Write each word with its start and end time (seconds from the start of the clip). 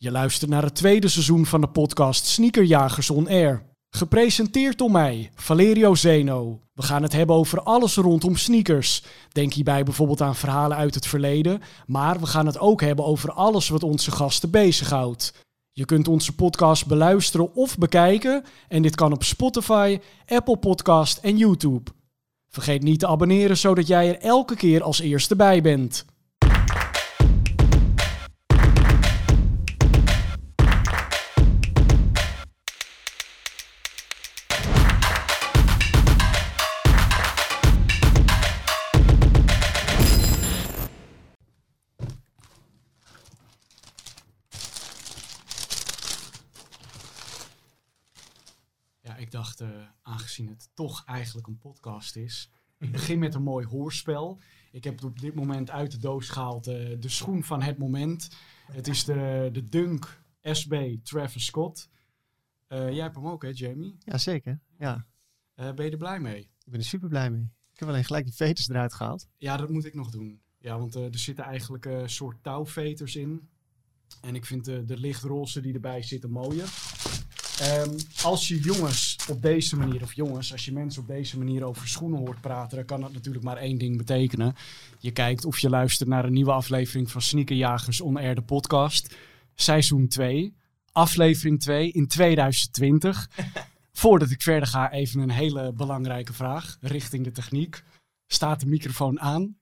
Je 0.00 0.10
luistert 0.10 0.50
naar 0.50 0.62
het 0.62 0.74
tweede 0.74 1.08
seizoen 1.08 1.46
van 1.46 1.60
de 1.60 1.68
podcast 1.68 2.26
Sneakerjagers 2.26 3.10
On 3.10 3.28
Air. 3.28 3.62
Gepresenteerd 3.90 4.78
door 4.78 4.90
mij, 4.90 5.30
Valerio 5.34 5.94
Zeno. 5.94 6.60
We 6.74 6.82
gaan 6.82 7.02
het 7.02 7.12
hebben 7.12 7.36
over 7.36 7.62
alles 7.62 7.96
rondom 7.96 8.36
sneakers. 8.36 9.02
Denk 9.28 9.52
hierbij 9.52 9.82
bijvoorbeeld 9.82 10.20
aan 10.20 10.36
verhalen 10.36 10.76
uit 10.76 10.94
het 10.94 11.06
verleden, 11.06 11.60
maar 11.86 12.20
we 12.20 12.26
gaan 12.26 12.46
het 12.46 12.58
ook 12.58 12.80
hebben 12.80 13.04
over 13.04 13.32
alles 13.32 13.68
wat 13.68 13.82
onze 13.82 14.10
gasten 14.10 14.50
bezighoudt. 14.50 15.34
Je 15.72 15.84
kunt 15.84 16.08
onze 16.08 16.34
podcast 16.34 16.86
beluisteren 16.86 17.54
of 17.54 17.78
bekijken 17.78 18.44
en 18.68 18.82
dit 18.82 18.94
kan 18.94 19.12
op 19.12 19.24
Spotify, 19.24 19.98
Apple 20.26 20.56
Podcast 20.56 21.18
en 21.18 21.36
YouTube. 21.36 21.90
Vergeet 22.48 22.82
niet 22.82 22.98
te 22.98 23.06
abonneren 23.06 23.56
zodat 23.56 23.86
jij 23.86 24.08
er 24.08 24.20
elke 24.20 24.56
keer 24.56 24.82
als 24.82 25.00
eerste 25.00 25.36
bij 25.36 25.60
bent. 25.60 26.04
Eh, 49.60 49.68
aangezien 50.02 50.48
het 50.48 50.70
toch 50.74 51.04
eigenlijk 51.04 51.46
een 51.46 51.58
podcast 51.58 52.16
is, 52.16 52.50
ik 52.78 52.92
begin 52.92 53.18
met 53.18 53.34
een 53.34 53.42
mooi 53.42 53.66
hoorspel. 53.66 54.38
Ik 54.72 54.84
heb 54.84 54.94
het 54.94 55.04
op 55.04 55.20
dit 55.20 55.34
moment 55.34 55.70
uit 55.70 55.90
de 55.90 55.98
doos 55.98 56.28
gehaald, 56.28 56.66
eh, 56.66 57.00
de 57.00 57.08
schoen 57.08 57.44
van 57.44 57.62
het 57.62 57.78
moment. 57.78 58.28
Het 58.72 58.88
is 58.88 59.04
de, 59.04 59.48
de 59.52 59.68
Dunk 59.68 60.22
SB 60.42 60.96
Travis 61.02 61.44
Scott. 61.44 61.88
Eh, 62.66 62.92
jij 62.92 63.02
hebt 63.02 63.14
hem 63.14 63.26
ook, 63.26 63.42
hè, 63.42 63.50
Jamie? 63.52 63.96
Jazeker, 63.98 64.60
ja. 64.78 65.06
Ben 65.54 65.84
je 65.84 65.90
er 65.90 65.96
blij 65.96 66.20
mee? 66.20 66.40
Ik 66.40 66.70
ben 66.70 66.80
er 66.80 66.86
super 66.86 67.08
blij 67.08 67.30
mee. 67.30 67.50
Ik 67.72 67.78
heb 67.78 67.88
alleen 67.88 68.04
gelijk 68.04 68.24
die 68.24 68.34
veters 68.34 68.68
eruit 68.68 68.94
gehaald. 68.94 69.28
Ja, 69.36 69.56
dat 69.56 69.68
moet 69.68 69.84
ik 69.84 69.94
nog 69.94 70.10
doen. 70.10 70.40
Ja, 70.58 70.78
want 70.78 70.94
er 70.94 71.18
zitten 71.18 71.44
eigenlijk 71.44 71.84
een 71.84 72.10
soort 72.10 72.42
touwveters 72.42 73.16
in. 73.16 73.48
En 74.20 74.34
ik 74.34 74.44
vind 74.44 74.64
de, 74.64 74.84
de 74.84 74.96
lichtroze 74.96 75.60
die 75.60 75.74
erbij 75.74 76.02
zitten 76.02 76.30
mooier. 76.30 76.68
Ehm, 77.60 77.98
als 78.22 78.48
je 78.48 78.60
jongens 78.60 79.07
op 79.30 79.42
deze 79.42 79.76
manier, 79.76 80.02
of 80.02 80.12
jongens, 80.12 80.52
als 80.52 80.64
je 80.64 80.72
mensen 80.72 81.02
op 81.02 81.08
deze 81.08 81.38
manier 81.38 81.64
over 81.64 81.88
schoenen 81.88 82.18
hoort 82.18 82.40
praten, 82.40 82.76
dan 82.76 82.86
kan 82.86 83.00
dat 83.00 83.12
natuurlijk 83.12 83.44
maar 83.44 83.56
één 83.56 83.78
ding 83.78 83.96
betekenen. 83.96 84.54
Je 84.98 85.10
kijkt 85.10 85.44
of 85.44 85.58
je 85.58 85.68
luistert 85.68 86.08
naar 86.08 86.24
een 86.24 86.32
nieuwe 86.32 86.52
aflevering 86.52 87.10
van 87.10 87.22
Sneakerjagers 87.22 88.00
On 88.00 88.16
Air, 88.16 88.34
de 88.34 88.42
podcast. 88.42 89.16
Seizoen 89.54 90.08
2, 90.08 90.54
aflevering 90.92 91.60
2 91.60 91.90
in 91.92 92.06
2020. 92.06 93.28
Voordat 93.92 94.30
ik 94.30 94.42
verder 94.42 94.68
ga, 94.68 94.92
even 94.92 95.20
een 95.20 95.30
hele 95.30 95.72
belangrijke 95.72 96.32
vraag 96.32 96.76
richting 96.80 97.24
de 97.24 97.32
techniek. 97.32 97.82
Staat 98.26 98.60
de 98.60 98.66
microfoon 98.66 99.20
aan? 99.20 99.56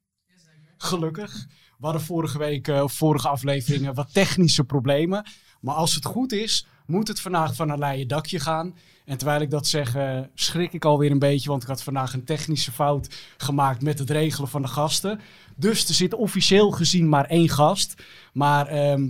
Gelukkig. 0.77 1.47
We 1.79 1.85
hadden 1.85 2.03
vorige 2.03 2.39
week, 2.39 2.69
eh, 2.69 2.83
of 2.83 2.93
vorige 2.93 3.29
afleveringen, 3.29 3.95
wat 3.95 4.13
technische 4.13 4.65
problemen. 4.65 5.27
Maar 5.61 5.75
als 5.75 5.95
het 5.95 6.05
goed 6.05 6.33
is, 6.33 6.67
moet 6.87 7.09
het 7.09 7.21
vandaag 7.21 7.55
van 7.55 7.71
een 7.71 7.79
leien 7.79 8.09
dakje 8.09 8.41
gaan. 8.41 8.75
En 9.05 9.19
terwijl 9.19 9.41
ik 9.41 9.51
dat 9.51 9.67
zeg, 9.67 9.95
eh, 9.95 10.21
schrik 10.35 10.73
ik 10.73 10.85
alweer 10.85 11.11
een 11.11 11.19
beetje, 11.19 11.49
want 11.49 11.63
ik 11.63 11.69
had 11.69 11.83
vandaag 11.83 12.13
een 12.13 12.25
technische 12.25 12.73
fout 12.73 13.15
gemaakt 13.37 13.83
met 13.83 13.99
het 13.99 14.11
regelen 14.11 14.49
van 14.49 14.63
de 14.63 14.69
gasten. 14.69 15.21
Dus 15.57 15.89
er 15.89 15.95
zit 15.95 16.15
officieel 16.15 16.71
gezien 16.71 17.09
maar 17.09 17.25
één 17.25 17.49
gast. 17.49 18.03
Maar 18.33 18.67
ehm, 18.67 19.09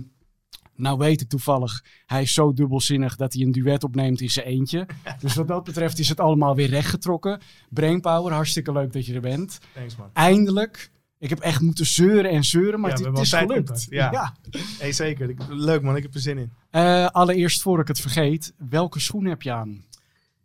nou 0.75 0.97
weet 0.97 1.21
ik 1.21 1.29
toevallig, 1.29 1.83
hij 2.05 2.21
is 2.21 2.33
zo 2.33 2.53
dubbelzinnig 2.53 3.15
dat 3.15 3.33
hij 3.33 3.41
een 3.41 3.51
duet 3.51 3.83
opneemt 3.83 4.21
in 4.21 4.29
zijn 4.29 4.45
eentje. 4.45 4.85
Dus 5.19 5.35
wat 5.35 5.47
dat 5.47 5.63
betreft 5.63 5.99
is 5.99 6.09
het 6.09 6.19
allemaal 6.19 6.55
weer 6.55 6.69
rechtgetrokken. 6.69 7.41
Brainpower, 7.69 8.33
hartstikke 8.33 8.71
leuk 8.71 8.93
dat 8.93 9.05
je 9.05 9.13
er 9.13 9.21
bent. 9.21 9.59
Thanks 9.73 9.95
man. 9.95 10.09
Eindelijk. 10.13 10.91
Ik 11.19 11.29
heb 11.29 11.39
echt 11.39 11.61
moeten 11.61 11.85
zeuren 11.85 12.31
en 12.31 12.43
zeuren, 12.43 12.79
maar 12.79 12.89
Ja, 12.89 12.95
het, 12.95 13.05
het 13.05 13.17
is 13.19 13.33
gelukt. 13.33 13.85
Ja. 13.89 14.33
Hey, 14.79 14.91
zeker. 14.91 15.29
Ik- 15.29 15.39
Leuk 15.49 15.81
man, 15.81 15.95
ik 15.95 16.03
heb 16.03 16.13
er 16.13 16.19
zin 16.19 16.37
in. 16.37 16.51
Eh, 16.69 17.05
allereerst, 17.07 17.61
voor 17.61 17.79
ik 17.79 17.87
het 17.87 17.99
vergeet, 17.99 18.53
welke 18.69 18.99
schoen 18.99 19.25
heb 19.25 19.41
je 19.41 19.51
aan? 19.51 19.85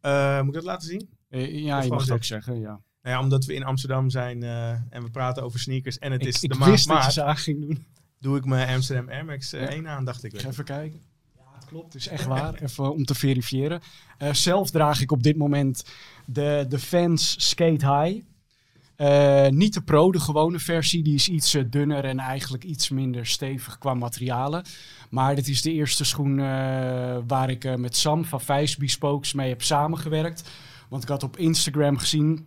Eh, 0.01 0.39
moet 0.41 0.49
ik 0.49 0.55
dat 0.55 0.63
laten 0.65 0.89
zien? 0.89 1.09
Eh, 1.29 1.63
ja, 1.65 1.79
Of 1.79 1.85
je 1.85 1.91
mag 1.91 2.01
het 2.01 2.11
ook 2.11 2.25
zeggen? 2.25 2.61
ja. 2.61 2.81
Nou 3.03 3.17
ja, 3.17 3.21
omdat 3.21 3.45
we 3.45 3.55
in 3.55 3.65
Amsterdam 3.65 4.11
zijn 4.11 4.43
en 4.43 5.03
we 5.03 5.11
praten 5.13 5.43
over 5.43 5.61
sneakers 5.61 5.99
en 5.99 6.13
het 6.13 6.21
Ik, 6.23 6.29
is 6.29 6.43
ik 6.43 6.53
de 6.53 6.59
maand 6.59 6.71
wist 6.71 6.87
dat 6.87 6.97
je 6.97 7.03
maart, 7.03 7.13
ze 7.15 7.23
aan 7.25 7.37
ging 7.37 7.61
doen. 7.61 7.85
doe 8.21 8.37
ik 8.37 8.45
mijn 8.45 8.75
Amsterdam 8.75 9.09
Air 9.09 9.25
Max 9.25 9.53
eh, 9.53 9.61
Ja. 9.61 9.69
1 9.69 9.89
aan, 9.89 10.05
dacht 10.05 10.25
ik. 10.25 10.33
Ik 10.33 10.43
even 10.45 10.65
kijken. 10.65 11.01
Klopt. 11.67 11.95
Is 11.95 12.09
echt 12.09 12.25
waar. 12.27 12.55
Even 12.55 12.93
om 12.93 13.05
te 13.05 13.15
verifiëren. 13.15 13.81
Eh, 14.19 14.33
zelf 14.33 14.71
draag 14.71 15.01
ik 15.01 15.13
op 15.13 15.23
dit 15.23 15.37
moment 15.37 15.85
de, 16.27 16.67
de 16.69 16.79
Vans 16.79 17.49
Skate 17.49 17.95
High. 18.03 18.23
Eh, 19.03 19.49
niet 19.49 19.75
de 19.75 19.83
Pro, 19.83 20.13
de 20.13 20.21
gewone 20.21 20.59
versie. 20.59 21.03
Die 21.03 21.15
is 21.15 21.29
iets 21.29 21.55
eh, 21.55 21.65
dunner 21.71 22.05
en 22.05 22.19
eigenlijk 22.19 22.65
iets 22.65 22.89
minder 22.89 23.27
stevig 23.27 23.79
qua 23.79 23.95
materialen. 23.95 24.65
Maar 25.11 25.35
dit 25.35 25.49
is 25.49 25.63
de 25.63 25.73
eerste 25.73 26.05
schoen 26.05 26.39
eh, 26.39 27.19
waar 27.27 27.51
ik 27.51 27.77
met 27.77 27.97
Sam 27.97 28.25
van 28.25 28.41
Vijs 28.41 28.77
Bespokes 28.77 29.33
mee 29.33 29.49
heb 29.49 29.63
samengewerkt. 29.63 30.51
Want 30.89 31.03
ik 31.03 31.09
had 31.09 31.23
op 31.23 31.37
Instagram 31.37 31.97
gezien 31.97 32.47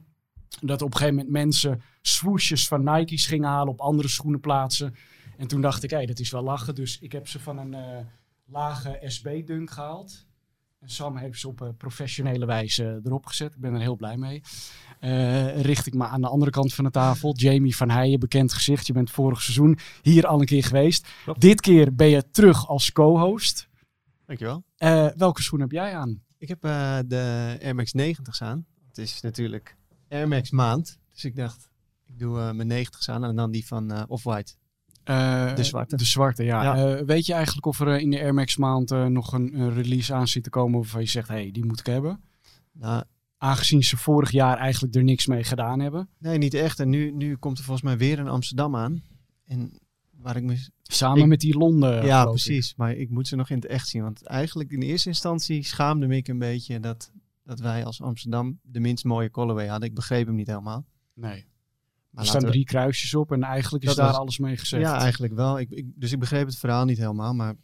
dat 0.62 0.82
op 0.82 0.88
een 0.88 0.98
gegeven 0.98 1.16
moment 1.16 1.34
mensen 1.34 1.82
swooshes 2.02 2.68
van 2.68 2.84
Nike's 2.84 3.26
gingen 3.26 3.50
halen 3.50 3.74
op 3.74 3.82
andere 3.82 4.08
schoenen 4.08 4.40
plaatsen. 4.40 4.96
En 5.38 5.48
toen 5.48 5.62
dacht 5.62 5.84
ik, 5.84 5.90
hé, 5.90 6.06
dat 6.06 6.20
is 6.20 6.32
wel 6.32 6.44
lachen. 6.44 6.76
Dus 6.76 7.00
ik 7.00 7.12
heb 7.12 7.28
ze 7.28 7.40
van 7.40 7.58
een 7.58 7.76
lage 8.46 9.00
SB-dunk 9.02 9.72
gehaald. 9.72 10.26
En 10.80 10.90
Sam 10.90 11.18
heeft 11.18 11.40
ze 11.40 11.48
op 11.48 11.62
eh, 11.62 11.70
professionele 11.78 12.46
wijze 12.46 13.02
erop 13.04 13.26
gezet. 13.26 13.54
Ik 13.54 13.60
ben 13.60 13.74
er 13.74 13.80
heel 13.80 13.96
blij 13.96 14.18
mee. 14.18 14.42
Eh, 15.00 15.62
richt 15.62 15.86
ik 15.86 15.94
me 15.94 16.06
aan 16.06 16.22
de 16.22 16.28
andere 16.28 16.52
kant 16.52 16.74
van 16.74 16.84
de 16.84 16.92
tafel. 16.92 17.36
Jamie 17.36 17.76
van 17.76 17.90
Heijen, 17.90 18.20
bekend 18.20 18.54
gezicht. 18.54 18.88
Je 18.88 18.94
bent 18.94 19.12
vorig 19.12 19.42
seizoen 19.42 19.78
hier 20.02 20.28
al 20.28 20.40
een 20.40 20.46
keer 20.46 20.64
geweest. 20.64 21.08
Klopt. 21.24 21.42
Dit 21.42 21.62
keer 21.62 21.96
ben 21.96 22.08
je 22.08 22.32
terug 22.32 22.68
als 22.68 22.92
co-host. 22.92 23.70
Dankjewel. 24.26 24.64
Eh, 24.78 25.08
welke 25.16 25.42
schoen 25.42 25.60
heb 25.60 25.72
jij 25.72 25.96
aan? 25.96 26.24
Ik 26.38 26.48
heb 26.48 26.64
eh, 26.64 27.00
de 27.06 27.58
Air 27.62 27.76
Max 27.76 27.94
90's 27.98 28.42
aan. 28.42 28.66
Het 28.88 28.98
is 28.98 29.22
natuurlijk 29.22 29.76
Air 30.10 30.28
Max 30.28 30.52
maand. 30.52 31.00
Dus 31.14 31.26
ik 31.26 31.36
dacht, 31.36 31.70
ik 32.08 32.20
doe 32.20 32.40
eh, 32.40 32.52
mijn 32.52 32.86
90's 32.86 33.10
aan 33.10 33.24
en 33.24 33.36
dan 33.36 33.52
die 33.52 33.66
van 33.66 33.92
eh, 33.92 34.04
Off-White. 34.08 34.54
Eh, 35.06 35.56
De 35.56 35.64
zwarte. 35.64 35.96
De 35.96 36.06
zwarte, 36.06 36.44
ja. 36.44 36.64
Ja. 36.64 36.96
Eh, 36.98 37.06
weet 37.06 37.26
je 37.26 37.34
eigenlijk 37.34 37.66
of 37.66 37.80
er 37.80 37.88
eh, 37.88 38.02
in 38.02 38.10
de 38.10 38.20
Air 38.20 38.34
Max 38.34 38.58
maand 38.58 38.90
nog 38.90 39.34
een, 39.34 39.60
een 39.60 39.74
release 39.74 40.14
aan 40.14 40.28
zit 40.28 40.44
te 40.44 40.50
komen 40.50 40.80
waarvan 40.80 41.02
je 41.02 41.08
zegt, 41.08 41.28
hé, 41.28 41.34
hey, 41.36 41.52
die 41.52 41.66
moet 41.66 41.80
ik 41.80 41.86
hebben? 41.86 42.22
Nou, 42.74 43.04
Aangezien 43.38 43.84
ze 43.84 43.98
vorig 43.98 44.32
jaar 44.32 44.58
eigenlijk 44.58 44.96
er 44.96 45.04
niks 45.04 45.26
mee 45.28 45.44
gedaan 45.44 45.80
hebben. 45.80 46.10
nee, 46.18 46.38
niet 46.38 46.54
echt. 46.54 46.80
En 46.80 46.90
nu, 46.90 47.12
nu 47.12 47.36
komt 47.36 47.58
er 47.58 47.64
volgens 47.64 47.86
mij 47.86 47.98
weer 47.98 48.20
in 48.20 48.28
Amsterdam 48.28 48.76
aan. 48.76 49.04
En 49.46 49.80
waar 50.18 50.36
ik 50.36 50.44
me... 50.44 50.68
Samen 50.82 51.22
Ik- 51.22 51.28
met 51.28 51.40
die 51.40 51.58
Londen. 51.58 52.06
ja, 52.06 52.22
ik. 52.22 52.28
precies. 52.30 52.74
Maar 52.76 52.94
ik 52.94 53.10
moet 53.10 53.28
ze 53.28 53.36
nog 53.36 53.50
in 53.50 53.56
het 53.56 53.66
echt 53.66 53.88
zien. 53.88 54.02
Want 54.02 54.24
eigenlijk 54.26 54.72
in 54.72 54.82
eerste 54.82 55.10
instantie 55.10 55.64
schaamde 55.64 56.08
me 56.08 56.16
ik 56.16 56.28
een 56.28 56.40
beetje 56.40 56.80
dat, 56.80 57.12
dat 57.44 57.60
wij 57.60 57.86
als 57.86 58.02
Amsterdam 58.02 58.60
de 58.64 58.80
minst 58.80 59.04
mooie 59.04 59.32
colorway 59.32 59.68
hadden. 59.68 59.90
Ik 59.90 59.96
begreep 59.96 60.26
hem 60.26 60.36
niet 60.36 60.48
helemaal. 60.48 60.86
Nee. 61.14 61.46
Maar 62.16 62.24
Er 62.24 62.30
staan 62.30 62.42
we- 62.42 62.48
drie 62.50 62.66
kruisjes 62.66 63.14
op 63.16 63.32
en 63.32 63.44
eigenlijk 63.44 63.84
is 63.84 63.90
Dat 63.90 63.98
daar 63.98 64.08
was- 64.08 64.18
alles 64.18 64.38
mee 64.38 64.58
gezegd. 64.58 64.84
Ja, 64.84 65.00
eigenlijk 65.00 65.34
wel. 65.34 65.60
Ik, 65.60 65.70
ik, 65.70 65.86
dus 65.96 66.12
ik 66.12 66.20
begreep 66.20 66.46
het 66.46 66.58
verhaal 66.58 66.86
niet 66.86 66.98
helemaal, 66.98 67.34
maar 67.34 67.56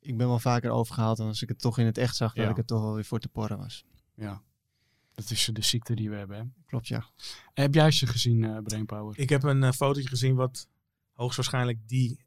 ik 0.00 0.16
ben 0.16 0.26
wel 0.28 0.38
vaker 0.38 0.70
overgehaald 0.70 1.18
en 1.18 1.26
als 1.26 1.42
ik 1.42 1.48
het 1.48 1.58
toch 1.60 1.78
in 1.78 1.86
het 1.86 1.98
echt 1.98 2.16
zag, 2.16 2.34
dat 2.34 2.50
ik 2.50 2.56
het 2.56 2.66
toch 2.66 2.80
wel 2.82 2.94
weer 2.94 3.04
voor 3.04 3.18
te 3.18 3.28
porren 3.28 3.58
was. 3.58 3.84
Ja. 4.14 4.42
Dat 5.14 5.30
is 5.30 5.50
de 5.52 5.62
ziekte 5.62 5.94
die 5.94 6.10
we 6.10 6.16
hebben. 6.16 6.36
Hè. 6.36 6.42
Klopt, 6.66 6.88
ja. 6.88 7.04
Heb 7.52 7.74
jij 7.74 7.90
ze 7.90 8.06
gezien, 8.06 8.44
eh 8.44 8.56
Brainpower? 8.62 9.18
Ik 9.18 9.28
heb 9.28 9.42
een 9.42 9.62
uh, 9.62 9.70
fotootje 9.72 10.08
gezien 10.08 10.34
wat 10.34 10.68
hoogstwaarschijnlijk 11.12 11.78
die 11.88 12.24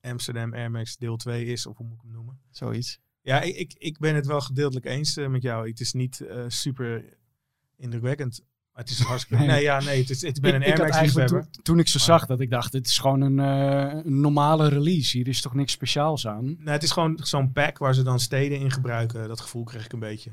Amsterdam 0.00 0.54
Air 0.54 0.70
Max 0.70 0.96
deel 0.96 1.16
2 1.16 1.44
is, 1.44 1.66
of 1.66 1.76
hoe 1.76 1.86
moet 1.86 1.96
ik 1.96 2.02
hem 2.02 2.12
noemen? 2.12 2.40
Zoiets. 2.50 2.98
Ja, 3.22 3.40
ik, 3.40 3.56
ik, 3.56 3.74
ik 3.78 3.98
ben 3.98 4.14
het 4.14 4.26
wel 4.26 4.40
gedeeltelijk 4.40 4.86
eens 4.86 5.16
eh, 5.16 5.28
met 5.28 5.42
jou. 5.42 5.68
Het 5.68 5.80
is 5.80 5.92
niet 5.92 6.20
eh, 6.20 6.44
super 6.48 7.16
indrukwekkend. 7.76 8.40
Maar 8.78 8.86
het 8.86 8.96
is 8.98 9.00
hartstikke... 9.12 9.42
Nee. 9.44 9.52
Nee, 9.52 9.62
ja, 9.62 9.80
nee. 9.80 10.00
Het 10.00 10.10
is, 10.10 10.22
ik 10.22 10.40
ben 10.40 10.54
Ik- 10.54 10.56
een 10.56 10.62
ik 10.62 10.68
Air 10.68 10.78
had 10.78 10.88
Max 10.90 11.02
liefhebber. 11.02 11.50
toen, 11.50 11.62
toen 11.62 11.78
ik 11.78 11.88
ze 11.88 11.98
zag, 11.98 12.26
dat 12.26 12.40
ik 12.40 12.50
dacht, 12.50 12.72
dit 12.72 12.86
is 12.86 12.98
gewoon 12.98 13.20
een, 13.20 13.38
eh, 13.38 14.00
een 14.04 14.20
normale 14.20 14.68
release. 14.68 15.16
Hier 15.16 15.28
is 15.28 15.40
toch 15.40 15.54
niks 15.54 15.72
speciaals 15.72 16.26
aan? 16.26 16.44
Nee, 16.44 16.74
het 16.74 16.82
is 16.82 16.90
gewoon 16.90 17.18
zo'n 17.22 17.52
pack 17.52 17.78
waar 17.78 17.94
ze 17.94 18.02
dan 18.02 18.20
steden 18.20 18.58
in 18.58 18.70
gebruiken. 18.70 19.28
Dat 19.28 19.40
gevoel 19.40 19.64
kreeg 19.64 19.84
ik 19.84 19.92
een 19.92 19.98
beetje. 19.98 20.32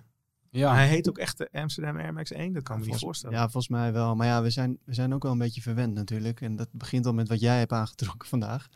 Ja. 0.50 0.68
Maar 0.68 0.78
hij 0.78 0.88
heet 0.88 1.10
ook 1.10 1.18
echt 1.18 1.38
de 1.38 1.50
Amsterdam 1.52 1.98
Air 1.98 2.14
Max 2.14 2.32
1. 2.32 2.54
Dat 2.54 2.64
kan 2.64 2.80
me 2.80 2.86
niet 2.86 3.00
voorstellen. 3.00 3.36
Ja, 3.36 3.42
volgens 3.44 3.68
mij 3.68 3.94
wel. 3.94 4.16
Maar 4.16 4.28
ja, 4.28 4.42
we 4.42 4.50
zijn, 4.50 4.78
we 4.86 4.94
zijn 4.94 5.14
ook 5.14 5.24
wel 5.24 5.32
een 5.32 5.38
beetje 5.38 5.62
verwend 5.62 5.94
natuurlijk. 5.94 6.42
En 6.42 6.56
dat 6.56 6.68
begint 6.72 7.06
al 7.06 7.14
met 7.14 7.28
wat 7.28 7.40
jij 7.40 7.58
hebt 7.60 7.72
aangetrokken 7.72 8.28
vandaag. 8.30 8.68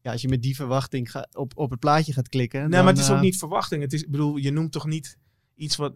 Ja, 0.00 0.12
als 0.12 0.20
je 0.22 0.28
met 0.28 0.42
die 0.42 0.56
verwachting 0.56 1.10
ga, 1.10 1.28
op, 1.32 1.52
op 1.56 1.70
het 1.70 1.80
plaatje 1.80 2.12
gaat 2.12 2.28
klikken. 2.28 2.60
Nee, 2.60 2.68
dan, 2.70 2.84
maar 2.84 2.92
het 2.92 3.02
is 3.02 3.10
ook 3.10 3.16
eh, 3.16 3.22
niet 3.22 3.38
verwachting. 3.38 3.82
Het 3.82 3.92
is, 3.92 4.02
ik 4.02 4.10
bedoel, 4.10 4.36
je 4.36 4.50
noemt 4.52 4.72
toch 4.72 4.86
niet 4.86 5.18
iets 5.54 5.76
wat 5.76 5.94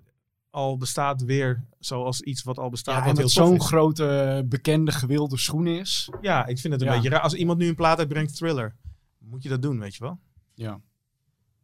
al 0.50 0.76
bestaat 0.76 1.22
weer 1.22 1.64
zoals 1.78 2.20
iets 2.20 2.42
wat 2.42 2.58
al 2.58 2.70
bestaat. 2.70 3.04
Ja, 3.04 3.10
en 3.10 3.16
wat 3.16 3.30
zo'n 3.30 3.60
grote, 3.60 4.42
bekende, 4.48 4.92
gewilde 4.92 5.36
schoen 5.38 5.66
is. 5.66 6.10
Ja, 6.20 6.46
ik 6.46 6.58
vind 6.58 6.72
het 6.72 6.82
een 6.82 6.88
Ja. 6.88 6.94
beetje 6.94 7.08
raar. 7.08 7.20
Als 7.20 7.34
iemand 7.34 7.58
nu 7.58 7.68
een 7.68 7.74
plaat 7.74 7.98
uitbrengt, 7.98 8.36
Thriller, 8.36 8.76
moet 9.18 9.42
je 9.42 9.48
dat 9.48 9.62
doen, 9.62 9.78
weet 9.78 9.94
je 9.94 10.04
wel? 10.04 10.18
Ja. 10.54 10.80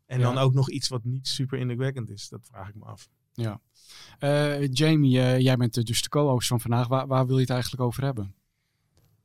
En 0.07 0.19
Ja. 0.19 0.25
dan 0.25 0.39
ook 0.39 0.55
nog 0.55 0.71
iets 0.71 0.89
wat 0.89 1.05
niet 1.05 1.29
super 1.29 1.59
indrukwekkend 1.59 2.11
is. 2.11 2.29
Dat 2.29 2.41
vraag 2.51 2.69
ik 2.69 2.75
me 2.75 2.85
af. 2.85 3.09
Ja. 3.33 3.61
Eh, 4.19 4.69
Jamie, 4.73 5.21
eh, 5.21 5.39
jij 5.41 5.57
bent 5.57 5.77
eh, 5.77 5.85
dus 5.85 6.03
de 6.03 6.09
co-host 6.09 6.49
van 6.49 6.61
vandaag. 6.61 6.89
Waar, 6.89 7.07
waar 7.07 7.27
wil 7.27 7.35
je 7.35 7.41
het 7.41 7.51
eigenlijk 7.51 7.83
over 7.83 8.03
hebben? 8.05 8.35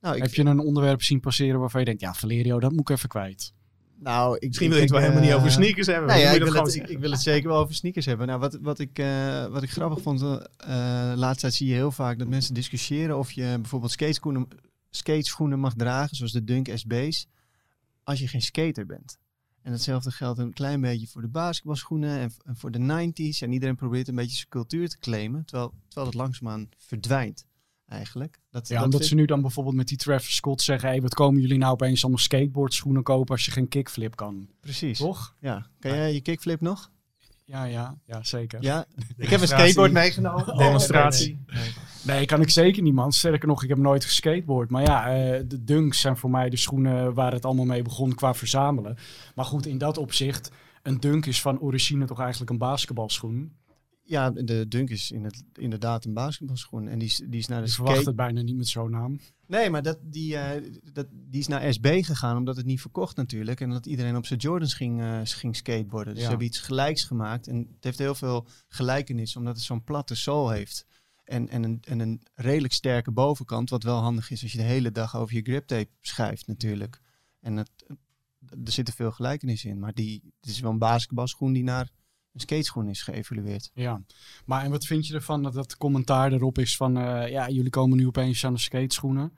Nou, 0.00 0.16
ik, 0.16 0.22
Heb 0.22 0.34
je 0.34 0.44
een 0.44 0.58
onderwerp 0.58 1.02
zien 1.02 1.20
passeren 1.20 1.60
waarvan 1.60 1.80
je 1.80 1.86
denkt, 1.86 2.00
ja, 2.00 2.14
Valerio, 2.14 2.60
dat 2.60 2.70
moet 2.70 2.80
ik 2.80 2.96
even 2.96 3.08
kwijt. 3.08 3.52
Nou, 4.02 4.36
ik, 4.38 4.46
Misschien 4.46 4.68
wil 4.68 4.76
je 4.76 4.82
het 4.82 4.92
wel 4.92 5.00
helemaal 5.00 5.22
niet 5.22 5.30
eh, 5.30 5.36
over 5.36 5.50
sneakers 5.50 5.86
hebben. 5.86 6.06
Nou 6.06 6.20
ja, 6.20 6.30
ik 6.30 6.42
wil, 6.42 6.64
het, 6.64 6.90
ik 6.90 6.98
wil 6.98 7.10
het 7.10 7.20
zeker 7.20 7.48
wel 7.48 7.58
over 7.58 7.74
sneakers 7.74 8.06
hebben. 8.06 8.26
Nou, 8.26 8.40
wat, 8.40 8.58
wat, 8.60 8.78
ik, 8.78 8.98
eh, 8.98 9.46
wat 9.46 9.62
ik 9.62 9.70
grappig 9.70 10.02
vond, 10.02 10.22
eh 10.22 10.38
de 11.10 11.14
laatste 11.16 11.40
tijd 11.40 11.54
zie 11.54 11.68
je 11.68 11.74
heel 11.74 11.92
vaak 11.92 12.18
dat 12.18 12.28
mensen 12.28 12.54
discussiëren 12.54 13.18
of 13.18 13.32
je 13.32 13.58
bijvoorbeeld 13.60 13.92
skateschoenen, 13.92 14.48
skateschoenen 14.90 15.58
mag 15.58 15.74
dragen, 15.74 16.16
zoals 16.16 16.32
de 16.32 16.44
Dunk 16.44 16.68
SB's, 16.74 17.26
als 18.04 18.18
je 18.18 18.28
geen 18.28 18.42
skater 18.42 18.86
bent. 18.86 19.18
En 19.62 19.70
datzelfde 19.70 20.10
geldt 20.10 20.38
een 20.38 20.52
klein 20.52 20.80
beetje 20.80 21.06
voor 21.06 21.22
de 21.22 21.28
basketbalschoenen 21.28 22.18
en, 22.18 22.32
en 22.44 22.56
voor 22.56 22.70
de 22.70 22.78
90s. 22.78 23.38
En 23.38 23.52
iedereen 23.52 23.76
probeert 23.76 24.08
een 24.08 24.14
beetje 24.14 24.36
zijn 24.36 24.48
cultuur 24.48 24.88
te 24.88 24.98
claimen, 24.98 25.44
terwijl, 25.44 25.72
terwijl 25.88 26.06
het 26.06 26.16
langzaamaan 26.16 26.68
verdwijnt 26.76 27.44
eigenlijk. 27.92 28.38
Dat, 28.50 28.68
Ja, 28.68 28.74
dat 28.74 28.84
omdat 28.84 28.98
vind- 29.00 29.10
ze 29.10 29.16
nu 29.16 29.24
dan 29.24 29.40
bijvoorbeeld 29.40 29.76
met 29.76 29.88
die 29.88 29.96
Travis 29.96 30.34
Scott 30.34 30.62
zeggen, 30.62 30.88
hé, 30.90 31.00
wat 31.00 31.14
komen 31.14 31.40
jullie 31.40 31.58
nou 31.58 31.72
opeens 31.72 32.02
allemaal 32.02 32.20
skateboardschoenen 32.22 33.02
kopen 33.02 33.34
als 33.34 33.44
je 33.44 33.50
geen 33.50 33.68
kickflip 33.68 34.16
kan? 34.16 34.48
Precies. 34.60 34.98
Toch? 34.98 35.34
Ja. 35.40 35.66
Kan 35.78 35.90
jij 35.96 36.12
je 36.12 36.20
kickflip 36.20 36.60
nog? 36.60 36.90
Ja, 37.44 37.64
ja, 37.64 37.98
ja, 38.06 38.24
zeker. 38.24 38.62
Ja. 38.62 38.84
Ik 39.16 39.28
heb 39.28 39.40
een 39.40 39.46
skateboard 39.48 39.92
meegenomen. 39.92 40.56
Demonstratie. 40.56 41.44
Nee, 42.02 42.26
kan 42.26 42.40
ik 42.40 42.50
zeker 42.50 42.82
niet, 42.82 42.94
man. 42.94 43.12
Sterker 43.12 43.48
nog, 43.48 43.62
ik 43.62 43.68
heb 43.68 43.78
nooit 43.78 44.04
geskateboard. 44.04 44.70
Maar 44.70 44.82
ja, 44.82 45.06
eh, 45.06 45.40
de 45.46 45.64
dunks 45.64 46.00
zijn 46.00 46.16
voor 46.16 46.30
mij 46.30 46.50
de 46.50 46.56
schoenen 46.56 47.14
waar 47.14 47.32
het 47.32 47.44
allemaal 47.44 47.64
mee 47.64 47.82
begon 47.82 48.14
qua 48.14 48.34
verzamelen. 48.34 48.96
Maar 49.34 49.44
goed, 49.44 49.66
in 49.66 49.78
dat 49.78 49.98
opzicht, 49.98 50.50
een 50.82 51.00
dunk 51.00 51.26
is 51.26 51.40
van 51.40 51.60
origine 51.60 52.04
toch 52.06 52.20
eigenlijk 52.20 52.50
een 52.50 52.58
basketbalschoen. 52.58 53.52
Ja, 54.04 54.30
de 54.30 54.68
Dunk 54.68 54.90
is 54.90 55.10
in 55.10 55.24
het, 55.24 55.44
inderdaad 55.54 56.04
een 56.04 56.12
basketbalschoen. 56.12 56.88
En 56.88 56.98
die 56.98 57.08
is, 57.08 57.22
die 57.26 57.38
is 57.40 57.46
naar 57.46 57.60
de 57.60 57.66
Ik 57.66 57.72
verwacht 57.72 57.94
skate... 57.94 58.08
het 58.08 58.18
bijna 58.18 58.42
niet 58.42 58.56
met 58.56 58.68
zo'n 58.68 58.90
naam. 58.90 59.20
Nee, 59.46 59.70
maar 59.70 59.82
dat, 59.82 59.98
die, 60.02 60.36
eh, 60.36 60.72
dat, 60.92 61.06
die 61.10 61.40
is 61.40 61.46
naar 61.46 61.72
SB 61.72 62.04
gegaan 62.04 62.36
omdat 62.36 62.56
het 62.56 62.66
niet 62.66 62.80
verkocht 62.80 63.16
natuurlijk. 63.16 63.60
En 63.60 63.70
dat 63.70 63.86
iedereen 63.86 64.16
op 64.16 64.26
zijn 64.26 64.38
Jordans 64.38 64.74
ging, 64.74 65.00
eh, 65.00 65.20
ging 65.24 65.56
skateboarden. 65.56 66.12
Dus 66.12 66.22
Ja. 66.22 66.22
ze 66.22 66.28
hebben 66.28 66.46
iets 66.46 66.60
gelijks 66.60 67.04
gemaakt. 67.04 67.46
En 67.46 67.56
het 67.74 67.84
heeft 67.84 67.98
heel 67.98 68.14
veel 68.14 68.46
gelijkenis 68.68 69.36
omdat 69.36 69.56
het 69.56 69.64
zo'n 69.64 69.84
platte 69.84 70.14
zool 70.14 70.50
heeft. 70.50 70.86
En, 71.24 71.48
en, 71.48 71.62
een, 71.62 71.78
en 71.82 72.00
een 72.00 72.22
redelijk 72.34 72.72
sterke 72.72 73.10
bovenkant. 73.10 73.70
Wat 73.70 73.82
wel 73.82 73.98
handig 74.00 74.30
is 74.30 74.42
als 74.42 74.52
je 74.52 74.58
de 74.58 74.64
hele 74.64 74.92
dag 74.92 75.16
over 75.16 75.34
je 75.34 75.42
griptape 75.42 75.90
schrijft 76.00 76.46
natuurlijk. 76.46 77.00
En 77.40 77.56
het, 77.56 77.70
er 78.64 78.72
zitten 78.72 78.94
veel 78.94 79.10
gelijkenissen 79.10 79.70
in. 79.70 79.78
Maar 79.78 79.94
die, 79.94 80.32
het 80.40 80.50
is 80.50 80.60
wel 80.60 80.70
een 80.70 80.78
basketbalschoen 80.78 81.52
die 81.52 81.62
naar 81.64 81.90
een 82.32 82.40
skateschoen 82.40 82.88
is 82.88 83.02
geëvalueerd. 83.02 83.70
Ja, 83.74 84.02
maar 84.44 84.64
en 84.64 84.70
wat 84.70 84.86
vind 84.86 85.06
je 85.06 85.14
ervan 85.14 85.42
dat 85.42 85.52
dat 85.52 85.76
commentaar 85.76 86.32
erop 86.32 86.58
is 86.58 86.76
van, 86.76 86.96
eh, 86.96 87.30
ja, 87.30 87.48
jullie 87.48 87.70
komen 87.70 87.96
nu 87.96 88.06
opeens 88.06 88.44
aan 88.44 88.52
de 88.52 88.60
skateschoenen? 88.60 89.32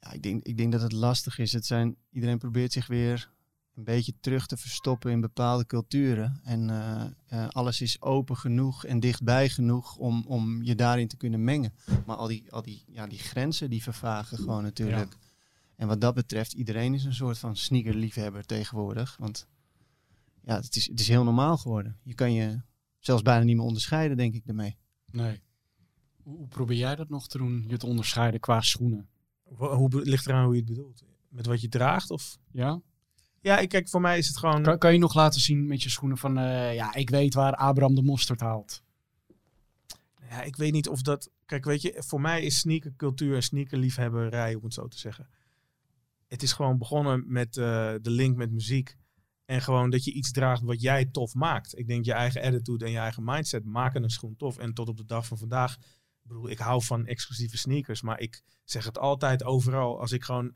Ja, 0.00 0.12
ik 0.12 0.22
denk, 0.22 0.42
ik 0.42 0.56
denk 0.56 0.72
dat 0.72 0.82
het 0.82 0.92
lastig 0.92 1.38
is. 1.38 1.52
Het 1.52 1.66
zijn, 1.66 1.96
iedereen 2.10 2.38
probeert 2.38 2.72
zich 2.72 2.86
weer 2.86 3.30
een 3.74 3.84
beetje 3.84 4.14
terug 4.20 4.46
te 4.46 4.56
verstoppen 4.56 5.10
in 5.10 5.20
bepaalde 5.20 5.66
culturen. 5.66 6.40
En 6.44 6.70
eh, 6.70 7.04
eh, 7.26 7.48
alles 7.48 7.80
is 7.80 8.02
open 8.02 8.36
genoeg 8.36 8.84
en 8.84 9.00
dichtbij 9.00 9.48
genoeg 9.48 9.96
om, 9.96 10.24
om 10.26 10.62
je 10.62 10.74
daarin 10.74 11.08
te 11.08 11.16
kunnen 11.16 11.44
mengen. 11.44 11.74
Maar 12.06 12.16
al 12.16 12.26
die, 12.26 12.52
al 12.52 12.62
die, 12.62 12.84
ja, 12.86 13.06
die 13.06 13.18
grenzen 13.18 13.70
die 13.70 13.82
vervagen 13.82 14.38
gewoon 14.38 14.62
natuurlijk. 14.62 15.16
En 15.76 15.88
wat 15.88 16.00
dat 16.00 16.14
betreft, 16.14 16.52
iedereen 16.52 16.94
is 16.94 17.04
een 17.04 17.14
soort 17.14 17.38
van 17.38 17.56
sneakerliefhebber 17.56 18.46
tegenwoordig. 18.46 19.16
Want 19.18 19.46
ja, 20.46 20.56
het 20.56 20.76
is, 20.76 20.88
het 20.88 21.00
is 21.00 21.08
heel 21.08 21.24
normaal 21.24 21.56
geworden. 21.56 21.98
Je 22.02 22.14
kan 22.14 22.32
je 22.32 22.60
zelfs 22.98 23.22
bijna 23.22 23.44
niet 23.44 23.56
meer 23.56 23.64
onderscheiden, 23.64 24.16
denk 24.16 24.34
ik, 24.34 24.46
daarmee. 24.46 24.76
Nee. 25.10 25.42
Hoe, 26.22 26.48
probeer 26.48 26.76
jij 26.76 26.96
dat 26.96 27.08
nog 27.08 27.28
te 27.28 27.38
doen, 27.38 27.64
je 27.68 27.76
te 27.76 27.86
onderscheiden 27.86 28.40
qua 28.40 28.60
schoenen? 28.60 29.08
Hoe, 29.42 30.04
ligt 30.04 30.26
eraan 30.26 30.44
hoe 30.44 30.54
je 30.54 30.60
het 30.60 30.68
bedoelt? 30.68 31.02
Met 31.28 31.46
wat 31.46 31.60
je 31.60 31.68
draagt? 31.68 32.10
Of? 32.10 32.38
Ja? 32.50 32.80
Ja, 33.40 33.58
ik, 33.58 33.68
kijk, 33.68 33.88
voor 33.88 34.00
mij 34.00 34.18
is 34.18 34.26
het 34.26 34.36
gewoon... 34.36 34.62
Kan, 34.62 34.78
kan 34.78 34.92
je 34.92 34.98
nog 34.98 35.14
laten 35.14 35.40
zien 35.40 35.66
met 35.66 35.82
je 35.82 35.90
schoenen 35.90 36.18
van, 36.18 36.38
eh, 36.38 36.74
ja, 36.74 36.94
ik 36.94 37.10
weet 37.10 37.34
waar 37.34 37.54
Abraham 37.54 37.94
de 37.94 38.02
mosterd 38.02 38.40
haalt? 38.40 38.82
Ja, 40.28 40.42
ik 40.42 40.56
weet 40.56 40.72
niet 40.72 40.88
of 40.88 41.02
dat... 41.02 41.30
Kijk, 41.46 41.64
weet 41.64 41.82
je, 41.82 41.94
voor 42.06 42.20
mij 42.20 42.42
is 42.42 42.58
sneakercultuur 42.58 43.34
en 43.34 43.42
sneakerliefhebberij, 43.42 44.54
om 44.54 44.64
het 44.64 44.74
zo 44.74 44.88
te 44.88 44.98
zeggen. 44.98 45.28
Het 46.28 46.42
is 46.42 46.52
gewoon 46.52 46.78
begonnen 46.78 47.24
met 47.26 47.56
eh, 47.56 47.94
de 48.02 48.10
link 48.10 48.36
met 48.36 48.52
muziek. 48.52 48.96
En 49.46 49.62
gewoon 49.62 49.90
dat 49.90 50.04
je 50.04 50.12
iets 50.12 50.30
draagt 50.30 50.62
wat 50.62 50.80
jij 50.80 51.04
tof 51.04 51.34
maakt. 51.34 51.78
Ik 51.78 51.86
denk 51.86 52.04
je 52.04 52.12
eigen 52.12 52.42
attitude 52.42 52.84
en 52.84 52.90
je 52.90 52.98
eigen 52.98 53.24
mindset 53.24 53.64
maken 53.64 54.02
een 54.02 54.10
schoen 54.10 54.36
tof. 54.36 54.58
En 54.58 54.74
tot 54.74 54.88
op 54.88 54.96
de 54.96 55.04
dag 55.04 55.26
van 55.26 55.38
vandaag, 55.38 55.74
ik 55.74 56.22
bedoel, 56.22 56.50
ik 56.50 56.58
hou 56.58 56.82
van 56.82 57.06
exclusieve 57.06 57.56
sneakers. 57.56 58.02
Maar 58.02 58.20
ik 58.20 58.42
zeg 58.64 58.84
het 58.84 58.98
altijd 58.98 59.44
overal. 59.44 60.00
Als 60.00 60.12
ik 60.12 60.24
gewoon 60.24 60.52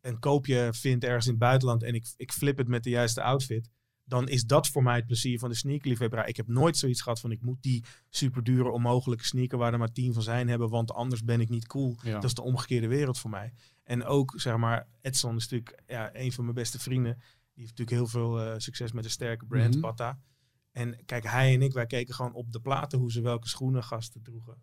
een 0.00 0.18
koopje 0.18 0.68
vind 0.72 1.04
ergens 1.04 1.24
in 1.24 1.30
het 1.30 1.40
buitenland 1.40 1.82
en 1.82 1.94
ik, 1.94 2.06
ik 2.16 2.32
flip 2.32 2.58
het 2.58 2.68
met 2.68 2.84
de 2.84 2.90
juiste 2.90 3.22
outfit. 3.22 3.68
Dan 4.04 4.28
is 4.28 4.44
dat 4.44 4.68
voor 4.68 4.82
mij 4.82 4.96
het 4.96 5.06
plezier 5.06 5.38
van 5.38 5.48
de 5.48 5.54
sneakerliefhebberij. 5.54 6.28
Ik 6.28 6.36
heb 6.36 6.48
nooit 6.48 6.76
zoiets 6.76 7.02
gehad 7.02 7.20
van 7.20 7.30
ik 7.30 7.42
moet 7.42 7.62
die 7.62 7.84
super 8.08 8.44
dure 8.44 8.70
onmogelijke 8.70 9.24
sneaker 9.24 9.58
waar 9.58 9.72
er 9.72 9.78
maar 9.78 9.92
tien 9.92 10.12
van 10.12 10.22
zijn 10.22 10.48
hebben. 10.48 10.68
Want 10.68 10.92
anders 10.92 11.24
ben 11.24 11.40
ik 11.40 11.48
niet 11.48 11.66
cool. 11.66 11.98
Ja. 12.02 12.12
Dat 12.12 12.24
is 12.24 12.34
de 12.34 12.42
omgekeerde 12.42 12.88
wereld 12.88 13.18
voor 13.18 13.30
mij. 13.30 13.52
En 13.84 14.04
ook, 14.04 14.32
zeg 14.36 14.56
maar, 14.56 14.88
Edson 15.00 15.36
is 15.36 15.48
natuurlijk 15.48 15.82
ja, 15.86 16.10
een 16.12 16.32
van 16.32 16.44
mijn 16.44 16.56
beste 16.56 16.78
vrienden. 16.78 17.18
Die 17.60 17.68
heeft 17.68 17.78
natuurlijk 17.78 18.12
heel 18.12 18.22
veel 18.22 18.40
eh, 18.40 18.58
succes 18.58 18.92
met 18.92 19.04
een 19.04 19.10
sterke 19.10 19.46
brand. 19.46 19.80
Pata. 19.80 20.18
En 20.72 21.04
kijk, 21.04 21.24
hij 21.24 21.54
en 21.54 21.62
ik, 21.62 21.72
wij 21.72 21.86
keken 21.86 22.14
gewoon 22.14 22.32
op 22.32 22.52
de 22.52 22.60
platen 22.60 22.98
hoe 22.98 23.12
ze 23.12 23.20
welke 23.20 23.48
schoenen 23.48 23.84
gasten 23.84 24.22
droegen. 24.22 24.62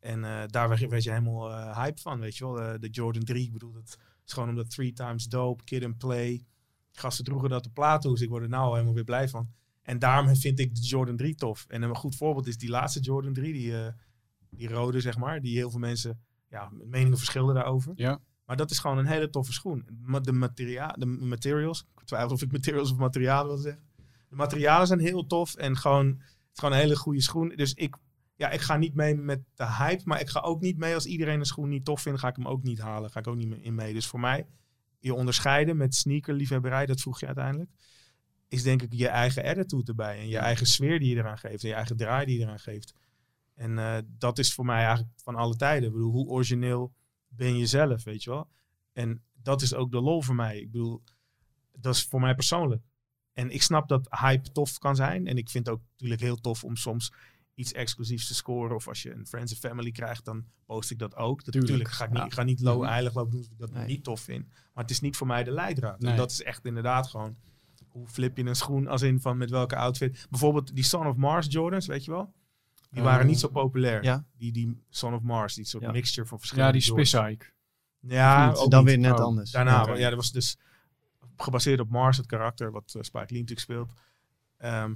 En 0.00 0.24
eh, 0.24 0.42
daar 0.46 0.68
werd 0.68 1.02
je, 1.02 1.10
helemaal 1.10 1.50
eh, 1.52 1.82
hype 1.82 2.00
van, 2.00 2.20
weet 2.20 2.36
je 2.36 2.44
wel. 2.44 2.80
De 2.80 2.88
Jordan 2.88 3.22
3, 3.22 3.44
ik 3.44 3.52
bedoel, 3.52 3.72
dat 3.72 3.98
is 4.26 4.32
gewoon 4.32 4.48
omdat 4.48 4.70
three 4.70 4.92
times 4.92 5.24
dope, 5.24 5.64
kid 5.64 5.84
and 5.84 5.98
play. 5.98 6.44
Gasten 6.92 7.24
droegen 7.24 7.50
dat 7.50 7.66
op 7.66 7.74
platen, 7.74 8.10
dus 8.10 8.20
ik 8.20 8.28
word 8.28 8.42
er 8.42 8.48
nou 8.48 8.64
al 8.64 8.72
helemaal 8.72 8.94
weer 8.94 9.04
blij 9.04 9.28
van. 9.28 9.50
En 9.82 9.98
daarom 9.98 10.36
vind 10.36 10.58
ik 10.58 10.74
de 10.74 10.80
Jordan 10.80 11.16
3 11.16 11.34
tof. 11.34 11.64
En 11.68 11.82
een 11.82 11.96
goed 11.96 12.16
voorbeeld 12.16 12.46
is 12.46 12.58
die 12.58 12.70
laatste 12.70 13.00
Jordan 13.00 13.32
3, 13.32 13.52
die, 13.52 13.74
die 14.50 14.68
rode, 14.68 15.00
zeg 15.00 15.18
maar. 15.18 15.40
Die 15.40 15.56
heel 15.56 15.70
veel 15.70 15.80
mensen, 15.80 16.20
ja, 16.48 16.70
meningen 16.84 17.18
verschilden 17.18 17.54
daarover. 17.54 17.92
Ja. 17.94 18.20
Maar 18.48 18.56
dat 18.56 18.70
is 18.70 18.78
gewoon 18.78 18.98
een 18.98 19.06
hele 19.06 19.30
toffe 19.30 19.52
schoen. 19.52 19.86
De, 20.22 20.32
materia 20.32 20.88
de 20.88 21.06
materials, 21.06 21.86
ik 21.96 22.04
twijfel 22.04 22.30
of 22.30 22.42
ik 22.42 22.52
materials 22.52 22.90
of 22.90 22.98
materialen 22.98 23.46
wil 23.46 23.56
zeggen. 23.56 23.82
De 24.28 24.36
materialen 24.36 24.86
zijn 24.86 24.98
heel 24.98 25.26
tof 25.26 25.54
en 25.54 25.76
gewoon, 25.76 26.06
het 26.06 26.52
is 26.52 26.58
gewoon 26.58 26.74
een 26.74 26.80
hele 26.80 26.96
goede 26.96 27.22
schoen. 27.22 27.48
Dus 27.56 27.74
ik, 27.74 27.96
ja, 28.34 28.50
ik 28.50 28.60
ga 28.60 28.76
niet 28.76 28.94
mee 28.94 29.14
met 29.14 29.40
de 29.54 29.66
hype, 29.66 30.02
maar 30.04 30.20
ik 30.20 30.28
ga 30.28 30.40
ook 30.40 30.60
niet 30.60 30.78
mee 30.78 30.94
als 30.94 31.06
iedereen 31.06 31.38
een 31.38 31.46
schoen 31.46 31.68
niet 31.68 31.84
tof 31.84 32.00
vindt, 32.02 32.20
ga 32.20 32.28
ik 32.28 32.36
hem 32.36 32.46
ook 32.46 32.62
niet 32.62 32.78
halen. 32.78 33.10
Ga 33.10 33.20
ik 33.20 33.26
ook 33.26 33.36
niet 33.36 33.58
in 33.60 33.74
mee. 33.74 33.92
Dus 33.92 34.06
voor 34.06 34.20
mij, 34.20 34.46
je 34.98 35.14
onderscheiden 35.14 35.76
met 35.76 35.94
sneakerliefhebberij, 35.94 36.86
dat 36.86 37.00
vroeg 37.00 37.20
je 37.20 37.26
uiteindelijk, 37.26 37.70
is 38.48 38.62
denk 38.62 38.82
ik 38.82 38.92
je 38.92 39.08
eigen 39.08 39.44
attitude 39.44 39.90
erbij. 39.90 40.18
En 40.18 40.28
je 40.28 40.38
eigen 40.38 40.66
sfeer 40.66 40.98
die 40.98 41.08
je 41.08 41.16
eraan 41.16 41.38
geeft. 41.38 41.62
En 41.62 41.68
je 41.68 41.74
eigen 41.74 41.96
draai 41.96 42.26
die 42.26 42.38
je 42.38 42.44
eraan 42.44 42.58
geeft. 42.58 42.94
En 43.54 43.78
eh, 43.78 43.98
dat 44.18 44.38
is 44.38 44.54
voor 44.54 44.64
mij 44.64 44.84
eigenlijk 44.84 45.10
van 45.22 45.34
alle 45.34 45.56
tijden. 45.56 45.88
Ik 45.88 45.94
bedoel, 45.94 46.12
hoe 46.12 46.28
origineel 46.28 46.92
ben 47.28 47.56
je 47.58 47.66
zelf, 47.66 48.04
weet 48.04 48.22
je 48.22 48.30
wel? 48.30 48.48
En 48.92 49.22
dat 49.42 49.62
is 49.62 49.74
ook 49.74 49.90
de 49.90 50.00
lol 50.00 50.22
voor 50.22 50.34
mij. 50.34 50.58
Ik 50.60 50.70
bedoel, 50.70 51.02
dat 51.72 51.94
is 51.94 52.02
voor 52.04 52.20
mij 52.20 52.34
persoonlijk. 52.34 52.82
En 53.32 53.50
ik 53.50 53.62
snap 53.62 53.88
dat 53.88 54.08
hype 54.20 54.52
tof 54.52 54.78
kan 54.78 54.96
zijn. 54.96 55.26
En 55.26 55.36
ik 55.38 55.50
vind 55.50 55.66
het 55.66 55.74
ook 55.74 55.82
natuurlijk 55.90 56.20
heel 56.20 56.36
tof 56.40 56.64
om 56.64 56.76
soms 56.76 57.12
iets 57.54 57.72
exclusiefs 57.72 58.26
te 58.26 58.34
scoren. 58.34 58.76
Of 58.76 58.88
als 58.88 59.02
je 59.02 59.12
een 59.12 59.26
Friends 59.26 59.52
and 59.52 59.60
Family 59.60 59.90
krijgt, 59.90 60.24
dan 60.24 60.44
post 60.64 60.90
ik 60.90 60.98
dat 60.98 61.16
ook. 61.16 61.44
Dat, 61.44 61.52
Tuurlijk, 61.54 61.72
natuurlijk 61.72 61.90
ga 61.96 62.04
ik 62.04 62.10
niet, 62.10 62.22
ja. 62.22 62.28
ga 62.28 62.42
niet 62.42 62.60
low 62.60 62.80
Mhm. 62.80 62.90
heilig 62.90 63.14
lopen 63.14 63.30
doen 63.30 63.40
als 63.40 63.48
ik 63.50 63.58
dat 63.58 63.70
Nee. 63.72 63.86
niet 63.86 64.04
tof 64.04 64.20
vind. 64.20 64.46
Maar 64.48 64.82
het 64.84 64.90
is 64.90 65.00
niet 65.00 65.16
voor 65.16 65.26
mij 65.26 65.44
de 65.44 65.50
leidraad. 65.50 66.00
Nee. 66.00 66.10
En 66.10 66.16
dat 66.16 66.30
is 66.30 66.42
echt 66.42 66.64
inderdaad 66.64 67.06
gewoon, 67.06 67.36
hoe 67.88 68.08
flip 68.08 68.36
je 68.36 68.44
een 68.44 68.56
schoen 68.56 68.86
als 68.86 69.02
in 69.02 69.20
van 69.20 69.36
met 69.36 69.50
welke 69.50 69.76
outfit. 69.76 70.26
Bijvoorbeeld 70.30 70.74
die 70.74 70.84
Son 70.84 71.06
of 71.06 71.16
Mars 71.16 71.46
Jordans, 71.50 71.86
weet 71.86 72.04
je 72.04 72.10
wel? 72.10 72.32
Die 72.90 73.02
waren 73.02 73.20
Eh, 73.20 73.26
niet 73.26 73.38
zo 73.38 73.48
populair. 73.48 74.02
ja. 74.04 74.24
Die, 74.36 74.52
die 74.52 74.82
Son 74.88 75.14
of 75.14 75.22
Mars, 75.22 75.54
die 75.54 75.64
soort 75.64 75.82
Ja. 75.82 75.90
mixture 75.90 76.26
van 76.26 76.36
Ja, 76.36 76.38
verschillende 76.38 76.72
die 76.78 76.82
Jordans. 76.86 77.08
Spissike. 77.10 77.46
Ja, 78.00 78.52
ook 78.52 78.70
dan 78.70 78.84
niet. 78.84 78.88
weer 78.94 78.98
net 79.10 79.18
Oh, 79.18 79.24
anders. 79.24 79.50
Daarna, 79.50 79.94
ja, 79.94 80.08
dat 80.08 80.18
was 80.18 80.32
dus 80.32 80.58
gebaseerd 81.36 81.80
op 81.80 81.90
Mars, 81.90 82.16
het 82.16 82.26
karakter 82.26 82.70
wat 82.70 82.94
eh, 82.94 83.02
Spike 83.02 83.26
Lee 83.32 83.40
natuurlijk 83.40 83.60
speelt. 83.60 83.92
Ehm, 84.56 84.94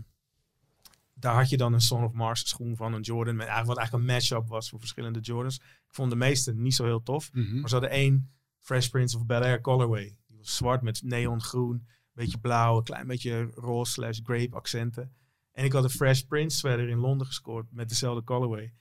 daar 1.14 1.34
had 1.34 1.48
je 1.48 1.56
dan 1.56 1.72
een 1.72 1.80
Son 1.80 2.04
of 2.04 2.12
Mars 2.12 2.48
schoen 2.48 2.76
van 2.76 2.92
een 2.92 3.00
Jordan, 3.00 3.36
met, 3.36 3.46
eigenlijk- 3.46 3.68
wat 3.68 3.76
eigenlijk 3.78 4.08
een 4.08 4.14
match-up 4.14 4.48
was 4.48 4.68
voor 4.70 4.78
verschillende 4.78 5.20
Jordans. 5.20 5.56
Ik 5.58 5.94
vond 5.94 6.10
de 6.10 6.16
meeste 6.16 6.54
niet 6.54 6.74
zo 6.74 6.84
heel 6.84 7.02
tof, 7.02 7.32
Mhm. 7.32 7.60
maar 7.60 7.68
ze 7.68 7.74
hadden 7.74 7.92
één 7.92 8.30
Fresh 8.58 8.88
Prince 8.88 9.16
of 9.16 9.26
Bel-Air 9.26 9.60
colorway. 9.60 10.16
Die 10.26 10.36
was 10.38 10.56
zwart 10.56 10.82
met 10.82 11.02
neongroen, 11.04 11.86
beetje 12.12 12.38
blauw, 12.38 12.76
een 12.76 12.82
klein 12.84 13.06
beetje 13.06 13.50
roze 13.54 13.92
slash 13.92 14.18
grape 14.22 14.56
accenten. 14.56 15.12
En 15.52 15.64
ik 15.64 15.72
had 15.72 15.84
een 15.84 15.90
Fresh 15.90 16.20
Prince 16.20 16.56
sweater 16.56 16.88
in 16.88 16.98
Londen 16.98 17.26
gescoord 17.26 17.66
met 17.70 17.88
dezelfde 17.88 18.24
colorway. 18.24 18.72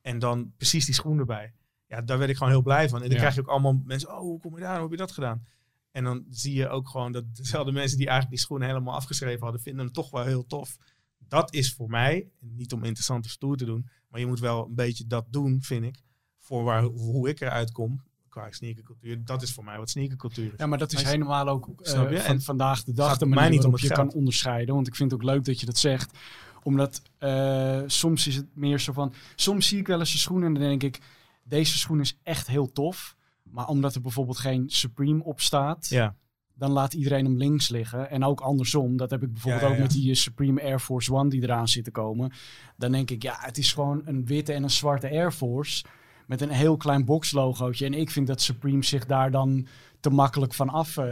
En 0.00 0.18
dan 0.18 0.52
precies 0.56 0.84
die 0.84 0.94
schoen 0.94 1.18
erbij. 1.18 1.52
Ja, 1.88 2.02
daar 2.02 2.18
werd 2.18 2.30
ik 2.30 2.36
gewoon 2.36 2.52
heel 2.52 2.62
blij 2.62 2.88
van. 2.88 2.98
En 3.02 3.04
dan 3.04 3.12
Ja. 3.14 3.18
krijg 3.18 3.34
je 3.34 3.40
ook 3.40 3.48
allemaal 3.48 3.82
mensen, 3.84 4.10
oh, 4.12 4.18
hoe 4.18 4.40
kom 4.40 4.54
je 4.54 4.60
daar? 4.60 4.72
Hoe 4.72 4.82
heb 4.82 4.90
je 4.90 4.96
dat 4.96 5.12
gedaan? 5.12 5.46
En 5.90 6.04
dan 6.04 6.24
zie 6.30 6.54
je 6.54 6.68
ook 6.68 6.88
gewoon 6.88 7.12
dat 7.12 7.36
dezelfde 7.36 7.72
mensen 7.72 7.96
die 7.96 8.06
eigenlijk 8.06 8.36
die 8.36 8.44
schoenen 8.46 8.68
helemaal 8.68 8.94
afgeschreven 8.94 9.42
hadden, 9.42 9.60
vinden 9.60 9.84
hem 9.84 9.94
toch 9.94 10.10
wel 10.10 10.24
heel 10.24 10.46
tof. 10.46 10.76
Dat 11.18 11.54
is 11.54 11.74
voor 11.74 11.88
mij, 11.88 12.30
niet 12.38 12.72
om 12.72 12.84
interessant 12.84 13.24
of 13.24 13.30
stoer 13.30 13.56
te 13.56 13.64
doen, 13.64 13.88
maar 14.08 14.20
je 14.20 14.26
moet 14.26 14.40
wel 14.40 14.66
een 14.66 14.74
beetje 14.74 15.06
dat 15.06 15.26
doen, 15.30 15.62
vind 15.62 15.84
ik, 15.84 16.02
voor 16.38 16.64
waar, 16.64 16.82
hoe 16.82 17.28
ik 17.28 17.40
eruit 17.40 17.72
kom 17.72 18.02
qua 18.40 18.52
sneakercultuur. 18.52 19.24
Dat 19.24 19.42
is 19.42 19.52
voor 19.52 19.64
mij 19.64 19.78
wat 19.78 19.90
sneakercultuur 19.90 20.44
is. 20.44 20.52
Ja, 20.56 20.66
maar 20.66 20.78
dat 20.78 20.92
is 20.92 21.02
helemaal 21.02 21.48
ook 21.48 21.66
eh, 21.68 21.74
Snap 21.92 22.10
je? 22.10 22.18
En 22.18 22.42
vandaag 22.42 22.84
de 22.84 22.92
dag 22.92 23.18
de 23.18 23.26
mij 23.26 23.34
manier 23.34 23.50
niet 23.50 23.64
om 23.64 23.70
waarop 23.70 23.88
je 23.88 23.94
kan 23.94 24.12
onderscheiden. 24.12 24.74
Want 24.74 24.86
ik 24.86 24.94
vind 24.94 25.10
het 25.10 25.20
ook 25.20 25.26
leuk 25.26 25.44
dat 25.44 25.60
je 25.60 25.66
dat 25.66 25.78
zegt. 25.78 26.18
Omdat 26.62 27.02
eh, 27.18 27.82
soms 27.86 28.26
is 28.26 28.36
het 28.36 28.46
meer 28.54 28.80
zo 28.80 28.92
van... 28.92 29.14
Soms 29.34 29.68
zie 29.68 29.78
ik 29.78 29.86
wel 29.86 29.98
eens 29.98 30.12
een 30.12 30.18
schoen 30.18 30.44
en 30.44 30.54
dan 30.54 30.62
denk 30.62 30.82
ik... 30.82 31.00
Deze 31.42 31.78
schoen 31.78 32.00
is 32.00 32.18
echt 32.22 32.46
heel 32.46 32.72
tof. 32.72 33.16
Maar 33.42 33.68
omdat 33.68 33.94
er 33.94 34.00
bijvoorbeeld 34.00 34.38
geen 34.38 34.64
Supreme 34.70 35.24
op 35.24 35.40
staat... 35.40 35.88
Ja, 35.88 36.14
dan 36.58 36.70
laat 36.70 36.94
iedereen 36.94 37.24
hem 37.24 37.36
links 37.36 37.68
liggen. 37.68 38.10
En 38.10 38.24
ook 38.24 38.40
andersom. 38.40 38.96
Dat 38.96 39.10
heb 39.10 39.22
ik 39.22 39.32
bijvoorbeeld 39.32 39.62
Ja, 39.62 39.68
ja, 39.68 39.74
ook 39.74 39.80
met 39.80 39.90
die 39.90 40.10
eh, 40.10 40.16
Supreme 40.16 40.62
Air 40.62 40.80
Force 40.80 41.12
One 41.12 41.30
die 41.30 41.42
eraan 41.42 41.68
zit 41.68 41.84
te 41.84 41.90
komen. 41.90 42.32
Dan 42.76 42.92
denk 42.92 43.10
ik, 43.10 43.22
ja, 43.22 43.36
het 43.38 43.58
is 43.58 43.72
gewoon 43.72 44.02
een 44.04 44.26
witte 44.26 44.52
en 44.52 44.62
een 44.62 44.70
zwarte 44.70 45.10
Air 45.10 45.32
Force. 45.32 45.84
Met 46.26 46.40
een 46.40 46.50
heel 46.50 46.76
klein 46.76 47.04
boxlogootje. 47.04 47.86
En 47.86 47.94
ik 47.94 48.10
vind 48.10 48.26
dat 48.26 48.40
Supreme 48.40 48.84
zich 48.84 49.06
daar 49.06 49.30
dan 49.30 49.66
te 50.00 50.10
makkelijk 50.10 50.54
van 50.54 50.68
af, 50.68 50.96
eh, 50.96 51.04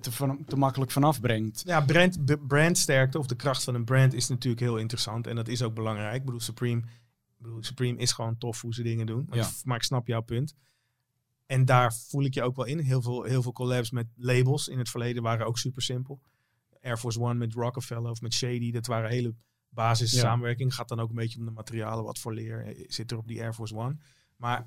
te, 0.00 0.12
van, 0.12 0.44
te 0.46 0.56
makkelijk 0.56 0.90
van 0.90 1.04
afbrengt. 1.04 1.62
ja 1.66 1.80
brand, 1.80 2.26
de 2.26 2.38
brandsterkte 2.38 3.18
of 3.18 3.26
de 3.26 3.36
kracht 3.36 3.64
van 3.64 3.74
een 3.74 3.84
brand 3.84 4.14
is 4.14 4.28
natuurlijk 4.28 4.62
heel 4.62 4.76
interessant. 4.76 5.26
En 5.26 5.36
dat 5.36 5.48
is 5.48 5.62
ook 5.62 5.74
belangrijk. 5.74 6.14
Ik 6.14 6.24
bedoel, 6.24 6.40
Supreme, 6.40 6.80
ik 6.80 7.42
bedoel, 7.42 7.62
Supreme 7.64 7.98
is 7.98 8.12
gewoon 8.12 8.38
tof 8.38 8.60
hoe 8.60 8.74
ze 8.74 8.82
dingen 8.82 9.06
doen. 9.06 9.24
Maar, 9.28 9.38
Ja. 9.38 9.44
ik- 9.46 9.64
maar 9.64 9.76
ik 9.76 9.82
snap 9.82 10.06
jouw 10.06 10.20
punt. 10.22 10.54
En 11.46 11.64
daar 11.64 11.94
voel 11.94 12.24
ik 12.24 12.34
je 12.34 12.42
ook 12.42 12.56
wel 12.56 12.64
in. 12.64 12.78
Heel 12.78 13.02
veel, 13.02 13.22
heel 13.22 13.42
veel 13.42 13.52
collabs 13.52 13.90
met 13.90 14.06
labels 14.16 14.68
in 14.68 14.78
het 14.78 14.88
verleden 14.90 15.22
waren 15.22 15.46
ook 15.46 15.58
super 15.58 15.82
simpel. 15.82 16.20
Air 16.82 16.96
Force 16.98 17.20
One 17.20 17.34
met 17.34 17.52
Rockefeller 17.54 18.10
of 18.10 18.20
met 18.20 18.34
Shady. 18.34 18.70
Dat 18.72 18.86
waren 18.86 19.10
hele 19.10 19.34
basis 19.68 20.12
Ja. 20.12 20.20
samenwerking. 20.20 20.74
Gaat 20.74 20.88
dan 20.88 21.00
ook 21.00 21.08
een 21.08 21.14
beetje 21.14 21.38
om 21.38 21.44
de 21.44 21.50
materialen. 21.50 22.04
Wat 22.04 22.18
voor 22.18 22.34
leer 22.34 22.66
eh, 22.66 22.84
zit 22.88 23.10
er 23.10 23.18
op 23.18 23.26
die 23.28 23.42
Air 23.42 23.52
Force 23.54 23.76
One. 23.76 23.96
Maar 24.36 24.66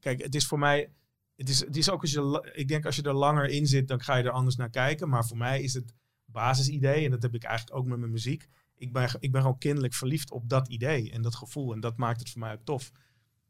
kijk, 0.00 0.22
het 0.22 0.34
is 0.34 0.46
voor 0.46 0.58
mij... 0.58 0.90
Het 1.36 1.48
is, 1.48 1.60
het 1.60 1.76
is 1.76 1.90
ook 1.90 2.00
als 2.00 2.10
je... 2.10 2.50
Ik 2.54 2.68
denk 2.68 2.84
als 2.86 2.96
je 2.96 3.02
er 3.02 3.14
langer 3.14 3.48
in 3.48 3.66
zit, 3.66 3.88
dan 3.88 4.00
ga 4.00 4.16
je 4.16 4.24
er 4.24 4.30
anders 4.30 4.56
naar 4.56 4.70
kijken. 4.70 5.08
Maar 5.08 5.26
voor 5.26 5.36
mij 5.36 5.62
is 5.62 5.74
het 5.74 5.92
basisidee. 6.24 7.04
En 7.04 7.10
dat 7.10 7.22
heb 7.22 7.34
ik 7.34 7.42
eigenlijk 7.44 7.76
ook 7.78 7.86
met 7.86 7.98
mijn 7.98 8.10
muziek. 8.10 8.48
Ik 8.76 8.92
ben, 8.92 9.08
ik 9.18 9.32
ben 9.32 9.40
gewoon 9.40 9.58
kinderlijk 9.58 9.94
verliefd 9.94 10.30
op 10.30 10.48
dat 10.48 10.68
idee 10.68 11.10
en 11.10 11.22
dat 11.22 11.34
gevoel. 11.34 11.72
En 11.72 11.80
dat 11.80 11.96
maakt 11.96 12.18
het 12.20 12.30
voor 12.30 12.40
mij 12.40 12.52
ook 12.52 12.64
tof. 12.64 12.92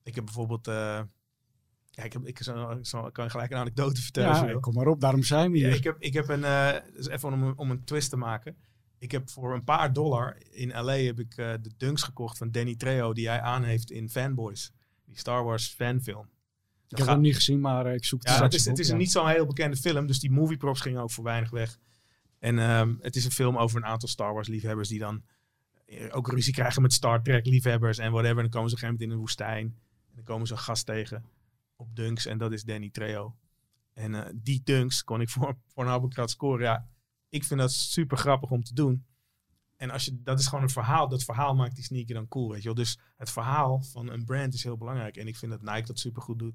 Ik 0.02 0.14
heb 0.14 0.24
bijvoorbeeld... 0.24 0.68
eh, 0.68 1.00
ja, 1.90 2.02
ik, 2.02 2.12
heb, 2.12 2.26
ik, 2.26 2.34
kan 3.12 3.24
je 3.24 3.30
gelijk 3.30 3.50
een 3.50 3.56
anekdote 3.58 4.02
vertellen. 4.02 4.48
Ja, 4.48 4.60
kom 4.60 4.74
maar 4.74 4.86
op, 4.86 5.00
daarom 5.00 5.22
zijn 5.22 5.50
we 5.50 5.58
Ja, 5.58 5.66
hier. 5.66 5.76
ik 5.76 5.84
heb, 5.84 5.96
ik 5.98 6.12
heb 6.12 6.28
een, 6.28 6.44
eh, 6.44 6.72
dus 6.94 7.08
even 7.08 7.32
om, 7.32 7.42
een- 7.42 7.58
om 7.58 7.70
een 7.70 7.84
twist 7.84 8.10
te 8.10 8.16
maken. 8.16 8.56
Ik 8.98 9.10
heb 9.10 9.30
voor 9.30 9.54
een 9.54 9.64
paar 9.64 9.92
dollar 9.92 10.36
in 10.50 10.68
LA 10.68 10.92
heb 10.96 11.18
ik 11.20 11.36
eh, 11.36 11.52
de 11.60 11.70
dunks 11.76 12.02
gekocht 12.02 12.38
van 12.38 12.50
Danny 12.50 12.74
Trejo 12.76 13.12
die 13.12 13.28
hij 13.28 13.40
aan 13.40 13.62
heeft 13.64 13.90
in 13.90 14.10
Fanboys. 14.10 14.72
Die 15.16 15.24
Star 15.24 15.44
Wars 15.44 15.68
fanfilm. 15.68 16.28
ik 16.88 16.96
heb 16.96 16.98
gaat- 16.98 17.08
hem 17.08 17.20
niet 17.20 17.34
gezien, 17.34 17.60
maar 17.60 17.86
eh, 17.86 17.94
ik 17.94 18.04
zoek 18.04 18.22
het 18.22 18.36
ja, 18.36 18.42
het 18.42 18.54
is, 18.54 18.64
het 18.64 18.72
op, 18.74 18.78
is 18.80 18.86
ja. 18.86 18.92
een 18.92 18.98
niet 18.98 19.10
zo'n 19.10 19.28
heel 19.28 19.46
bekende 19.46 19.76
film, 19.76 20.06
dus 20.06 20.20
die 20.20 20.30
movie 20.30 20.56
props 20.56 20.80
gingen 20.80 21.02
ook 21.02 21.10
voor 21.10 21.24
weinig 21.24 21.50
weg. 21.50 21.78
En 22.38 22.58
ehm, 22.58 22.94
het 23.00 23.16
is 23.16 23.24
een 23.24 23.30
film 23.30 23.56
over 23.58 23.76
een 23.76 23.84
aantal 23.84 24.08
Star 24.08 24.32
Wars 24.34 24.48
liefhebbers 24.48 24.88
die 24.88 24.98
dan 24.98 25.22
eh, 25.86 26.16
ook 26.16 26.28
ruzie 26.30 26.52
krijgen 26.52 26.82
met 26.82 26.92
Star 26.92 27.22
Trek 27.22 27.46
liefhebbers 27.46 27.98
en 27.98 28.10
whatever. 28.12 28.36
En 28.36 28.42
dan 28.42 28.50
komen 28.50 28.70
ze 28.70 28.76
op 28.76 28.82
een 28.82 28.88
gegeven 28.88 28.94
moment 28.94 29.02
in 29.02 29.10
een 29.10 29.18
woestijn. 29.18 29.66
En 30.08 30.14
dan 30.14 30.24
komen 30.24 30.46
ze 30.46 30.52
een 30.52 30.58
gast 30.58 30.86
tegen 30.86 31.24
op 31.76 31.96
dunks 31.96 32.26
en 32.26 32.38
dat 32.38 32.52
is 32.52 32.62
Danny 32.64 32.90
Trejo. 32.90 33.36
En 33.92 34.14
eh, 34.14 34.32
die 34.34 34.60
dunks 34.64 35.04
kon 35.04 35.20
ik 35.20 35.28
voor, 35.28 35.56
voor 35.72 35.82
een 35.84 35.90
Habbekrat 35.90 36.30
scoren. 36.30 36.64
Ja, 36.64 36.88
ik 37.28 37.44
vind 37.44 37.60
dat 37.60 37.72
super 37.72 38.16
grappig 38.16 38.50
om 38.50 38.62
te 38.62 38.74
doen. 38.74 39.06
En 39.76 39.90
als 39.90 40.04
je, 40.04 40.22
dat 40.22 40.38
is 40.38 40.46
gewoon 40.46 40.64
een 40.64 40.70
verhaal. 40.70 41.08
Dat 41.08 41.24
verhaal 41.24 41.54
maakt 41.54 41.74
die 41.74 41.84
sneaker 41.84 42.14
dan 42.14 42.28
cool, 42.28 42.48
weet 42.48 42.58
je 42.58 42.64
wel. 42.64 42.74
Dus 42.74 42.98
het 43.16 43.30
verhaal 43.30 43.82
van 43.82 44.10
een 44.10 44.24
brand 44.24 44.54
is 44.54 44.62
heel 44.62 44.76
belangrijk. 44.76 45.16
En 45.16 45.26
ik 45.26 45.36
vind 45.36 45.52
dat 45.52 45.62
Nike 45.62 45.86
dat 45.86 45.98
super 45.98 46.22
goed 46.22 46.38
doet. 46.38 46.54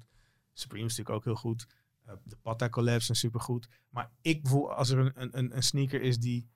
Supreme 0.52 0.84
is 0.86 0.96
natuurlijk 0.96 1.16
ook 1.16 1.24
heel 1.24 1.50
goed. 1.50 1.66
Eh, 2.04 2.14
de 2.24 2.36
Pata 2.36 2.68
collabs 2.68 3.04
zijn 3.06 3.18
super 3.18 3.40
goed. 3.40 3.68
Maar 3.88 4.10
ik 4.20 4.48
voel 4.48 4.72
als 4.72 4.88
er 4.90 4.98
een, 4.98 5.12
een- 5.38 5.56
een, 5.56 5.62
sneaker 5.62 6.02
is 6.02 6.18
die 6.18 6.48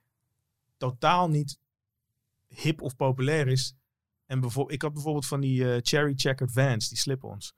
totaal 0.77 1.29
niet 1.29 1.59
hip 2.49 2.81
of 2.83 2.97
populair 2.97 3.49
is. 3.49 3.75
En 4.27 4.41
bijvoorbeeld, 4.41 4.75
ik 4.75 4.83
had 4.83 4.93
bijvoorbeeld 4.93 5.27
van 5.27 5.41
die 5.41 5.73
eh, 5.75 5.79
Cherry 5.83 6.13
Checkered 6.17 6.53
Vans, 6.53 6.89
die 6.89 6.99
slip-ons. 6.99 7.55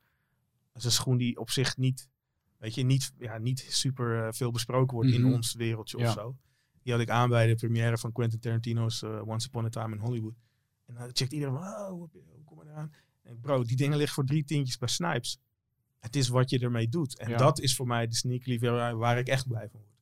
Dat 0.73 0.77
is 0.77 0.85
een 0.85 0.91
schoen 0.91 1.17
die 1.17 1.39
op 1.39 1.51
zich 1.51 1.77
niet, 1.77 2.09
weet 2.57 2.75
je, 2.75 2.83
niet, 2.85 3.13
ja, 3.19 3.39
niet 3.39 3.67
super 3.69 4.25
eh, 4.27 4.33
veel 4.33 4.51
besproken 4.51 4.95
wordt 4.97 5.11
Mhm. 5.11 5.19
in 5.27 5.33
ons 5.35 5.55
wereldje 5.55 5.99
Ja. 5.99 6.07
of 6.09 6.13
zo. 6.13 6.37
Die 6.89 6.97
had 6.97 7.07
ik 7.07 7.13
aan 7.13 7.29
bij 7.29 7.47
de 7.47 7.55
première 7.55 7.99
van 7.99 8.13
Quentin 8.13 8.39
Tarantino's 8.41 9.03
eh, 9.03 9.29
Once 9.29 9.47
Upon 9.47 9.65
a 9.65 9.69
Time 9.69 9.95
in 9.95 10.01
Hollywood. 10.01 10.35
En 10.87 10.95
dan 10.95 11.11
checkt 11.13 11.33
iedereen 11.33 11.55
van, 11.55 11.63
oh, 11.63 11.89
hoe, 11.89 12.09
kom 12.45 12.63
je 12.63 12.71
eraan? 12.71 12.93
En 13.23 13.41
bro, 13.41 13.65
die 13.65 13.77
dingen 13.77 13.97
liggen 13.97 14.15
voor 14.15 14.25
drie 14.25 14.45
tientjes 14.45 14.79
bij 14.79 14.89
Snipes. 14.89 15.39
Het 15.99 16.17
is 16.17 16.29
wat 16.29 16.51
je 16.51 16.59
ermee 16.59 16.89
doet. 16.89 17.19
En 17.19 17.29
Ja. 17.31 17.37
dat 17.37 17.61
is 17.61 17.77
voor 17.77 17.87
mij 17.87 18.07
de 18.07 18.15
sneakerliefhebber 18.15 18.97
waar 18.97 19.19
ik 19.19 19.29
echt 19.29 19.49
blij 19.49 19.69
van 19.71 19.81
word. 19.81 19.93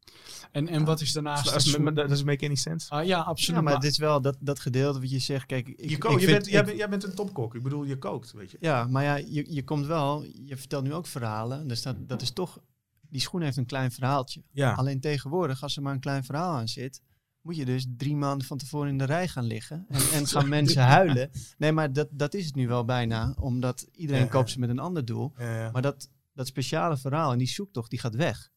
En, 0.53 0.69
en 0.69 0.85
wat 0.85 1.01
is 1.01 1.13
daarnaast... 1.13 1.45
Dat 1.45 2.11
is, 2.11 2.23
make 2.25 2.45
any 2.47 2.55
sense. 2.55 2.91
Ah, 2.91 3.05
ja, 3.07 3.19
absoluut. 3.21 3.47
Ja, 3.47 3.53
maar 3.55 3.63
maar- 3.73 3.83
het 3.83 3.91
is 3.93 3.99
wel 3.99 4.21
dat, 4.21 4.37
dat 4.41 4.61
gedeelte 4.61 5.01
wat 5.01 5.11
je 5.11 5.19
zegt. 5.19 5.47
Kijk, 5.47 5.69
ik, 5.69 5.81
Je, 5.81 5.97
ik 5.97 6.03
je, 6.03 6.09
vind- 6.19 6.27
bent, 6.27 6.47
jij, 6.47 6.65
bent, 6.65 6.77
jij 6.79 6.89
bent 6.89 7.05
een 7.05 7.15
topkok. 7.15 7.55
Ik 7.55 7.63
bedoel, 7.63 7.85
je 7.85 7.99
kookt, 7.99 8.33
weet 8.33 8.51
je. 8.51 8.57
Ja, 8.61 8.87
maar 8.87 9.03
ja, 9.05 9.17
je, 9.17 9.55
je 9.55 9.65
komt 9.65 9.87
wel, 9.87 10.23
je 10.23 10.57
vertelt 10.57 10.85
nu 10.85 10.93
ook 10.95 11.07
verhalen. 11.07 11.69
Dus 11.69 11.83
dat, 11.83 12.09
dat 12.09 12.23
is 12.23 12.31
toch, 12.31 12.61
die 13.11 13.21
schoen 13.21 13.43
heeft 13.43 13.57
een 13.57 13.67
klein 13.67 13.91
verhaaltje. 13.93 14.43
Ja. 14.51 14.73
Alleen 14.73 15.01
tegenwoordig, 15.01 15.63
als 15.63 15.77
er 15.77 15.83
maar 15.83 15.93
een 15.93 16.01
klein 16.01 16.25
verhaal 16.25 16.57
aan 16.57 16.69
zit, 16.69 17.01
moet 17.41 17.57
je 17.57 17.65
dus 17.65 17.87
drie 17.97 18.17
maanden 18.17 18.47
van 18.47 18.59
tevoren 18.59 18.89
in 18.89 18.99
de 18.99 19.05
rij 19.05 19.29
gaan 19.29 19.45
liggen. 19.45 19.85
En, 19.89 20.01
en 20.13 20.27
gaan 20.37 20.49
mensen 20.49 20.83
huilen. 20.83 21.31
Nee, 21.59 21.73
maar 21.73 21.93
dat, 21.93 22.09
dat 22.11 22.35
is 22.35 22.47
het 22.47 22.55
nu 22.55 22.69
wel 22.69 22.85
bijna, 22.85 23.35
omdat 23.41 23.87
iedereen 23.93 24.23
Ja. 24.23 24.29
koopt 24.29 24.51
ze 24.51 24.59
met 24.59 24.69
een 24.69 24.79
ander 24.79 25.05
doel. 25.05 25.33
Ja, 25.39 25.59
ja. 25.61 25.71
Maar 25.71 25.83
dat, 25.83 26.09
dat 26.35 26.47
speciale 26.47 26.97
verhaal 26.97 27.33
en 27.33 27.39
die 27.39 27.49
zoektocht, 27.49 27.91
die 27.91 27.99
gaat 27.99 28.15
weg. 28.15 28.51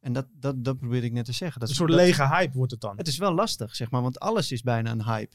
En 0.00 0.12
dat, 0.12 0.26
dat, 0.32 0.64
dat 0.64 0.78
probeerde 0.78 1.06
ik 1.06 1.12
net 1.12 1.24
te 1.24 1.32
zeggen. 1.32 1.60
Dat, 1.60 1.68
een 1.68 1.74
soort 1.74 1.90
dat- 1.90 1.98
lege 2.00 2.28
hype 2.28 2.56
wordt 2.56 2.72
het 2.72 2.80
dan. 2.80 2.96
Het 2.96 3.08
is 3.08 3.18
wel 3.18 3.32
lastig, 3.34 3.76
zeg 3.76 3.90
maar, 3.90 4.02
want 4.02 4.20
alles 4.20 4.52
is 4.52 4.62
bijna 4.62 4.90
een 4.90 5.04
hype. 5.04 5.34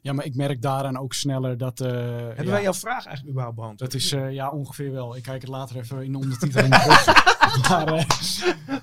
Ja, 0.00 0.12
maar 0.12 0.24
ik 0.24 0.34
merk 0.34 0.62
daaraan 0.62 0.96
ook 0.96 1.12
sneller 1.14 1.58
dat... 1.58 1.80
eh, 1.80 1.90
Hebben 1.90 2.44
ja, 2.44 2.50
wij 2.50 2.62
jouw 2.62 2.74
vraag 2.74 3.04
eigenlijk 3.06 3.28
überhaupt 3.28 3.56
beantwoord? 3.56 3.90
Dat 3.92 4.00
is 4.00 4.12
eh, 4.12 4.32
ja 4.32 4.50
ongeveer 4.50 4.92
wel. 4.92 5.16
Ik 5.16 5.22
kijk 5.22 5.40
het 5.40 5.50
later 5.50 5.76
even 5.76 6.04
in 6.04 6.12
de 6.12 6.18
ondertiteling. 6.18 6.74
maar, 7.68 7.92
eh, 7.92 8.04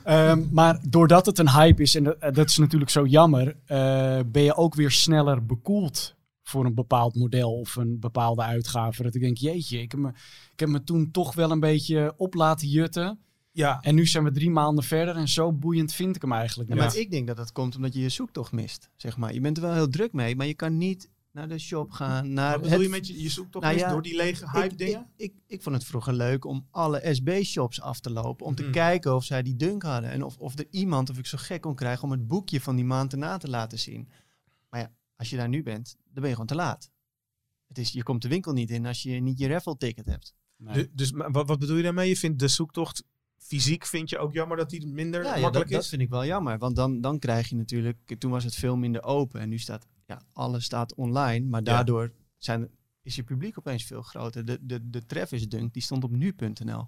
ehm, 0.03 0.43
maar 0.51 0.79
doordat 0.89 1.25
het 1.25 1.39
een 1.39 1.49
hype 1.49 1.81
is, 1.81 1.95
en 1.95 2.03
dat, 2.03 2.17
eh, 2.17 2.33
dat 2.33 2.49
is 2.49 2.57
natuurlijk 2.57 2.91
zo 2.91 3.05
jammer, 3.05 3.55
eh, 3.65 4.19
ben 4.25 4.43
je 4.43 4.55
ook 4.55 4.75
weer 4.75 4.91
sneller 4.91 5.45
bekoeld 5.45 6.15
voor 6.43 6.65
een 6.65 6.73
bepaald 6.73 7.15
model 7.15 7.59
of 7.59 7.75
een 7.75 7.99
bepaalde 7.99 8.41
uitgave. 8.41 9.03
Dat 9.03 9.15
ik 9.15 9.21
denk, 9.21 9.37
jeetje, 9.37 9.81
ik 9.81 9.91
heb 9.91 9.99
me, 9.99 10.09
ik 10.53 10.59
heb 10.59 10.69
me 10.69 10.83
toen 10.83 11.11
toch 11.11 11.33
wel 11.35 11.51
een 11.51 11.59
beetje 11.59 12.13
op 12.17 12.33
laten 12.33 12.67
jutten. 12.67 13.19
ja, 13.51 13.79
En 13.81 13.95
nu 13.95 14.05
zijn 14.07 14.23
we 14.23 14.31
drie 14.31 14.49
maanden 14.49 14.83
verder 14.83 15.15
en 15.15 15.27
zo 15.27 15.53
boeiend 15.53 15.93
vind 15.93 16.15
ik 16.15 16.21
hem 16.21 16.33
eigenlijk 16.33 16.69
Ja. 16.69 16.75
Maar 16.75 16.95
ik 16.95 17.11
denk 17.11 17.27
dat 17.27 17.37
dat 17.37 17.51
komt 17.51 17.75
omdat 17.75 17.93
je 17.93 18.01
je 18.01 18.09
zoektocht 18.09 18.51
mist, 18.51 18.89
zeg 18.95 19.17
maar. 19.17 19.33
Je 19.33 19.41
bent 19.41 19.57
er 19.57 19.63
wel 19.63 19.73
heel 19.73 19.89
druk 19.89 20.13
mee, 20.13 20.35
maar 20.35 20.47
je 20.47 20.53
kan 20.53 20.77
niet 20.77 21.09
naar 21.31 21.47
de 21.47 21.59
shop 21.59 21.91
gaan, 21.91 22.33
naar 22.33 22.51
wat 22.51 22.61
bedoel 22.61 22.77
het 22.77 22.85
je 22.87 22.89
met 22.89 23.07
je, 23.07 23.21
je 23.21 23.29
zoekt 23.29 23.53
Nou 23.59 23.77
ja, 23.77 23.89
door 23.89 24.01
die 24.01 24.15
lege 24.15 24.49
hype 24.51 24.65
ik, 24.71 24.77
dingen? 24.77 25.09
Ik, 25.15 25.33
ik, 25.33 25.33
ik 25.47 25.61
vond 25.61 25.75
het 25.75 25.85
vroeger 25.85 26.13
leuk 26.13 26.45
om 26.45 26.67
alle 26.71 27.01
SB-shops 27.13 27.81
af 27.81 27.99
te 27.99 28.09
lopen. 28.11 28.45
Om 28.45 28.55
te 28.55 28.63
Mhm. 28.63 28.71
kijken 28.71 29.15
of 29.15 29.23
zij 29.23 29.43
die 29.43 29.55
dunk 29.55 29.83
hadden. 29.83 30.09
En 30.09 30.23
of, 30.23 30.37
of 30.37 30.59
er 30.59 30.67
iemand, 30.69 31.09
of 31.09 31.17
ik 31.17 31.25
zo 31.25 31.37
gek 31.41 31.61
kon 31.61 31.75
krijgen 31.75 32.03
om 32.03 32.11
het 32.11 32.27
boekje 32.27 32.61
van 32.61 32.75
die 32.75 32.85
maand 32.85 33.11
erna 33.11 33.37
te 33.37 33.49
laten 33.49 33.79
zien. 33.79 34.09
Maar 34.69 34.79
ja, 34.79 34.91
als 35.15 35.29
je 35.29 35.35
daar 35.37 35.49
nu 35.49 35.63
bent, 35.63 35.95
dan 36.03 36.13
ben 36.13 36.23
je 36.25 36.31
gewoon 36.31 36.45
te 36.47 36.55
laat. 36.55 36.91
Het 37.67 37.77
is, 37.77 37.91
je 37.91 38.03
komt 38.03 38.21
de 38.21 38.27
winkel 38.27 38.53
niet 38.53 38.69
in 38.71 38.85
als 38.85 39.03
je 39.03 39.11
niet 39.21 39.39
je 39.39 39.47
raffle 39.47 39.77
ticket 39.77 40.05
hebt. 40.05 40.35
Nee. 40.57 40.73
Du- 40.73 40.89
dus 40.93 41.11
maar 41.11 41.31
wat, 41.31 41.47
wat 41.47 41.59
bedoel 41.59 41.75
je 41.77 41.83
daarmee? 41.83 42.09
Je 42.09 42.17
vindt 42.17 42.39
de 42.39 42.47
zoektocht 42.47 43.03
fysiek, 43.49 43.85
vind 43.85 44.09
je 44.09 44.17
ook 44.17 44.33
jammer 44.33 44.57
dat 44.57 44.69
die 44.69 44.87
minder 44.87 45.21
Ja, 45.23 45.27
ja, 45.27 45.33
dat, 45.33 45.41
makkelijk 45.41 45.69
dat 45.71 45.81
is? 45.81 45.89
vind 45.89 46.01
ik 46.01 46.09
wel 46.09 46.25
jammer. 46.25 46.57
Want 46.57 46.75
dan, 46.75 47.01
dan 47.01 47.19
krijg 47.19 47.49
je 47.49 47.55
natuurlijk... 47.55 48.15
Toen 48.17 48.31
was 48.31 48.43
het 48.43 48.55
veel 48.55 48.75
minder 48.77 49.03
open. 49.03 49.39
En 49.41 49.49
nu 49.49 49.57
staat... 49.57 49.87
Ja, 50.05 50.21
alles 50.33 50.63
staat 50.63 50.95
online. 50.95 51.45
Maar 51.45 51.59
Ja. 51.63 51.65
daardoor 51.73 52.11
zijn, 52.37 52.69
is 53.01 53.15
je 53.15 53.23
publiek 53.23 53.57
opeens 53.57 53.83
veel 53.83 54.01
groter. 54.01 54.45
De, 54.45 54.57
de, 54.61 54.89
de 54.89 55.05
Travis 55.05 55.47
Dunk, 55.49 55.73
die 55.73 55.81
stond 55.81 56.03
op 56.03 56.11
nu.nl. 56.11 56.87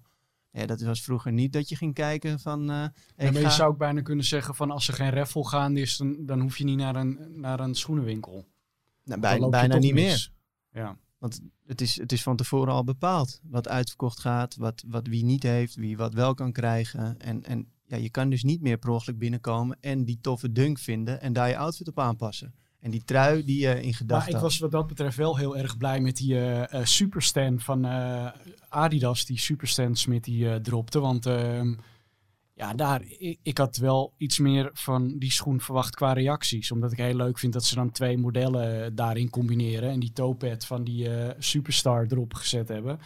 Ja, 0.51 0.65
dat 0.65 0.81
was 0.81 1.01
vroeger 1.01 1.31
niet 1.31 1.53
dat 1.53 1.69
je 1.69 1.75
ging 1.75 1.93
kijken 1.93 2.39
van... 2.39 2.61
eh, 2.61 2.67
Ja, 2.75 2.91
maar 3.17 3.33
je 3.33 3.39
ga- 3.39 3.49
zou 3.49 3.71
ook 3.71 3.77
bijna 3.77 4.01
kunnen 4.01 4.25
zeggen 4.25 4.55
van 4.55 4.71
als 4.71 4.87
er 4.87 4.93
geen 4.93 5.09
raffle 5.11 5.47
gaande 5.47 5.79
is, 5.81 5.97
dan, 5.97 6.25
dan 6.25 6.39
hoef 6.41 6.57
je 6.57 6.63
niet 6.63 6.77
naar 6.77 6.95
een, 6.95 7.19
naar 7.35 7.59
een 7.59 7.75
schoenenwinkel. 7.75 8.33
Nou, 8.33 8.45
Dan 9.03 9.19
bij- 9.19 9.39
loop 9.39 9.53
je 9.53 9.59
bijna 9.59 9.77
niet 9.77 9.93
mis. 9.93 10.03
meer. 10.71 10.83
Ja. 10.83 10.97
Want 11.21 11.41
het 11.65 11.81
is, 11.81 11.99
het 11.99 12.11
is 12.11 12.23
van 12.23 12.35
tevoren 12.35 12.73
al 12.73 12.83
bepaald 12.83 13.39
wat 13.43 13.67
uitverkocht 13.67 14.19
gaat, 14.19 14.55
wat, 14.55 14.83
wat 14.87 15.07
wie 15.07 15.23
niet 15.23 15.43
heeft, 15.43 15.75
wie 15.75 15.97
wat 15.97 16.13
wel 16.13 16.33
kan 16.33 16.51
krijgen. 16.51 17.19
En, 17.19 17.43
en 17.43 17.67
ja, 17.85 17.97
je 17.97 18.09
kan 18.09 18.29
dus 18.29 18.43
niet 18.43 18.61
meer 18.61 18.77
per 18.77 18.89
ongeluk 18.89 19.17
binnenkomen 19.17 19.77
en 19.81 20.05
die 20.05 20.19
toffe 20.21 20.51
dunk 20.51 20.79
vinden 20.79 21.21
en 21.21 21.33
daar 21.33 21.47
je 21.47 21.57
outfit 21.57 21.87
op 21.87 21.99
aanpassen. 21.99 22.53
En 22.79 22.91
die 22.91 23.03
trui 23.03 23.43
die 23.43 23.59
je 23.59 23.75
in 23.75 23.83
Maar 23.83 23.93
gedachten 23.93 24.27
ik 24.27 24.33
had. 24.33 24.43
was 24.43 24.59
wat 24.59 24.71
dat 24.71 24.87
betreft 24.87 25.17
wel 25.17 25.37
heel 25.37 25.57
erg 25.57 25.77
blij 25.77 25.99
met 25.99 26.17
die 26.17 26.39
eh, 26.39 26.85
superstand 26.85 27.63
van 27.63 27.85
eh, 27.85 28.27
Adidas, 28.69 29.25
die 29.25 29.39
superstand 29.39 29.99
Smith 29.99 30.23
die 30.23 30.61
dropte. 30.61 30.99
Want 30.99 31.25
ehm, 31.25 31.73
Ja, 32.61 32.73
daar, 32.73 33.01
ik, 33.41 33.57
had 33.57 33.77
wel 33.77 34.13
iets 34.17 34.39
meer 34.39 34.69
van 34.73 35.17
die 35.17 35.31
schoen 35.31 35.61
verwacht 35.61 35.95
qua 35.95 36.13
reacties. 36.13 36.71
Omdat 36.71 36.91
ik 36.91 36.97
heel 36.97 37.15
leuk 37.15 37.39
vind 37.39 37.53
dat 37.53 37.63
ze 37.63 37.75
dan 37.75 37.91
twee 37.91 38.17
modellen 38.17 38.85
eh, 38.85 38.91
daarin 38.93 39.29
combineren. 39.29 39.89
En 39.89 39.99
die 39.99 40.11
toepad 40.11 40.65
van 40.65 40.83
die 40.83 41.09
eh, 41.09 41.35
Superstar 41.39 42.05
erop 42.09 42.33
gezet 42.33 42.67
hebben. 42.67 42.99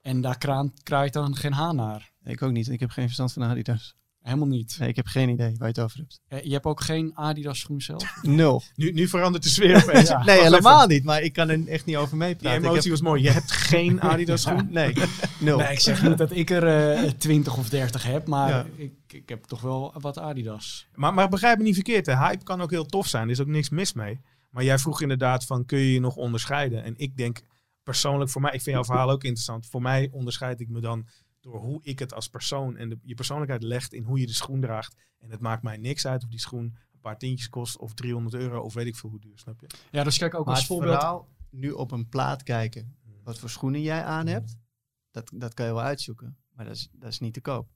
En 0.00 0.20
daar 0.20 0.38
kraait 0.82 1.12
dan 1.12 1.36
geen 1.36 1.52
haan 1.52 1.76
naar. 1.76 2.12
Ik 2.24 2.42
ook 2.42 2.52
niet. 2.52 2.68
Ik 2.68 2.80
heb 2.80 2.90
geen 2.90 3.04
verstand 3.04 3.32
van 3.32 3.42
Adidas. 3.42 3.96
Helemaal 4.26 4.48
niet. 4.48 4.76
Nee, 4.78 4.88
ik 4.88 4.96
heb 4.96 5.06
geen 5.06 5.28
idee 5.28 5.46
waar 5.58 5.68
je 5.68 5.74
het 5.74 5.80
over 5.80 5.98
hebt. 5.98 6.20
Eh, 6.28 6.42
je 6.44 6.52
hebt 6.52 6.64
ook 6.64 6.80
geen 6.80 7.10
Adidas 7.14 7.58
schoen 7.58 7.80
zelf? 7.80 8.16
Nul. 8.22 8.62
Nu, 8.74 8.92
nu 8.92 9.08
verandert 9.08 9.44
de 9.44 9.50
sfeer 9.50 9.76
opeens. 9.82 10.08
Ja. 10.16 10.24
Nee, 10.24 10.40
helemaal 10.42 10.86
niet. 10.86 11.04
Maar 11.04 11.22
ik 11.22 11.32
kan 11.32 11.48
er 11.48 11.68
echt 11.68 11.84
niet 11.84 11.96
over 11.96 12.08
Die 12.08 12.18
meepraten. 12.18 12.58
Ik 12.62 12.64
emotie 12.68 12.90
was 12.90 13.00
mooi. 13.00 13.22
Je 13.22 13.30
hebt 13.30 13.52
geen 13.52 14.00
Adidas 14.10 14.42
schoen? 14.42 14.68
Nee, 14.70 14.94
nul. 15.38 15.58
Nee, 15.58 15.72
ik 15.72 15.80
zeg 15.80 16.02
niet 16.02 16.18
dat 16.18 16.30
ik 16.30 16.50
er 16.50 16.94
eh 17.04 17.10
20 17.10 17.56
of 17.56 17.68
30 17.68 18.02
heb, 18.02 18.26
maar 18.26 18.48
Ja. 18.48 18.66
ik, 18.76 18.92
ik 19.08 19.28
heb 19.28 19.44
toch 19.44 19.60
wel 19.60 19.94
wat 20.00 20.18
Adidas. 20.18 20.86
Maar, 20.94 21.14
maar 21.14 21.28
begrijp 21.28 21.58
me 21.58 21.64
niet 21.64 21.74
verkeerd. 21.74 22.04
De 22.04 22.16
hype 22.16 22.44
kan 22.44 22.60
ook 22.60 22.70
heel 22.70 22.86
tof 22.86 23.06
zijn. 23.06 23.24
Er 23.24 23.30
is 23.30 23.40
ook 23.40 23.46
niks 23.46 23.68
mis 23.68 23.92
mee. 23.92 24.20
Maar 24.50 24.64
jij 24.64 24.78
vroeg 24.78 25.00
inderdaad 25.00 25.44
van, 25.44 25.64
kun 25.64 25.78
je 25.78 25.92
je 25.92 26.00
nog 26.00 26.16
onderscheiden? 26.16 26.84
En 26.84 26.94
ik 26.96 27.16
denk 27.16 27.40
persoonlijk, 27.82 28.30
voor 28.30 28.40
mij, 28.40 28.52
ik 28.52 28.62
vind 28.62 28.74
jouw 28.76 28.84
verhaal 28.84 29.10
ook 29.10 29.24
interessant. 29.24 29.66
Voor 29.66 29.82
mij 29.82 30.08
onderscheid 30.12 30.60
ik 30.60 30.68
me 30.68 30.80
dan 30.80 31.06
door 31.46 31.60
hoe 31.60 31.80
ik 31.82 31.98
het 31.98 32.14
als 32.14 32.28
persoon 32.28 32.76
en 32.76 32.88
de, 32.88 32.98
je 33.02 33.14
persoonlijkheid 33.14 33.62
legt 33.62 33.92
in 33.92 34.02
hoe 34.02 34.20
je 34.20 34.26
de 34.26 34.32
schoen 34.32 34.60
draagt. 34.60 34.96
En 35.18 35.30
het 35.30 35.40
maakt 35.40 35.62
mij 35.62 35.76
niks 35.76 36.06
uit 36.06 36.24
of 36.24 36.28
die 36.28 36.40
schoen 36.40 36.64
een 36.92 37.00
paar 37.00 37.18
tientjes 37.18 37.48
kost 37.48 37.78
of 37.78 37.94
300 37.94 38.34
euro 38.34 38.60
of 38.60 38.74
weet 38.74 38.86
ik 38.86 38.96
veel 38.96 39.10
hoe 39.10 39.20
duur, 39.20 39.38
snap 39.38 39.60
je? 39.60 39.66
Ja, 39.90 40.04
dus 40.04 40.18
kijk 40.18 40.34
ook 40.34 40.44
maar 40.44 40.54
als 40.54 40.62
het 40.62 40.72
voorbeeld. 40.72 40.94
verhaal 40.94 41.28
nu 41.50 41.70
op 41.70 41.90
een 41.90 42.08
plaat 42.08 42.42
kijken. 42.42 42.96
Wat 43.22 43.38
voor 43.38 43.50
schoenen 43.50 43.82
jij 43.82 44.04
aan 44.04 44.26
hebt. 44.26 44.56
Dat, 45.10 45.30
dat 45.34 45.54
kan 45.54 45.66
je 45.66 45.72
wel 45.72 45.82
uitzoeken. 45.82 46.36
Maar 46.52 46.64
dat 46.64 46.74
is, 46.74 46.88
dat 46.92 47.10
is 47.10 47.18
niet 47.18 47.34
te 47.34 47.40
koop. 47.40 47.68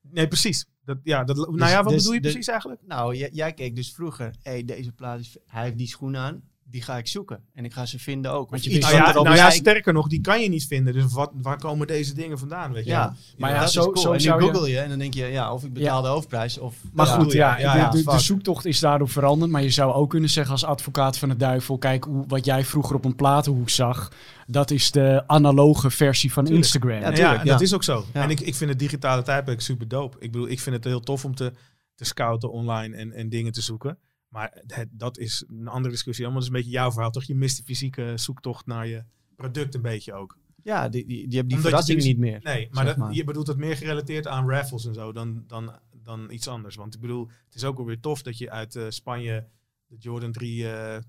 Nee, 0.00 0.28
precies. 0.28 0.66
Dat, 0.84 0.98
ja, 1.02 1.24
dat, 1.24 1.36
nou 1.36 1.58
ja, 1.58 1.82
wat 1.82 1.92
dus 1.92 1.96
bedoel 1.96 2.14
je 2.14 2.20
de- 2.20 2.28
precies 2.28 2.48
eigenlijk? 2.48 2.82
Nou, 2.82 3.14
jij, 3.16 3.30
jij 3.32 3.52
keek 3.54 3.76
dus 3.76 3.94
vroeger. 3.94 4.34
hey, 4.42 4.64
deze 4.64 4.92
plaat 4.92 5.20
is... 5.20 5.36
Hij 5.46 5.64
heeft 5.64 5.78
die 5.78 5.86
schoenen 5.86 6.20
aan. 6.20 6.42
Die 6.70 6.82
ga 6.82 6.96
ik 6.98 7.06
zoeken. 7.06 7.40
En 7.52 7.64
ik 7.64 7.72
ga 7.72 7.86
ze 7.86 7.98
vinden 7.98 8.32
ook. 8.32 8.50
Want 8.50 8.64
je 8.64 8.78
Nou 8.78 8.94
ja, 8.94 9.12
nou 9.22 9.50
sterker 9.52 9.92
nog, 9.92 10.08
die 10.08 10.20
kan 10.20 10.42
je 10.42 10.48
niet 10.48 10.66
vinden. 10.66 10.92
Dus 10.92 11.12
wat, 11.12 11.30
waar 11.42 11.58
komen 11.58 11.86
deze 11.86 12.14
dingen 12.14 12.38
vandaan? 12.38 12.72
Weet 12.72 12.84
je 12.84 12.90
Ja? 12.90 13.14
Maar 13.38 13.50
ja, 13.50 13.66
zo- 13.66 13.82
cool. 13.82 13.96
zo 13.96 14.08
en 14.08 14.16
nu 14.16 14.20
zou 14.20 14.44
je- 14.44 14.50
google 14.52 14.70
je 14.70 14.78
en 14.78 14.88
dan 14.88 14.98
denk 14.98 15.14
je, 15.14 15.24
ja, 15.26 15.52
of 15.52 15.64
ik 15.64 15.72
betaal 15.72 16.02
de 16.02 16.08
hoofdprijs 16.08 16.58
of... 16.58 16.76
Maar 16.92 17.06
Ja. 17.06 17.12
goed, 17.14 17.32
ja, 17.32 17.58
ja, 17.58 17.72
de, 17.72 17.78
ja, 17.78 17.90
de, 17.90 18.02
de 18.04 18.10
fuck. 18.10 18.20
zoektocht 18.20 18.64
is 18.64 18.80
daardoor 18.80 19.08
veranderd. 19.08 19.50
Maar 19.50 19.62
je 19.62 19.70
zou 19.70 19.92
ook 19.92 20.10
kunnen 20.10 20.30
zeggen 20.30 20.52
als 20.52 20.64
advocaat 20.64 21.18
van 21.18 21.28
de 21.28 21.36
duivel... 21.36 21.78
kijk, 21.78 22.04
hoe, 22.04 22.24
wat 22.28 22.44
jij 22.44 22.64
vroeger 22.64 22.96
op 22.96 23.04
een 23.04 23.16
platenhoek 23.16 23.70
zag... 23.70 24.12
dat 24.46 24.70
is 24.70 24.90
de 24.90 25.22
analoge 25.26 25.90
versie 25.90 26.32
van 26.32 26.44
Tuurlijk. 26.44 26.64
Instagram. 26.64 27.14
Ja, 27.14 27.44
dat 27.44 27.60
is 27.60 27.74
ook 27.74 27.84
zo. 27.84 28.04
Ja. 28.14 28.22
En 28.22 28.30
ik, 28.30 28.40
ik 28.40 28.54
vind 28.54 28.70
het 28.70 28.78
digitale 28.78 29.22
tijdperk 29.22 29.60
super 29.60 29.88
dope. 29.88 30.16
Ik 30.20 30.32
bedoel, 30.32 30.48
ik 30.48 30.60
vind 30.60 30.76
het 30.76 30.84
heel 30.84 31.00
tof 31.00 31.24
om 31.24 31.34
te, 31.34 31.52
te 31.94 32.04
scouten 32.04 32.52
online 32.52 32.96
en, 32.96 33.12
en 33.12 33.28
dingen 33.28 33.52
te 33.52 33.60
zoeken. 33.62 33.98
Maar 34.28 34.62
het, 34.66 34.88
dat 34.90 35.18
is 35.18 35.44
een 35.48 35.68
andere 35.68 35.94
discussie. 35.94 36.24
Allemaal 36.24 36.42
is 36.42 36.48
een 36.48 36.54
beetje 36.54 36.70
jouw 36.70 36.92
verhaal, 36.92 37.10
toch? 37.10 37.24
Je 37.24 37.34
mist 37.34 37.56
de 37.56 37.62
fysieke 37.62 38.12
zoektocht 38.14 38.66
naar 38.66 38.86
je 38.86 39.04
product 39.36 39.74
een 39.74 39.82
beetje 39.82 40.12
ook. 40.12 40.38
Ja, 40.62 40.88
die, 40.88 41.06
die, 41.06 41.28
die 41.28 41.38
hebben 41.38 41.54
die 41.54 41.64
verrassing 41.64 41.98
dus- 41.98 42.06
niet 42.06 42.18
meer. 42.18 42.40
Nee, 42.42 42.68
maar, 42.70 42.84
dat, 42.84 42.96
maar. 42.96 43.12
je 43.12 43.24
bedoelt 43.24 43.46
het 43.46 43.56
meer 43.56 43.76
gerelateerd 43.76 44.26
aan 44.26 44.50
raffles 44.50 44.86
en 44.86 44.94
zo 44.94 45.12
dan, 45.12 45.44
dan, 45.46 45.78
dan 45.90 46.30
iets 46.30 46.48
anders. 46.48 46.74
Want 46.74 46.94
ik 46.94 47.00
bedoel, 47.00 47.30
het 47.44 47.54
is 47.54 47.64
ook 47.64 47.78
alweer 47.78 48.00
tof 48.00 48.22
dat 48.22 48.38
je 48.38 48.50
uit 48.50 48.76
eh, 48.76 48.84
Spanje 48.88 49.48
de 49.86 49.96
Jordan 49.98 50.32
3 50.32 50.64
eh, 50.64 50.96
eh, 50.96 51.02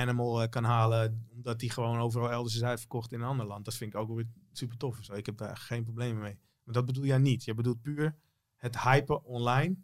Animal 0.00 0.48
kan 0.48 0.64
halen. 0.64 1.26
Omdat 1.30 1.60
die 1.60 1.70
gewoon 1.70 1.98
overal 1.98 2.30
elders 2.30 2.54
is 2.54 2.62
uitverkocht 2.62 3.12
in 3.12 3.20
een 3.20 3.26
ander 3.26 3.46
land. 3.46 3.64
Dat 3.64 3.74
vind 3.74 3.94
ik 3.94 4.00
ook 4.00 4.08
alweer 4.08 4.26
super 4.52 4.76
tof. 4.76 4.98
Zo. 5.00 5.14
Ik 5.14 5.26
heb 5.26 5.36
daar 5.36 5.56
geen 5.56 5.84
problemen 5.84 6.22
mee. 6.22 6.38
Maar 6.64 6.74
dat 6.74 6.86
bedoel 6.86 7.04
jij 7.04 7.18
niet. 7.18 7.44
Je 7.44 7.54
bedoelt 7.54 7.82
puur 7.82 8.16
het 8.56 8.80
hypen 8.80 9.24
online. 9.24 9.76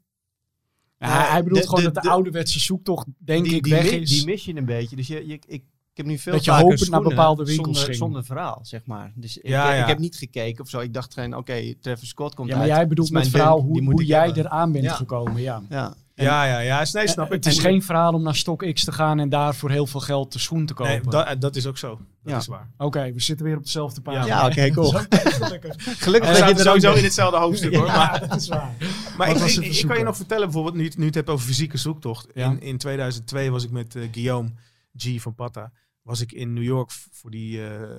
Ja, 0.98 1.30
hij- 1.30 1.42
bedoelt 1.42 1.60
de- 1.62 1.68
gewoon 1.68 1.84
de- 1.84 1.90
dat 1.90 2.02
de, 2.02 2.08
de- 2.08 2.14
ouderwetse 2.14 2.60
zoektocht, 2.60 3.06
denk 3.18 3.44
die, 3.44 3.54
ik, 3.54 3.62
die, 3.62 3.72
weg 3.72 3.90
is. 3.90 4.10
die 4.10 4.24
mis 4.24 4.44
je 4.44 4.56
een 4.56 4.64
beetje. 4.64 4.96
Dus 4.96 5.06
je, 5.06 5.26
je, 5.26 5.32
ik, 5.32 5.44
ik 5.46 5.62
heb 5.94 6.06
nu 6.06 6.18
veel 6.18 6.32
Dat 6.32 6.44
je 6.44 6.50
hopend 6.52 6.90
naar 6.90 7.02
bepaalde 7.02 7.44
winkels 7.44 7.78
zonder, 7.78 7.94
zonder 7.94 8.24
verhaal, 8.24 8.58
zeg 8.62 8.86
maar. 8.86 9.12
Dus 9.14 9.38
ik, 9.38 9.48
Ja, 9.48 9.74
ik 9.74 9.86
heb 9.86 9.98
niet 9.98 10.16
gekeken 10.16 10.64
of 10.64 10.70
zo. 10.70 10.80
Ik 10.80 10.94
dacht 10.94 11.14
gewoon, 11.14 11.34
oké, 11.36 11.74
Travis 11.80 12.08
Scott 12.08 12.34
komt 12.34 12.48
ja, 12.48 12.54
maar 12.56 12.64
uit. 12.64 12.74
jij 12.76 12.86
bedoelt 12.86 13.10
met 13.10 13.28
verhaal 13.28 13.60
hoe, 13.60 13.82
hoe 13.84 14.04
jij 14.04 14.32
eraan 14.32 14.72
bent 14.72 14.90
gekomen. 14.92 15.42
Ja. 15.42 15.62
Ja. 15.68 15.94
En- 16.18 16.24
ja, 16.24 16.44
ja, 16.44 16.58
ja. 16.58 16.86
Nee, 16.92 17.08
snap 17.08 17.26
ik. 17.26 17.32
het 17.32 17.46
is 17.46 17.58
geen 17.58 17.82
verhaal 17.82 18.12
om 18.12 18.22
naar 18.22 18.34
StockX 18.34 18.84
te 18.84 18.92
gaan 18.92 19.18
en 19.20 19.28
daar 19.28 19.54
voor 19.54 19.70
heel 19.70 19.86
veel 19.86 20.00
geld 20.00 20.32
de 20.32 20.38
schoen 20.38 20.66
te 20.66 20.74
kopen. 20.74 20.92
Nee, 20.92 21.02
dat, 21.24 21.40
dat 21.40 21.56
is 21.56 21.66
ook 21.66 21.78
zo. 21.78 21.88
Dat 21.88 22.32
Ja. 22.32 22.36
is 22.36 22.46
waar. 22.46 22.70
Oké, 22.76 23.12
we 23.12 23.20
zitten 23.20 23.46
weer 23.46 23.56
op 23.56 23.62
dezelfde 23.64 24.00
pagina. 24.00 24.26
Ja, 24.26 24.46
oké, 24.46 24.70
cool. 24.74 24.88
Gelukkig. 24.90 25.74
Gelukkig 25.98 26.30
We 26.30 26.38
dat 26.38 26.48
je 26.48 26.56
zaten 26.56 26.56
er 26.56 26.62
sowieso 26.64 26.92
in 26.94 27.04
hetzelfde 27.04 27.38
hoofdstuk 27.38 27.74
hoor. 27.74 27.86
Maar, 27.86 28.20
Ja, 28.22 28.26
dat 28.26 28.40
is 28.40 28.48
waar. 28.48 28.74
Maar 29.16 29.28
ik, 29.30 29.36
was 29.36 29.58
ik, 29.58 29.86
kan 29.86 29.98
je 29.98 30.04
nog 30.04 30.16
vertellen, 30.16 30.44
bijvoorbeeld, 30.44 30.74
nu, 30.74 30.90
nu 30.96 31.06
het 31.06 31.14
hebt 31.14 31.28
over 31.30 31.46
fysieke 31.46 31.76
zoektocht. 31.78 32.26
Ja. 32.34 32.50
In, 32.50 32.60
in 32.60 32.78
2002 32.78 33.50
was 33.50 33.64
ik 33.64 33.70
met 33.70 33.94
eh, 33.96 34.02
Guillaume 34.12 34.50
G 34.96 35.20
van 35.20 35.34
Patta. 35.34 35.72
Was 36.02 36.20
ik 36.20 36.32
in 36.32 36.52
New 36.52 36.62
York 36.64 36.90
voor 37.12 37.30
die 37.30 37.58
eh, 37.58 37.74
eh, 37.82 37.90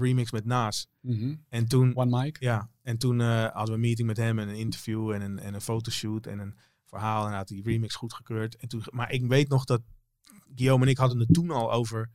remix 0.00 0.30
met 0.32 0.44
Naas. 0.44 0.86
Mhm. 1.00 1.34
En 1.48 1.66
toen, 1.68 1.92
One 1.96 2.22
mic. 2.22 2.36
ja, 2.40 2.68
en 2.82 2.98
toen 2.98 3.20
eh, 3.20 3.26
hadden 3.42 3.64
we 3.66 3.72
een 3.72 3.80
meeting 3.80 4.06
met 4.08 4.16
hem 4.16 4.38
en 4.38 4.48
een 4.48 4.56
interview 4.56 5.10
en 5.10 5.20
een, 5.22 5.38
en 5.38 5.54
een 5.54 5.60
fotoshoot 5.60 6.26
en 6.26 6.38
een 6.38 6.54
verhaal. 6.98 7.26
En 7.26 7.32
had 7.32 7.48
die 7.48 7.62
remix 7.62 7.94
goedgekeurd. 7.94 8.56
En 8.56 8.68
toen, 8.68 8.82
maar 8.90 9.12
ik 9.12 9.26
weet 9.26 9.48
nog 9.48 9.64
dat 9.64 9.82
Guillaume 10.54 10.84
en 10.84 10.90
ik 10.90 10.96
hadden 10.98 11.18
het 11.18 11.32
toen 11.34 11.50
al 11.50 11.72
over. 11.72 12.10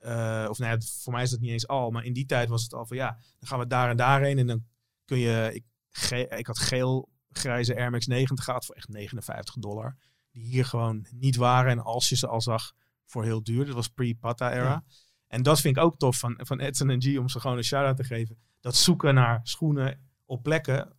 eh, 0.00 0.46
of 0.48 0.58
nou 0.58 0.72
ja, 0.72 0.80
voor 1.02 1.12
mij 1.12 1.22
is 1.22 1.30
dat 1.30 1.40
niet 1.40 1.50
eens 1.50 1.66
al. 1.68 1.90
Maar 1.90 2.04
in 2.04 2.12
die 2.12 2.26
tijd 2.26 2.48
was 2.48 2.62
het 2.62 2.74
al 2.74 2.86
van 2.86 2.96
ja, 2.96 3.10
dan 3.38 3.48
gaan 3.48 3.58
we 3.58 3.66
daar 3.66 3.90
en 3.90 3.96
daarheen. 3.96 4.38
En 4.38 4.46
dan 4.46 4.64
kun 5.04 5.18
je. 5.18 5.50
Ik, 5.54 5.64
ge- 5.90 6.28
ik 6.36 6.46
had 6.46 6.58
geel 6.58 7.08
grijze 7.30 7.76
Air 7.76 7.90
Max 7.90 8.06
90 8.06 8.44
gehad 8.44 8.64
voor 8.64 8.74
echt 8.74 8.88
59 8.88 9.54
dollar. 9.54 9.96
Die 10.30 10.44
hier 10.44 10.64
gewoon 10.64 11.06
niet 11.10 11.36
waren. 11.36 11.70
En 11.70 11.78
als 11.82 12.08
je 12.08 12.16
ze 12.16 12.26
al 12.26 12.40
zag, 12.40 12.72
voor 13.06 13.24
heel 13.24 13.42
duur. 13.42 13.64
Dat 13.66 13.74
was 13.74 13.88
pre-Pata 13.88 14.52
era. 14.52 14.62
Ja. 14.64 14.84
En 15.26 15.42
dat 15.42 15.60
vind 15.60 15.76
ik 15.76 15.82
ook 15.82 15.96
tof 15.98 16.18
van, 16.18 16.34
van 16.42 16.60
Edson 16.60 16.90
en 16.90 17.02
G 17.02 17.18
om 17.18 17.28
ze 17.28 17.40
gewoon 17.40 17.56
een 17.56 17.64
shout-out 17.64 17.96
te 17.96 18.04
geven. 18.04 18.38
Dat 18.60 18.76
zoeken 18.76 19.14
naar 19.14 19.40
schoenen 19.42 20.10
op 20.24 20.42
plekken 20.42 20.92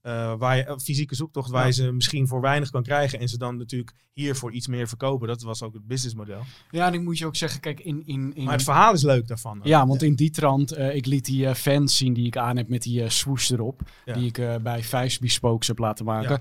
eh, 0.00 0.34
waar 0.38 0.56
je, 0.56 0.68
een 0.68 0.80
fysieke 0.80 1.14
zoektocht 1.14 1.50
waar 1.50 1.66
je 1.66 1.72
ze 1.72 1.92
misschien 1.92 2.28
voor 2.28 2.40
weinig 2.40 2.70
kan 2.70 2.82
krijgen. 2.82 3.20
En 3.20 3.28
ze 3.28 3.38
dan 3.38 3.56
natuurlijk 3.56 3.92
hier 4.12 4.36
voor 4.36 4.52
iets 4.52 4.66
meer 4.66 4.88
verkopen. 4.88 5.28
Dat 5.28 5.42
was 5.42 5.62
ook 5.62 5.74
het 5.74 5.86
businessmodel. 5.86 6.40
Ja, 6.70 6.86
en 6.86 6.94
ik 6.94 7.00
moet 7.00 7.18
je 7.18 7.26
ook 7.26 7.36
zeggen, 7.36 7.60
kijk, 7.60 7.80
in... 7.80 8.06
in, 8.06 8.34
in 8.34 8.44
Maar 8.44 8.52
het 8.52 8.62
verhaal 8.62 8.92
is 8.92 9.02
leuk 9.02 9.28
daarvan. 9.28 9.60
ja, 9.62 9.86
want 9.86 10.02
in 10.02 10.14
die 10.14 10.30
trant, 10.30 10.72
eh, 10.72 10.94
ik 10.94 11.06
liet 11.06 11.24
die 11.24 11.46
eh, 11.46 11.54
fans 11.54 11.96
zien 11.96 12.12
die 12.12 12.26
ik 12.26 12.36
aan 12.36 12.56
heb 12.56 12.68
met 12.68 12.82
die 12.82 13.08
swoosh 13.08 13.50
erop. 13.50 13.80
Ja. 14.04 14.14
Die 14.14 14.26
ik 14.26 14.62
bij 14.62 14.82
Vijs 14.82 15.18
Bespokes 15.18 15.68
heb 15.68 15.78
laten 15.78 16.04
maken. 16.04 16.30
Ja. 16.30 16.40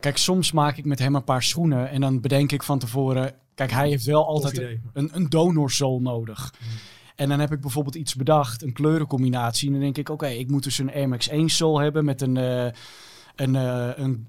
Kijk, 0.00 0.16
soms 0.16 0.52
maak 0.52 0.76
ik 0.76 0.84
met 0.84 0.98
hem 0.98 1.14
een 1.14 1.24
paar 1.24 1.42
schoenen 1.42 1.90
en 1.90 2.00
dan 2.00 2.20
bedenk 2.20 2.52
ik 2.52 2.62
van 2.62 2.78
tevoren... 2.78 3.34
Kijk, 3.54 3.70
hij 3.70 3.88
heeft 3.88 4.04
wel 4.04 4.26
altijd 4.26 4.78
een, 4.92 5.10
een 5.12 5.28
donorzool 5.28 6.00
nodig. 6.00 6.54
Mm. 6.60 6.68
En 7.16 7.28
dan 7.28 7.40
heb 7.40 7.52
ik 7.52 7.60
bijvoorbeeld 7.60 7.94
iets 7.94 8.14
bedacht, 8.14 8.62
een 8.62 8.72
kleurencombinatie. 8.72 9.66
En 9.66 9.72
dan 9.72 9.82
denk 9.82 9.96
ik, 9.96 10.08
oké, 10.08 10.26
ik 10.26 10.50
moet 10.50 10.64
dus 10.64 10.78
een 10.78 10.92
Air 10.92 11.08
Max 11.08 11.28
1 11.28 11.50
zool 11.50 11.80
hebben 11.80 12.04
met 12.04 12.20
een, 12.20 12.36
eh 12.36 12.66
een, 13.36 13.56
eh 13.56 13.90
een 13.96 14.28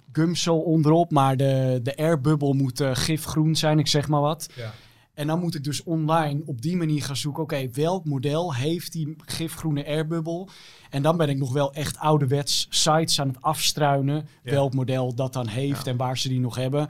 onderop. 0.51 1.11
Maar 1.11 1.37
de, 1.37 1.79
de 1.83 1.97
airbubble 1.97 2.53
moet 2.53 2.79
eh, 2.79 2.89
gifgroen 2.93 3.55
zijn, 3.55 3.79
ik 3.79 3.87
zeg 3.87 4.07
maar 4.07 4.21
wat. 4.21 4.49
Ja. 4.55 4.73
En 5.17 5.27
dan 5.27 5.39
moet 5.39 5.55
ik 5.55 5.63
dus 5.63 5.83
online 5.83 6.41
op 6.45 6.61
die 6.61 6.77
manier 6.77 7.03
gaan 7.03 7.15
zoeken. 7.15 7.43
Oké, 7.43 7.69
welk 7.71 8.05
model 8.05 8.53
heeft 8.53 8.91
die 8.91 9.15
gifgroene 9.25 9.85
airbubble? 9.85 10.47
En 10.89 11.01
dan 11.01 11.17
ben 11.17 11.29
ik 11.29 11.37
nog 11.37 11.53
wel 11.53 11.73
echt 11.73 11.97
ouderwets 11.97 12.67
sites 12.69 13.19
aan 13.21 13.27
het 13.27 13.41
afstruinen. 13.41 14.27
Ja. 14.43 14.51
Welk 14.51 14.73
model 14.73 15.15
dat 15.15 15.33
dan 15.33 15.47
heeft 15.47 15.85
Ja. 15.85 15.91
en 15.91 15.97
waar 15.97 16.17
ze 16.17 16.29
die 16.29 16.39
nog 16.39 16.55
hebben. 16.55 16.87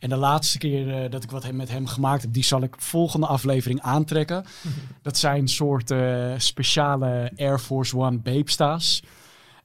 En 0.00 0.08
de 0.08 0.16
laatste 0.16 0.58
keer 0.58 1.02
eh, 1.02 1.10
dat 1.10 1.22
ik 1.22 1.30
wat 1.30 1.52
met 1.52 1.68
hem 1.68 1.86
gemaakt 1.86 2.22
heb, 2.22 2.32
die 2.32 2.44
zal 2.44 2.62
ik 2.62 2.74
volgende 2.78 3.26
aflevering 3.26 3.80
aantrekken. 3.80 4.44
dat 5.02 5.16
zijn 5.18 5.40
een 5.40 5.48
soort 5.48 5.90
eh, 5.90 6.34
speciale 6.36 7.32
Air 7.36 7.58
Force 7.58 7.96
One 7.96 8.18
Babesta's. 8.18 9.02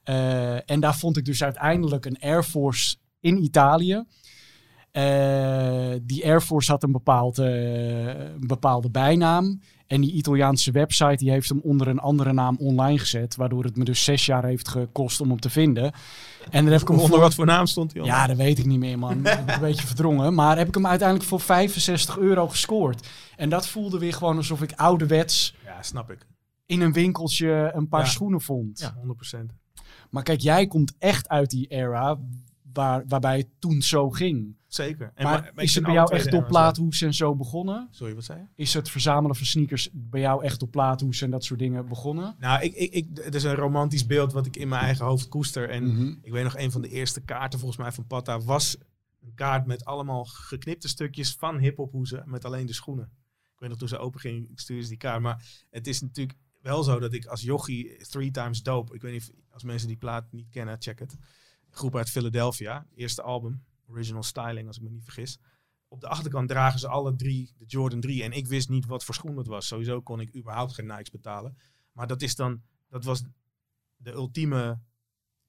Eh, 0.02 0.70
en 0.70 0.80
daar 0.80 0.96
vond 0.96 1.16
ik 1.16 1.24
dus 1.24 1.42
uiteindelijk 1.42 2.04
een 2.04 2.18
Air 2.20 2.42
Force 2.44 2.96
in 3.20 3.42
Italië. 3.42 4.04
Eh, 4.96 5.92
die 6.02 6.24
Air 6.24 6.40
Force 6.40 6.70
had 6.70 6.82
een, 6.82 6.92
bepaald, 6.92 7.38
eh, 7.38 8.06
een 8.06 8.46
bepaalde 8.46 8.90
bijnaam. 8.90 9.60
En 9.86 10.00
die 10.00 10.12
Italiaanse 10.12 10.70
website 10.70 11.16
die 11.16 11.30
heeft 11.30 11.48
hem 11.48 11.60
onder 11.62 11.88
een 11.88 11.98
andere 11.98 12.32
naam 12.32 12.56
online 12.60 12.98
gezet. 12.98 13.36
Waardoor 13.36 13.64
het 13.64 13.76
me 13.76 13.84
dus 13.84 14.04
zes 14.04 14.26
jaar 14.26 14.44
heeft 14.44 14.68
gekost 14.68 15.20
om 15.20 15.28
hem 15.28 15.40
te 15.40 15.50
vinden. 15.50 15.92
En 16.50 16.62
daar 16.64 16.72
heb 16.72 16.82
ik 16.82 16.88
hem 16.88 16.98
Onder 16.98 17.20
wat 17.20 17.34
voor 17.34 17.46
naam 17.46 17.66
stond 17.66 17.92
hij 17.92 18.00
al? 18.00 18.06
Ja, 18.06 18.26
dat 18.26 18.36
weet 18.36 18.58
ik 18.58 18.64
niet 18.66 18.78
meer, 18.78 18.98
man. 18.98 19.24
Heb 19.26 19.48
een 19.48 19.60
beetje 19.60 19.86
verdrongen. 19.86 20.34
Maar 20.34 20.56
heb 20.58 20.68
ik 20.68 20.74
hem 20.74 20.86
uiteindelijk 20.86 21.28
voor 21.28 21.40
65 21.40 22.18
euro 22.18 22.48
gescoord. 22.48 23.08
En 23.36 23.48
dat 23.48 23.68
voelde 23.68 23.98
weer 23.98 24.12
gewoon 24.12 24.36
alsof 24.36 24.62
ik 24.62 24.72
ouderwets 24.76 25.54
Ja, 25.64 25.82
snap 25.82 26.10
ik. 26.10 26.26
in 26.66 26.80
een 26.80 26.92
winkeltje 26.92 27.70
een 27.74 27.88
paar 27.88 28.00
Ja. 28.04 28.06
schoenen 28.06 28.40
vond. 28.40 28.78
Ja, 28.78 28.94
100%. 28.96 29.52
Maar 30.10 30.22
kijk, 30.22 30.40
jij 30.40 30.66
komt 30.66 30.92
echt 30.98 31.28
uit 31.28 31.50
die 31.50 31.66
era 31.66 32.18
waar, 32.72 33.04
waarbij 33.08 33.36
het 33.38 33.48
toen 33.58 33.82
zo 33.82 34.10
ging. 34.10 34.55
Zeker. 34.68 35.12
En 35.14 35.24
maar, 35.24 35.52
is 35.56 35.74
het 35.74 35.84
bij 35.84 35.92
jou 35.92 36.12
echt 36.14 36.32
op 36.32 36.46
plaathoes 36.46 37.00
en 37.02 37.14
zo 37.14 37.34
begonnen? 37.36 37.88
Sorry, 37.90 38.14
wat 38.14 38.24
zei 38.24 38.38
je? 38.40 38.46
Is 38.62 38.74
het 38.74 38.90
verzamelen 38.90 39.36
van 39.36 39.46
sneakers 39.46 39.88
bij 39.92 40.20
jou 40.20 40.44
echt 40.44 40.62
op 40.62 40.70
plaathoes 40.70 41.20
en 41.20 41.30
dat 41.30 41.44
soort 41.44 41.58
dingen 41.60 41.88
begonnen? 41.88 42.36
Nou, 42.38 42.62
ik, 42.62 42.74
ik, 42.74 42.92
ik, 42.92 43.06
het 43.14 43.34
is 43.34 43.42
een 43.42 43.54
romantisch 43.54 44.06
beeld 44.06 44.32
wat 44.32 44.46
ik 44.46 44.56
in 44.56 44.68
mijn 44.68 44.82
eigen 44.82 45.04
hoofd 45.04 45.28
koester. 45.28 45.70
En 45.70 45.84
Mhm. 45.86 46.14
ik 46.22 46.32
weet 46.32 46.44
nog, 46.44 46.56
een 46.56 46.70
van 46.70 46.80
de 46.82 46.88
eerste 46.88 47.20
kaarten 47.20 47.58
volgens 47.58 47.80
mij 47.80 47.92
van 47.92 48.06
Patta 48.06 48.40
was 48.40 48.76
een 49.22 49.34
kaart 49.34 49.66
met 49.66 49.84
allemaal 49.84 50.24
geknipte 50.24 50.88
stukjes 50.88 51.34
van 51.34 51.58
hiphophoezen 51.58 52.22
met 52.26 52.44
alleen 52.44 52.66
de 52.66 52.72
schoenen. 52.72 53.10
Ik 53.54 53.60
weet 53.62 53.68
nog 53.68 53.78
toen 53.78 53.88
ze 53.88 53.98
open 53.98 54.20
ging, 54.20 54.50
ik 54.50 54.58
stuurde 54.60 54.82
ze 54.82 54.88
die 54.88 54.98
kaart. 54.98 55.22
Maar 55.22 55.64
het 55.70 55.86
is 55.86 56.00
natuurlijk 56.00 56.38
wel 56.62 56.82
zo 56.82 56.98
dat 56.98 57.12
ik 57.12 57.26
als 57.26 57.42
jochie 57.42 57.96
Three 57.96 58.30
Times 58.30 58.62
Dope, 58.62 58.94
ik 58.94 59.02
weet 59.02 59.12
niet 59.12 59.20
of, 59.22 59.30
als 59.50 59.62
mensen 59.64 59.88
die 59.88 59.96
plaat 59.96 60.32
niet 60.32 60.48
kennen, 60.50 60.76
check 60.78 60.98
het. 60.98 61.16
Groep 61.70 61.96
uit 61.96 62.10
Philadelphia, 62.10 62.86
eerste 62.94 63.22
album, 63.22 63.62
Original 63.88 64.22
Styling 64.22 64.66
als 64.66 64.76
ik 64.76 64.82
me 64.82 64.88
niet 64.88 65.04
vergis. 65.04 65.38
Op 65.88 66.00
de 66.00 66.08
achterkant 66.08 66.48
dragen 66.48 66.78
ze 66.78 66.88
alle 66.88 67.16
drie 67.16 67.52
de 67.56 67.64
Jordan 67.64 68.00
3 68.00 68.22
en 68.22 68.32
ik 68.32 68.46
wist 68.46 68.68
niet 68.68 68.86
wat 68.86 69.04
voor 69.04 69.14
schoen 69.14 69.36
het 69.36 69.46
was. 69.46 69.66
Sowieso 69.66 70.02
kon 70.02 70.20
ik 70.20 70.36
überhaupt 70.36 70.72
geen 70.72 70.86
Nikes 70.86 71.10
betalen. 71.10 71.58
Maar 71.92 72.06
dat 72.06 72.22
is 72.22 72.34
dan, 72.34 72.62
dat 72.88 73.04
was 73.04 73.22
de 73.96 74.12
ultieme 74.12 74.80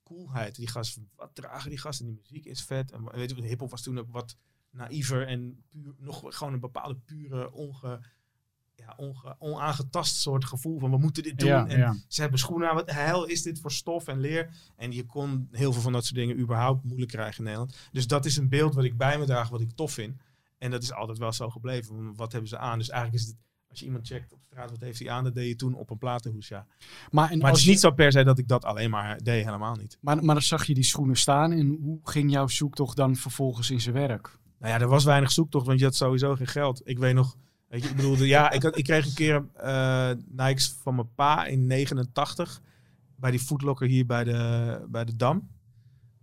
coolheid. 0.03 0.55
Die 0.55 0.67
gasten, 0.67 1.09
wat 1.15 1.35
dragen 1.35 1.69
die 1.69 1.79
gasten? 1.79 2.05
Die 2.05 2.15
muziek 2.15 2.45
is 2.45 2.63
vet. 2.63 2.91
En 2.91 3.03
weet 3.03 3.29
je, 3.29 3.41
hip-hop 3.41 3.69
was 3.69 3.81
toen 3.81 3.99
ook 3.99 4.11
wat 4.11 4.37
naïver 4.69 5.27
en 5.27 5.63
puur, 5.69 5.95
nog 5.97 6.37
gewoon 6.37 6.53
een 6.53 6.59
bepaalde 6.59 6.95
pure, 6.95 7.51
onge, 7.51 8.01
ja, 8.87 8.93
onge, 8.97 9.35
onaangetast 9.39 10.15
soort 10.15 10.45
gevoel 10.45 10.79
van 10.79 10.91
we 10.91 10.97
moeten 10.97 11.23
dit 11.23 11.39
doen. 11.39 11.47
Ja, 11.49 11.67
en 11.67 11.77
ja. 11.77 11.95
ze 12.07 12.21
hebben 12.21 12.39
schoenen 12.39 12.69
aan. 12.69 12.75
Wat 12.75 12.91
hel 12.91 13.25
is 13.25 13.41
dit 13.41 13.59
voor 13.59 13.71
stof 13.71 14.07
en 14.07 14.19
leer? 14.19 14.49
En 14.75 14.91
je 14.91 15.05
kon 15.05 15.47
heel 15.51 15.73
veel 15.73 15.81
van 15.81 15.91
dat 15.93 16.05
soort 16.05 16.15
dingen 16.19 16.39
überhaupt 16.39 16.83
moeilijk 16.83 17.11
krijgen 17.11 17.37
in 17.37 17.43
Nederland. 17.43 17.77
Dus 17.91 18.07
dat 18.07 18.25
is 18.25 18.37
een 18.37 18.49
beeld 18.49 18.75
wat 18.75 18.83
ik 18.83 18.97
bij 18.97 19.17
me 19.19 19.25
draag, 19.25 19.49
wat 19.49 19.61
ik 19.61 19.71
tof 19.71 19.91
vind. 19.91 20.15
En 20.57 20.71
dat 20.71 20.83
is 20.83 20.93
altijd 20.93 21.17
wel 21.17 21.31
zo 21.33 21.49
gebleven. 21.49 22.15
Wat 22.15 22.31
hebben 22.31 22.49
ze 22.49 22.57
aan? 22.57 22.77
Dus 22.77 22.89
eigenlijk 22.89 23.23
is 23.23 23.27
het, 23.29 23.37
als 23.69 23.79
je 23.79 23.85
iemand 23.85 24.07
checkt 24.07 24.33
op 24.33 24.39
straat, 24.45 24.69
wat 24.71 24.81
heeft 24.81 24.99
hij 24.99 25.09
aan? 25.09 25.23
Dat 25.23 25.33
deed 25.35 25.47
je 25.47 25.55
toen 25.55 25.73
op 25.75 25.89
een 25.89 25.97
platenhoes, 25.97 26.47
ja. 26.47 26.65
Maar, 27.11 27.31
en 27.31 27.37
Maar 27.37 27.47
het 27.49 27.57
is 27.57 27.63
je- 27.65 27.69
niet 27.69 27.79
zo 27.79 27.91
per 27.91 28.11
se 28.11 28.23
dat 28.23 28.37
ik 28.37 28.47
dat 28.47 28.65
alleen 28.65 28.89
maar 28.89 29.23
deed, 29.23 29.45
helemaal 29.45 29.75
niet. 29.75 29.97
maar, 30.01 30.23
maar 30.23 30.35
dan 30.35 30.43
zag 30.43 30.65
je 30.65 30.73
die 30.73 30.83
schoenen 30.83 31.15
staan 31.17 31.51
en 31.51 31.77
hoe 31.81 31.99
ging 32.03 32.31
jouw 32.31 32.47
zoektocht 32.47 32.95
dan 32.95 33.15
vervolgens 33.15 33.71
in 33.71 33.81
zijn 33.81 33.95
werk? 33.95 34.37
Nou 34.59 34.73
ja, 34.73 34.79
er 34.79 34.87
was 34.87 35.03
weinig 35.03 35.31
zoektocht, 35.31 35.65
want 35.65 35.79
je 35.79 35.85
had 35.85 35.95
sowieso 35.95 36.35
geen 36.35 36.47
geld. 36.47 36.81
Ik 36.83 36.99
weet 36.99 37.13
nog, 37.13 37.37
weet 37.67 37.83
je, 37.83 37.89
ik 37.89 37.95
bedoel, 37.95 38.15
ja, 38.23 38.51
ik, 38.51 38.63
ik 38.63 38.83
kreeg 38.83 39.05
een 39.05 39.13
keer 39.13 39.45
eh 39.53 40.11
Nikes 40.27 40.75
van 40.83 40.95
mijn 40.95 41.13
pa 41.15 41.45
in 41.45 41.67
89 41.67 42.61
bij 43.15 43.31
die 43.31 43.39
foodlocker 43.39 43.87
hier 43.87 44.05
bij 44.05 44.23
de, 44.23 44.85
bij 44.89 45.05
de 45.05 45.15
Dam. 45.15 45.49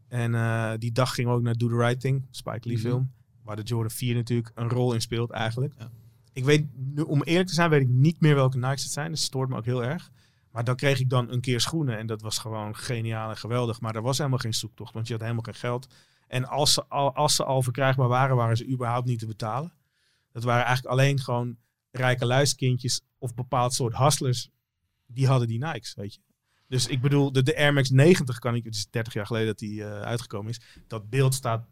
En 0.08 0.34
eh, 0.34 0.72
die 0.78 0.92
dag 0.92 1.14
gingen 1.14 1.30
we 1.30 1.36
ook 1.36 1.42
naar 1.42 1.56
Do 1.56 1.68
The 1.68 1.76
Right 1.76 2.00
Thing, 2.00 2.26
Spike 2.30 2.68
Lee 2.68 2.76
Mhm. 2.76 2.86
film, 2.86 3.10
waar 3.42 3.56
de 3.56 3.62
Jordan 3.62 3.90
4 3.90 4.14
natuurlijk 4.14 4.50
een 4.54 4.68
rol 4.68 4.92
in 4.94 5.00
speelt 5.00 5.30
eigenlijk. 5.30 5.74
Ja. 5.78 5.90
Ik 6.32 6.44
weet, 6.44 6.66
nu, 6.94 7.02
om 7.02 7.22
eerlijk 7.22 7.48
te 7.48 7.54
zijn, 7.54 7.70
weet 7.70 7.80
ik 7.80 7.88
niet 7.88 8.20
meer 8.20 8.34
welke 8.34 8.58
Nikes 8.58 8.82
het 8.82 8.92
zijn. 8.92 9.10
Dat 9.10 9.18
stoort 9.18 9.48
me 9.48 9.56
ook 9.56 9.64
heel 9.64 9.84
erg. 9.84 10.10
Maar 10.50 10.64
dan 10.64 10.76
kreeg 10.76 11.00
ik 11.00 11.10
dan 11.10 11.30
een 11.30 11.40
keer 11.40 11.60
schoenen 11.60 11.98
en 11.98 12.06
dat 12.06 12.22
was 12.22 12.38
gewoon 12.38 12.76
geniaal 12.76 13.30
en 13.30 13.36
geweldig. 13.36 13.80
Maar 13.80 13.94
er 13.94 14.02
was 14.02 14.18
helemaal 14.18 14.38
geen 14.38 14.54
zoektocht, 14.54 14.94
want 14.94 15.06
je 15.06 15.12
had 15.12 15.22
helemaal 15.22 15.42
geen 15.44 15.54
geld. 15.54 15.86
En 16.28 16.44
als 16.44 16.72
ze 16.72 16.84
al, 16.88 17.14
als 17.14 17.34
ze 17.34 17.44
al 17.44 17.62
verkrijgbaar 17.62 18.08
waren, 18.08 18.36
waren 18.36 18.56
ze 18.56 18.68
überhaupt 18.68 19.06
niet 19.06 19.18
te 19.18 19.26
betalen. 19.26 19.72
Dat 20.34 20.44
waren 20.44 20.64
eigenlijk 20.64 20.94
alleen 20.94 21.20
gewoon 21.20 21.56
rijke 21.90 22.26
luiskindjes 22.26 23.00
of 23.18 23.34
bepaald 23.34 23.74
soort 23.74 23.96
hustlers. 23.96 24.50
Die 25.06 25.26
hadden 25.26 25.48
die 25.48 25.58
Nikes, 25.58 25.94
weet 25.94 26.14
je. 26.14 26.20
Dus 26.68 26.86
ik 26.86 27.00
bedoel, 27.00 27.32
de, 27.32 27.42
de 27.42 27.56
Air 27.56 27.72
Max 27.72 27.90
90 27.90 28.38
kan 28.38 28.54
ik, 28.54 28.64
het 28.64 28.74
is 28.74 28.90
30 28.90 29.12
jaar 29.12 29.26
geleden 29.26 29.46
dat 29.46 29.58
die 29.58 29.84
eh, 29.84 30.00
uitgekomen 30.00 30.50
is. 30.50 30.60
Dat 30.86 31.10
beeld 31.10 31.34
staat 31.34 31.66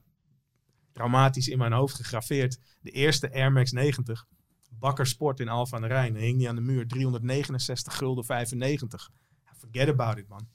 traumatisch 0.93 1.49
in 1.49 1.59
mijn 1.59 1.73
hoofd 1.73 1.95
gegraveerd. 1.95 2.59
De 2.81 2.91
eerste 2.91 3.33
Air 3.33 3.53
Max 3.53 3.73
90, 3.73 4.27
Bakker 4.71 5.07
Sport 5.07 5.41
in 5.41 5.49
Alphen 5.49 5.77
aan 5.77 5.83
de 5.83 5.89
Rijn. 5.89 6.17
Hing 6.17 6.39
die 6.39 6.49
aan 6.49 6.55
de 6.55 6.61
muur, 6.61 6.87
369 6.87 7.97
gulden 7.97 8.25
95. 8.25 9.11
Ja, 9.45 9.53
Forget 9.59 9.89
about 9.89 10.19
it, 10.19 10.29
man. 10.29 10.49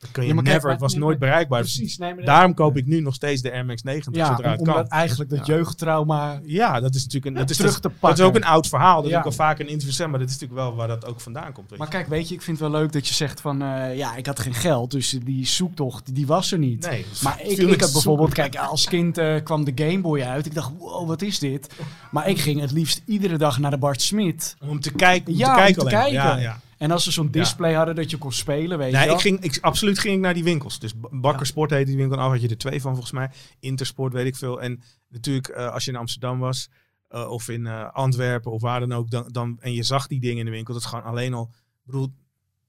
Dat 0.00 0.10
kun 0.10 0.22
je 0.22 0.28
Ja, 0.28 0.34
maar 0.34 0.44
kijk, 0.44 0.54
never, 0.56 0.70
het 0.70 0.80
was 0.80 0.94
nooit 0.94 1.18
bereikbaar. 1.18 1.60
Precies, 1.60 1.98
nee, 1.98 2.14
Daarom 2.24 2.54
koop 2.54 2.76
ik 2.76 2.86
nu 2.86 3.00
nog 3.00 3.14
steeds 3.14 3.42
de 3.42 3.52
Air 3.52 3.64
Max 3.64 3.82
90 3.82 4.14
ja, 4.14 4.26
zodra 4.26 4.50
het 4.50 4.60
om, 4.60 4.66
kan. 4.66 4.74
omdat 4.74 4.90
eigenlijk 4.92 5.30
dat 5.30 5.46
Ja. 5.46 5.54
jeugdtrauma 5.54 6.40
Ja, 6.44 6.80
dat 6.80 6.94
is 6.94 7.02
natuurlijk 7.04 7.26
een, 7.26 7.40
dat 7.40 7.50
is, 7.50 7.56
terug 7.56 7.72
dat, 7.72 7.82
te 7.82 7.88
dat 7.88 7.98
pakken. 7.98 8.18
is 8.22 8.24
ook 8.30 8.36
een 8.36 8.44
oud 8.44 8.66
verhaal. 8.68 9.02
Dat 9.02 9.10
Ja. 9.10 9.18
ik 9.18 9.24
al 9.24 9.32
vaak 9.32 9.58
een 9.58 9.68
interview 9.68 9.94
zeg, 9.96 10.08
maar 10.08 10.18
dat 10.18 10.28
is 10.28 10.34
natuurlijk 10.38 10.60
wel 10.60 10.74
waar 10.76 10.88
dat 10.88 11.06
ook 11.06 11.20
vandaan 11.20 11.52
komt. 11.52 11.76
Maar 11.76 11.88
kijk, 11.88 12.06
weet 12.06 12.28
je, 12.28 12.34
ik 12.34 12.42
vind 12.42 12.58
het 12.60 12.70
wel 12.70 12.80
leuk 12.80 12.92
dat 12.92 13.08
je 13.08 13.14
zegt 13.14 13.40
van, 13.40 13.62
eh, 13.62 13.96
ja, 13.96 14.16
ik 14.16 14.26
had 14.26 14.40
geen 14.40 14.54
geld, 14.54 14.90
dus 14.90 15.10
die 15.24 15.46
zoektocht, 15.46 16.14
die 16.14 16.26
was 16.26 16.52
er 16.52 16.58
niet. 16.58 16.86
nee, 16.88 17.06
Maar 17.22 17.40
ik, 17.42 17.58
ik 17.58 17.80
had 17.80 17.92
bijvoorbeeld, 17.92 18.32
kijk, 18.34 18.56
als 18.56 18.86
kind 18.86 19.18
eh, 19.18 19.34
kwam 19.44 19.64
de 19.64 19.72
Game 19.74 20.00
Boy 20.00 20.22
uit. 20.22 20.46
Ik 20.46 20.54
dacht, 20.54 20.70
wow, 20.78 21.08
wat 21.08 21.22
is 21.22 21.38
dit? 21.38 21.68
Maar 22.10 22.28
ik 22.28 22.38
ging 22.38 22.60
het 22.60 22.70
liefst 22.70 23.02
iedere 23.06 23.38
dag 23.38 23.58
naar 23.58 23.70
de 23.70 23.78
Bart 23.78 24.02
Smit. 24.02 24.56
Om 24.60 24.80
te 24.80 24.92
kijken, 24.92 25.32
om 25.32 25.38
Ja, 25.38 25.44
te 25.44 25.50
om 25.50 25.56
kijken 25.56 25.88
te 25.88 25.96
alleen. 25.96 26.12
Ja, 26.12 26.34
kijken. 26.34 26.60
Ja. 26.80 26.86
En 26.86 26.90
als 26.90 27.04
ze 27.04 27.10
zo'n 27.10 27.30
display 27.30 27.74
hadden 27.74 27.94
dat 27.94 28.10
je 28.10 28.16
kon 28.18 28.32
spelen, 28.32 28.78
weet 28.78 28.90
je 28.90 28.96
Nee, 28.96 29.06
wel. 29.06 29.14
ik 29.14 29.20
ging, 29.20 29.40
ik, 29.40 29.58
absoluut 29.60 29.98
ging 29.98 30.14
ik 30.14 30.20
naar 30.20 30.34
die 30.34 30.44
winkels. 30.44 30.78
Dus 30.78 30.92
B- 30.92 31.08
Bakker 31.10 31.46
Sport 31.46 31.70
heette 31.70 31.86
die 31.86 31.96
winkel. 31.96 32.18
Af 32.18 32.30
had 32.30 32.40
je 32.40 32.48
er 32.48 32.58
twee 32.58 32.80
van 32.80 32.90
volgens 32.92 33.12
mij. 33.12 33.30
Intersport 33.60 34.12
weet 34.12 34.26
ik 34.26 34.36
veel. 34.36 34.62
En 34.62 34.82
natuurlijk 35.08 35.48
eh, 35.48 35.72
als 35.72 35.84
je 35.84 35.90
in 35.90 35.96
Amsterdam 35.96 36.38
was. 36.38 36.68
eh, 37.08 37.30
of 37.30 37.48
in 37.48 37.66
eh, 37.66 37.92
Antwerpen 37.92 38.52
of 38.52 38.60
waar 38.60 38.80
dan 38.80 38.92
ook. 38.92 39.10
Dan, 39.10 39.28
dan, 39.32 39.56
en 39.60 39.72
je 39.72 39.82
zag 39.82 40.06
die 40.06 40.20
dingen 40.20 40.38
in 40.38 40.44
de 40.44 40.50
winkel. 40.50 40.74
Dat 40.74 40.82
is 40.82 40.88
gewoon 40.88 41.04
alleen 41.04 41.34
al... 41.34 41.50
Bedoel, 41.82 42.14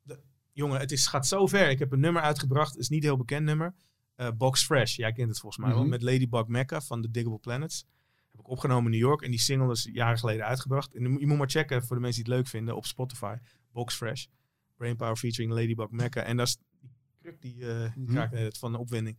de- 0.04 0.19
jongen, 0.52 0.80
het 0.80 0.91
is, 0.91 1.08
gaat 1.08 1.28
zo 1.28 1.47
ver. 1.47 1.69
Ik 1.69 1.80
heb 1.80 1.91
een 1.91 2.00
nummer 2.00 2.21
uitgebracht. 2.21 2.71
Het 2.71 2.82
is 2.82 2.89
niet 2.89 3.02
een 3.04 3.08
heel 3.10 3.17
bekend 3.17 3.45
nummer. 3.45 3.74
Box 4.38 4.63
Fresh. 4.63 4.95
Jij 4.95 5.12
kent 5.12 5.30
het 5.30 5.39
volgens 5.39 5.63
mij 5.63 5.71
wel. 5.74 5.82
Mhm. 5.82 5.89
Met 5.89 6.02
Ladybug 6.02 6.47
Mecca 6.47 6.82
van 6.82 7.02
The 7.02 7.12
Diggable 7.12 7.39
Planets. 7.39 7.86
Heb 8.32 8.39
ik 8.39 8.50
opgenomen 8.50 8.86
in 8.86 9.00
New 9.00 9.08
York. 9.08 9.21
En 9.21 9.30
die 9.32 9.39
single 9.39 9.71
is 9.71 9.89
jaren 9.93 10.17
geleden 10.17 10.45
uitgebracht. 10.45 10.93
En 10.95 11.17
je 11.19 11.28
moet 11.28 11.38
maar 11.38 11.50
checken 11.50 11.84
voor 11.86 11.95
de 11.95 12.02
mensen 12.02 12.24
die 12.24 12.34
het 12.34 12.41
leuk 12.41 12.52
vinden 12.52 12.76
op 12.76 12.86
Spotify. 12.86 13.36
Box 13.72 13.96
Fresh. 13.96 14.26
Brainpower 14.78 15.16
featuring 15.18 15.54
Ladybug 15.54 15.90
Mecca. 15.90 16.22
En 16.22 16.38
dat 16.38 16.48
is 16.48 16.58
die 16.80 16.92
kruk 17.22 17.42
die 17.42 17.68
eh 17.70 17.92
Mhm. 17.96 18.28
het 18.36 18.58
van 18.58 18.72
de 18.72 18.78
opwinding. 18.78 19.18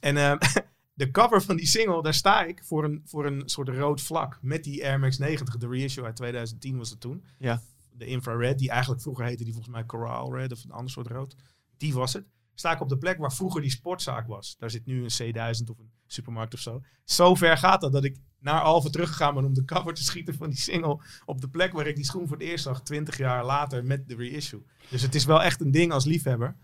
En 0.00 0.16
ehm, 0.16 0.38
de 0.94 1.10
cover 1.10 1.42
van 1.42 1.56
die 1.56 1.66
single, 1.66 2.02
daar 2.02 2.14
sta 2.14 2.44
ik 2.44 2.64
voor 2.64 2.84
een, 2.84 3.02
voor 3.04 3.26
een 3.26 3.42
soort 3.48 3.68
rood 3.68 4.00
vlak. 4.00 4.38
Met 4.42 4.64
die 4.64 4.84
Air 4.84 4.98
Max 4.98 5.18
90, 5.18 5.56
de 5.56 5.68
reissue 5.68 6.04
uit 6.04 6.16
2010 6.16 6.76
was 6.78 6.90
het 6.90 7.00
toen. 7.00 7.24
Ja. 7.38 7.62
De 7.90 8.06
infrared, 8.06 8.58
die 8.58 8.70
eigenlijk 8.70 9.02
vroeger 9.02 9.24
heette 9.24 9.44
die 9.44 9.52
volgens 9.52 9.74
mij 9.74 9.84
Coral 9.84 10.34
Red 10.36 10.52
of 10.52 10.64
een 10.64 10.70
ander 10.70 10.90
soort 10.90 11.06
rood. 11.06 11.36
Die 11.76 11.94
was 11.94 12.12
het. 12.12 12.26
Sta 12.54 12.72
ik 12.72 12.80
op 12.80 12.88
de 12.88 12.98
plek 12.98 13.18
waar 13.18 13.32
vroeger 13.32 13.60
die 13.60 13.70
sportzaak 13.70 14.26
was. 14.26 14.56
Daar 14.58 14.70
zit 14.70 14.86
nu 14.86 15.04
een 15.04 15.32
C1000 15.34 15.70
of 15.70 15.78
een 15.78 15.90
supermarkt 16.06 16.54
of 16.54 16.60
zo. 16.60 16.82
Zo 17.04 17.34
ver 17.34 17.58
gaat 17.58 17.80
dat 17.80 17.92
dat 17.92 18.04
ik 18.04 18.16
naar 18.46 18.60
Alphen 18.60 18.90
teruggegaan 18.92 19.34
ben 19.34 19.44
om 19.44 19.54
de 19.54 19.64
cover 19.64 19.94
te 19.94 20.02
schieten 20.04 20.34
van 20.34 20.48
die 20.48 20.58
single. 20.58 20.98
Op 21.24 21.40
de 21.40 21.48
plek 21.48 21.72
waar 21.72 21.86
ik 21.86 21.96
die 21.96 22.04
schoen 22.04 22.28
voor 22.28 22.36
het 22.36 22.46
eerst 22.46 22.64
zag, 22.64 22.82
20 22.82 23.18
jaar 23.18 23.44
later 23.44 23.84
met 23.84 24.08
de 24.08 24.14
reissue. 24.16 24.62
Dus 24.88 25.02
het 25.02 25.14
is 25.14 25.24
wel 25.24 25.42
echt 25.42 25.60
een 25.60 25.70
ding 25.70 25.92
als 25.92 26.04
liefhebber. 26.04 26.56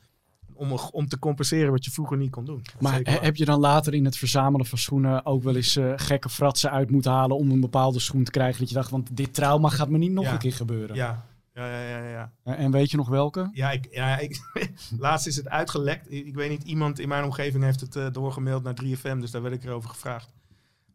Om, 0.55 0.73
om 0.73 1.09
te 1.09 1.19
compenseren 1.19 1.71
wat 1.71 1.85
je 1.85 1.91
vroeger 1.91 2.17
niet 2.17 2.31
kon 2.31 2.45
doen. 2.45 2.63
Maar 2.81 3.01
he- 3.03 3.19
heb 3.21 3.37
je 3.37 3.45
dan 3.45 3.61
later 3.61 3.95
in 3.95 4.05
het 4.05 4.17
verzamelen 4.17 4.67
van 4.67 4.79
schoenen 4.79 5.27
ook 5.27 5.43
wel 5.43 5.57
eens 5.57 5.77
eh, 5.77 5.93
gekke 5.97 6.29
fratsen 6.29 6.71
uit 6.71 6.91
moeten 6.91 7.11
halen 7.13 7.37
om 7.37 7.51
een 7.51 7.61
bepaalde 7.61 7.99
schoen 8.01 8.25
te 8.25 8.31
krijgen? 8.31 8.61
Dat 8.61 8.69
je 8.69 8.75
dacht, 8.75 8.91
want 8.91 9.17
dit 9.17 9.35
trauma 9.35 9.69
gaat 9.69 9.89
me 9.89 9.99
niet 9.99 10.13
nog 10.13 10.25
Ja. 10.25 10.33
een 10.33 10.39
keer 10.39 10.53
gebeuren. 10.53 10.97
Ja, 10.97 11.27
ja, 11.55 11.67
ja, 11.81 11.99
ja. 11.99 12.09
ja. 12.11 12.33
Eh, 12.45 12.59
En 12.65 12.71
weet 12.71 12.91
je 12.91 12.97
nog 12.97 13.09
welke? 13.09 13.51
Ja, 13.53 13.71
ik, 13.71 13.89
ja 13.91 14.19
ik, 14.19 14.41
laatst 14.99 15.27
is 15.27 15.37
het 15.37 15.49
uitgelekt. 15.49 16.13
Ik, 16.13 16.27
ik 16.27 16.35
weet 16.35 16.51
niet, 16.51 16.63
iemand 16.63 16.99
in 16.99 17.09
mijn 17.09 17.25
omgeving 17.25 17.65
heeft 17.65 17.81
het 17.81 17.97
eh, 17.97 18.07
doorgemaild 18.13 18.63
naar 18.63 18.75
3FM, 18.85 19.19
dus 19.19 19.31
daar 19.31 19.43
werd 19.43 19.55
ik 19.55 19.65
erover 19.65 19.89
gevraagd. 19.91 20.33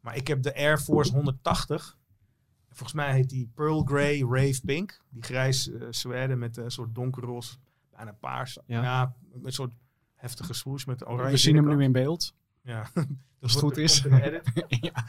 Maar 0.02 0.16
ik 0.16 0.28
heb 0.28 0.42
de 0.42 0.56
Air 0.56 0.78
Force 0.78 1.12
180. 1.12 1.98
Volgens 2.68 2.94
mij 2.94 3.14
heet 3.14 3.30
die 3.30 3.52
Pearl 3.56 3.84
Grey 3.84 4.20
Rave 4.20 4.62
Pink. 4.66 5.02
Die 5.10 5.24
grijs 5.24 5.70
zwerde 5.90 6.36
met 6.36 6.58
een 6.58 6.72
soort 6.72 6.96
donkerroze, 6.96 7.58
bijna 7.90 8.12
paars. 8.12 8.58
Ja. 8.66 8.82
Ja. 8.82 9.16
met 9.34 9.46
een 9.46 9.52
soort 9.52 9.74
heftige 10.16 10.54
swoosh 10.54 10.86
met 10.86 11.08
oranje. 11.08 11.32
We 11.32 11.38
zien 11.38 11.56
hem 11.56 11.68
nu 11.68 11.84
in 11.84 11.92
beeld. 11.92 12.36
Ja, 12.62 12.90
Als 13.42 13.52
het 13.54 13.62
goed 13.62 13.78
is. 13.78 14.02
Ja. 14.68 15.06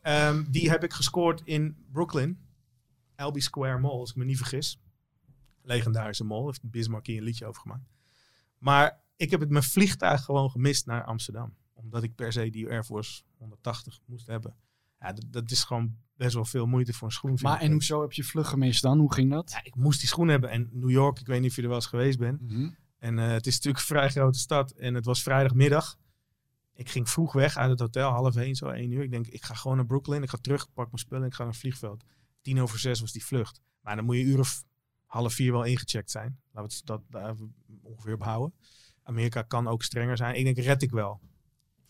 Ehm, 0.00 0.44
die 0.50 0.70
heb 0.70 0.84
ik 0.84 0.92
gescoord 0.92 1.40
in 1.44 1.84
Brooklyn. 1.92 2.38
Albee 3.16 3.42
Square 3.42 3.78
Mall, 3.78 3.90
als 3.90 4.10
ik 4.10 4.16
me 4.16 4.24
niet 4.24 4.36
vergis. 4.36 4.80
Legendarische 5.62 6.24
mall. 6.24 6.44
Heeft 6.44 6.70
Bismarck 6.70 7.06
hier 7.06 7.16
een 7.16 7.22
liedje 7.22 7.46
over 7.46 7.60
gemaakt. 7.60 7.88
Maar 8.58 9.00
ik 9.16 9.30
heb 9.30 9.40
het 9.40 9.50
mijn 9.50 9.64
vliegtuig 9.64 10.24
gewoon 10.24 10.50
gemist 10.50 10.86
naar 10.86 11.04
Amsterdam. 11.04 11.54
Omdat 11.82 12.02
ik 12.02 12.14
per 12.14 12.32
se 12.32 12.50
die 12.50 12.68
Air 12.68 12.84
Force 12.84 13.22
180 13.36 14.00
moest 14.04 14.26
hebben. 14.26 14.56
Ja, 15.00 15.12
dat, 15.12 15.24
dat 15.30 15.50
is 15.50 15.64
gewoon 15.64 15.96
best 16.16 16.34
wel 16.34 16.44
veel 16.44 16.66
moeite 16.66 16.92
voor 16.92 17.08
een 17.08 17.14
schoen. 17.14 17.38
Maar 17.42 17.60
en 17.60 17.72
hoezo 17.72 18.00
heb 18.00 18.12
je 18.12 18.24
vlug 18.24 18.48
gemist 18.48 18.82
dan? 18.82 18.98
Hoe 18.98 19.12
ging 19.12 19.30
dat? 19.30 19.50
Ja, 19.50 19.64
ik 19.64 19.74
moest 19.74 20.00
die 20.00 20.08
schoen 20.08 20.28
hebben. 20.28 20.50
En 20.50 20.68
New 20.72 20.90
York, 20.90 21.20
ik 21.20 21.26
weet 21.26 21.40
niet 21.40 21.50
of 21.50 21.56
je 21.56 21.62
er 21.62 21.68
wel 21.68 21.76
eens 21.76 21.86
geweest 21.86 22.18
bent. 22.18 22.40
Mhm. 22.40 22.70
En 22.98 23.18
eh, 23.18 23.28
het 23.28 23.46
is 23.46 23.54
natuurlijk 23.54 23.78
een 23.78 23.90
vrij 23.96 24.08
grote 24.08 24.38
stad. 24.38 24.70
En 24.70 24.94
het 24.94 25.04
was 25.04 25.22
vrijdagmiddag. 25.22 25.98
Ik 26.74 26.88
ging 26.88 27.10
vroeg 27.10 27.32
weg 27.32 27.56
uit 27.56 27.70
het 27.70 27.80
hotel, 27.80 28.10
half 28.10 28.36
één, 28.36 28.54
zo 28.54 28.66
één 28.68 28.90
uur. 28.90 29.02
Ik 29.02 29.10
denk, 29.10 29.26
ik 29.26 29.44
ga 29.44 29.54
gewoon 29.54 29.76
naar 29.76 29.86
Brooklyn. 29.86 30.22
Ik 30.22 30.30
ga 30.30 30.38
terug, 30.40 30.72
pak 30.72 30.86
mijn 30.86 30.98
spullen 30.98 31.22
en 31.22 31.28
ik 31.28 31.34
ga 31.34 31.42
naar 31.42 31.52
het 31.52 31.60
vliegveld. 31.60 32.04
Tien 32.42 32.60
over 32.60 32.78
zes 32.78 33.00
was 33.00 33.12
die 33.12 33.24
vlucht. 33.24 33.60
Maar 33.80 33.96
dan 33.96 34.04
moet 34.04 34.16
je 34.16 34.22
uur 34.22 34.38
of 34.38 34.64
half 35.06 35.34
vier 35.34 35.52
wel 35.52 35.64
ingecheckt 35.64 36.10
zijn. 36.10 36.40
Laten 36.52 36.78
we 36.78 36.84
dat 36.84 37.02
daar 37.08 37.34
ongeveer 37.82 38.18
behouden. 38.18 38.54
Amerika 39.02 39.42
kan 39.42 39.68
ook 39.68 39.82
strenger 39.82 40.16
zijn. 40.16 40.34
Ik 40.34 40.44
denk, 40.44 40.58
red 40.58 40.82
ik 40.82 40.90
wel. 40.90 41.20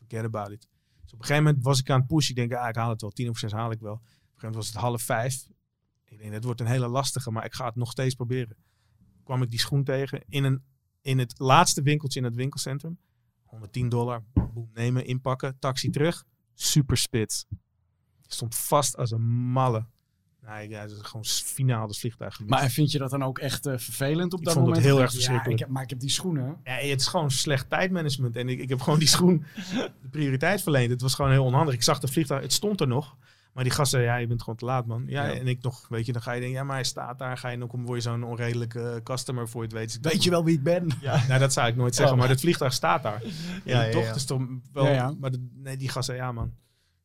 Forget 0.09 0.25
about 0.25 0.51
it. 0.51 0.69
Dus 1.03 1.13
op 1.13 1.19
een 1.19 1.27
gegeven 1.27 1.45
moment 1.45 1.65
was 1.65 1.81
ik 1.81 1.91
aan 1.91 1.99
het 1.99 2.07
pushen. 2.07 2.31
Ik 2.31 2.37
denk, 2.37 2.61
ah, 2.61 2.69
ik 2.69 2.75
haal 2.75 2.91
het 2.91 3.01
wel. 3.01 3.11
Tien 3.11 3.29
of 3.29 3.39
zes 3.39 3.53
haal 3.53 3.71
ik 3.71 3.81
wel. 3.81 3.93
Op 3.93 4.01
een 4.01 4.07
gegeven 4.07 4.33
moment 4.35 4.55
was 4.55 4.67
het 4.67 4.77
half 4.77 5.03
vijf. 5.03 5.49
Ik 6.05 6.19
denk, 6.19 6.33
het 6.33 6.45
wordt 6.45 6.61
een 6.61 6.67
hele 6.67 6.89
lastige, 6.89 7.31
maar 7.31 7.45
ik 7.45 7.55
ga 7.55 7.65
het 7.65 7.75
nog 7.75 7.91
steeds 7.91 8.15
proberen. 8.15 8.57
Kwam 9.25 9.43
ik 9.43 9.51
die 9.51 9.59
schoen 9.59 9.85
tegen 9.85 10.25
in, 10.29 10.45
een, 10.45 10.65
in 11.01 11.19
het 11.19 11.39
laatste 11.39 11.83
winkeltje 11.83 12.19
in 12.19 12.25
het 12.25 12.35
winkelcentrum. 12.35 12.99
110 13.43 13.89
dollar, 13.89 14.25
boem, 14.33 14.71
nemen, 14.75 15.07
inpakken, 15.07 15.59
taxi 15.59 15.91
terug. 15.91 16.25
Super 16.55 16.97
spits. 16.97 17.47
Stond 18.27 18.55
vast 18.55 18.97
als 18.97 19.11
een 19.11 19.23
malle. 19.23 19.87
Nee, 20.49 20.69
ja, 20.69 20.81
dat 20.87 20.91
is 20.91 21.03
gewoon 21.03 21.25
finaal 21.25 21.87
het 21.89 21.99
vliegtuig 21.99 22.35
gemist. 22.35 22.55
Maar 22.61 22.71
vind 22.71 22.91
je 22.91 22.99
dat 22.99 23.11
dan 23.11 23.23
ook 23.23 23.39
echt 23.39 23.67
eh, 23.67 23.79
vervelend 23.79 24.33
op 24.33 24.39
Ik 24.39 24.45
dat 24.45 24.55
vond 24.55 24.67
het 24.75 24.85
heel 24.85 25.01
erg 25.01 25.11
Ja, 25.11 25.15
verschrikkelijk. 25.17 25.53
ik 25.55 25.59
heb, 25.59 25.69
maar 25.69 25.83
ik 25.83 25.91
heb 25.91 26.01
die 26.01 26.11
schoenen. 26.11 26.57
Ja, 26.65 26.73
het 26.73 27.01
is 27.01 27.07
gewoon 27.07 27.31
slecht 27.31 27.71
tijdmanagement. 27.71 28.37
En 28.37 28.49
ik, 28.49 28.59
ik 28.61 28.69
heb 28.69 28.81
gewoon 28.81 28.99
die 28.99 29.09
schoen 29.09 29.45
de 30.03 30.09
prioriteit 30.11 30.63
verleend. 30.63 30.91
Het 30.91 31.01
was 31.03 31.15
gewoon 31.15 31.31
heel 31.31 31.45
onhandig. 31.45 31.75
Ik 31.75 31.83
zag 31.83 31.99
de 31.99 32.09
vliegtuig, 32.09 32.43
het 32.43 32.53
stond 32.53 32.81
er 32.81 32.87
nog. 32.89 33.17
Maar 33.53 33.65
die 33.67 33.77
gast 33.77 33.91
zei, 33.91 34.03
ja, 34.05 34.17
je 34.17 34.27
bent 34.27 34.41
gewoon 34.43 34.59
te 34.59 34.65
laat, 34.65 34.87
man. 34.87 35.05
Ja, 35.07 35.25
Ja. 35.27 35.33
en 35.35 35.47
ik 35.47 35.63
nog, 35.63 35.89
weet 35.89 36.07
je, 36.07 36.13
dan 36.13 36.23
ga 36.23 36.33
je 36.33 36.41
denken, 36.41 36.59
ja, 36.59 36.65
maar 36.65 36.75
hij 36.75 36.85
staat 36.85 37.19
daar. 37.19 37.37
Ga 37.39 37.49
je 37.49 37.57
nog, 37.57 37.71
word 37.73 38.03
je 38.03 38.09
zo'n 38.09 38.23
onredelijke 38.25 38.81
eh, 38.91 39.03
customer 39.03 39.49
voor 39.49 39.61
je 39.63 39.69
het 39.69 39.77
weet. 39.77 40.03
Dus 40.03 40.13
Weet 40.13 40.25
je 40.25 40.31
wel 40.31 40.45
wie 40.45 40.55
ik 40.57 40.63
ben? 40.63 40.87
Nou, 41.29 41.39
dat 41.39 41.53
zou 41.53 41.69
ik 41.69 41.77
nooit 41.77 41.95
zeggen, 41.95 42.15
Oh. 42.15 42.21
maar 42.21 42.29
het 42.31 42.41
vliegtuig 42.41 42.73
staat 42.73 43.03
daar. 43.03 43.23
Ja, 43.65 43.83
ja, 43.83 43.91
toch, 43.93 44.03
ja. 44.05 44.15
is 44.15 44.25
toch 44.25 44.43
wel... 44.73 44.85
Ja, 44.85 44.91
ja. 44.93 45.15
Maar 45.21 45.31
de- 45.31 45.49
nee, 45.55 45.77
die 45.77 45.89
gast 45.89 46.07
zei, 46.07 46.19
ja, 46.19 46.33
man. 46.33 46.53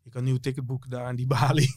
Je 0.03 0.10
kan 0.10 0.21
een 0.21 0.27
nieuw 0.27 0.38
ticket 0.39 0.65
boeken 0.65 0.89
daar 0.89 1.06
aan 1.06 1.15
die 1.15 1.27
balie. 1.27 1.75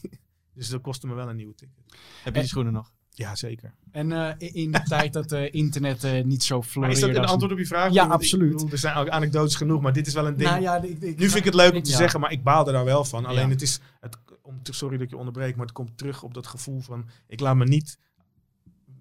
Dus 0.57 0.69
dat 0.69 0.81
kostte 0.81 1.07
me 1.07 1.13
wel 1.13 1.29
een 1.29 1.35
nieuwe 1.35 1.55
ticket. 1.55 1.75
Heb 2.23 2.33
je 2.33 2.39
die 2.39 2.49
schoenen 2.49 2.73
nog? 2.73 2.91
Ja, 3.09 3.35
zeker. 3.35 3.73
En 3.91 4.11
eh, 4.11 4.53
in 4.63 4.71
de 4.71 4.81
tijd 4.93 5.13
dat 5.13 5.31
eh, 5.31 5.53
internet 5.53 6.03
eh, 6.03 6.23
niet 6.23 6.43
zo 6.43 6.57
Maar 6.57 6.67
floreerde. 6.67 6.95
is 6.95 7.01
dat 7.01 7.15
een 7.15 7.25
antwoord 7.29 7.51
op 7.51 7.57
je 7.57 7.65
vraag? 7.65 7.91
Ja, 7.93 8.05
ik 8.05 8.11
absoluut. 8.11 8.51
bedoel, 8.51 8.69
er 8.71 8.77
zijn 8.77 8.95
ook 8.95 9.09
anekdotes 9.09 9.55
genoeg, 9.55 9.81
maar 9.81 9.93
dit 9.93 10.07
is 10.07 10.13
wel 10.13 10.27
een 10.27 10.37
ding. 10.37 10.49
Nou 10.49 10.61
ja, 10.61 10.75
ik, 10.81 11.01
ik- 11.01 11.17
Nu 11.17 11.25
vind 11.25 11.35
ik 11.35 11.43
het 11.43 11.53
leuk 11.53 11.73
om 11.73 11.83
te 11.83 11.89
ja. 11.91 11.97
zeggen, 11.97 12.19
maar 12.19 12.31
ik 12.31 12.43
baal 12.43 12.67
er 12.67 12.73
daar 12.73 12.85
wel 12.85 13.05
van. 13.05 13.25
Alleen 13.25 13.43
Ja. 13.45 13.49
het 13.49 13.61
is, 13.61 13.79
het, 13.99 14.17
om 14.41 14.63
te, 14.63 14.73
sorry 14.73 14.95
dat 14.97 15.05
ik 15.05 15.09
je 15.11 15.17
onderbreek, 15.17 15.55
maar 15.55 15.65
het 15.65 15.75
komt 15.75 15.97
terug 15.97 16.23
op 16.23 16.33
dat 16.33 16.47
gevoel 16.47 16.79
van, 16.79 17.09
ik 17.27 17.39
laat 17.39 17.55
me 17.55 17.65
niet... 17.65 17.97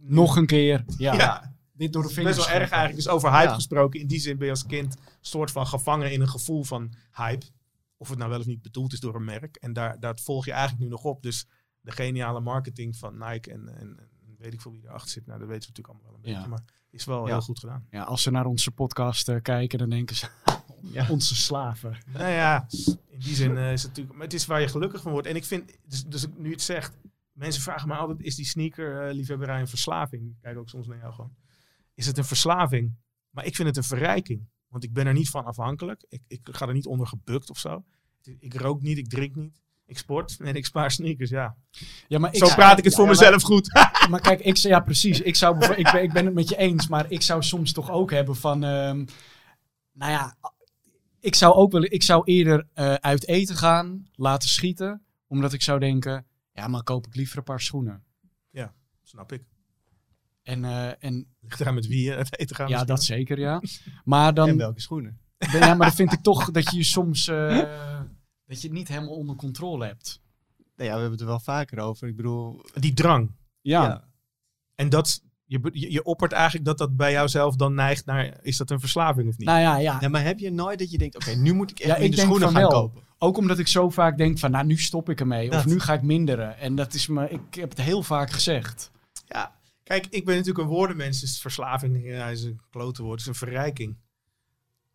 Nog 0.01 0.37
een 0.37 0.47
keer. 0.47 0.85
Ja. 0.99 1.15
Ja, 1.15 1.55
Dit 1.73 1.93
door 1.93 2.03
de 2.03 2.09
best 2.09 2.19
vingers. 2.21 2.37
wel 2.37 2.49
erg 2.49 2.71
eigenlijk. 2.71 2.95
Dus 3.05 3.09
over 3.09 3.31
hype 3.31 3.49
Ja. 3.49 3.55
gesproken. 3.55 4.01
In 4.01 4.07
die 4.07 4.19
zin 4.21 4.37
ben 4.37 4.45
je 4.47 4.53
als 4.53 4.67
kind 4.67 4.97
soort 5.21 5.51
van 5.51 5.67
gevangen 5.67 6.13
in 6.13 6.21
een 6.21 6.29
gevoel 6.29 6.63
van 6.65 6.93
hype. 7.13 7.47
Of 7.97 8.09
het 8.09 8.19
nou 8.19 8.31
wel 8.31 8.41
of 8.41 8.47
niet 8.47 8.63
bedoeld 8.63 8.93
is 8.93 9.01
door 9.01 9.15
een 9.15 9.25
merk. 9.25 9.57
En 9.57 9.73
daar, 9.73 10.01
daar 10.01 10.19
volg 10.19 10.45
je 10.45 10.53
eigenlijk 10.53 10.83
nu 10.83 10.89
nog 10.89 11.05
op. 11.05 11.23
Dus 11.23 11.47
de 11.81 11.91
geniale 11.91 12.41
marketing 12.41 12.97
van 12.97 13.19
Nike 13.19 13.51
en, 13.53 13.69
en, 13.79 13.99
en 13.99 14.37
weet 14.39 14.53
ik 14.53 14.61
veel 14.61 14.73
wie 14.73 14.85
erachter 14.85 15.11
zit. 15.11 15.27
Nou, 15.27 15.39
dat 15.39 15.49
weten 15.49 15.69
we 15.73 15.75
natuurlijk 15.77 16.05
allemaal 16.05 16.21
wel 16.21 16.21
een 16.25 16.31
Ja. 16.31 16.35
beetje. 16.35 16.51
Maar 16.51 16.75
is 16.91 17.05
wel 17.05 17.27
Ja. 17.27 17.33
heel 17.33 17.41
goed 17.41 17.59
gedaan. 17.59 17.87
Ja, 17.91 18.03
als 18.03 18.23
ze 18.23 18.31
naar 18.31 18.47
onze 18.47 18.71
podcast 18.71 19.29
eh, 19.29 19.37
kijken, 19.43 19.79
dan 19.79 19.91
denken 19.91 20.17
ze... 20.17 20.29
Ja. 20.81 21.11
Onze 21.11 21.37
slaven. 21.37 21.99
Nou 22.13 22.31
ja, 22.31 22.67
in 23.09 23.19
die 23.19 23.35
zin 23.35 23.57
eh, 23.57 23.73
is 23.73 23.81
het 23.83 23.91
natuurlijk... 23.91 24.17
Maar 24.17 24.25
het 24.27 24.35
is 24.35 24.47
waar 24.47 24.61
je 24.61 24.69
gelukkig 24.69 25.03
van 25.03 25.13
wordt. 25.13 25.27
En 25.27 25.37
ik 25.37 25.45
vind, 25.45 25.79
dus, 25.85 26.05
dus 26.05 26.27
nu 26.37 26.51
het 26.51 26.63
zegt... 26.63 26.97
Mensen 27.33 27.63
vragen 27.63 27.89
me 27.89 27.95
altijd, 27.95 28.21
is 28.21 28.35
die 28.35 28.45
sneaker 28.45 29.07
eh, 29.09 29.15
liefhebberij 29.15 29.61
een 29.61 29.69
verslaving? 29.69 30.27
Ik 30.31 30.37
kijk 30.41 30.59
ook 30.59 30.69
soms 30.69 30.87
naar 30.87 30.99
jou 30.99 31.13
gewoon. 31.13 31.35
Is 31.95 32.07
het 32.07 32.19
een 32.19 32.25
verslaving? 32.25 32.95
Maar 33.31 33.45
ik 33.45 33.55
vind 33.55 33.69
het 33.69 33.77
een 33.77 33.83
verrijking. 33.85 34.49
Want 34.69 34.85
ik 34.85 34.93
ben 34.93 35.07
er 35.07 35.13
niet 35.13 35.31
van 35.31 35.45
afhankelijk. 35.45 36.05
Ik, 36.09 36.23
ik 36.29 36.41
ga 36.43 36.67
er 36.67 36.73
niet 36.75 36.87
onder 36.87 37.07
gebukt 37.07 37.51
of 37.51 37.59
zo. 37.59 37.85
Ik 38.39 38.55
rook 38.55 38.83
niet, 38.83 38.99
ik 38.99 39.09
drink 39.09 39.35
niet. 39.35 39.61
Ik 39.87 39.99
sport 39.99 40.37
en 40.41 40.55
ik 40.55 40.65
spaar 40.67 40.91
sneakers, 40.91 41.31
ja. 41.31 41.57
Ja, 42.09 42.19
maar 42.19 42.35
ik 42.35 42.45
Zo 42.45 42.55
praat 42.55 42.79
ik 42.79 42.85
het 42.85 42.95
voor 42.95 43.05
Ja, 43.05 43.11
maar- 43.11 43.21
mezelf 43.21 43.43
goed. 43.43 43.73
Maar 44.11 44.21
kijk, 44.21 44.41
ik, 44.41 44.57
ja, 44.57 44.81
precies. 44.81 45.21
Ik, 45.21 45.37
zou, 45.37 45.67
ik, 45.75 45.91
ben, 45.93 46.03
ik 46.03 46.13
ben 46.13 46.25
het 46.25 46.35
met 46.35 46.49
je 46.49 46.57
eens, 46.57 46.89
maar 46.89 47.11
ik 47.11 47.23
zou 47.23 47.43
soms 47.43 47.73
toch 47.73 47.91
ook 47.91 48.11
hebben 48.11 48.37
van. 48.37 48.65
ehm, 48.65 49.05
nou 49.93 50.13
ja, 50.13 50.37
ik 51.21 51.35
zou 51.35 51.55
ook 51.55 51.73
wel. 51.73 51.83
Ik 51.85 52.03
zou 52.03 52.23
eerder 52.25 52.69
eh, 52.73 52.95
uit 52.95 53.27
eten 53.27 53.57
gaan, 53.57 54.07
laten 54.15 54.49
schieten, 54.49 55.03
omdat 55.27 55.53
ik 55.53 55.63
zou 55.63 55.79
denken. 55.81 56.27
Ja, 56.53 56.67
maar 56.69 56.83
koop 56.83 57.07
ik 57.07 57.15
liever 57.15 57.39
een 57.39 57.45
paar 57.45 57.61
schoenen. 57.61 58.05
Snap 59.03 59.33
ik. 59.33 59.43
En, 60.47 60.65
eh, 60.65 61.05
en 61.05 61.27
Ligt 61.41 61.61
eraan 61.61 61.75
met 61.75 61.87
wie 61.87 62.05
je 62.05 62.11
het 62.23 62.39
eten 62.39 62.57
gaat. 62.57 62.69
ja, 62.69 62.85
dat 62.85 63.03
zeker, 63.05 63.39
ja. 63.39 63.63
Maar 64.05 64.35
dan. 64.35 64.49
En 64.49 64.57
welke 64.57 64.81
schoenen? 64.81 65.19
Ja, 65.53 65.75
maar 65.75 65.87
dan 65.87 65.97
vind 65.97 66.13
ik 66.13 66.21
toch 66.23 66.51
dat 66.51 66.71
je 66.71 66.77
je 66.77 66.85
soms. 66.85 67.29
eh, 67.29 67.57
dat 68.47 68.61
je 68.61 68.69
het 68.69 68.77
niet 68.77 68.89
helemaal 68.89 69.15
onder 69.15 69.37
controle 69.37 69.87
hebt. 69.87 70.21
Nou 70.77 70.89
ja, 70.89 70.95
we 70.95 71.01
hebben 71.01 71.11
het 71.11 71.21
er 71.21 71.27
wel 71.27 71.41
vaker 71.41 71.79
over. 71.79 72.09
Ik 72.09 72.17
bedoel, 72.17 72.65
Die 72.75 72.93
drang. 72.93 73.35
Ja, 73.61 74.05
En 74.75 74.89
dat, 74.89 75.21
je, 75.45 75.61
je, 75.73 75.93
je 75.93 76.03
oppert 76.05 76.33
eigenlijk 76.33 76.65
dat 76.65 76.79
dat 76.79 76.97
bij 76.97 77.13
jouzelf 77.13 77.57
dan 77.57 77.75
neigt 77.75 78.07
naar... 78.07 78.39
Is 78.43 78.57
dat 78.57 78.71
een 78.71 78.81
verslaving 78.81 79.29
of 79.29 79.37
niet? 79.39 79.47
nou 79.49 79.61
ja, 79.61 79.77
ja. 79.77 79.97
Ja, 80.01 80.09
maar 80.09 80.23
heb 80.23 80.39
je 80.39 80.51
nooit 80.51 80.79
dat 80.79 80.91
je 80.91 80.99
denkt, 80.99 81.15
oké, 81.17 81.31
nu 81.31 81.53
moet 81.53 81.71
ik 81.71 81.79
echt 81.79 81.89
Ja, 81.89 81.97
ik 81.97 82.01
denk 82.11 82.15
schoenen 82.29 82.51
van 82.53 82.61
gaan 82.61 82.71
wel. 82.71 82.81
kopen? 82.81 83.03
Ook 83.19 83.37
omdat 83.37 83.59
ik 83.59 83.69
zo 83.69 83.91
vaak 83.91 84.17
denk 84.19 84.39
van, 84.39 84.51
nou 84.51 84.67
nu 84.67 84.77
stop 84.79 85.09
ik 85.09 85.21
ermee. 85.21 85.51
Of 85.51 85.67
nu 85.67 85.81
ga 85.81 85.93
ik 85.95 86.03
minderen. 86.03 86.59
En 86.59 86.75
dat 86.75 86.95
is 86.95 87.07
me, 87.07 87.29
ik 87.31 87.55
heb 87.55 87.69
het 87.71 87.81
heel 87.81 88.03
vaak 88.03 88.31
gezegd. 88.31 88.91
Ja, 89.27 89.55
kijk, 89.87 90.07
ik 90.11 90.25
ben 90.25 90.35
natuurlijk 90.37 90.65
een 90.65 90.75
woordenmens. 90.75 91.21
Dus 91.21 91.41
verslaving 91.41 92.05
ja, 92.05 92.29
is 92.29 92.43
een 92.43 92.61
klote 92.71 93.03
woord. 93.03 93.21
Het 93.21 93.21
is 93.21 93.41
een 93.41 93.47
verrijking. 93.49 93.97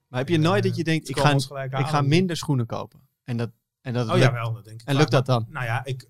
Maar 0.08 0.20
heb 0.20 0.30
je 0.30 0.38
nooit 0.38 0.64
dat 0.64 0.76
je 0.76 0.84
denkt, 0.84 1.10
ik 1.10 1.20
ga, 1.20 1.32
ik 1.80 1.86
ga 1.88 2.02
minder 2.02 2.38
schoenen 2.38 2.66
kopen? 2.66 3.00
En 3.24 3.38
dat, 3.38 3.50
en 3.82 3.94
dat 3.94 4.08
Oh 4.08 4.14
lukt, 4.14 4.26
jawel, 4.26 4.54
dat 4.54 4.64
denk 4.66 4.82
ik. 4.82 4.88
en 4.88 4.96
lukt 4.96 5.12
dat 5.12 5.26
dan? 5.26 5.46
Nou 5.50 5.66
ja, 5.66 5.86
ik, 5.86 6.10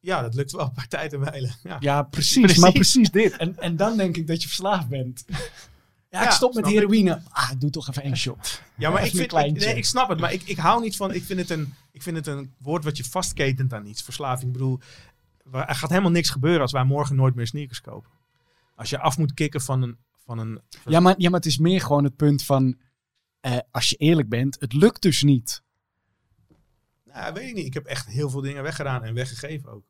ja, 0.00 0.22
dat 0.22 0.34
lukt 0.34 0.52
wel 0.52 0.72
bij 0.74 0.86
tijd 0.96 1.12
en 1.12 1.20
wijlen. 1.20 1.54
Ja. 1.62 1.76
Ja, 1.80 2.02
precies, 2.02 2.40
Precies. 2.40 2.58
Maar 2.60 2.72
precies 2.72 3.10
dit. 3.10 3.36
En, 3.36 3.58
en 3.58 3.76
dan 3.76 3.96
denk 3.96 4.16
ik 4.16 4.26
dat 4.26 4.42
je 4.42 4.48
verslaafd 4.48 4.88
bent. 4.88 5.24
Ja, 6.10 6.22
ik 6.22 6.28
Ja, 6.28 6.34
stop 6.34 6.54
met 6.54 6.64
snap 6.64 6.76
ik. 6.76 6.80
heroïne. 6.80 7.22
Ah, 7.30 7.50
doe 7.58 7.70
toch 7.70 7.88
even 7.88 8.02
één 8.02 8.16
shot. 8.16 8.62
Ja, 8.76 8.90
maar 8.90 8.98
ik, 9.00 9.06
Even 9.06 9.18
vind, 9.18 9.56
ik, 9.56 9.64
nee, 9.64 9.76
ik 9.76 9.84
snap 9.84 10.08
het, 10.08 10.20
maar 10.20 10.32
ik, 10.32 10.42
ik 10.42 10.56
hou 10.56 10.82
niet 10.82 10.96
van. 10.96 11.12
Ik 11.14 11.22
vind, 11.24 11.40
het 11.40 11.50
een, 11.50 11.74
ik 11.92 12.02
vind 12.02 12.16
het 12.16 12.26
een 12.26 12.54
woord 12.58 12.84
wat 12.84 12.96
je 12.96 13.04
vastketent 13.04 13.72
aan 13.72 13.86
iets. 13.86 14.02
Verslaving. 14.02 14.46
Ik 14.46 14.52
bedoel, 14.52 14.80
er 15.52 15.74
gaat 15.74 15.90
helemaal 15.90 16.10
niks 16.10 16.30
gebeuren 16.30 16.60
als 16.60 16.72
wij 16.72 16.84
morgen 16.84 17.16
nooit 17.16 17.34
meer 17.34 17.46
sneakers 17.46 17.80
kopen. 17.80 18.10
Als 18.74 18.90
je 18.90 18.98
af 18.98 19.18
moet 19.18 19.34
kicken 19.34 19.60
van 19.60 19.82
een. 19.82 19.98
Van 20.16 20.38
een 20.38 20.60
Ja 20.84 21.00
maar, 21.00 21.14
ja, 21.18 21.30
maar 21.30 21.38
het 21.40 21.48
is 21.48 21.58
meer 21.58 21.80
gewoon 21.80 22.04
het 22.04 22.16
punt 22.16 22.42
van... 22.44 22.78
eh, 23.40 23.58
als 23.70 23.88
je 23.90 23.96
eerlijk 23.96 24.28
bent, 24.28 24.60
het 24.60 24.72
lukt 24.72 25.02
dus 25.02 25.22
niet. 25.22 25.62
nou, 27.04 27.32
weet 27.34 27.48
ik 27.48 27.54
niet. 27.54 27.66
Ik 27.66 27.74
heb 27.74 27.84
echt 27.86 28.06
heel 28.06 28.30
veel 28.30 28.40
dingen 28.40 28.62
weggedaan 28.62 29.04
en 29.04 29.14
weggegeven 29.14 29.70
ook. 29.70 29.84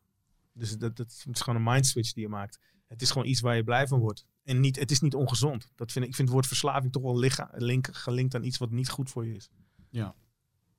Dus 0.52 0.78
dat, 0.78 0.96
dat 0.96 1.24
is 1.32 1.40
gewoon 1.40 1.56
een 1.66 1.72
mindswitch 1.72 2.12
die 2.12 2.22
je 2.22 2.28
maakt. 2.28 2.58
Het 2.86 3.02
is 3.02 3.10
gewoon 3.10 3.26
iets 3.28 3.40
waar 3.40 3.56
je 3.56 3.64
blij 3.64 3.86
van 3.86 4.00
wordt. 4.00 4.26
En 4.44 4.60
niet, 4.60 4.78
het 4.78 4.90
is 4.90 5.00
niet 5.00 5.14
ongezond. 5.14 5.70
Dat 5.74 5.92
vind 5.92 6.04
ik, 6.04 6.10
ik 6.10 6.16
vind 6.16 6.28
het 6.28 6.36
woord 6.36 6.46
verslaving 6.46 6.92
toch 6.92 7.02
wel 7.02 7.18
licha- 7.18 7.50
link, 7.54 7.88
gelinkt 7.92 8.34
aan 8.34 8.44
iets 8.44 8.58
wat 8.58 8.70
niet 8.70 8.88
goed 8.88 9.10
voor 9.10 9.26
je 9.26 9.34
is. 9.34 9.48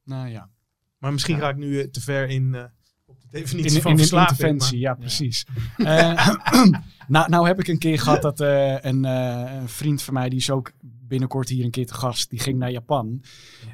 Nou 0.04 0.28
ja. 0.28 0.50
Maar 0.98 1.14
misschien 1.14 1.36
Ja. 1.36 1.42
ga 1.42 1.50
ik 1.50 1.56
nu 1.56 1.80
eh, 1.82 1.88
te 1.88 2.02
ver 2.02 2.30
in 2.30 2.56
eh, 2.56 2.64
op 3.08 3.22
de 3.22 3.28
definitie 3.32 3.76
In, 3.76 3.82
van 3.82 3.92
in 3.92 3.98
een 3.98 4.04
interventie, 4.04 4.82
maar- 4.82 4.90
ja, 4.90 4.94
precies. 4.94 5.46
Eh, 5.78 6.28
nou, 7.08 7.30
nou 7.30 7.48
heb 7.48 7.60
ik 7.60 7.68
een 7.68 7.78
keer 7.78 8.00
gehad 8.00 8.22
dat 8.22 8.40
eh, 8.40 8.82
een, 8.82 9.06
eh, 9.06 9.54
een 9.62 9.70
vriend 9.70 10.02
van 10.02 10.14
mij, 10.14 10.30
die 10.30 10.40
is 10.40 10.50
ook 10.50 10.72
binnenkort 10.82 11.50
hier 11.50 11.64
een 11.66 11.72
keer 11.72 11.86
te 11.86 11.94
gast, 11.94 12.30
die 12.30 12.40
ging 12.40 12.58
naar 12.58 12.72
Japan. 12.72 13.22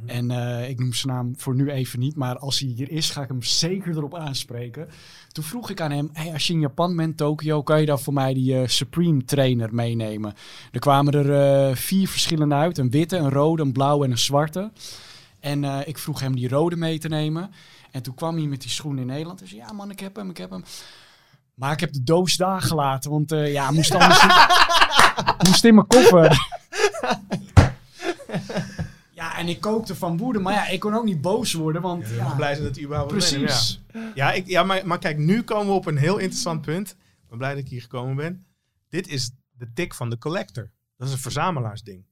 Mhm. 0.02 0.10
En 0.10 0.32
ik 0.70 0.80
noem 0.80 0.94
zijn 0.94 1.14
naam 1.14 1.34
voor 1.38 1.56
nu 1.56 1.70
even 1.70 2.00
niet, 2.00 2.16
maar 2.16 2.38
als 2.38 2.60
hij 2.60 2.70
hier 2.70 2.92
is, 2.92 3.10
ga 3.10 3.22
ik 3.22 3.28
hem 3.28 3.44
zeker 3.44 3.98
erop 3.98 4.16
aanspreken. 4.16 4.88
Toen 5.32 5.44
vroeg 5.44 5.70
ik 5.70 5.82
aan 5.82 5.92
hem, 5.92 6.10
hey, 6.14 6.34
als 6.34 6.48
je 6.48 6.54
in 6.54 6.60
Japan 6.60 6.96
bent, 6.96 7.18
Tokio, 7.18 7.64
kan 7.64 7.80
je 7.80 7.86
dan 7.86 8.00
voor 8.00 8.14
mij 8.14 8.34
die 8.34 8.68
Supreme 8.68 9.26
trainer 9.26 9.74
meenemen? 9.76 10.34
Er 10.72 10.80
kwamen 10.80 11.14
er 11.14 11.78
vier 11.78 12.08
verschillende 12.08 12.56
uit, 12.56 12.78
een 12.78 12.90
witte, 12.90 13.18
een 13.18 13.30
rode, 13.30 13.62
een 13.62 13.72
blauwe 13.72 14.06
en 14.06 14.12
een 14.12 14.18
zwarte. 14.18 14.72
En 15.40 15.64
ik 15.88 15.98
vroeg 15.98 16.20
hem 16.20 16.36
die 16.36 16.50
rode 16.50 16.76
mee 16.76 17.00
te 17.00 17.08
nemen. 17.08 17.50
En 17.94 18.02
toen 18.02 18.14
kwam 18.14 18.38
hij 18.38 18.46
met 18.46 18.62
die 18.62 18.70
schoen 18.70 18.98
in 18.98 19.06
Nederland. 19.06 19.40
Hij 19.40 19.48
zei, 19.48 19.62
ja 19.62 19.72
man, 19.72 19.90
ik 19.90 20.00
heb 20.00 20.16
hem, 20.16 20.30
ik 20.30 20.38
heb 20.38 20.50
hem. 20.50 20.64
Maar 21.54 21.72
ik 21.72 21.80
heb 21.80 21.94
de 21.94 22.04
doos 22.04 22.36
daar 22.36 22.62
gelaten, 22.62 23.12
want 23.12 23.32
eh, 23.32 23.52
ja, 23.52 23.72
moest 23.72 23.94
anders 23.94 24.26
moest 25.48 25.64
in 25.64 25.76
mijn 25.76 25.88
koffer. 25.88 26.38
ja, 29.20 29.38
en 29.38 29.48
ik 29.48 29.62
kookte 29.62 29.96
van 29.96 30.18
woede, 30.18 30.40
maar 30.40 30.54
ja, 30.54 30.68
ik 30.68 30.80
kon 30.80 30.94
ook 30.94 31.04
niet 31.04 31.22
boos 31.22 31.54
worden, 31.54 31.82
want 31.82 32.10
Ja, 32.10 32.36
blij 32.36 32.54
zijn 32.54 32.66
dat 32.66 32.76
hij 32.76 32.84
überhaupt 32.84 33.12
precies. 33.12 33.82
Ja, 33.94 34.12
ja, 34.16 34.32
ik, 34.32 34.48
ja 34.48 34.64
maar, 34.64 34.88
maar 34.88 35.00
kijk, 35.00 35.18
nu 35.18 35.44
komen 35.44 35.68
we 35.68 35.74
op 35.74 35.86
een 35.86 35.98
heel 35.98 36.18
interessant 36.18 36.62
punt. 36.62 36.90
Ik 36.90 37.30
ben 37.30 37.38
blij 37.38 37.50
dat 37.54 37.64
ik 37.64 37.70
hier 37.70 37.82
gekomen 37.82 38.16
ben. 38.16 38.46
Dit 38.90 39.08
is 39.08 39.32
de 39.52 39.74
tik 39.74 39.94
van 39.94 40.10
de 40.10 40.18
collector. 40.18 40.72
Dat 40.98 41.08
is 41.08 41.14
een 41.14 41.20
verzamelaarsding. 41.20 42.06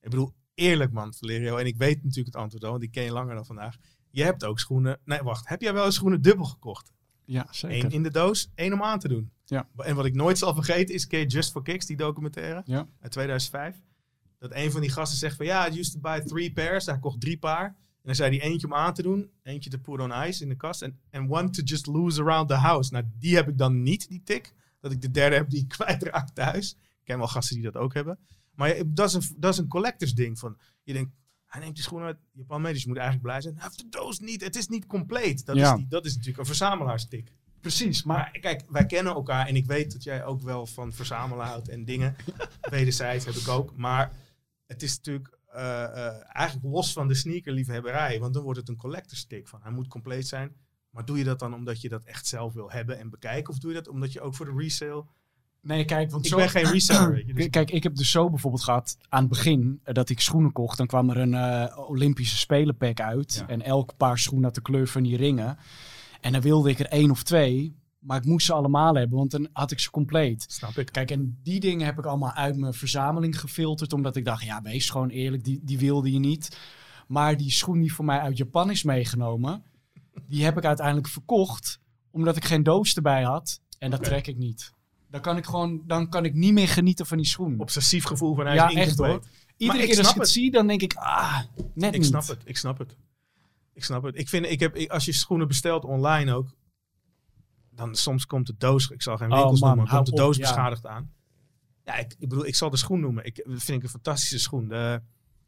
Ik 0.00 0.10
bedoel, 0.10 0.34
eerlijk 0.54 0.92
man, 0.92 1.14
Valerio. 1.14 1.56
En 1.56 1.66
ik 1.66 1.76
weet 1.76 2.02
natuurlijk 2.02 2.34
het 2.34 2.42
antwoord 2.42 2.64
al, 2.64 2.70
want 2.70 2.82
die 2.82 2.90
ken 2.90 3.04
je 3.04 3.12
langer 3.12 3.34
dan 3.34 3.46
vandaag. 3.46 3.76
Je 4.16 4.22
hebt 4.22 4.44
ook 4.44 4.58
schoenen... 4.58 4.98
Nee, 5.04 5.22
wacht. 5.22 5.48
Heb 5.48 5.62
jij 5.62 5.72
wel 5.72 5.84
eens 5.84 5.94
schoenen 5.94 6.22
dubbel 6.22 6.44
gekocht? 6.44 6.92
Ja, 7.24 7.46
zeker. 7.50 7.84
Eén 7.84 7.90
in 7.90 8.02
de 8.02 8.10
doos, 8.10 8.50
één 8.54 8.72
om 8.72 8.82
aan 8.82 8.98
te 8.98 9.08
doen. 9.08 9.30
Ja. 9.44 9.68
En 9.76 9.96
wat 9.96 10.04
ik 10.04 10.14
nooit 10.14 10.38
zal 10.38 10.54
vergeten 10.54 10.94
is, 10.94 11.06
je 11.08 11.26
Just 11.26 11.50
for 11.50 11.62
Kicks, 11.62 11.86
die 11.86 11.96
documentaire 11.96 12.62
Ja. 12.64 12.88
uit 13.00 13.12
2005? 13.12 13.76
Dat 14.38 14.50
een 14.54 14.70
van 14.70 14.80
die 14.80 14.90
gasten 14.90 15.18
zegt 15.18 15.36
van 15.36 15.46
ja, 15.46 15.70
I 15.70 15.78
used 15.78 15.92
to 15.92 16.00
buy 16.00 16.20
three 16.20 16.52
pairs. 16.52 16.86
Hij 16.86 16.98
kocht 16.98 17.20
drie 17.20 17.38
paar. 17.38 17.64
En 17.66 18.02
dan 18.02 18.14
zei 18.14 18.36
hij 18.38 18.46
eentje 18.48 18.66
om 18.66 18.74
aan 18.74 18.94
te 18.94 19.02
doen, 19.02 19.30
eentje 19.42 19.70
te 19.70 19.78
put 19.78 20.00
on 20.00 20.12
ice 20.26 20.42
in 20.42 20.48
de 20.48 20.56
kast 20.56 20.82
en 20.82 20.98
en 21.10 21.30
one 21.30 21.50
to 21.50 21.62
just 21.62 21.86
lose 21.86 22.22
around 22.22 22.48
the 22.48 22.54
house. 22.54 22.92
Nou, 22.92 23.04
die 23.18 23.34
heb 23.34 23.48
ik 23.48 23.58
dan 23.58 23.82
niet, 23.82 24.08
die 24.08 24.22
tik. 24.24 24.54
Dat 24.80 24.92
ik 24.92 25.00
de 25.02 25.10
derde 25.10 25.36
heb 25.36 25.50
die 25.50 25.62
ik 25.62 25.68
kwijtraak 25.76 26.30
thuis. 26.30 26.72
Ik 26.72 27.04
ken 27.04 27.18
wel 27.18 27.28
gasten 27.28 27.54
die 27.56 27.64
dat 27.64 27.76
ook 27.76 27.94
hebben. 27.94 28.18
Maar 28.54 28.82
dat 28.86 29.08
is 29.08 29.14
een, 29.14 29.36
dat 29.38 29.52
is 29.52 29.58
een 29.58 29.68
collectors 29.68 30.14
ding. 30.14 30.38
Van, 30.38 30.58
je 30.82 30.92
denkt, 30.92 31.10
Hij 31.56 31.64
neemt 31.64 31.76
die 31.76 31.84
schoenen 31.84 32.08
uit 32.08 32.18
Japan 32.32 32.60
mee, 32.60 32.72
dus 32.72 32.82
je 32.82 32.88
moet 32.88 32.96
eigenlijk 32.96 33.26
blij 33.26 33.40
zijn. 33.40 33.54
Hij 33.54 33.62
heeft 33.62 33.78
de 33.78 33.88
doos 33.98 34.18
niet, 34.18 34.44
het 34.44 34.56
is 34.56 34.68
niet 34.68 34.86
compleet. 34.86 35.46
Dat, 35.46 35.56
Ja. 35.56 35.72
is, 35.72 35.78
niet, 35.78 35.90
dat 35.90 36.04
is 36.04 36.12
natuurlijk 36.12 36.38
een 36.38 36.46
verzamelaarstik. 36.46 37.32
Precies, 37.60 38.02
maar 38.02 38.16
Maar 38.16 38.30
kijk, 38.40 38.64
wij 38.68 38.86
kennen 38.86 39.14
elkaar 39.14 39.46
en 39.46 39.56
ik 39.56 39.66
weet 39.66 39.92
dat 39.92 40.02
jij 40.02 40.24
ook 40.24 40.40
wel 40.40 40.66
van 40.66 40.92
verzamelen 40.92 41.46
houdt 41.46 41.68
en 41.68 41.84
dingen. 41.84 42.16
Wederzijds 42.70 43.24
heb 43.24 43.34
ik 43.34 43.48
ook. 43.48 43.76
Maar 43.76 44.12
het 44.66 44.82
is 44.82 44.96
natuurlijk 44.96 45.38
eh, 45.46 45.84
eh, 45.84 46.14
eigenlijk 46.28 46.66
los 46.66 46.92
van 46.92 47.08
de 47.08 47.14
sneakerliefhebberij. 47.14 48.20
Want 48.20 48.34
dan 48.34 48.42
wordt 48.42 48.58
het 48.58 48.68
een 48.68 48.76
collector 48.76 49.16
stick 49.18 49.48
van 49.48 49.62
hij 49.62 49.70
moet 49.72 49.88
compleet 49.88 50.26
zijn. 50.28 50.56
Maar 50.90 51.04
doe 51.04 51.18
je 51.18 51.24
dat 51.24 51.38
dan 51.38 51.54
omdat 51.54 51.80
je 51.80 51.88
dat 51.88 52.04
echt 52.04 52.26
zelf 52.26 52.52
wil 52.52 52.70
hebben 52.70 52.98
en 52.98 53.10
bekijken? 53.10 53.52
Of 53.52 53.58
doe 53.58 53.70
je 53.70 53.76
dat 53.76 53.88
omdat 53.88 54.12
je 54.12 54.20
ook 54.20 54.34
voor 54.34 54.46
de 54.46 54.54
resale... 54.56 55.04
nee, 55.66 55.84
kijk, 55.84 56.10
want 56.10 56.24
Ik 56.24 56.30
zo... 56.30 56.36
ben 56.36 56.50
geen 56.50 56.64
reseller, 56.64 57.12
weet 57.12 57.26
je. 57.26 57.34
Dus 57.34 57.48
Kijk, 57.50 57.70
ik 57.70 57.82
heb 57.82 57.96
dus 57.96 58.10
zo 58.10 58.30
bijvoorbeeld 58.30 58.62
gehad 58.62 58.96
aan 59.08 59.20
het 59.20 59.28
begin 59.28 59.80
eh, 59.82 59.94
dat 59.94 60.08
ik 60.08 60.20
schoenen 60.20 60.52
kocht. 60.52 60.76
Dan 60.78 60.86
kwam 60.86 61.10
er 61.10 61.16
een 61.16 61.34
eh, 61.34 61.88
Olympische 61.88 62.36
Spelenpack 62.36 63.00
uit. 63.00 63.34
Ja. 63.34 63.46
En 63.46 63.62
elk 63.62 63.96
paar 63.96 64.18
schoenen 64.18 64.44
had 64.44 64.54
de 64.54 64.62
kleur 64.62 64.88
van 64.88 65.02
die 65.02 65.16
ringen. 65.16 65.58
En 66.20 66.32
dan 66.32 66.40
wilde 66.40 66.70
ik 66.70 66.78
er 66.78 66.86
één 66.86 67.10
of 67.10 67.22
twee. 67.22 67.76
Maar 67.98 68.16
ik 68.16 68.24
moest 68.24 68.46
ze 68.46 68.52
allemaal 68.52 68.94
hebben, 68.94 69.18
want 69.18 69.30
dan 69.30 69.48
had 69.52 69.70
ik 69.70 69.80
ze 69.80 69.90
compleet. 69.90 70.46
snap 70.48 70.78
ik. 70.78 70.92
Kijk, 70.92 71.10
en 71.10 71.38
die 71.42 71.60
dingen 71.60 71.86
heb 71.86 71.98
ik 71.98 72.06
allemaal 72.06 72.32
uit 72.32 72.56
mijn 72.56 72.74
verzameling 72.74 73.40
gefilterd. 73.40 73.92
Omdat 73.92 74.16
ik 74.16 74.24
dacht, 74.24 74.44
ja, 74.44 74.62
wees 74.62 74.90
gewoon 74.90 75.08
eerlijk, 75.08 75.44
die, 75.44 75.60
die 75.62 75.78
wilde 75.78 76.12
je 76.12 76.18
niet. 76.18 76.58
Maar 77.06 77.36
die 77.36 77.50
schoen 77.50 77.80
die 77.80 77.94
voor 77.94 78.04
mij 78.04 78.18
uit 78.18 78.36
Japan 78.36 78.70
is 78.70 78.82
meegenomen, 78.82 79.62
die 80.28 80.44
heb 80.44 80.56
ik 80.56 80.64
uiteindelijk 80.64 81.08
verkocht. 81.08 81.80
Omdat 82.10 82.36
ik 82.36 82.44
geen 82.44 82.62
doos 82.62 82.94
erbij 82.94 83.22
had. 83.22 83.60
En 83.78 83.90
dat 83.90 84.04
trek 84.04 84.26
ik 84.26 84.36
niet. 84.36 84.72
Dan 85.16 85.24
kan 85.24 85.36
ik 85.36 85.44
gewoon, 85.44 85.82
dan 85.86 86.08
kan 86.08 86.24
ik 86.24 86.34
niet 86.34 86.52
meer 86.52 86.68
genieten 86.68 87.06
van 87.06 87.16
die 87.16 87.26
schoen. 87.26 87.60
Obsessief 87.60 88.04
gevoel 88.04 88.34
van 88.34 88.46
hij 88.46 88.54
Ja, 88.54 88.68
is 88.68 88.74
echt 88.74 88.98
hoor. 88.98 89.22
Iedere 89.56 89.78
keer 89.86 89.88
als 89.98 90.06
ik 90.08 90.14
het 90.14 90.16
het. 90.22 90.28
zie, 90.30 90.50
dan 90.50 90.66
denk 90.66 90.82
ik, 90.82 90.94
ah, 90.94 91.40
net 91.74 91.94
Ik 91.94 91.98
niet. 92.00 92.08
snap 92.08 92.26
het, 92.26 92.42
ik 92.44 92.56
snap 92.56 92.78
het. 92.78 92.96
Ik 93.72 93.84
snap 93.84 94.02
het. 94.02 94.16
Ik 94.18 94.28
vind, 94.28 94.46
ik 94.46 94.60
heb, 94.60 94.74
ik- 94.76 94.90
als 94.90 95.04
je 95.04 95.12
schoenen 95.12 95.48
bestelt 95.48 95.84
online 95.84 96.34
ook, 96.34 96.54
dan 97.70 97.94
soms 97.94 98.26
komt 98.26 98.46
de 98.46 98.54
doos, 98.58 98.88
ik 98.88 99.02
zal 99.02 99.16
geen 99.16 99.30
Oh, 99.32 99.36
winkels 99.38 99.60
man, 99.60 99.68
noemen, 99.68 99.86
hou 99.90 100.02
komt 100.02 100.16
de 100.16 100.22
doos 100.22 100.36
op, 100.36 100.42
ja. 100.42 100.48
beschadigd 100.48 100.86
aan. 100.86 101.12
Ja, 101.84 101.94
ik, 101.96 102.14
ik 102.18 102.28
bedoel, 102.28 102.46
ik 102.46 102.54
zal 102.54 102.70
de 102.70 102.76
schoen 102.76 103.00
noemen. 103.00 103.24
Ik 103.24 103.36
dat 103.44 103.62
vind 103.62 103.78
ik 103.78 103.82
een 103.82 103.88
fantastische 103.90 104.38
schoen. 104.38 104.68
De 104.68 105.02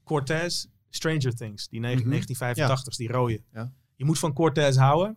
Cortez 0.04 0.66
Stranger 0.90 1.34
Things, 1.34 1.68
die 1.68 1.80
negen- 1.80 1.98
Mhm. 2.00 2.08
1985, 2.08 2.96
die 2.96 3.08
rode. 3.08 3.42
Ja. 3.52 3.72
Je 3.96 4.04
moet 4.04 4.18
van 4.18 4.32
Cortez 4.32 4.76
houden. 4.76 5.10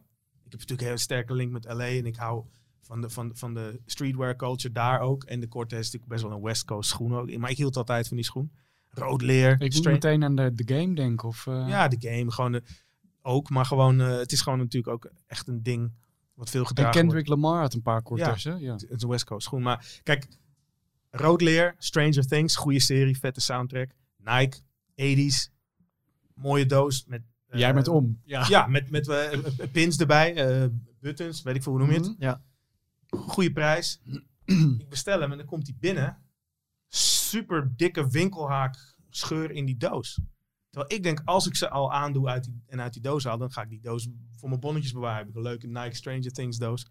Ik 0.44 0.52
heb 0.52 0.52
natuurlijk 0.52 0.82
een 0.82 0.88
heel 0.88 0.98
sterke 0.98 1.34
link 1.34 1.52
met 1.52 1.66
LA 1.66 1.86
en 1.86 2.06
ik 2.06 2.16
hou 2.16 2.46
van 2.92 3.02
de, 3.02 3.10
van, 3.10 3.32
van 3.34 3.54
de 3.54 3.80
streetwear 3.86 4.36
culture 4.36 4.74
daar 4.74 5.00
ook. 5.00 5.24
En 5.24 5.40
de 5.40 5.48
Cortez 5.48 5.80
is 5.80 5.86
natuurlijk 5.86 6.12
best 6.12 6.24
wel 6.24 6.32
een 6.32 6.44
West 6.44 6.66
Coast 6.66 6.90
schoen 6.90 7.16
ook. 7.16 7.38
Maar 7.38 7.50
ik 7.50 7.58
hield 7.58 7.78
altijd 7.78 8.08
van 8.08 8.18
die 8.18 8.26
schoen. 8.26 8.52
Rood 8.90 9.22
leer. 9.22 9.52
Ik 9.52 9.74
moet 9.74 9.84
meteen 9.84 10.24
aan 10.24 10.36
de, 10.36 10.54
de 10.54 10.74
game 10.80 10.96
denken. 10.96 11.28
Of, 11.28 11.48
eh, 11.48 11.66
ja, 11.68 11.88
de 11.88 12.10
game 12.10 12.32
gewoon 12.32 12.52
de, 12.52 12.64
ook, 13.22 13.50
maar 13.50 13.66
gewoon, 13.66 14.02
eh, 14.02 14.08
het 14.18 14.32
is 14.32 14.42
gewoon 14.42 14.60
natuurlijk 14.60 14.94
ook 14.94 15.12
echt 15.28 15.48
een 15.48 15.64
ding 15.64 15.92
wat 16.34 16.50
veel 16.50 16.62
en 16.62 16.68
gedragen 16.68 16.92
Kendrick 17.02 17.28
Lamar 17.28 17.60
had 17.60 17.74
een 17.74 17.82
paar 17.82 18.04
Cortez, 18.04 18.44
hè? 18.44 18.54
Ja. 18.54 18.72
Het 18.74 18.86
is 18.90 19.02
een 19.02 19.10
West 19.10 19.26
Coast 19.26 19.46
schoen, 19.46 19.62
maar 19.62 20.00
kijk, 20.04 20.28
rood 21.10 21.42
leer, 21.42 21.76
Stranger 21.78 22.28
Things, 22.28 22.56
goede 22.56 22.80
serie, 22.80 23.18
vette 23.18 23.42
soundtrack, 23.42 23.92
Nike, 24.18 24.58
80s, 24.96 25.52
mooie 26.34 26.66
doos 26.66 27.06
met. 27.08 27.22
eh, 27.48 27.60
Jij 27.60 27.74
bent 27.74 27.88
om. 27.88 28.20
Ja. 28.24 28.46
Ja, 28.50 28.68
met, 28.68 28.90
met 28.90 29.08
eh, 29.08 29.40
pins 29.72 29.98
erbij, 29.98 30.36
eh, 30.36 30.68
buttons, 31.00 31.42
weet 31.42 31.56
ik 31.56 31.64
veel 31.64 31.72
hoe 31.72 31.82
noem 31.82 31.92
je 31.92 31.98
het. 31.98 32.08
Mhm. 32.08 32.24
Ja. 32.24 32.42
Goede 33.18 33.52
prijs. 33.52 34.02
ik 34.78 34.90
bestel 34.90 35.22
hem 35.22 35.32
en 35.32 35.38
dan 35.38 35.48
komt 35.48 35.68
hij 35.68 35.76
binnen. 35.80 36.18
Super 36.88 37.74
dikke 37.76 38.10
winkelhaak 38.10 38.96
scheur 39.10 39.52
in 39.52 39.66
die 39.66 39.78
doos. 39.78 40.20
Terwijl 40.70 40.94
ik 40.94 41.04
denk, 41.04 41.22
als 41.26 41.48
ik 41.48 41.56
ze 41.56 41.70
al 41.70 41.94
aandoe 41.94 42.28
uit 42.28 42.50
en 42.68 42.82
uit 42.82 42.94
die 42.94 43.02
doos 43.02 43.24
haal, 43.24 43.38
dan 43.38 43.52
ga 43.52 43.62
ik 43.62 43.70
die 43.70 43.82
doos 43.82 44.08
voor 44.36 44.50
mijn 44.50 44.62
bonnetjes 44.62 44.92
bewaren. 44.92 45.18
Heb 45.18 45.30
ik 45.30 45.36
een 45.36 45.42
leuke 45.42 45.68
Nike 45.68 45.96
Stranger 45.96 46.32
Things 46.32 46.58
doos. 46.58 46.88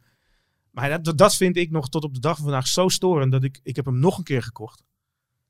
Maar 0.70 1.02
dat, 1.02 1.18
dat 1.18 1.36
vind 1.36 1.56
ik 1.56 1.70
nog 1.70 1.88
tot 1.88 2.04
op 2.04 2.14
de 2.14 2.20
dag 2.20 2.36
van 2.36 2.44
vandaag 2.44 2.66
zo 2.66 2.88
storend 2.88 3.32
dat 3.32 3.44
ik, 3.44 3.60
ik 3.62 3.76
heb 3.76 3.84
hem 3.84 3.98
nog 3.98 4.18
een 4.18 4.24
keer 4.24 4.42
gekocht. 4.42 4.84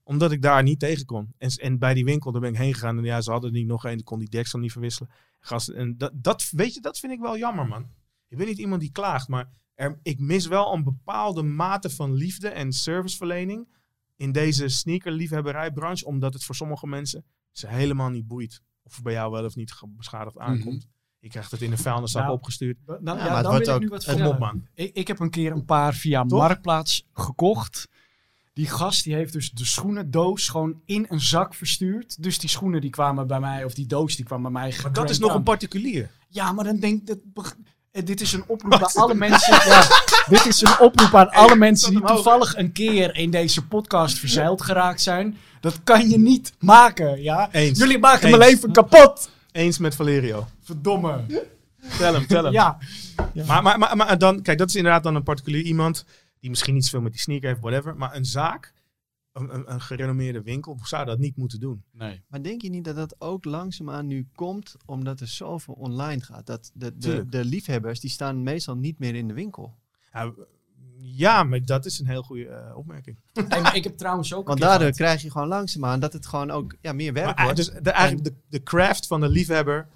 Omdat 0.02 0.32
ik 0.32 0.42
daar 0.42 0.62
niet 0.62 0.78
tegen 0.78 1.04
kon. 1.04 1.34
En, 1.38 1.50
en 1.50 1.78
bij 1.78 1.94
die 1.94 2.04
winkel, 2.04 2.32
daar 2.32 2.40
ben 2.40 2.52
ik 2.52 2.58
heen 2.58 2.74
gegaan. 2.74 2.98
En 2.98 3.04
ja, 3.04 3.20
ze 3.20 3.30
hadden 3.30 3.52
niet 3.52 3.66
nog 3.66 3.84
één. 3.84 3.98
Ik 3.98 4.04
kon 4.04 4.18
die 4.18 4.28
deksel 4.28 4.58
niet 4.58 4.72
verwisselen. 4.72 5.10
Gast, 5.40 5.68
en 5.68 5.96
dat, 5.96 6.12
dat, 6.14 6.50
weet 6.50 6.74
je, 6.74 6.80
dat 6.80 6.98
vind 6.98 7.12
ik 7.12 7.20
wel 7.20 7.38
jammer, 7.38 7.66
man. 7.66 7.90
Ik 8.28 8.36
ben 8.36 8.46
niet 8.46 8.58
iemand 8.58 8.80
die 8.80 8.92
klaagt, 8.92 9.28
maar 9.28 9.50
er, 9.80 9.98
ik 10.02 10.18
mis 10.18 10.46
wel 10.46 10.72
een 10.72 10.84
bepaalde 10.84 11.42
mate 11.42 11.90
van 11.90 12.14
liefde 12.14 12.48
en 12.48 12.72
serviceverlening 12.72 13.68
in 14.16 14.32
deze 14.32 14.68
sneakerliefhebberijbranche, 14.68 16.06
omdat 16.06 16.32
het 16.32 16.44
voor 16.44 16.54
sommige 16.54 16.86
mensen 16.86 17.24
ze 17.50 17.66
helemaal 17.66 18.08
niet 18.08 18.26
boeit. 18.26 18.62
Of 18.82 18.94
het 18.94 19.04
bij 19.04 19.12
jou 19.12 19.32
wel 19.32 19.44
of 19.44 19.56
niet 19.56 19.74
beschadigd 19.88 20.38
aankomt. 20.38 20.86
Je 21.18 21.28
krijgt 21.28 21.50
het 21.50 21.62
in 21.62 21.72
een 21.72 21.78
vuilniszak 21.78 22.22
Nou, 22.22 22.34
opgestuurd. 22.34 22.78
Dan, 22.86 23.16
ja, 23.16 23.34
het 23.34 23.42
dan 23.42 23.52
wordt 23.52 23.66
wil 23.66 23.74
ik 23.74 23.80
nu 23.80 23.88
wat 23.88 24.04
vertellen. 24.04 24.32
op, 24.32 24.38
man. 24.38 24.66
Ik, 24.74 24.94
ik 24.94 25.08
heb 25.08 25.18
een 25.18 25.30
keer 25.30 25.52
een 25.52 25.64
paar 25.64 25.94
via 25.94 26.24
Toch? 26.24 26.38
Marktplaats 26.38 27.06
gekocht. 27.12 27.88
Die 28.52 28.66
gast 28.66 29.04
die 29.04 29.14
heeft 29.14 29.32
dus 29.32 29.50
de 29.50 29.64
schoenendoos 29.64 30.48
gewoon 30.48 30.82
in 30.84 31.06
een 31.08 31.20
zak 31.20 31.54
verstuurd. 31.54 32.22
Dus 32.22 32.38
die 32.38 32.48
schoenen 32.48 32.80
die 32.80 32.90
kwamen 32.90 33.26
bij 33.26 33.40
mij, 33.40 33.64
of 33.64 33.74
die 33.74 33.86
doos 33.86 34.16
die 34.16 34.24
kwam 34.24 34.42
bij 34.42 34.50
mij 34.50 34.74
Maar 34.82 34.92
dat 34.92 35.10
is 35.10 35.18
nog 35.18 35.30
aan. 35.30 35.36
een 35.36 35.42
particulier. 35.42 36.10
Ja, 36.28 36.52
maar 36.52 36.64
dan 36.64 36.76
denk 36.76 37.08
ik... 37.08 37.18
Dit 37.92 38.20
is 38.20 38.32
een 38.32 38.44
oproep 38.52 38.72
aan 38.72 38.92
alle 38.94 39.14
mensen. 39.14 39.54
Ja, 39.54 39.86
dit 40.28 40.46
is 40.46 40.60
een 40.60 40.78
oproep 40.78 41.14
aan 41.14 41.30
alle 41.30 41.56
mensen 41.56 41.90
die 41.90 42.04
toevallig 42.04 42.56
een 42.56 42.72
keer 42.72 43.16
in 43.16 43.30
deze 43.30 43.66
podcast 43.66 44.18
verzeild 44.18 44.62
geraakt 44.62 45.00
zijn. 45.00 45.36
Dat 45.60 45.80
kan 45.84 46.08
je 46.08 46.18
niet 46.18 46.52
maken, 46.58 47.22
ja? 47.22 47.48
Eens. 47.52 47.78
Jullie 47.78 47.98
maken 47.98 48.28
Eens. 48.28 48.36
mijn 48.36 48.50
leven 48.50 48.72
kapot. 48.72 49.30
Eens 49.52 49.78
met 49.78 49.94
Valerio. 49.94 50.46
Verdomme. 50.62 51.24
Tel 51.98 52.14
hem, 52.14 52.26
tel 52.26 52.44
hem. 52.44 52.52
Ja, 52.52 52.78
Maar, 53.46 53.62
maar, 53.62 53.78
maar, 53.78 53.96
maar 53.96 54.18
dan, 54.18 54.42
kijk, 54.42 54.58
dat 54.58 54.68
is 54.68 54.74
inderdaad 54.74 55.02
dan 55.02 55.14
een 55.14 55.22
particulier 55.22 55.62
iemand 55.62 56.04
die 56.40 56.50
misschien 56.50 56.74
niet 56.74 56.84
zoveel 56.84 57.00
met 57.00 57.12
die 57.12 57.20
sneaker 57.20 57.48
heeft, 57.48 57.60
whatever. 57.60 57.96
Maar 57.96 58.14
een 58.16 58.24
zaak, 58.24 58.72
een, 59.32 59.54
een, 59.54 59.72
een 59.72 59.80
gerenommeerde 59.80 60.42
winkel, 60.42 60.78
zou 60.82 61.04
dat 61.06 61.18
niet 61.18 61.36
moeten 61.36 61.60
doen. 61.60 61.84
nee. 61.92 62.22
Maar 62.28 62.42
denk 62.42 62.62
je 62.62 62.70
niet 62.70 62.84
dat 62.84 62.96
dat 62.96 63.14
ook 63.20 63.44
langzaamaan 63.44 64.06
nu 64.06 64.28
komt 64.34 64.76
omdat 64.86 65.20
er 65.20 65.26
zoveel 65.28 65.74
online 65.74 66.20
gaat? 66.22 66.46
Dat 66.46 66.70
de, 66.74 66.96
de, 66.98 67.26
de 67.28 67.44
liefhebbers 67.44 68.00
die 68.00 68.10
staan 68.10 68.42
meestal 68.42 68.76
niet 68.76 68.98
meer 68.98 69.14
in 69.14 69.28
de 69.28 69.34
winkel. 69.34 69.74
Ja, 70.12 70.32
ja, 71.02 71.42
maar 71.44 71.64
dat 71.64 71.84
is 71.86 71.98
een 71.98 72.06
heel 72.06 72.22
goede 72.22 72.46
eh, 72.48 72.76
opmerking. 72.76 73.18
Hey, 73.48 73.60
maar 73.60 73.76
ik 73.76 73.84
heb 73.84 73.96
trouwens 73.96 74.34
ook 74.34 74.46
Want 74.46 74.60
daardoor 74.60 74.78
gehad- 74.80 74.96
krijg 74.96 75.22
je 75.22 75.30
gewoon 75.30 75.48
langzaamaan 75.48 76.00
dat 76.00 76.12
het 76.12 76.26
gewoon 76.26 76.50
ook 76.50 76.76
ja, 76.80 76.92
meer 76.92 77.12
werk 77.12 77.26
Maar, 77.26 77.36
eh, 77.36 77.42
wordt. 77.44 77.56
dus 77.56 77.70
de, 77.82 77.90
eigenlijk 77.90 78.24
de, 78.24 78.34
de 78.48 78.62
craft 78.62 79.06
van 79.06 79.20
de 79.20 79.28
liefhebber 79.28 79.88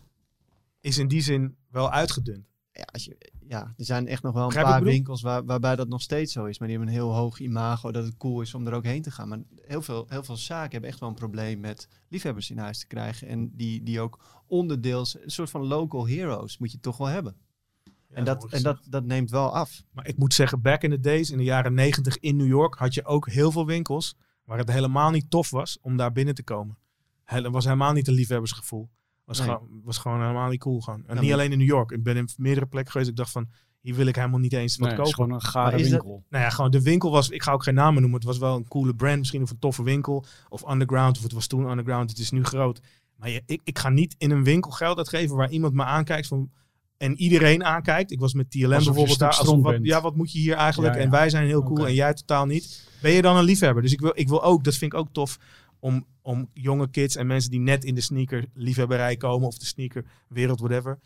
is 0.81 0.99
in 0.99 1.09
die 1.09 1.21
zin 1.23 1.57
wel 1.71 1.91
uitgedund. 1.91 2.47
ja, 2.73 2.83
als 2.93 3.05
je, 3.05 3.33
ja, 3.49 3.75
er 3.77 3.85
zijn 3.85 4.07
echt 4.07 4.23
nog 4.23 4.35
wel 4.35 4.45
een 4.45 4.63
paar 4.63 4.83
winkels 4.83 5.23
waar, 5.23 5.45
waarbij 5.45 5.77
dat 5.77 5.89
nog 5.89 6.03
steeds 6.03 6.33
zo 6.33 6.45
is. 6.45 6.59
Maar 6.59 6.69
die 6.69 6.77
hebben 6.77 6.95
een 6.95 7.01
heel 7.01 7.15
hoog 7.15 7.39
imago 7.39 7.93
dat 7.93 8.05
het 8.05 8.17
cool 8.17 8.41
is 8.41 8.55
om 8.55 8.67
er 8.67 8.73
ook 8.73 8.85
heen 8.85 9.03
te 9.03 9.11
gaan. 9.11 9.29
Maar 9.29 9.39
heel 9.61 9.83
veel, 9.83 10.07
heel 10.09 10.23
veel 10.23 10.37
zaken 10.37 10.71
hebben 10.71 10.91
echt 10.91 11.01
wel 11.01 11.09
een 11.09 11.15
probleem 11.15 11.61
met 11.61 11.89
liefhebbers 12.09 12.51
in 12.51 12.59
huis 12.59 12.79
te 12.79 12.87
krijgen. 12.87 13.29
En 13.29 13.51
die, 13.57 13.83
die 13.83 14.01
ook 14.01 14.43
onderdeels, 14.47 15.23
een 15.23 15.31
soort 15.31 15.51
van 15.51 15.67
local 15.67 16.09
heroes 16.09 16.59
moet 16.59 16.73
je 16.73 16.81
toch 16.81 16.97
wel 16.97 17.07
hebben. 17.07 17.37
Ja, 17.85 17.93
en 18.11 18.25
dat, 18.25 18.53
en 18.53 18.63
dat, 18.63 18.79
dat 18.89 19.05
neemt 19.05 19.31
wel 19.31 19.55
af. 19.55 19.83
Maar 19.91 20.07
ik 20.07 20.17
moet 20.17 20.35
zeggen, 20.35 20.61
back 20.61 20.83
in 20.83 20.91
the 20.91 21.01
days, 21.01 21.31
in 21.31 21.39
de 21.39 21.45
jaren 21.45 21.75
negentig 21.75 22.19
in 22.19 22.37
New 22.37 22.47
York, 22.47 22.75
had 22.75 22.95
je 22.95 23.05
ook 23.05 23.29
heel 23.29 23.53
veel 23.53 23.67
winkels 23.67 24.17
waar 24.45 24.59
het 24.59 24.71
helemaal 24.71 25.11
niet 25.11 25.31
tof 25.31 25.51
was 25.51 25.79
om 25.81 25.97
daar 25.97 26.13
binnen 26.13 26.35
te 26.35 26.43
komen. 26.43 26.79
Het 27.25 27.47
was 27.47 27.65
helemaal 27.65 27.93
niet 27.93 28.09
een 28.09 28.15
liefhebbersgevoel. 28.15 28.89
Was, 29.25 29.39
Nee. 29.39 29.47
gewoon, 29.49 29.69
was 29.85 29.99
gewoon 29.99 30.21
helemaal 30.21 30.49
niet 30.49 30.61
cool. 30.61 30.81
Gewoon. 30.81 31.03
En 31.07 31.15
Ja, 31.15 31.21
niet 31.21 31.33
alleen 31.33 31.53
in 31.53 31.59
New 31.59 31.67
York. 31.67 31.91
Ik 31.91 32.03
ben 32.03 32.17
in 32.17 32.29
meerdere 32.37 32.67
plekken 32.67 32.93
geweest. 32.93 33.11
Ik 33.11 33.17
dacht 33.17 33.31
van, 33.31 33.49
hier 33.81 33.95
wil 33.95 34.07
ik 34.07 34.17
helemaal 34.17 34.39
niet 34.39 34.53
eens 34.53 34.77
wat 34.77 34.89
Nee, 34.89 34.99
het 34.99 35.07
is 35.07 35.13
kopen. 35.15 35.25
gewoon 35.33 35.43
een 35.45 35.51
gare 35.51 35.77
dat- 35.77 35.89
winkel. 35.89 36.25
Nou 36.29 36.45
ja, 36.45 36.51
gewoon 36.51 36.71
de 36.71 36.83
winkel 36.83 37.11
was, 37.11 37.29
ik 37.29 37.43
ga 37.43 37.53
ook 37.53 37.63
geen 37.63 37.75
namen 37.75 38.01
noemen. 38.01 38.19
Het 38.19 38.29
was 38.29 38.39
wel 38.39 38.57
een 38.57 38.69
coole 38.69 38.95
brand, 38.95 39.19
misschien 39.19 39.43
of 39.43 39.51
een 39.51 39.59
toffe 39.59 39.83
winkel. 39.83 40.25
Of 40.49 40.71
underground, 40.71 41.17
of 41.17 41.23
het 41.23 41.33
was 41.33 41.47
toen 41.47 41.71
underground, 41.71 42.11
het 42.11 42.19
is 42.19 42.31
nu 42.31 42.45
groot. 42.45 42.81
Maar 43.17 43.31
je, 43.31 43.43
ik, 43.47 43.61
ik 43.65 43.79
ga 43.79 43.89
niet 43.89 44.15
in 44.19 44.31
een 44.31 44.45
winkel 44.45 44.71
geld 44.71 44.99
uitgeven 44.99 45.37
waar 45.37 45.51
iemand 45.51 45.75
me 45.75 45.85
aankijkt 45.85 46.27
van, 46.27 46.51
en 46.97 47.17
iedereen 47.17 47.65
aankijkt. 47.65 48.11
Ik 48.11 48.21
was 48.21 48.35
met 48.35 48.51
TLM 48.51 48.65
Alsof 48.73 48.85
bijvoorbeeld 48.85 49.19
daar. 49.19 49.35
Alsof, 49.39 49.63
wat, 49.63 49.79
ja, 49.83 50.01
wat 50.01 50.17
moet 50.17 50.33
je 50.33 50.39
hier 50.39 50.55
eigenlijk? 50.55 50.93
Ja, 50.95 50.99
ja. 51.01 51.05
En 51.07 51.11
wij 51.13 51.31
zijn 51.31 51.47
heel 51.47 51.63
cool 51.63 51.87
en 51.87 51.95
jij 51.95 52.15
totaal 52.15 52.47
niet. 52.47 52.89
Ben 53.03 53.13
je 53.13 53.23
dan 53.23 53.37
een 53.37 53.45
liefhebber? 53.45 53.83
Dus 53.83 53.93
ik 53.93 54.01
wil, 54.01 54.13
ik 54.15 54.29
wil 54.29 54.43
ook, 54.43 54.65
dat 54.65 54.75
vind 54.75 54.93
ik 54.93 54.99
ook 54.99 55.09
tof, 55.13 55.39
om, 55.85 56.07
om 56.23 56.51
jonge 56.53 56.91
kids 56.91 57.17
en 57.17 57.27
mensen 57.27 57.51
die 57.51 57.61
net 57.61 57.85
in 57.85 57.95
de 57.95 58.01
sneaker 58.01 58.45
liefhebberij 58.55 59.17
komen 59.17 59.47
of 59.47 59.59
de 59.59 59.65
sneaker 59.65 60.05
wereld, 60.29 60.61
whatever. 60.61 60.99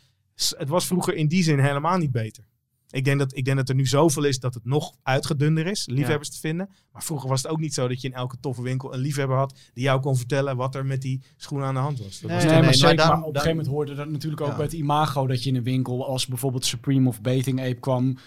Het 0.57 0.69
was 0.69 0.85
vroeger 0.87 1.13
in 1.15 1.27
die 1.27 1.43
zin 1.43 1.59
helemaal 1.59 1.97
niet 1.97 2.11
beter. 2.11 2.43
Ik 2.89 3.05
denk, 3.05 3.19
dat, 3.19 3.35
ik 3.37 3.45
denk 3.45 3.57
dat 3.57 3.69
er 3.69 3.75
nu 3.75 3.85
zoveel 3.85 4.23
is 4.23 4.39
dat 4.39 4.53
het 4.53 4.65
nog 4.65 4.93
uitgedunder 5.03 5.67
is, 5.67 5.87
liefhebbers 5.91 6.29
te 6.29 6.39
vinden. 6.39 6.69
Maar 6.91 7.03
vroeger 7.03 7.29
was 7.29 7.41
het 7.43 7.51
ook 7.51 7.59
niet 7.59 7.73
zo 7.73 7.87
dat 7.87 8.01
je 8.01 8.07
in 8.07 8.13
elke 8.13 8.37
toffe 8.39 8.61
winkel 8.61 8.93
een 8.93 8.99
liefhebber 8.99 9.37
had 9.37 9.59
die 9.73 9.83
jou 9.83 10.01
kon 10.01 10.17
vertellen 10.17 10.55
wat 10.57 10.75
er 10.75 10.85
met 10.85 11.01
die 11.01 11.21
schoenen 11.37 11.67
aan 11.67 11.73
de 11.73 11.79
hand 11.79 11.99
was. 11.99 12.19
Dat 12.19 12.29
Nee, 12.29 12.35
was 12.35 12.43
Nee, 12.45 12.53
maar 12.53 12.63
maar 12.63 12.73
zeker. 12.73 12.95
daarom- 12.95 13.19
maar 13.19 13.27
op 13.27 13.35
een 13.35 13.41
gegeven 13.41 13.57
moment 13.57 13.75
hoorde 13.75 13.95
dat 13.95 14.09
natuurlijk 14.09 14.41
ook 14.41 14.47
Ja. 14.49 14.55
bij 14.55 14.65
het 14.65 14.73
imago 14.73 15.27
dat 15.27 15.43
je 15.43 15.49
in 15.49 15.55
een 15.55 15.63
winkel 15.63 16.07
als 16.07 16.27
bijvoorbeeld 16.27 16.65
Supreme 16.65 17.07
of 17.07 17.21
Bathing 17.21 17.59
Ape 17.59 17.79
kwam. 17.79 18.17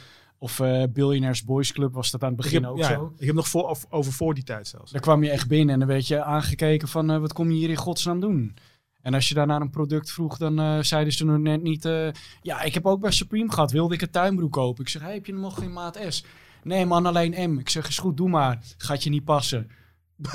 Of 0.42 0.60
eh 0.60 0.82
Billionaires 0.92 1.44
Boys 1.44 1.72
Club 1.72 1.92
was 1.94 2.10
dat 2.10 2.22
aan 2.22 2.30
het 2.30 2.38
ik 2.38 2.44
begin 2.44 2.62
heb, 2.62 2.70
ook 2.72 2.78
ja, 2.78 2.88
zo. 2.88 3.12
ik 3.18 3.26
heb 3.26 3.34
nog 3.34 3.48
voor, 3.48 3.68
of- 3.68 3.86
over 3.90 4.12
voor 4.12 4.34
die 4.34 4.44
tijd 4.44 4.68
zelfs. 4.68 4.92
Daar 4.92 5.00
kwam 5.00 5.22
je 5.24 5.30
echt 5.30 5.48
binnen 5.48 5.72
en 5.72 5.78
dan 5.78 5.88
werd 5.88 6.06
je 6.06 6.22
aangekeken 6.24 6.88
van 6.88 7.10
eh, 7.10 7.18
wat 7.18 7.32
kom 7.32 7.50
je 7.50 7.56
hier 7.56 7.68
in 7.70 7.76
godsnaam 7.76 8.20
doen? 8.20 8.56
En 9.02 9.14
als 9.14 9.28
je 9.28 9.34
daar 9.34 9.46
naar 9.46 9.60
een 9.60 9.70
product 9.70 10.10
vroeg, 10.12 10.36
dan 10.36 10.58
eh, 10.60 10.78
zeiden 10.80 11.12
ze 11.12 11.24
nog 11.24 11.38
net 11.38 11.62
niet... 11.62 11.84
eh, 11.84 12.08
ja, 12.42 12.62
ik 12.62 12.74
heb 12.74 12.86
ook 12.86 13.00
bij 13.00 13.10
Supreme 13.10 13.52
gehad. 13.52 13.70
Wilde 13.70 13.94
ik 13.94 14.02
een 14.02 14.10
tuinbroek 14.10 14.52
kopen? 14.52 14.82
Ik 14.82 14.88
zeg, 14.88 15.02
hey, 15.02 15.12
heb 15.14 15.26
je 15.26 15.32
nog 15.34 15.58
geen 15.58 15.72
maat 15.72 15.98
S? 16.08 16.24
Nee 16.62 16.86
man, 16.86 17.06
alleen 17.06 17.50
M. 17.52 17.58
Ik 17.58 17.68
zeg, 17.68 17.88
is 17.88 17.98
goed, 17.98 18.16
doe 18.16 18.28
maar. 18.28 18.58
Gaat 18.76 19.02
je 19.04 19.10
niet 19.10 19.24
passen. 19.24 19.70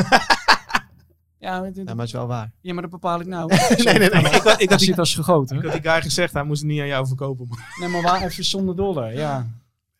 ja, 1.39 1.59
maar, 1.59 1.71
Ja, 1.73 1.83
maar 1.83 1.95
het 1.95 1.99
is 2.05 2.11
wel 2.11 2.27
waar. 2.27 2.51
ja, 2.61 2.73
maar 2.73 2.81
dat 2.81 2.91
bepaal 2.91 3.19
ik 3.19 3.27
nou. 3.27 3.47
nee, 3.83 3.97
nee. 3.97 4.09
Ik 4.09 4.13
had, 4.13 4.25
ik, 4.25 4.41
had 4.43 4.69
Dat 4.69 4.79
die, 4.79 4.87
zit 4.87 4.99
als 4.99 5.15
gegoten. 5.15 5.57
ik 5.57 5.63
had 5.63 5.71
die 5.81 5.91
guy 5.91 6.01
gezegd, 6.01 6.33
hij 6.33 6.43
moest 6.43 6.61
het 6.61 6.69
niet 6.71 6.79
aan 6.81 6.87
jou 6.87 7.07
verkopen. 7.07 7.47
man. 7.47 7.57
Nee, 7.79 7.89
maar 7.89 8.01
waar 8.01 8.21
even 8.23 8.43
zonder 8.43 8.75
dolle, 8.75 9.11
ja. 9.13 9.47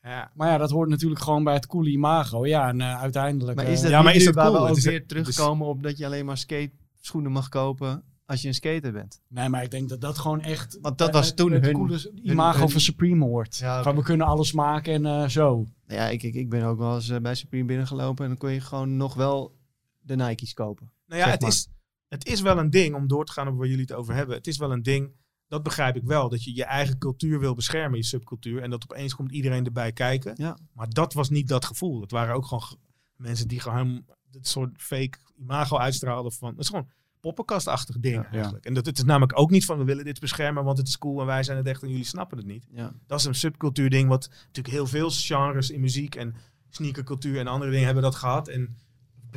Ja. 0.07 0.31
Maar 0.33 0.47
ja, 0.51 0.57
dat 0.57 0.69
hoort 0.71 0.89
natuurlijk 0.89 1.21
gewoon 1.21 1.43
bij 1.43 1.53
het 1.53 1.67
coole 1.67 1.89
imago. 1.89 2.45
Ja, 2.45 2.67
en 2.67 2.81
eh, 2.81 3.01
uiteindelijk... 3.01 3.57
Maar 3.57 3.65
eh, 3.65 3.71
is 3.71 3.81
dat 3.81 3.89
Ja, 3.89 4.01
maar 4.01 4.15
is 4.15 4.25
dat 4.25 4.33
waar 4.35 4.45
cool? 4.45 4.55
we 4.57 4.61
Het 4.61 4.71
ook 4.71 4.77
is- 4.77 4.85
weer 4.85 4.99
het 4.99 5.07
terugkomen 5.07 5.67
op 5.67 5.83
dat 5.83 5.97
je 5.97 6.05
alleen 6.05 6.25
maar 6.25 6.37
skate 6.37 6.71
schoenen 7.01 7.31
mag 7.31 7.49
kopen 7.49 8.03
als 8.25 8.41
je 8.41 8.47
een 8.47 8.53
skater 8.53 8.91
bent? 8.91 9.21
Nee, 9.27 9.49
maar 9.49 9.63
ik 9.63 9.71
denk 9.71 9.89
dat 9.89 10.01
dat 10.01 10.17
gewoon 10.17 10.41
echt... 10.41 10.77
Want 10.81 10.97
dat 10.97 11.07
eh, 11.07 11.13
was 11.13 11.27
het- 11.27 11.35
toen 11.37 11.51
het 11.51 11.65
hun- 11.65 11.73
coole 11.73 12.11
imago 12.23 12.59
hun- 12.59 12.69
van 12.69 12.81
Supreme 12.81 13.25
hoort. 13.25 13.57
Ja. 13.57 13.83
Van, 13.83 13.95
we 13.95 14.01
kunnen 14.03 14.27
alles 14.27 14.51
maken 14.53 14.93
en 14.93 15.05
eh, 15.05 15.27
zo. 15.29 15.65
Ja, 15.87 16.07
ik, 16.09 16.23
ik, 16.23 16.33
ik 16.35 16.49
ben 16.49 16.63
ook 16.63 16.77
wel 16.77 16.95
eens 16.95 17.09
eh, 17.09 17.19
bij 17.19 17.35
Supreme 17.35 17.65
binnengelopen 17.65 18.23
en 18.23 18.29
dan 18.29 18.39
kon 18.39 18.51
je 18.51 18.61
gewoon 18.61 18.97
nog 18.97 19.13
wel 19.13 19.55
de 19.99 20.15
Nike's 20.15 20.53
kopen. 20.53 20.91
Nou 21.07 21.21
ja, 21.21 21.29
het 21.29 21.41
maar. 21.41 21.49
is, 21.49 21.67
het 22.07 22.25
is 22.27 22.41
wel 22.41 22.57
een 22.57 22.69
ding, 22.69 22.95
om 22.95 23.07
door 23.07 23.25
te 23.25 23.31
gaan 23.31 23.47
op 23.47 23.57
waar 23.57 23.67
jullie 23.67 23.81
het 23.81 23.93
over 23.93 24.13
hebben. 24.13 24.35
Het 24.35 24.47
is 24.47 24.57
wel 24.57 24.71
een 24.71 24.83
ding, 24.83 25.11
dat 25.47 25.63
begrijp 25.63 25.95
ik 25.95 26.03
wel, 26.03 26.29
dat 26.29 26.43
je 26.43 26.55
je 26.55 26.63
eigen 26.65 26.97
cultuur 26.97 27.39
wil 27.39 27.55
beschermen, 27.55 27.97
je 27.97 28.03
subcultuur. 28.05 28.61
En 28.61 28.69
dat 28.69 28.83
opeens 28.83 29.15
komt 29.15 29.31
iedereen 29.31 29.65
erbij 29.65 29.91
kijken. 29.91 30.33
Ja. 30.37 30.57
Maar 30.73 30.89
dat 30.89 31.13
was 31.13 31.29
niet 31.29 31.47
dat 31.47 31.65
gevoel. 31.65 32.01
Het 32.01 32.11
waren 32.11 32.35
ook 32.35 32.45
gewoon 32.45 32.63
ge- 32.63 32.77
mensen 33.15 33.47
die 33.47 33.59
gewoon 33.59 34.05
dit 34.31 34.47
soort 34.47 34.81
fake 34.81 35.17
imago 35.37 35.77
uitstraalden 35.77 36.31
van... 36.31 36.49
Het 36.49 36.59
is 36.59 36.67
gewoon 36.69 36.89
poppenkastachtig 37.19 37.99
ding 37.99 38.15
Ja. 38.15 38.29
eigenlijk. 38.31 38.65
En 38.65 38.73
dat, 38.73 38.85
het 38.85 38.97
is 38.97 39.03
namelijk 39.03 39.39
ook 39.39 39.49
niet 39.49 39.65
van 39.65 39.77
we 39.77 39.83
willen 39.83 40.05
dit 40.05 40.19
beschermen, 40.19 40.63
want 40.63 40.77
het 40.77 40.87
is 40.87 40.97
cool 40.97 41.19
en 41.19 41.25
wij 41.25 41.43
zijn 41.43 41.57
het 41.57 41.67
echt 41.67 41.83
en 41.83 41.89
jullie 41.89 42.03
snappen 42.03 42.37
het 42.37 42.47
niet. 42.47 42.67
Dat 43.07 43.19
is 43.19 43.25
een 43.25 43.35
subcultuur 43.35 43.89
ding 43.89 44.09
wat 44.09 44.29
natuurlijk 44.45 44.75
heel 44.75 44.87
veel 44.87 45.09
genres 45.09 45.69
in 45.69 45.79
muziek 45.79 46.15
en 46.15 46.35
sneakercultuur 46.69 47.39
en 47.39 47.47
andere 47.47 47.71
dingen 47.71 47.85
hebben 47.85 48.03
dat 48.03 48.15
gehad. 48.15 48.47
En 48.47 48.77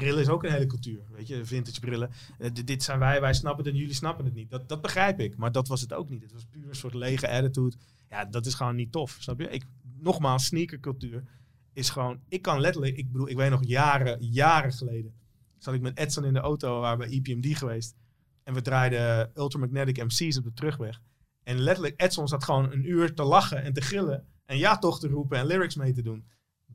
brillen 0.01 0.21
is 0.21 0.29
ook 0.29 0.45
een 0.45 0.51
hele 0.53 0.67
cultuur, 0.67 1.03
weet 1.11 1.27
je, 1.27 1.45
vintage 1.45 1.81
brillen. 1.81 2.11
Eh, 2.39 2.51
dit- 2.65 2.83
zijn 2.83 2.99
wij, 2.99 3.21
wij 3.21 3.35
snappen 3.35 3.65
het 3.65 3.73
en 3.75 3.81
jullie 3.81 3.95
snappen 3.95 4.25
het 4.25 4.35
niet. 4.35 4.51
Dat, 4.51 4.69
dat 4.69 4.81
begrijp 4.81 5.21
ik, 5.21 5.37
maar 5.37 5.53
dat 5.53 5.69
was 5.69 5.81
het 5.81 5.93
ook 5.93 6.09
niet. 6.09 6.23
Het 6.23 6.33
was 6.33 6.45
puur 6.51 6.69
een 6.69 6.75
soort 6.75 6.95
lege 6.95 7.29
attitude. 7.29 7.77
Ja, 8.11 8.25
dat 8.25 8.47
is 8.47 8.55
gewoon 8.55 8.77
niet 8.77 8.93
tof, 8.93 9.17
snap 9.21 9.41
je? 9.41 9.49
Ik, 9.49 9.65
nogmaals, 9.99 10.45
sneakercultuur 10.45 11.25
is 11.73 11.91
gewoon, 11.91 12.21
ik 12.29 12.43
kan 12.43 12.61
letterlijk, 12.61 12.97
ik 12.97 13.13
bedoel, 13.13 13.29
ik 13.29 13.37
weet 13.37 13.51
nog 13.51 13.65
jaren, 13.65 14.17
jaren 14.25 14.73
geleden, 14.73 15.15
zat 15.59 15.75
ik 15.75 15.81
met 15.81 15.99
Edson 15.99 16.25
in 16.25 16.33
de 16.33 16.41
auto, 16.41 16.75
we 16.75 16.81
waren 16.81 16.99
bij 16.99 17.09
EPMD 17.09 17.57
geweest. 17.57 17.95
En 18.43 18.55
we 18.55 18.63
draaiden 18.63 19.31
Ultramagnetic 19.35 20.05
MC's 20.05 20.37
op 20.37 20.45
de 20.45 20.53
terugweg. 20.53 21.01
En 21.43 21.59
letterlijk, 21.59 22.01
Edson 22.03 22.29
zat 22.29 22.45
gewoon 22.45 22.73
een 22.73 22.91
uur 22.91 23.15
te 23.15 23.23
lachen 23.23 23.63
en 23.63 23.73
te 23.73 23.81
gillen. 23.81 24.25
En 24.45 24.59
ja 24.59 24.79
toch 24.79 25.01
te 25.01 25.09
roepen 25.09 25.39
en 25.39 25.47
lyrics 25.47 25.75
mee 25.75 25.93
te 25.93 26.03
doen. 26.03 26.25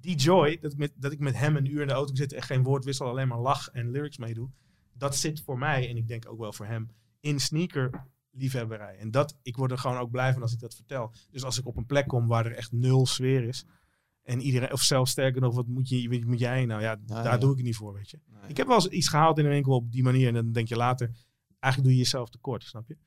Die 0.06 0.16
joy, 0.16 0.58
dat 0.62 0.72
ik 0.72 0.78
met, 0.78 0.91
dat 0.95 1.12
ik 1.12 1.20
met 1.20 1.38
hem 1.38 1.56
een 1.56 1.72
uur 1.72 1.82
in 1.82 1.88
de 1.88 1.93
auto 1.93 2.16
zit 2.16 2.34
en 2.34 2.41
geen 2.41 2.64
woord 2.64 2.86
wissel, 2.86 3.08
alleen 3.08 3.28
maar 3.28 3.39
lach 3.39 3.70
en 3.70 3.91
lyrics 3.91 4.18
meedoe. 4.18 4.49
Dat 4.93 5.16
zit 5.16 5.41
voor 5.41 5.58
mij, 5.58 5.89
en 5.89 5.97
ik 5.97 6.08
denk 6.08 6.30
ook 6.30 6.39
wel 6.39 6.53
voor 6.53 6.66
hem, 6.66 6.89
in 7.20 7.39
sneaker 7.39 8.06
liefhebberij. 8.32 8.97
En 8.97 9.12
dat, 9.12 9.38
ik 9.41 9.58
word 9.58 9.72
er 9.72 9.78
gewoon 9.78 9.97
ook 9.97 10.12
blij 10.12 10.34
van 10.34 10.41
als 10.41 10.53
ik 10.53 10.60
dat 10.60 10.76
vertel. 10.76 11.12
Dus 11.32 11.43
als 11.43 11.60
ik 11.60 11.66
op 11.66 11.78
een 11.78 11.86
plek 11.86 12.08
kom 12.08 12.28
waar 12.28 12.45
er 12.45 12.56
echt 12.56 12.72
nul 12.72 13.06
sfeer 13.06 13.43
is. 13.43 13.66
En 14.24 14.41
iedereen, 14.41 14.72
of 14.72 14.82
zelfs 14.82 15.12
sterker 15.12 15.41
nog, 15.41 15.56
wat 15.56 15.68
moet, 15.68 15.89
je, 15.89 16.10
wat 16.10 16.24
moet 16.24 16.39
jij 16.39 16.66
nou? 16.66 16.82
Ja, 16.82 16.95
daar 16.95 17.24
ja. 17.24 17.38
doe 17.38 17.51
ik 17.51 17.58
het 17.58 17.66
niet 17.66 17.76
voor, 17.76 17.93
weet 17.93 18.10
je. 18.10 18.20
Ik 18.47 18.58
heb 18.58 18.68
wel 18.68 18.76
eens 18.76 18.88
iets 18.88 19.08
gehaald 19.08 19.38
in 19.38 19.45
een 19.45 19.51
winkel 19.51 19.76
op 19.76 19.91
die 19.91 20.03
manier. 20.03 20.28
En 20.28 20.34
dan 20.34 20.51
denk 20.51 20.68
je 20.68 20.76
later, 20.76 21.12
eigenlijk 21.60 21.84
doe 21.84 21.91
je 21.91 22.03
jezelf 22.03 22.30
tekort, 22.30 22.64
snap 22.64 22.88
je? 22.88 22.97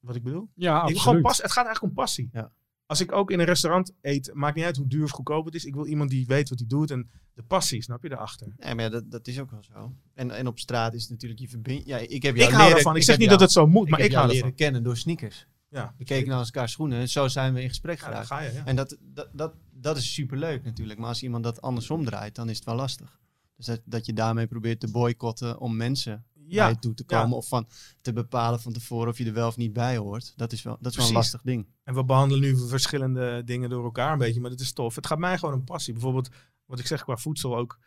Wat 0.00 0.16
ik 0.16 0.22
bedoel? 0.22 0.50
Ja, 0.54 0.76
Ik 0.76 0.80
absoluut. 0.80 1.02
gewoon 1.02 1.22
pas, 1.22 1.42
het 1.42 1.52
gaat 1.52 1.64
eigenlijk 1.64 1.94
om 1.96 2.02
passie. 2.02 2.28
Ja. 2.32 2.52
Als 2.90 3.00
ik 3.00 3.12
ook 3.12 3.30
in 3.30 3.38
een 3.38 3.44
restaurant 3.44 3.92
eet, 4.00 4.30
maakt 4.34 4.56
niet 4.56 4.64
uit 4.64 4.76
hoe 4.76 4.86
duur 4.86 5.04
of 5.04 5.10
goedkoop 5.10 5.44
het 5.44 5.54
is. 5.54 5.64
Ik 5.64 5.74
wil 5.74 5.86
iemand 5.86 6.10
die 6.10 6.26
weet 6.26 6.48
wat 6.48 6.58
hij 6.58 6.68
doet 6.68 6.90
en 6.90 7.10
de 7.34 7.42
passie, 7.42 7.82
snap 7.82 8.02
je, 8.02 8.08
daarachter. 8.08 8.54
Nee, 8.58 8.74
maar 8.74 8.84
ja, 8.84 8.90
dat, 8.90 9.10
dat 9.10 9.26
is 9.26 9.38
ook 9.40 9.50
wel 9.50 9.62
zo. 9.62 9.94
En, 10.14 10.30
en 10.30 10.46
op 10.46 10.58
straat 10.58 10.94
is 10.94 11.08
natuurlijk 11.08 11.40
je 11.40 11.48
verbinding. 11.48 11.86
Ja, 11.88 11.96
ik 11.96 12.22
heb 12.22 12.34
Ik 12.34 12.40
jou 12.40 12.50
hou 12.52 12.62
leren- 12.62 12.76
ervan. 12.76 12.96
Ik, 12.96 13.02
zeg 13.02 13.16
niet 13.18 13.26
jou- 13.26 13.38
dat 13.38 13.48
het 13.48 13.52
zo 13.56 13.66
moet, 13.66 13.84
ik 13.84 13.90
maar 13.90 14.00
ik 14.00 14.12
hou 14.12 14.28
leren 14.28 14.54
kennen 14.54 14.82
door 14.82 14.96
sneakers. 14.96 15.46
Ja, 15.68 15.94
We 15.98 16.04
keken 16.04 16.28
naar 16.28 16.38
elkaar 16.44 16.68
schoenen 16.68 16.98
en 17.00 17.08
zo 17.08 17.28
zijn 17.28 17.54
we 17.54 17.62
in 17.62 17.68
gesprek 17.68 17.98
ja, 17.98 18.04
geraakt. 18.06 18.26
ga 18.26 18.40
je. 18.40 18.52
Ja. 18.52 18.64
En 18.64 18.76
dat, 18.76 18.96
dat, 19.00 19.28
dat, 19.32 19.54
dat 19.72 19.96
is 19.96 20.14
superleuk 20.14 20.64
natuurlijk. 20.64 20.98
Maar 20.98 21.08
als 21.08 21.22
iemand 21.22 21.44
dat 21.44 21.60
andersom 21.60 22.04
draait, 22.04 22.34
dan 22.34 22.48
is 22.48 22.56
het 22.56 22.64
wel 22.64 22.74
lastig. 22.74 23.18
Dus 23.56 23.66
dat, 23.66 23.80
dat 23.84 24.06
je 24.06 24.12
daarmee 24.12 24.46
probeert 24.46 24.80
te 24.80 24.90
boycotten 24.90 25.58
om 25.58 25.76
mensen 25.76 26.24
Ja, 26.52 26.68
je 26.68 26.78
toe 26.78 26.94
te 26.94 27.04
ja. 27.06 27.20
komen. 27.20 27.36
Of 27.36 27.48
van 27.48 27.68
te 28.00 28.12
bepalen 28.12 28.60
van 28.60 28.72
tevoren 28.72 29.08
of 29.08 29.18
je 29.18 29.24
er 29.24 29.32
wel 29.32 29.48
of 29.48 29.56
niet 29.56 29.72
bij 29.72 29.96
hoort. 29.96 30.32
Dat 30.36 30.52
is 30.52 30.62
wel, 30.62 30.76
dat 30.80 30.92
is 30.92 30.98
wel 30.98 31.06
een 31.06 31.12
lastig 31.12 31.42
ding. 31.42 31.66
En 31.84 31.94
we 31.94 32.04
behandelen 32.04 32.42
nu 32.42 32.68
verschillende 32.68 33.42
dingen 33.44 33.70
door 33.70 33.84
elkaar 33.84 34.12
een 34.12 34.18
beetje, 34.18 34.40
maar 34.40 34.50
dat 34.50 34.60
is 34.60 34.72
tof. 34.72 34.94
Het 34.94 35.06
gaat 35.06 35.18
mij 35.18 35.38
gewoon 35.38 35.54
een 35.54 35.64
passie. 35.64 35.92
Bijvoorbeeld, 35.92 36.28
wat 36.64 36.78
ik 36.78 36.86
zeg 36.86 37.02
qua 37.02 37.16
voedsel 37.16 37.56
ook. 37.56 37.78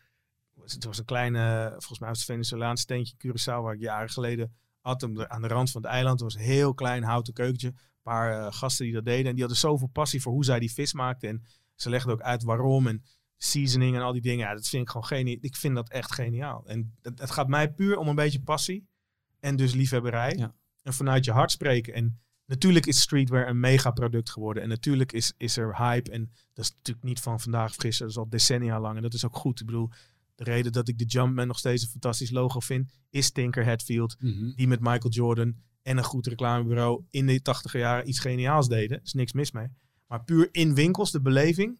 Het 0.62 0.84
was 0.84 0.98
een 0.98 1.04
kleine, 1.04 1.68
volgens 1.70 1.98
mij 1.98 2.08
was 2.08 2.18
het 2.18 2.26
Venezolaans 2.26 2.80
steentje 2.80 3.14
Curaçao, 3.16 3.62
waar 3.62 3.74
ik 3.74 3.80
jaren 3.80 4.10
geleden 4.10 4.54
had. 4.80 5.00
hem 5.00 5.20
Aan 5.20 5.42
de 5.42 5.48
rand 5.48 5.70
van 5.70 5.82
het 5.82 5.90
eiland. 5.90 6.20
Het 6.20 6.32
was 6.32 6.40
een 6.40 6.48
heel 6.48 6.74
klein 6.74 7.02
houten 7.02 7.32
keukentje. 7.32 7.68
Een 7.68 7.74
paar 8.02 8.46
eh, 8.46 8.52
gasten 8.52 8.84
die 8.84 8.94
dat 8.94 9.04
deden. 9.04 9.26
En 9.26 9.32
die 9.32 9.40
hadden 9.40 9.58
zoveel 9.58 9.88
passie 9.92 10.22
voor 10.22 10.32
hoe 10.32 10.44
zij 10.44 10.58
die 10.58 10.72
vis 10.72 10.92
maakten. 10.92 11.28
En 11.28 11.42
ze 11.74 11.90
legden 11.90 12.12
ook 12.12 12.20
uit 12.20 12.42
waarom 12.42 12.86
en 12.86 13.02
seasoning 13.44 13.96
en 13.96 14.02
al 14.02 14.12
die 14.12 14.22
dingen. 14.22 14.46
Ja, 14.46 14.54
dat 14.54 14.68
vind 14.68 14.82
ik 14.82 14.88
gewoon 14.88 15.06
geniaal. 15.06 15.36
Ik 15.40 15.56
vind 15.56 15.74
dat 15.74 15.88
echt 15.88 16.12
geniaal. 16.12 16.66
En 16.66 16.94
het, 17.02 17.30
gaat 17.30 17.48
mij 17.48 17.72
puur 17.72 17.96
om 17.96 18.08
een 18.08 18.14
beetje 18.14 18.40
passie. 18.40 18.86
En 19.40 19.56
dus 19.56 19.74
liefhebberij. 19.74 20.34
Ja. 20.36 20.54
En 20.82 20.92
vanuit 20.92 21.24
je 21.24 21.32
hart 21.32 21.50
spreken. 21.50 21.94
En 21.94 22.20
natuurlijk 22.46 22.86
is 22.86 23.00
streetwear 23.00 23.48
een 23.48 23.60
megaproduct 23.60 24.30
geworden. 24.30 24.62
En 24.62 24.68
natuurlijk 24.68 25.12
is, 25.12 25.32
is 25.36 25.56
er 25.56 25.76
hype. 25.76 26.10
En 26.10 26.30
dat 26.52 26.64
is 26.64 26.70
natuurlijk 26.70 27.06
niet 27.06 27.20
van 27.20 27.40
vandaag 27.40 27.70
of 27.70 27.76
gisteren. 27.76 28.12
Dat 28.12 28.16
is 28.16 28.22
al 28.22 28.28
decennia 28.28 28.80
lang. 28.80 28.96
En 28.96 29.02
dat 29.02 29.14
is 29.14 29.24
ook 29.24 29.36
goed. 29.36 29.60
Ik 29.60 29.66
bedoel, 29.66 29.90
de 30.34 30.44
reden 30.44 30.72
dat 30.72 30.88
ik 30.88 30.98
de 30.98 31.04
Jumpman 31.04 31.46
nog 31.46 31.58
steeds 31.58 31.82
een 31.82 31.88
fantastisch 31.88 32.30
logo 32.30 32.60
vind, 32.60 32.92
is 33.10 33.30
Tinker 33.30 33.66
Hatfield. 33.66 34.16
Mhm. 34.18 34.52
Die 34.54 34.68
met 34.68 34.80
Michael 34.80 35.12
Jordan 35.12 35.54
en 35.82 35.96
een 35.96 36.04
goed 36.04 36.26
reclamebureau 36.26 37.04
in 37.10 37.26
de 37.26 37.42
tachtiger 37.42 37.80
jaren 37.80 38.08
iets 38.08 38.18
geniaals 38.18 38.68
deden. 38.68 38.96
Er 38.96 39.04
is 39.04 39.12
niks 39.12 39.32
mis 39.32 39.52
mee. 39.52 39.68
Maar 40.06 40.24
puur 40.24 40.48
in 40.52 40.74
winkels, 40.74 41.10
de 41.10 41.20
beleving. 41.20 41.78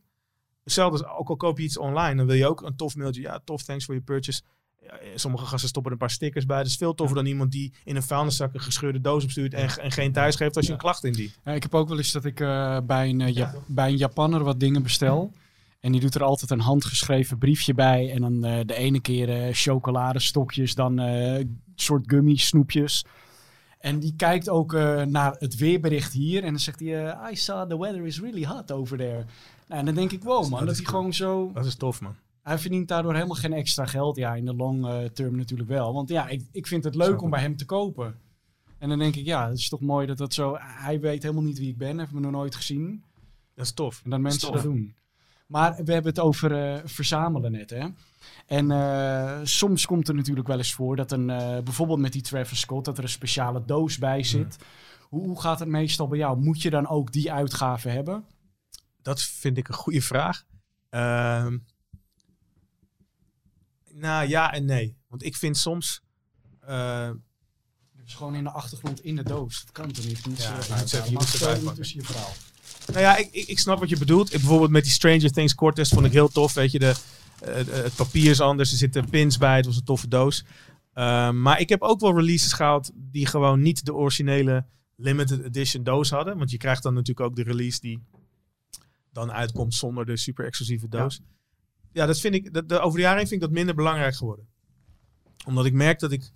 Hetzelfde 0.65 1.09
ook 1.09 1.29
al 1.29 1.37
koop 1.37 1.59
je 1.59 1.65
iets 1.65 1.79
online, 1.79 2.15
dan 2.17 2.27
wil 2.27 2.37
je 2.37 2.49
ook 2.49 2.63
een 2.63 2.77
tof 2.77 2.97
mailtje. 2.97 3.21
Ja, 3.21 3.41
tof, 3.45 3.63
thanks 3.63 3.85
for 3.85 3.95
your 3.95 4.11
purchase. 4.11 4.43
Sommige 5.15 5.45
gasten 5.47 5.69
stoppen 5.69 5.93
er 5.93 5.99
een 5.99 6.07
paar 6.07 6.17
stickers 6.17 6.47
bij. 6.47 6.57
Dat 6.57 6.67
is 6.67 6.77
veel 6.77 6.95
toffer 6.95 7.17
dan 7.17 7.27
iemand 7.27 7.53
die 7.53 7.73
in 7.85 7.97
een 7.97 8.03
vuilniszak 8.03 8.55
een 8.55 8.61
gescheurde 8.61 9.01
doos 9.01 9.25
opstuurt 9.25 9.55
en, 9.55 9.69
en 9.69 9.93
geen 9.93 10.13
thuis 10.13 10.37
geeft 10.37 10.57
als 10.57 10.67
je 10.67 10.73
een 10.73 10.79
klacht 10.79 11.05
indient. 11.05 11.39
Ja, 11.45 11.53
ik 11.53 11.63
heb 11.63 11.75
ook 11.75 11.89
wel 11.89 11.97
eens 11.97 12.13
dat 12.13 12.25
ik 12.25 12.41
eh, 12.41 12.79
bij, 12.87 13.09
een, 13.09 13.21
eh, 13.21 13.35
Ja- 13.35 13.55
bij 13.67 13.89
een 13.89 13.97
Japanner 13.97 14.45
wat 14.45 14.61
dingen 14.61 14.83
bestel. 14.83 15.33
En 15.81 15.93
die 15.93 16.01
doet 16.01 16.15
er 16.15 16.23
altijd 16.23 16.51
een 16.51 16.61
handgeschreven 16.61 17.39
briefje 17.39 17.75
bij. 17.75 18.13
En 18.13 18.21
dan 18.21 18.45
eh, 18.45 18.61
de 18.67 18.75
ene 18.75 19.01
keer 19.01 19.55
chocoladestokjes, 19.55 20.75
dan 20.75 21.01
soort 21.75 22.05
gummy 22.07 22.37
snoepjes. 22.37 23.05
En 23.79 23.99
die 23.99 24.15
kijkt 24.17 24.49
ook 24.49 24.73
naar 25.07 25.35
het 25.39 25.57
weerbericht 25.57 26.13
hier. 26.13 26.43
En 26.43 26.51
dan 26.51 26.59
zegt 26.59 26.81
hij, 26.81 27.17
I 27.33 27.37
saw 27.37 27.69
the 27.69 27.79
weather 27.79 28.07
is 28.07 28.21
really 28.21 28.45
hot 28.47 28.73
over 28.73 28.97
there. 28.97 29.25
Nou, 29.67 29.81
en 29.81 29.87
dan 29.87 29.95
denk 29.95 30.13
ik, 30.13 30.23
wow 30.23 30.49
man, 30.49 30.67
Dat 30.67 30.77
hij 30.77 30.85
cool. 30.85 30.97
gewoon 30.99 31.15
zo... 31.15 31.51
Dat 31.55 31.67
is 31.67 31.75
tof, 31.75 32.01
man. 32.01 32.15
Hij 32.43 32.59
verdient 32.59 32.89
daardoor 32.89 33.15
helemaal 33.15 33.37
geen 33.37 33.53
extra 33.53 33.87
geld. 33.87 34.17
Ja, 34.17 34.35
in 34.35 34.45
de 34.45 34.55
long 34.55 34.87
eh, 34.87 35.05
term 35.05 35.37
natuurlijk 35.37 35.69
wel. 35.69 35.93
Want 35.93 36.09
ja, 36.09 36.29
ik, 36.29 36.43
ik 36.53 36.67
vind 36.67 36.85
het 36.85 36.95
leuk 36.95 37.19
Zo. 37.19 37.25
om 37.25 37.31
bij 37.31 37.41
hem 37.41 37.57
te 37.57 37.65
kopen. 37.65 38.19
En 38.79 38.89
dan 38.89 38.99
denk 38.99 39.17
ik, 39.17 39.25
ja, 39.25 39.49
het 39.49 39.59
is 39.59 39.69
toch 39.69 39.81
mooi 39.81 40.07
dat 40.07 40.19
dat 40.19 40.35
zo... 40.35 40.57
Hij 40.59 41.01
weet 41.01 41.23
helemaal 41.23 41.43
niet 41.43 41.59
wie 41.59 41.69
ik 41.69 41.79
ben, 41.79 41.99
heeft 41.99 42.13
me 42.13 42.21
nog 42.21 42.33
nooit 42.33 42.55
gezien. 42.55 43.03
Dat 43.55 43.65
is 43.65 43.73
tof. 43.73 44.01
En 44.05 44.11
dat 44.11 44.21
mensen 44.21 44.53
dat 44.53 44.63
doen. 44.63 44.95
Maar 45.47 45.71
we 45.85 45.93
hebben 45.93 46.11
het 46.11 46.21
over 46.21 46.53
eh, 46.53 46.81
verzamelen 46.85 47.53
net, 47.53 47.71
hè. 47.71 47.87
En 48.47 48.71
eh, 48.71 49.41
soms 49.43 49.87
komt 49.87 50.09
er 50.09 50.15
natuurlijk 50.15 50.47
wel 50.47 50.57
eens 50.59 50.75
voor 50.75 50.97
dat 50.97 51.13
een, 51.13 51.27
bijvoorbeeld 51.65 51.99
met 51.99 52.13
die 52.13 52.23
Travis 52.23 52.61
Scott, 52.61 52.85
dat 52.85 52.99
er 52.99 53.05
een 53.05 53.09
speciale 53.11 53.63
doos 53.65 53.99
bij 53.99 54.23
zit. 54.23 54.59
Hoe, 55.01 55.27
hoe 55.27 55.41
gaat 55.41 55.59
het 55.59 55.69
meestal 55.69 56.09
bij 56.09 56.19
jou? 56.19 56.39
Moet 56.39 56.63
je 56.63 56.71
dan 56.71 56.89
ook 56.89 57.13
die 57.13 57.33
uitgave 57.33 57.89
hebben? 57.89 58.25
Dat 59.05 59.23
vind 59.23 59.57
ik 59.57 59.69
een 59.69 59.75
goede 59.75 60.03
vraag. 60.03 60.45
Ehm, 60.91 61.59
nou 63.91 64.29
ja 64.29 64.53
en 64.53 64.65
nee. 64.65 64.97
Want 65.09 65.25
ik 65.25 65.37
vind 65.37 65.57
soms. 65.57 66.01
eh, 66.61 67.11
gewoon 68.05 68.35
in 68.35 68.45
de 68.45 68.51
achtergrond 68.51 69.01
in 69.05 69.17
de 69.17 69.23
doos. 69.23 69.63
Dat 69.65 69.73
kan 69.73 69.93
toch 69.93 70.05
niet? 70.07 70.27
Moet 70.27 70.43
Ja, 70.43 70.57
je 70.57 70.75
je 71.05 71.13
moet 71.13 71.31
je 71.31 71.39
ze 71.39 71.45
eruit 71.45 71.75
tussen 71.75 72.01
je 72.01 72.07
verhaal. 72.07 72.33
nou 72.87 73.01
ja, 73.01 73.17
ik, 73.17 73.29
ik, 73.33 73.47
ik 73.47 73.59
snap 73.59 73.79
wat 73.79 73.89
je 73.89 73.99
bedoelt. 73.99 74.33
Ik, 74.33 74.41
bijvoorbeeld 74.41 74.71
met 74.71 74.83
die 74.83 74.93
Stranger 74.93 75.31
Things 75.31 75.55
Cortez 75.55 75.93
vond 75.93 76.07
ik 76.07 76.13
heel 76.13 76.29
tof. 76.29 76.53
Weet 76.55 76.71
je, 76.73 76.79
de, 76.79 76.95
het 77.71 77.95
papier 77.95 78.31
is 78.31 78.41
anders. 78.41 78.71
Er 78.71 78.77
zitten 78.77 79.09
pins 79.11 79.39
bij. 79.39 79.57
Het 79.57 79.67
was 79.67 79.77
een 79.77 79.85
toffe 79.85 80.09
doos. 80.09 80.45
Ehm, 80.93 81.41
maar 81.43 81.61
ik 81.61 81.69
heb 81.69 81.83
ook 81.83 82.01
wel 82.01 82.17
releases 82.17 82.53
gehaald 82.53 82.91
die 82.95 83.27
gewoon 83.27 83.61
niet 83.63 83.85
de 83.85 83.95
originele 83.95 84.67
limited 84.97 85.45
edition 85.45 85.83
doos 85.85 86.11
hadden. 86.11 86.39
Want 86.39 86.51
je 86.51 86.57
krijgt 86.57 86.83
dan 86.83 86.95
natuurlijk 86.95 87.27
ook 87.29 87.37
de 87.37 87.43
release 87.43 87.81
die 87.81 88.03
dan 89.15 89.33
uitkomt 89.33 89.75
zonder 89.75 90.07
de 90.07 90.17
super 90.17 90.45
exclusieve 90.47 90.89
doos. 90.89 91.21
Ja, 91.93 92.07
dat 92.07 92.21
vind 92.21 92.35
ik, 92.35 92.53
dat, 92.53 92.69
de, 92.69 92.79
over 92.79 92.97
de 92.97 93.03
jaren 93.03 93.19
heen 93.19 93.29
vind 93.29 93.41
ik 93.43 93.47
dat 93.49 93.57
minder 93.57 93.75
belangrijk 93.75 94.15
geworden. 94.15 94.47
Omdat 95.47 95.65
ik 95.65 95.73
merk 95.73 95.99
dat 95.99 96.13
ik 96.13 96.31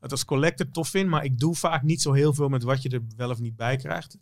het 0.00 0.10
als 0.10 0.24
collector 0.24 0.68
tof 0.70 0.88
vind, 0.88 1.08
maar 1.08 1.24
ik 1.24 1.38
doe 1.38 1.54
vaak 1.54 1.82
niet 1.82 2.02
zo 2.02 2.12
heel 2.12 2.34
veel 2.34 2.48
met 2.48 2.62
wat 2.62 2.82
je 2.82 2.88
er 2.88 3.02
wel 3.16 3.30
of 3.30 3.40
niet 3.40 3.56
bij 3.56 3.76
krijgt. 3.76 4.18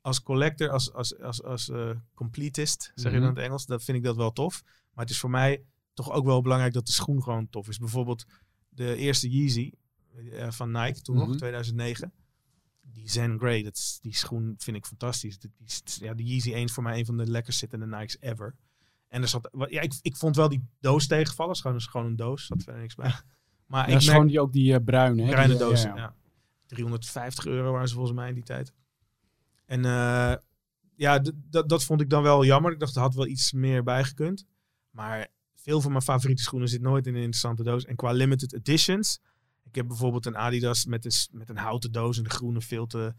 Als 0.00 0.22
collector, 0.22 0.68
als, 0.70 0.92
als, 0.92 1.18
als, 1.20 1.42
als 1.42 1.68
eh, 1.70 1.90
completist, 2.14 2.92
zeg 2.94 3.12
je 3.12 3.18
Mhm. 3.18 3.26
dan 3.26 3.28
in 3.28 3.34
het 3.36 3.44
Engels, 3.44 3.66
dat 3.66 3.84
vind 3.84 3.96
ik 3.98 4.04
dat 4.04 4.16
wel 4.16 4.32
tof. 4.32 4.62
Maar 4.64 5.04
het 5.04 5.10
is 5.14 5.18
voor 5.20 5.30
mij 5.30 5.62
toch 5.94 6.10
ook 6.12 6.24
wel 6.24 6.42
belangrijk 6.42 6.72
dat 6.72 6.86
de 6.86 6.92
schoen 6.92 7.22
gewoon 7.22 7.48
tof 7.50 7.68
is. 7.68 7.78
Bijvoorbeeld 7.78 8.26
de 8.68 8.96
eerste 8.96 9.30
Yeezy 9.30 9.72
eh, 10.32 10.50
van 10.50 10.70
Nike, 10.70 11.00
toen 11.00 11.16
Mhm. 11.16 11.26
nog, 11.28 11.36
2009. 11.36 12.12
Die 12.96 13.10
Zen 13.10 13.38
Grey, 13.38 13.62
dat 13.62 13.76
is, 13.76 13.98
die 14.02 14.14
schoen 14.14 14.54
vind 14.58 14.76
ik 14.76 14.86
fantastisch. 14.86 15.38
Die, 15.38 15.52
die, 15.56 16.04
ja, 16.06 16.14
de 16.14 16.24
Yeezy 16.24 16.52
1 16.52 16.64
is 16.64 16.72
voor 16.72 16.82
mij 16.82 16.98
een 16.98 17.06
van 17.06 17.16
de 17.16 17.26
lekkerst 17.26 17.58
zittende 17.58 17.86
Nikes 17.86 18.16
ever. 18.20 18.56
En 19.08 19.22
er 19.22 19.28
zat, 19.28 19.48
ja, 19.68 19.80
ik, 19.80 19.94
ik 20.02 20.16
vond 20.16 20.36
wel 20.36 20.48
die 20.48 20.68
doos 20.80 21.06
tegenvallen. 21.06 21.50
Het 21.50 21.56
is 21.56 21.62
gewoon, 21.62 21.76
het 21.76 21.86
is 21.86 21.90
gewoon 21.90 22.06
een 22.06 22.16
doos, 22.16 22.46
zat 22.46 22.62
verder 22.62 22.80
niks 22.80 22.94
bij. 22.94 23.12
Maar 23.66 23.80
Ja, 23.80 23.86
ik 23.86 23.92
dat 23.92 24.00
is 24.00 24.06
merk, 24.06 24.18
gewoon 24.18 24.32
die, 24.32 24.40
ook 24.40 24.52
die 24.52 24.74
eh, 24.74 24.84
bruine. 24.84 25.22
Hè? 25.22 25.30
Bruine 25.30 25.52
eh, 25.52 25.58
doos, 25.58 25.82
ja, 25.82 25.88
ja, 25.88 25.96
ja. 25.96 26.14
350 26.66 27.46
euro 27.46 27.72
waren 27.72 27.88
ze 27.88 27.94
volgens 27.94 28.16
mij 28.16 28.28
in 28.28 28.34
die 28.34 28.44
tijd. 28.44 28.72
En 29.64 29.84
eh, 29.84 30.34
ja, 30.94 31.22
dat 31.66 31.84
vond 31.84 32.00
ik 32.00 32.10
dan 32.10 32.22
wel 32.22 32.44
jammer. 32.44 32.72
Ik 32.72 32.78
dacht, 32.78 32.94
er 32.96 33.00
had 33.00 33.14
wel 33.14 33.26
iets 33.26 33.52
meer 33.52 33.82
bijgekund. 33.82 34.46
Maar 34.90 35.28
veel 35.54 35.80
van 35.80 35.90
mijn 35.90 36.02
favoriete 36.02 36.42
schoenen 36.42 36.68
zit 36.68 36.80
nooit 36.80 37.06
in 37.06 37.12
een 37.14 37.20
interessante 37.20 37.62
doos. 37.62 37.84
En 37.84 37.96
qua 37.96 38.10
limited 38.10 38.52
editions, 38.52 39.20
heb 39.76 39.86
bijvoorbeeld 39.86 40.26
een 40.26 40.36
Adidas 40.36 40.84
met 40.84 41.04
een, 41.04 41.38
met 41.38 41.48
een 41.48 41.56
houten 41.56 41.92
doos 41.92 42.18
en 42.18 42.24
een 42.24 42.30
groene 42.30 42.60
filter 42.60 43.14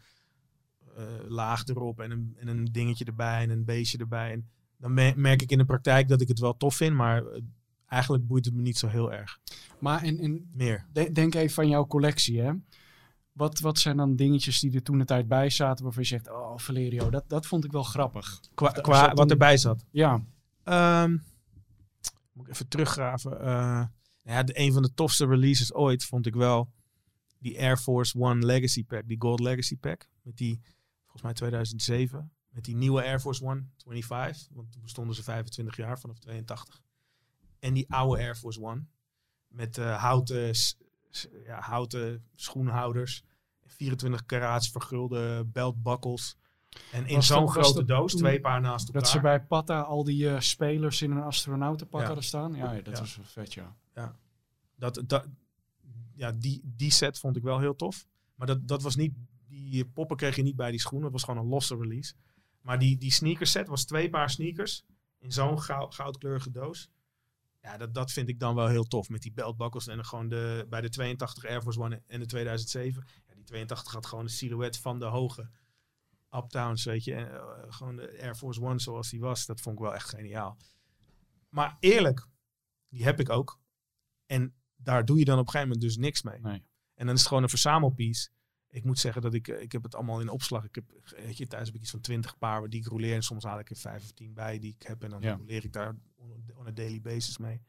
eh, 0.96 1.04
laag 1.28 1.66
erop 1.66 2.00
en 2.00 2.10
een, 2.10 2.34
en 2.38 2.48
een 2.48 2.64
dingetje 2.64 3.04
erbij 3.04 3.42
en 3.42 3.50
een 3.50 3.64
beestje 3.64 3.98
erbij. 3.98 4.32
En 4.32 4.48
dan 4.76 4.94
me- 4.94 5.12
merk 5.16 5.42
ik 5.42 5.50
in 5.50 5.58
de 5.58 5.64
praktijk 5.64 6.08
dat 6.08 6.20
ik 6.20 6.28
het 6.28 6.38
wel 6.38 6.56
tof 6.56 6.74
vind, 6.76 6.94
maar 6.96 7.26
eh, 7.26 7.40
eigenlijk 7.86 8.26
boeit 8.26 8.44
het 8.44 8.54
me 8.54 8.62
niet 8.62 8.78
zo 8.78 8.86
heel 8.88 9.12
erg. 9.12 9.38
Maar 9.78 10.02
en, 10.02 10.18
en 10.18 10.50
Meer. 10.52 10.86
de- 10.92 11.12
denk 11.12 11.34
even 11.34 11.62
aan 11.62 11.68
jouw 11.68 11.86
collectie, 11.86 12.40
hè. 12.40 12.52
Wat, 13.32 13.60
wat 13.60 13.78
zijn 13.78 13.96
dan 13.96 14.16
dingetjes 14.16 14.60
die 14.60 14.74
er 14.74 14.82
toen 14.82 14.98
de 14.98 15.04
tijd 15.04 15.28
bij 15.28 15.50
zaten 15.50 15.84
waarvan 15.84 16.02
je 16.02 16.08
zegt, 16.08 16.30
oh 16.30 16.52
Valerio, 16.58 17.10
dat, 17.10 17.24
dat 17.28 17.46
vond 17.46 17.64
ik 17.64 17.72
wel 17.72 17.82
grappig. 17.82 18.40
Qua, 18.54 19.14
wat 19.14 19.30
erbij 19.30 19.56
zat. 19.56 19.84
Ja, 19.90 20.22
Ehm, 20.64 21.10
moet 22.32 22.46
ik 22.46 22.52
even 22.52 22.68
teruggraven. 22.68 23.40
Eh, 23.40 23.84
ja, 24.34 24.42
de, 24.42 24.58
een 24.58 24.72
van 24.72 24.82
de 24.82 24.94
tofste 24.94 25.26
releases 25.26 25.74
ooit 25.74 26.04
vond 26.04 26.26
ik 26.26 26.34
wel 26.34 26.72
die 27.38 27.58
Air 27.60 27.76
Force 27.76 28.18
One 28.18 28.46
Legacy 28.46 28.84
Pack. 28.84 29.08
Die 29.08 29.20
Gold 29.20 29.40
Legacy 29.40 29.76
Pack. 29.76 30.08
Met 30.22 30.36
die, 30.36 30.60
volgens 31.02 31.22
mij 31.22 31.32
2007. 31.32 32.32
Met 32.48 32.64
die 32.64 32.76
nieuwe 32.76 33.02
Air 33.02 33.20
Force 33.20 33.44
One 33.44 33.66
25. 33.84 34.48
Want 34.52 34.72
toen 34.72 34.82
bestonden 34.82 35.14
ze 35.14 35.22
25 35.22 35.76
jaar 35.76 35.98
vanaf 36.00 36.18
82. 36.18 36.82
En 37.58 37.74
die 37.74 37.90
oude 37.92 38.22
Air 38.22 38.36
Force 38.36 38.62
One. 38.62 38.84
Met 39.48 39.78
eh, 39.78 40.02
houten, 40.02 40.54
ja, 41.44 41.60
houten 41.60 42.24
schoenhouders. 42.34 43.22
24 43.66 44.26
karaats 44.26 44.70
vergulde 44.70 45.44
beltbuckles. 45.46 46.36
En 46.92 47.06
in 47.06 47.22
zo'n 47.22 47.48
grote 47.48 47.74
dat 47.74 47.88
doos, 47.88 48.14
twee 48.14 48.40
paar 48.40 48.60
naast 48.60 48.86
elkaar. 48.86 49.02
dat 49.02 49.10
ze 49.10 49.20
bij 49.20 49.44
Patta 49.44 49.80
al 49.80 50.04
die 50.04 50.30
eh, 50.30 50.40
spelers 50.40 51.02
in 51.02 51.10
een 51.10 51.22
astronautenpak 51.22 52.00
Ja. 52.00 52.06
hadden 52.06 52.24
staan. 52.24 52.54
Ja, 52.54 52.72
ja, 52.72 52.82
dat 52.82 52.98
wel 52.98 53.24
vet, 53.24 53.54
ja. 53.54 53.76
Dat, 54.76 55.02
dat, 55.06 55.26
ja, 56.14 56.32
die, 56.32 56.60
die 56.64 56.90
set 56.90 57.18
vond 57.18 57.36
ik 57.36 57.42
wel 57.42 57.58
heel 57.58 57.76
tof. 57.76 58.06
Maar 58.34 58.46
dat, 58.46 58.68
dat 58.68 58.82
was 58.82 58.96
niet, 58.96 59.14
die 59.48 59.86
poppen 59.86 60.16
kreeg 60.16 60.36
je 60.36 60.42
niet 60.42 60.56
bij 60.56 60.70
die 60.70 60.80
schoenen. 60.80 61.04
Het 61.04 61.12
was 61.12 61.24
gewoon 61.24 61.44
een 61.44 61.50
losse 61.50 61.76
release. 61.76 62.14
Maar 62.60 62.78
die, 62.78 62.96
die 62.96 63.12
sneakers 63.12 63.50
set 63.50 63.68
was 63.68 63.84
twee 63.84 64.10
paar 64.10 64.30
sneakers 64.30 64.84
in 65.18 65.32
zo'n 65.32 65.60
gou- 65.60 65.92
goudkleurige 65.92 66.50
doos. 66.50 66.90
Ja, 67.62 67.76
dat, 67.76 67.94
dat 67.94 68.12
vind 68.12 68.28
ik 68.28 68.38
dan 68.40 68.54
wel 68.54 68.66
heel 68.66 68.84
tof. 68.84 69.08
Met 69.08 69.22
die 69.22 69.32
beltbuckles 69.32 69.86
en 69.86 70.04
gewoon 70.04 70.28
de, 70.28 70.66
bij 70.68 70.80
de 70.80 70.88
82 70.88 71.44
Air 71.44 71.62
Force 71.62 71.80
One 71.80 72.02
en 72.06 72.20
de 72.20 72.26
2007. 72.26 73.06
Ja, 73.26 73.34
die 73.34 73.44
82 73.44 73.92
had 73.92 74.06
gewoon 74.06 74.24
de 74.24 74.30
silhouet 74.30 74.78
van 74.78 74.98
de 74.98 75.04
hoge 75.04 75.50
Uptowns, 76.30 76.84
weet 76.84 77.04
je. 77.04 77.14
Eh, 77.14 77.62
gewoon 77.68 77.96
de 77.96 78.18
Air 78.20 78.34
Force 78.34 78.62
One 78.62 78.78
zoals 78.78 79.10
die 79.10 79.20
was. 79.20 79.46
Dat 79.46 79.60
vond 79.60 79.76
ik 79.76 79.82
wel 79.82 79.94
echt 79.94 80.08
geniaal. 80.08 80.56
Maar 81.48 81.76
eerlijk, 81.80 82.26
die 82.88 83.04
heb 83.04 83.20
ik 83.20 83.30
ook. 83.30 83.60
En 84.28 84.54
daar 84.76 85.04
doe 85.04 85.18
je 85.18 85.24
dan 85.24 85.38
op 85.38 85.46
een 85.46 85.50
gegeven 85.52 85.68
moment 85.72 85.86
dus 85.86 85.96
niks 85.96 86.22
mee. 86.22 86.40
Nee. 86.40 86.62
En 86.94 87.06
dan 87.06 87.14
is 87.14 87.18
het 87.20 87.28
gewoon 87.28 87.42
een 87.42 87.48
verzamelpiece. 87.48 88.28
Ik 88.70 88.84
moet 88.84 88.98
zeggen 88.98 89.22
dat 89.22 89.34
ik, 89.34 89.48
eh, 89.48 89.60
ik 89.60 89.72
heb 89.72 89.82
het 89.82 89.94
allemaal 89.94 90.20
in 90.20 90.28
opslag. 90.28 90.64
Ik 90.64 90.74
heb, 90.74 90.84
weet 91.16 91.36
je, 91.36 91.46
thuis 91.46 91.66
heb 91.66 91.74
ik 91.74 91.80
iets 91.80 91.90
van 91.90 92.00
twintig 92.00 92.38
paar 92.38 92.68
die 92.68 92.80
ik 92.80 92.86
roleer. 92.86 93.14
En 93.14 93.22
soms 93.22 93.44
haal 93.44 93.58
ik 93.58 93.70
er 93.70 93.76
vijf 93.76 94.02
of 94.02 94.12
tien 94.12 94.34
bij 94.34 94.58
die 94.58 94.74
ik 94.78 94.86
heb. 94.86 95.02
En 95.02 95.10
dan 95.10 95.20
Ja. 95.22 95.34
roleer 95.34 95.64
ik 95.64 95.72
daar 95.72 95.96
on, 96.54 96.66
a 96.66 96.70
daily 96.70 97.00
basis 97.00 97.38
mee. 97.38 97.60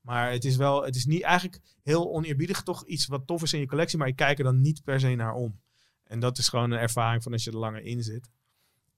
Maar 0.00 0.30
het 0.32 0.44
is 0.44 0.56
wel, 0.56 0.84
het 0.84 0.96
is 0.96 1.04
niet 1.04 1.22
eigenlijk 1.22 1.60
heel 1.82 2.14
oneerbiedig 2.14 2.62
toch 2.62 2.86
iets 2.86 3.06
wat 3.06 3.26
tof 3.26 3.42
is 3.42 3.52
in 3.52 3.60
je 3.60 3.66
collectie. 3.66 3.98
Maar 3.98 4.08
ik 4.08 4.16
kijk 4.16 4.38
er 4.38 4.44
dan 4.44 4.60
niet 4.60 4.84
per 4.84 5.00
se 5.00 5.14
naar 5.14 5.34
om. 5.34 5.60
En 6.04 6.20
dat 6.20 6.38
is 6.38 6.48
gewoon 6.48 6.70
een 6.70 6.78
ervaring 6.78 7.22
van 7.22 7.32
als 7.32 7.44
je 7.44 7.50
er 7.50 7.56
langer 7.56 7.82
in 7.82 8.02
zit. 8.02 8.30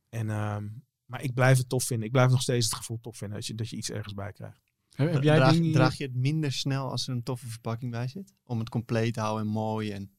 En, 0.09 0.30
ehm, 0.30 0.68
maar 1.05 1.22
ik 1.22 1.34
blijf 1.34 1.59
het 1.59 1.68
tof 1.68 1.84
vinden. 1.84 2.07
Ik 2.07 2.12
blijf 2.12 2.30
nog 2.30 2.42
steeds 2.42 2.66
het 2.66 2.74
gevoel 2.74 3.01
tof 3.01 3.16
vinden 3.16 3.36
dat 3.36 3.46
je, 3.46 3.55
dat 3.55 3.68
je 3.68 3.76
iets 3.76 3.90
ergens 3.90 4.14
bij 4.14 4.32
krijgt. 4.32 4.70
Heb, 5.09 5.22
jij 5.22 5.36
draag, 5.36 5.53
dingen... 5.53 5.72
draag 5.72 5.96
je 5.96 6.05
het 6.05 6.16
minder 6.16 6.53
snel 6.53 6.90
als 6.90 7.07
er 7.07 7.14
een 7.14 7.22
toffe 7.22 7.46
verpakking 7.48 7.90
bij 7.90 8.09
zit? 8.09 8.34
Om 8.44 8.59
het 8.59 8.68
compleet 8.68 9.14
te 9.14 9.20
houden 9.20 9.46
en 9.46 9.53
mooi. 9.53 9.90
En... 9.90 10.11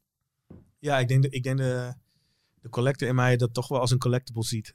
Ja, 0.80 1.00
ik 1.00 1.08
denk, 1.08 1.22
de, 1.22 1.30
ik 1.30 1.44
denk 1.44 1.58
de, 1.58 1.94
de 2.62 2.70
collector 2.70 3.08
in 3.08 3.16
mij 3.16 3.38
dat 3.38 3.54
toch 3.54 3.68
wel 3.68 3.80
als 3.80 3.92
een 3.92 3.98
collectible 3.98 4.44
ziet. 4.44 4.74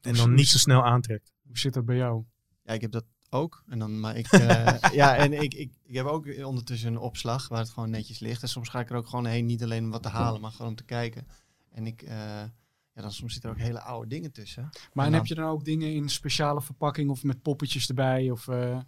En 0.00 0.14
dan 0.14 0.34
niet 0.34 0.48
zo 0.48 0.58
snel 0.58 0.84
aantrekt. 0.84 1.32
Hoe 1.46 1.58
zit 1.58 1.74
dat 1.74 1.84
bij 1.84 1.96
jou? 1.96 2.24
Ja, 2.62 2.72
ik 2.72 2.80
heb 2.80 2.90
dat 2.90 3.04
ook. 3.30 3.62
En 3.66 3.78
dan, 3.78 4.00
maar 4.00 4.16
ik, 4.16 4.26
eh, 4.26 4.78
ja, 5.00 5.16
en 5.16 5.32
ik, 5.32 5.54
ik, 5.54 5.72
ik 5.84 5.94
heb 5.94 6.06
ook 6.06 6.44
ondertussen 6.44 6.88
een 6.92 6.98
opslag 6.98 7.48
waar 7.48 7.58
het 7.58 7.70
gewoon 7.70 7.90
netjes 7.90 8.18
ligt. 8.18 8.42
En 8.42 8.48
soms 8.48 8.68
ga 8.68 8.80
ik 8.80 8.90
er 8.90 8.96
ook 8.96 9.08
gewoon 9.08 9.26
heen, 9.26 9.46
niet 9.46 9.62
alleen 9.62 9.84
om 9.84 9.90
wat 9.90 10.02
te 10.02 10.08
halen, 10.08 10.40
maar 10.40 10.50
gewoon 10.50 10.68
om 10.68 10.76
te 10.76 10.84
kijken. 10.84 11.26
En 11.70 11.86
ik, 11.86 12.02
eh, 12.02 12.42
ja, 12.92 13.02
dan 13.02 13.12
soms 13.12 13.32
zitten 13.32 13.50
er 13.50 13.56
ook 13.56 13.62
hele 13.62 13.80
oude 13.80 14.08
dingen 14.08 14.32
tussen. 14.32 14.62
Maar 14.62 14.72
En 14.72 14.80
en 14.92 15.02
dan- 15.04 15.12
heb 15.12 15.26
je 15.26 15.34
dan 15.34 15.48
ook 15.48 15.64
dingen 15.64 15.94
in 15.94 16.08
speciale 16.08 16.62
verpakking 16.62 17.10
of 17.10 17.22
met 17.22 17.42
poppetjes 17.42 17.88
erbij 17.88 18.30
of 18.30 18.48
eh 18.48 18.78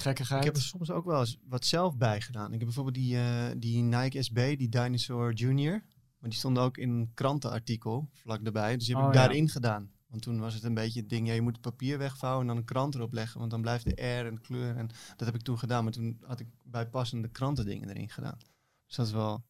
gekkigheid? 0.00 0.40
Ik 0.40 0.46
heb 0.46 0.56
er 0.56 0.62
soms 0.62 0.90
ook 0.90 1.04
wel 1.04 1.20
eens 1.20 1.38
wat 1.48 1.64
zelf 1.64 1.96
bij 1.96 2.20
gedaan. 2.20 2.46
Ik 2.46 2.56
heb 2.56 2.64
bijvoorbeeld 2.64 2.94
die, 2.96 3.16
eh, 3.16 3.46
die 3.56 3.82
Nike 3.82 4.22
SB, 4.22 4.56
die 4.56 4.68
Dinosaur 4.68 5.32
Junior. 5.32 5.82
Maar 6.18 6.30
die 6.30 6.38
stonden 6.38 6.62
ook 6.62 6.76
in 6.78 6.90
een 6.90 7.10
krantenartikel 7.14 8.08
vlak 8.12 8.42
erbij. 8.42 8.76
Dus 8.76 8.86
die 8.86 8.94
heb 8.94 9.04
Oh, 9.04 9.10
ik 9.10 9.16
ja. 9.16 9.20
daarin 9.22 9.48
gedaan. 9.48 9.90
Want 10.06 10.22
toen 10.22 10.38
was 10.40 10.54
het 10.54 10.62
een 10.64 10.74
beetje 10.74 11.00
het 11.00 11.08
ding, 11.08 11.26
ja, 11.26 11.32
je 11.34 11.40
moet 11.40 11.52
het 11.52 11.60
papier 11.60 11.98
wegvouwen 11.98 12.40
en 12.40 12.46
dan 12.46 12.56
een 12.56 12.64
krant 12.64 12.94
erop 12.94 13.12
leggen. 13.12 13.38
Want 13.38 13.50
dan 13.50 13.60
blijft 13.60 13.84
de 13.84 13.96
air 13.96 14.26
en 14.26 14.34
de 14.34 14.40
kleur. 14.40 14.76
En 14.76 14.86
dat 15.16 15.26
heb 15.26 15.34
ik 15.34 15.42
toen 15.42 15.58
gedaan. 15.58 15.84
Maar 15.84 15.92
toen 15.92 16.18
had 16.22 16.40
ik 16.40 16.46
bijpassende 16.64 17.28
krantendingen 17.28 17.88
erin 17.88 18.08
gedaan. 18.10 18.38
Dus 18.86 18.96
dat 18.96 19.06
is 19.06 19.12
wel, 19.12 19.44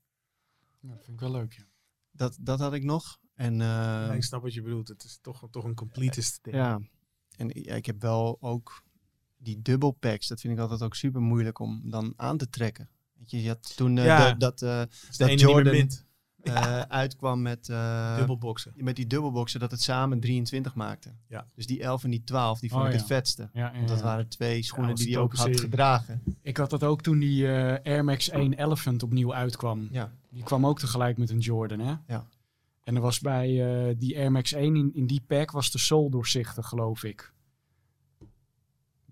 Ja, 0.80 0.88
dat 0.88 1.04
vind 1.04 1.12
ik 1.12 1.20
wel 1.20 1.30
leuk, 1.30 1.52
ja. 1.52 1.62
dat, 2.10 2.36
dat 2.40 2.58
had 2.58 2.72
ik 2.74 2.82
nog. 2.84 3.18
En 3.34 3.52
eh, 3.52 3.66
Ja, 3.68 4.12
ik 4.12 4.22
snap 4.22 4.42
wat 4.42 4.54
je 4.54 4.62
bedoelt. 4.62 4.88
Het 4.88 5.04
is 5.04 5.18
toch, 5.22 5.48
toch 5.50 5.64
een 5.64 5.74
completist 5.74 6.38
ding. 6.42 6.56
ja, 6.56 6.80
en 7.36 7.48
ja, 7.52 7.74
ik 7.74 7.86
heb 7.86 8.00
wel 8.02 8.36
ook 8.40 8.82
die 9.46 9.62
dubbelpacks. 9.62 10.26
Dat 10.28 10.40
vind 10.40 10.52
ik 10.52 10.58
altijd 10.58 10.82
ook 10.82 10.94
super 10.94 11.20
moeilijk 11.20 11.58
om 11.58 11.80
dan 11.84 12.12
aan 12.16 12.36
te 12.36 12.48
trekken. 12.50 12.88
Weet 13.18 13.30
je, 13.30 13.42
je 13.42 13.48
had 13.48 13.76
toen 13.76 13.98
eh, 13.98 14.04
Ja. 14.04 14.30
de- 14.32 14.38
dat, 14.38 14.62
eh, 14.62 14.68
de 14.80 14.88
dat 15.16 15.28
ene 15.28 15.30
niet 15.36 15.44
meer 15.46 15.54
Jordan- 15.54 16.04
eh, 16.42 16.80
uitkwam 16.80 17.42
met, 17.42 17.68
eh, 17.68 18.16
Dubbelboxen. 18.16 18.72
met 18.76 18.96
die 18.96 19.06
dubbelboxen, 19.06 19.60
dat 19.60 19.70
het 19.70 19.82
samen 19.82 20.20
23 20.20 20.74
maakte. 20.74 21.12
Ja. 21.28 21.46
Dus 21.54 21.66
die 21.66 21.82
11 21.82 22.04
en 22.04 22.10
die 22.10 22.24
12, 22.24 22.60
die 22.60 22.70
vond 22.70 22.82
Oh, 22.82 22.86
ik 22.88 22.94
ja. 22.94 22.98
het 22.98 23.08
vetste. 23.08 23.50
Ja, 23.52 23.66
ja, 23.66 23.72
Want 23.76 23.88
dat 23.88 24.00
waren 24.00 24.28
twee 24.28 24.62
schoenen 24.62 24.88
dat 24.94 24.98
die 25.04 25.12
hij 25.14 25.22
ook 25.22 25.32
had 25.34 25.40
serie. 25.46 25.58
gedragen. 25.60 26.22
Ik 26.42 26.56
had 26.56 26.70
dat 26.70 26.82
ook 26.84 27.02
toen 27.02 27.18
die 27.18 27.46
eh, 27.48 27.92
Air 27.92 28.04
Max 28.04 28.30
1 28.30 28.52
Elephant 28.52 29.02
opnieuw 29.02 29.34
uitkwam. 29.34 29.88
Ja. 29.90 30.12
Die 30.30 30.42
kwam 30.42 30.66
ook 30.66 30.78
tegelijk 30.78 31.16
met 31.18 31.30
een 31.30 31.38
Jordan, 31.38 31.78
hè? 31.78 31.94
Ja. 32.06 32.26
En 32.84 32.94
er 32.94 33.00
was 33.00 33.20
bij 33.20 33.48
eh, 33.88 33.94
die 33.98 34.16
Air 34.18 34.32
Max 34.32 34.52
1 34.52 34.76
in, 34.76 34.90
in 34.94 35.06
die 35.06 35.22
pack 35.26 35.50
was 35.50 35.70
de 35.70 35.78
sol 35.78 36.10
doorzichtig, 36.10 36.66
geloof 36.66 37.04
ik. 37.04 37.32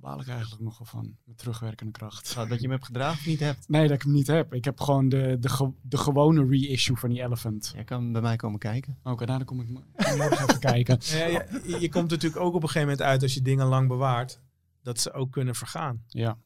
Baal 0.04 0.20
ik 0.20 0.28
eigenlijk 0.28 0.62
nog 0.62 0.78
wel 0.78 0.86
van, 0.86 1.16
met 1.24 1.38
terugwerkende 1.38 1.92
kracht. 1.92 2.34
Nou, 2.34 2.48
dat 2.48 2.56
je 2.56 2.62
hem 2.62 2.70
hebt 2.72 2.84
gedragen 2.86 3.18
of 3.18 3.26
niet 3.26 3.40
hebt. 3.40 3.68
Nee, 3.74 3.82
dat 3.88 3.96
ik 3.96 4.02
hem 4.02 4.12
niet 4.12 4.26
heb. 4.26 4.54
Ik 4.54 4.64
heb 4.64 4.80
gewoon 4.80 5.08
de, 5.08 5.36
de, 5.40 5.48
ge- 5.48 5.72
de 5.82 5.96
gewone 5.96 6.46
reissue 6.46 6.96
van 6.96 7.08
die 7.10 7.22
Elephant. 7.22 7.70
Jij 7.74 7.84
kan 7.84 8.12
bij 8.12 8.20
mij 8.20 8.36
komen 8.36 8.58
kijken. 8.58 8.98
Oké, 9.02 9.24
nou, 9.24 9.38
dan 9.38 9.46
kom 9.46 9.60
ik 9.60 9.68
mo- 9.68 9.84
morgen 10.16 10.48
even 10.48 10.58
kijken. 10.58 10.98
Ja, 11.00 11.26
ja, 11.26 11.46
je, 11.64 11.80
je 11.80 11.88
komt 11.88 12.10
natuurlijk 12.10 12.40
ook 12.42 12.54
op 12.54 12.62
een 12.62 12.68
gegeven 12.68 12.88
moment 12.88 13.02
uit 13.02 13.22
als 13.22 13.34
je 13.34 13.42
dingen 13.42 13.66
lang 13.66 13.88
bewaart. 13.88 14.40
Dat 14.82 15.00
ze 15.00 15.12
ook 15.12 15.32
kunnen 15.32 15.54
vergaan. 15.54 16.04
Ja. 16.08 16.38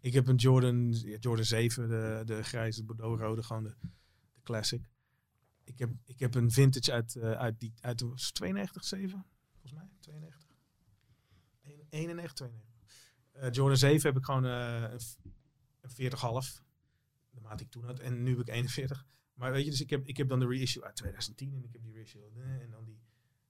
Ik 0.00 0.12
heb 0.12 0.26
een 0.28 0.36
Jordan, 0.36 0.92
ja, 0.92 1.16
Jordan 1.20 1.44
7, 1.44 1.88
de, 1.88 2.22
de 2.24 2.42
grijze 2.42 2.84
Bordeaux-rode, 2.84 3.42
gewoon 3.42 3.62
de, 3.62 3.74
de 4.34 4.40
classic. 4.42 4.88
Ik 5.64 5.78
heb, 5.78 5.90
ik 6.04 6.18
heb 6.18 6.34
een 6.34 6.50
vintage 6.50 6.92
uit, 6.92 7.16
eh, 7.16 7.30
uit, 7.30 7.60
die, 7.60 7.72
uit 7.80 7.98
de, 7.98 8.06
was 8.06 8.24
het 8.26 8.34
92, 8.34 8.84
7? 8.84 9.24
Volgens 9.52 9.72
mij, 9.72 9.88
92. 10.00 10.56
91, 11.90 12.32
92. 12.32 12.73
Eh, 13.34 13.50
Jordan 13.50 13.76
7 13.76 14.08
heb 14.08 14.16
ik 14.18 14.24
gewoon 14.24 14.44
eh, 14.46 14.82
een 14.92 15.00
v- 15.00 15.14
een 15.80 15.90
40,5. 15.90 16.62
De 17.30 17.40
maat 17.40 17.60
ik 17.60 17.70
toen 17.70 17.84
had. 17.84 17.98
En 17.98 18.22
nu 18.22 18.30
heb 18.30 18.40
ik 18.40 18.48
41. 18.54 19.06
Maar 19.34 19.52
weet 19.52 19.64
je, 19.64 19.70
dus 19.70 19.80
ik 19.80 19.90
heb, 19.90 20.06
ik 20.06 20.16
heb 20.16 20.28
dan 20.28 20.38
de 20.40 20.46
reissue 20.46 20.84
uit 20.84 20.96
2010. 20.96 21.54
En 21.54 21.64
ik 21.64 21.72
heb 21.72 21.82
die 21.82 21.92
reissue. 21.92 22.22
eh, 22.36 22.62
En 22.62 22.70
dan 22.70 22.84
die, 22.84 23.00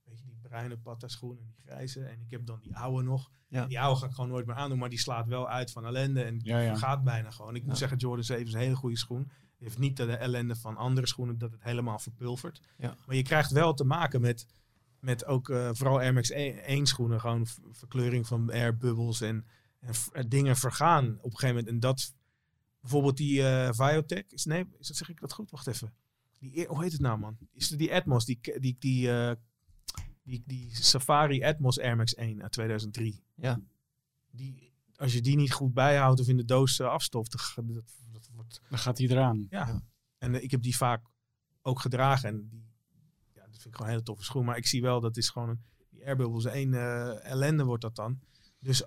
weet 0.03 0.19
je, 0.19 0.25
die 0.25 0.37
bruine 0.41 0.77
patta 0.77 1.07
schoen 1.07 1.37
en 1.39 1.45
die 1.45 1.55
grijze. 1.65 2.03
En 2.05 2.21
ik 2.21 2.31
heb 2.31 2.45
dan 2.45 2.59
die 2.61 2.75
oude 2.77 3.03
nog. 3.03 3.31
Ja. 3.47 3.65
Die 3.65 3.79
oude 3.79 3.99
ga 3.99 4.05
ik 4.05 4.13
gewoon 4.13 4.29
nooit 4.29 4.45
meer 4.45 4.55
aandoen. 4.55 4.77
Maar 4.79 4.89
die 4.89 4.99
slaat 4.99 5.27
wel 5.27 5.49
uit 5.49 5.71
van 5.71 5.85
ellende. 5.85 6.23
En 6.23 6.39
Ja, 6.43 6.59
ja. 6.59 6.75
gaat 6.75 7.03
bijna 7.03 7.31
gewoon. 7.31 7.55
Ik 7.55 7.65
moet 7.65 7.77
zeggen, 7.77 7.97
Jordan 7.97 8.23
7 8.23 8.45
is 8.45 8.53
een 8.53 8.59
hele 8.59 8.75
goede 8.75 8.97
schoen. 8.97 9.31
heeft 9.57 9.77
niet 9.77 9.97
de 9.97 10.15
ellende 10.15 10.55
van 10.55 10.77
andere 10.77 11.07
schoenen 11.07 11.37
dat 11.37 11.51
het 11.51 11.63
helemaal 11.63 11.99
verpulvert. 11.99 12.61
Ja. 12.77 12.95
Maar 13.05 13.15
je 13.15 13.23
krijgt 13.23 13.51
wel 13.51 13.73
te 13.73 13.83
maken 13.83 14.21
met, 14.21 14.45
met 14.99 15.25
ook 15.25 15.49
uh, 15.49 15.69
vooral 15.73 15.99
Air 15.99 16.13
Max 16.13 16.29
1 16.29 16.85
schoenen. 16.85 17.19
Gewoon 17.19 17.47
verkleuring 17.71 18.27
van 18.27 18.51
air 18.51 18.77
bubbles 18.77 19.21
en, 19.21 19.45
en 19.85 19.93
uh, 20.13 20.23
dingen 20.27 20.55
vergaan 20.55 21.17
op 21.17 21.31
een 21.31 21.37
gegeven 21.37 21.47
moment. 21.47 21.67
En 21.67 21.79
dat 21.79 22.13
bijvoorbeeld 22.79 23.17
die 23.17 23.39
uh, 23.39 23.71
Viotech. 23.71 24.25
Is, 24.27 24.45
nee, 24.45 24.65
is 24.79 24.87
dat, 24.87 24.97
zeg 24.97 25.09
ik 25.09 25.19
dat 25.19 25.33
goed? 25.33 25.51
Wacht 25.51 25.67
even. 25.67 25.93
Die, 26.39 26.65
hoe 26.67 26.83
heet 26.83 26.91
het 26.91 27.01
nou 27.01 27.19
man? 27.19 27.37
Is 27.51 27.69
het 27.69 27.79
die 27.79 27.93
Atmos? 27.93 28.25
Die, 28.25 28.39
die, 28.59 28.75
die, 28.79 29.09
die, 30.23 30.43
die 30.45 30.75
Safari 30.75 31.43
Atmos 31.43 31.79
Air 31.79 31.95
Max 31.95 32.13
1 32.13 32.41
uit 32.41 32.51
2003. 32.51 33.23
Ja. 33.35 33.59
Die, 34.31 34.73
als 34.95 35.13
je 35.13 35.21
die 35.21 35.35
niet 35.35 35.53
goed 35.53 35.73
bijhoudt 35.73 36.19
of 36.19 36.27
in 36.27 36.37
de 36.37 36.45
doos 36.45 36.81
afstoft, 36.81 37.31
dat, 37.31 37.65
dat, 37.73 37.83
dat 38.11 38.29
wordt... 38.33 38.61
Dan 38.69 38.79
gaat 38.79 38.97
hij 38.97 39.07
eraan. 39.07 39.45
Ja. 39.49 39.67
ja. 39.67 39.81
En 40.17 40.33
uh, 40.33 40.43
ik 40.43 40.51
heb 40.51 40.61
die 40.61 40.77
vaak 40.77 41.05
ook 41.61 41.79
gedragen. 41.79 42.29
En 42.29 42.47
die, 42.49 42.65
ja, 43.33 43.41
dat 43.41 43.51
vind 43.51 43.65
ik 43.65 43.71
gewoon 43.71 43.87
een 43.87 43.93
hele 43.93 44.03
toffe 44.03 44.23
schoen. 44.23 44.45
Maar 44.45 44.57
ik 44.57 44.67
zie 44.67 44.81
wel, 44.81 45.01
dat 45.01 45.17
is 45.17 45.29
gewoon 45.29 45.49
een, 45.49 45.63
die 45.89 46.05
airbubbles. 46.05 46.45
één 46.45 46.73
uh, 46.73 47.25
ellende 47.25 47.63
wordt 47.63 47.81
dat 47.81 47.95
dan. 47.95 48.19
Dus 48.59 48.83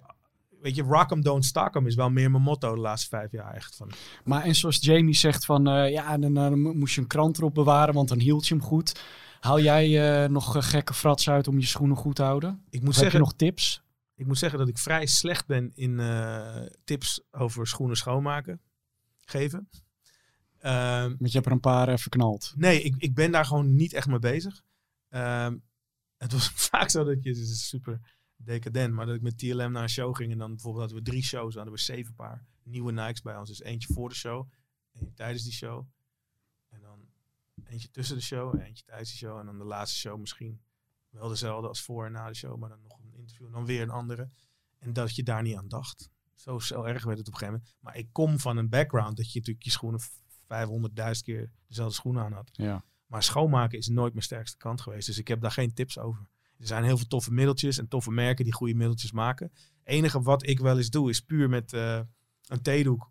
weet 0.60 0.74
je, 0.74 0.82
rock 0.82 1.10
'em, 1.10 1.22
don't 1.22 1.44
stock 1.44 1.74
'em 1.74 1.86
is 1.86 1.94
wel 1.94 2.10
meer 2.10 2.30
mijn 2.30 2.42
motto 2.42 2.74
de 2.74 2.80
laatste 2.80 3.08
vijf 3.08 3.32
jaar 3.32 3.54
echt. 3.54 3.76
Van. 3.76 3.90
Maar 4.24 4.42
en 4.42 4.54
zoals 4.54 4.78
Jamie 4.80 5.14
zegt 5.14 5.44
van, 5.44 5.68
uh, 5.68 5.90
ja, 5.90 6.18
dan, 6.18 6.34
dan 6.34 6.58
moest 6.78 6.94
je 6.94 7.00
een 7.00 7.06
krant 7.06 7.38
erop 7.38 7.54
bewaren, 7.54 7.94
want 7.94 8.08
dan 8.08 8.18
hield 8.18 8.48
je 8.48 8.54
hem 8.54 8.62
goed. 8.62 9.00
Haal 9.40 9.60
jij 9.60 10.22
uh, 10.24 10.30
nog 10.30 10.68
gekke 10.70 10.94
frats 10.94 11.30
uit 11.30 11.48
om 11.48 11.58
je 11.58 11.66
schoenen 11.66 11.96
goed 11.96 12.16
te 12.16 12.22
houden? 12.22 12.64
Ik 12.70 12.80
moet 12.80 12.88
of 12.88 12.94
zeggen, 12.94 13.04
heb 13.04 13.12
je 13.12 13.18
nog 13.18 13.36
tips? 13.36 13.82
Ik 14.14 14.26
moet 14.26 14.38
zeggen 14.38 14.58
dat 14.58 14.68
ik 14.68 14.78
vrij 14.78 15.06
slecht 15.06 15.46
ben 15.46 15.72
in 15.74 15.98
uh, 15.98 16.62
tips 16.84 17.20
over 17.30 17.66
schoenen 17.66 17.96
schoonmaken 17.96 18.60
geven. 19.24 19.68
Uh, 20.62 21.02
Want 21.02 21.18
je 21.18 21.30
hebt 21.30 21.46
er 21.46 21.52
een 21.52 21.60
paar 21.60 21.98
verknald. 21.98 22.52
Nee, 22.56 22.82
ik, 22.82 22.94
ik 22.98 23.14
ben 23.14 23.30
daar 23.30 23.44
gewoon 23.44 23.74
niet 23.74 23.92
echt 23.92 24.06
mee 24.06 24.18
bezig. 24.18 24.62
Uh, 25.10 25.48
het 26.16 26.32
was 26.32 26.48
vaak 26.70 26.90
zo 26.90 27.04
dat 27.04 27.22
je, 27.22 27.34
super 27.34 28.17
decadent, 28.44 28.94
maar 28.94 29.06
dat 29.06 29.14
ik 29.14 29.22
met 29.22 29.38
TLM 29.38 29.72
naar 29.72 29.82
een 29.82 29.88
show 29.88 30.16
ging 30.16 30.32
en 30.32 30.38
dan 30.38 30.50
bijvoorbeeld 30.50 30.84
hadden 30.84 31.04
we 31.04 31.10
drie 31.10 31.22
shows, 31.22 31.54
dan 31.54 31.62
hadden 31.62 31.72
we 31.72 31.92
zeven 31.92 32.14
paar 32.14 32.46
nieuwe 32.62 32.92
Nikes 32.92 33.22
bij 33.22 33.36
ons. 33.36 33.48
Dus 33.48 33.62
eentje 33.62 33.92
voor 33.92 34.08
de 34.08 34.14
show, 34.14 34.48
eentje 34.92 35.14
tijdens 35.14 35.42
die 35.42 35.52
show. 35.52 35.86
En 36.68 36.80
dan 36.80 37.08
eentje 37.64 37.90
tussen 37.90 38.16
de 38.16 38.22
show 38.22 38.54
en 38.54 38.60
eentje 38.60 38.84
tijdens 38.84 39.10
de 39.10 39.16
show. 39.16 39.38
En 39.38 39.46
dan 39.46 39.58
de 39.58 39.64
laatste 39.64 39.98
show 39.98 40.18
misschien 40.18 40.60
wel 41.10 41.28
dezelfde 41.28 41.68
als 41.68 41.82
voor 41.82 42.06
en 42.06 42.12
na 42.12 42.28
de 42.28 42.34
show, 42.34 42.58
maar 42.58 42.68
dan 42.68 42.82
nog 42.82 42.98
een 42.98 43.14
interview 43.14 43.46
en 43.46 43.52
dan 43.52 43.66
weer 43.66 43.82
een 43.82 43.90
andere. 43.90 44.30
En 44.78 44.92
dat 44.92 45.14
je 45.14 45.22
daar 45.22 45.42
niet 45.42 45.56
aan 45.56 45.68
dacht. 45.68 46.10
Zo, 46.34 46.58
zo 46.58 46.82
erg 46.82 47.04
werd 47.04 47.18
het 47.18 47.26
op 47.26 47.32
een 47.32 47.38
gegeven 47.38 47.60
moment. 47.60 47.76
Maar 47.80 47.96
ik 47.96 48.08
kom 48.12 48.38
van 48.38 48.56
een 48.56 48.68
background 48.68 49.16
dat 49.16 49.32
je 49.32 49.38
natuurlijk 49.38 49.64
je 49.64 49.70
schoenen 49.70 50.00
500.000 50.00 51.22
keer 51.22 51.50
dezelfde 51.66 51.94
schoenen 51.94 52.22
aan 52.22 52.32
had. 52.32 52.48
Ja. 52.52 52.84
Maar 53.06 53.22
schoonmaken 53.22 53.78
is 53.78 53.88
nooit 53.88 54.12
mijn 54.12 54.24
sterkste 54.24 54.56
kant 54.56 54.80
geweest. 54.80 55.06
Dus 55.06 55.18
ik 55.18 55.28
heb 55.28 55.40
daar 55.40 55.50
geen 55.50 55.74
tips 55.74 55.98
over. 55.98 56.26
Er 56.58 56.66
zijn 56.66 56.84
heel 56.84 56.96
veel 56.96 57.06
toffe 57.06 57.32
middeltjes 57.32 57.78
en 57.78 57.88
toffe 57.88 58.10
merken 58.10 58.44
die 58.44 58.54
goede 58.54 58.74
middeltjes 58.74 59.12
maken. 59.12 59.50
Het 59.52 59.68
enige 59.84 60.22
wat 60.22 60.46
ik 60.46 60.58
wel 60.58 60.76
eens 60.76 60.90
doe 60.90 61.10
is 61.10 61.20
puur 61.20 61.48
met 61.48 61.72
uh, 61.72 62.00
een 62.46 62.62
theedoek. 62.62 63.10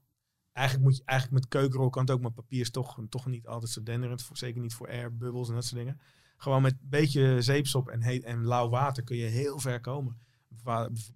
Eigenlijk 0.51 0.87
moet 0.87 0.97
je 0.97 1.03
eigenlijk 1.05 1.41
met 1.41 1.51
keukenrol 1.51 1.89
kan 1.89 2.01
het 2.01 2.11
ook, 2.11 2.21
maar 2.21 2.31
papier 2.31 2.59
is 2.59 2.71
toch, 2.71 2.99
toch 3.09 3.25
niet 3.25 3.47
altijd 3.47 3.71
zo 3.71 3.83
denderend. 3.83 4.29
Zeker 4.33 4.61
niet 4.61 4.73
voor 4.73 4.87
air, 4.87 5.17
bubbels 5.17 5.49
en 5.49 5.55
dat 5.55 5.65
soort 5.65 5.79
dingen. 5.79 5.99
Gewoon 6.37 6.61
met 6.61 6.71
een 6.71 6.89
beetje 6.89 7.41
zeepsop 7.41 7.89
en, 7.89 8.01
heet, 8.01 8.23
en 8.23 8.45
lauw 8.45 8.69
water 8.69 9.03
kun 9.03 9.17
je 9.17 9.25
heel 9.25 9.59
ver 9.59 9.81
komen. 9.81 10.19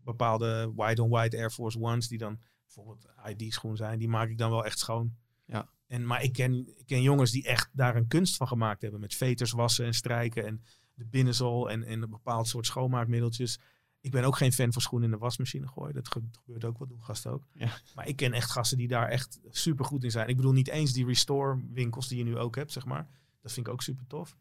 Bepaalde 0.03 0.71
white-on-white 0.75 1.37
Air 1.37 1.51
Force 1.51 1.79
Ones 1.79 2.07
die 2.07 2.17
dan 2.17 2.39
bijvoorbeeld 2.63 3.07
ID-schoen 3.27 3.75
zijn, 3.75 3.99
die 3.99 4.09
maak 4.09 4.29
ik 4.29 4.37
dan 4.37 4.49
wel 4.49 4.65
echt 4.65 4.79
schoon. 4.79 5.15
Ja. 5.45 5.69
En, 5.87 6.05
maar 6.05 6.23
ik 6.23 6.33
ken, 6.33 6.77
ik 6.77 6.85
ken 6.85 7.01
jongens 7.01 7.31
die 7.31 7.45
echt 7.45 7.69
daar 7.73 7.95
een 7.95 8.07
kunst 8.07 8.37
van 8.37 8.47
gemaakt 8.47 8.81
hebben. 8.81 8.99
Met 8.99 9.15
veters 9.15 9.51
wassen 9.51 9.85
en 9.85 9.93
strijken 9.93 10.45
en 10.45 10.63
de 11.01 11.07
binnenzol 11.09 11.69
en, 11.69 11.83
en 11.83 12.01
een 12.01 12.09
bepaald 12.09 12.47
soort 12.47 12.65
schoonmaakmiddeltjes. 12.65 13.59
Ik 14.01 14.11
ben 14.11 14.23
ook 14.23 14.37
geen 14.37 14.53
fan 14.53 14.73
van 14.73 14.81
schoenen 14.81 15.09
in 15.09 15.15
de 15.15 15.21
wasmachine 15.21 15.67
gooien. 15.67 15.93
Dat 15.93 16.07
gebeurt 16.07 16.65
ook 16.65 16.77
wel, 16.79 16.87
doen 16.87 17.03
gasten 17.03 17.31
ook. 17.31 17.43
Ja. 17.53 17.71
Maar 17.95 18.07
ik 18.07 18.15
ken 18.15 18.33
echt 18.33 18.51
gasten 18.51 18.77
die 18.77 18.87
daar 18.87 19.07
echt 19.07 19.39
super 19.49 19.85
goed 19.85 20.03
in 20.03 20.11
zijn. 20.11 20.27
Ik 20.27 20.35
bedoel 20.35 20.51
niet 20.51 20.67
eens 20.67 20.93
die 20.93 21.05
restore 21.05 21.61
winkels 21.73 22.07
die 22.07 22.17
je 22.17 22.23
nu 22.23 22.37
ook 22.37 22.55
hebt, 22.55 22.71
zeg 22.71 22.85
maar. 22.85 23.07
Dat 23.41 23.51
vind 23.51 23.67
ik 23.67 23.73
ook 23.73 23.81
super 23.81 24.07
tof. 24.07 24.37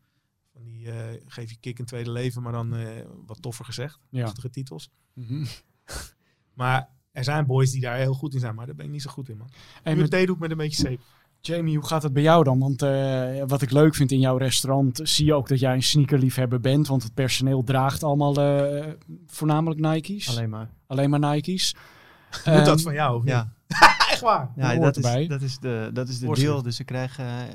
Van 0.53 0.63
die 0.63 0.87
uh, 0.87 1.07
geef 1.27 1.51
je 1.51 1.57
kick 1.57 1.79
een 1.79 1.85
tweede 1.85 2.11
leven, 2.11 2.43
maar 2.43 2.53
dan 2.53 2.75
uh, 2.75 3.07
wat 3.27 3.43
toffer 3.43 3.65
gezegd. 3.65 3.99
Ja. 4.11 4.33
Titels. 4.33 4.91
Mm 5.13 5.27
-hmm. 5.27 5.47
maar 6.61 6.89
er 7.13 7.25
zijn 7.25 7.47
boys 7.47 7.71
die 7.71 7.81
daar 7.81 7.97
heel 7.97 8.15
goed 8.15 8.35
in 8.35 8.41
zijn, 8.41 8.55
maar 8.55 8.67
daar 8.67 8.75
ben 8.75 8.85
ik 8.85 8.91
niet 8.91 9.03
zo 9.03 9.11
goed 9.11 9.29
in, 9.29 9.37
man. 9.37 9.51
En 9.83 9.99
met 9.99 10.11
doe 10.11 10.21
ik 10.21 10.39
met 10.39 10.51
een 10.51 10.57
beetje 10.57 10.83
zeep. 10.83 11.01
Jamie, 11.41 11.77
hoe 11.77 11.87
gaat 11.87 12.03
het 12.03 12.13
bij 12.13 12.23
jou 12.23 12.45
dan? 12.45 12.59
Want 12.59 12.83
eh, 12.83 13.43
wat 13.47 13.63
ik 13.63 13.71
leuk 13.71 13.95
vind 13.95 14.13
in 14.13 14.21
jouw 14.21 14.37
restaurant, 14.37 15.01
zie 15.03 15.25
je 15.27 15.35
ook 15.35 15.49
dat 15.49 15.59
jij 15.61 15.75
een 15.75 15.83
sneakerliefhebber 15.83 16.61
bent. 16.61 16.87
Want 16.87 17.03
het 17.03 17.15
personeel 17.15 17.63
draagt 17.65 18.03
allemaal 18.03 18.35
eh, 18.37 18.87
voornamelijk 19.27 19.81
Nike's. 19.81 20.29
Alleen 20.29 20.51
maar. 20.51 20.71
Alleen 20.87 21.11
maar 21.11 21.21
Nike's. 21.21 21.75
Moet 22.31 22.41
Ehm, 22.45 22.65
dat 22.65 22.83
van 22.83 22.93
jou? 22.95 23.23
Ja, 23.25 23.53
Echt 24.11 24.21
waar? 24.21 24.51
ja 24.57 24.71
hoort 24.77 24.83
dat, 24.83 24.97
erbij. 24.97 25.23
is, 25.23 25.29
dat 25.29 25.43
is 25.43 25.59
de, 25.59 25.91
dat 25.93 26.09
is 26.09 26.19
de 26.19 26.27
deal. 26.35 26.63
Dus 26.63 26.77
ze 26.77 26.85
krijgen... 26.85 27.25
eh, 27.25 27.55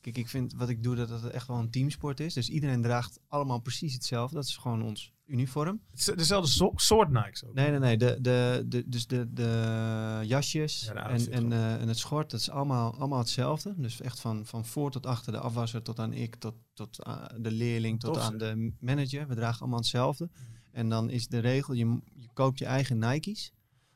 Kijk, 0.00 0.16
ik 0.18 0.28
vind 0.28 0.54
wat 0.56 0.68
ik 0.68 0.82
doe 0.82 0.94
dat 0.96 1.08
het 1.08 1.24
echt 1.30 1.46
wel 1.46 1.56
een 1.58 1.70
teamsport 1.70 2.20
is. 2.20 2.34
Dus 2.34 2.48
iedereen 2.48 2.82
draagt 2.82 3.18
allemaal 3.28 3.58
precies 3.58 3.92
hetzelfde. 3.92 4.34
Dat 4.34 4.44
is 4.44 4.56
gewoon 4.56 4.82
ons 4.82 5.12
uniform. 5.30 5.80
Het 5.90 5.98
is 5.98 6.04
dezelfde 6.04 6.72
soort 6.76 7.10
Nikes 7.10 7.44
ook. 7.44 7.54
Nee, 7.54 7.70
nee, 7.70 7.78
nee. 7.78 7.96
De, 7.96 8.18
de, 8.20 8.64
de, 8.66 8.88
dus 8.88 9.06
de, 9.06 9.32
de 9.32 10.20
jasjes 10.22 10.80
Ja, 10.80 10.92
de 10.92 11.00
en, 11.00 11.32
en, 11.32 11.52
eh, 11.52 11.80
en 11.80 11.88
het 11.88 11.98
schort, 11.98 12.30
dat 12.30 12.40
is 12.40 12.50
allemaal, 12.50 12.94
allemaal 12.94 13.18
hetzelfde. 13.18 13.74
Dus 13.76 14.00
echt 14.00 14.20
van, 14.20 14.46
van 14.46 14.64
voor 14.64 14.90
tot 14.90 15.06
achter 15.06 15.32
de 15.32 15.38
afwasser, 15.38 15.82
tot 15.82 15.98
aan 15.98 16.12
ik, 16.12 16.36
tot, 16.36 16.54
tot 16.74 17.02
eh, 17.02 17.24
de 17.38 17.50
leerling, 17.50 18.00
tot 18.00 18.14
Tof, 18.14 18.22
aan 18.22 18.38
de 18.38 18.72
manager. 18.80 19.28
We 19.28 19.34
dragen 19.34 19.60
allemaal 19.60 19.78
hetzelfde. 19.78 20.30
En 20.72 20.88
dan 20.88 21.10
is 21.10 21.28
de 21.28 21.38
regel, 21.38 21.74
je, 21.74 22.00
je 22.14 22.28
koopt 22.32 22.58
je 22.58 22.64
eigen 22.64 22.98
Nike's. 22.98 23.52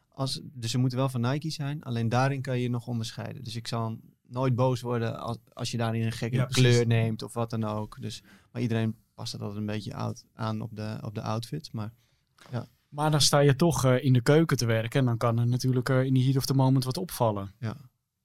Als, 0.08 0.40
dus 0.42 0.70
ze 0.70 0.78
moeten 0.78 0.98
wel 0.98 1.08
van 1.08 1.20
Nike 1.20 1.50
zijn. 1.50 1.82
Alleen 1.82 2.08
daarin 2.08 2.42
kan 2.42 2.56
je 2.56 2.62
je 2.62 2.70
nog 2.70 2.86
onderscheiden. 2.86 3.44
Dus 3.44 3.56
ik 3.56 3.66
zal 3.66 3.98
nooit 4.26 4.54
boos 4.54 4.80
worden 4.80 5.18
als, 5.18 5.38
als 5.52 5.70
je 5.70 5.76
daarin 5.76 6.02
een 6.02 6.12
gekke 6.12 6.36
Ja, 6.36 6.44
kleur 6.44 6.86
neemt 6.86 7.22
of 7.22 7.34
wat 7.34 7.50
dan 7.50 7.64
ook. 7.64 7.96
Dus, 8.00 8.22
maar 8.52 8.62
iedereen 8.62 8.96
past 9.14 9.32
het 9.32 9.40
altijd 9.40 9.60
een 9.60 9.66
beetje 9.66 9.94
out, 9.94 10.24
aan 10.32 10.60
op 10.60 10.76
de, 10.76 10.98
op 11.02 11.14
de 11.14 11.22
outfit. 11.22 11.72
Maar 11.72 11.92
Maar 12.94 13.10
dan 13.10 13.20
sta 13.20 13.38
je 13.38 13.56
toch 13.56 13.84
eh, 13.84 14.04
in 14.04 14.12
de 14.12 14.22
keuken 14.22 14.56
te 14.56 14.66
werken. 14.66 15.00
En 15.00 15.06
dan 15.06 15.16
kan 15.16 15.38
er 15.38 15.46
natuurlijk 15.46 15.88
eh, 15.88 16.02
in 16.02 16.14
de 16.14 16.22
heat 16.22 16.36
of 16.36 16.46
the 16.46 16.54
moment 16.54 16.84
wat 16.84 16.96
opvallen. 16.96 17.54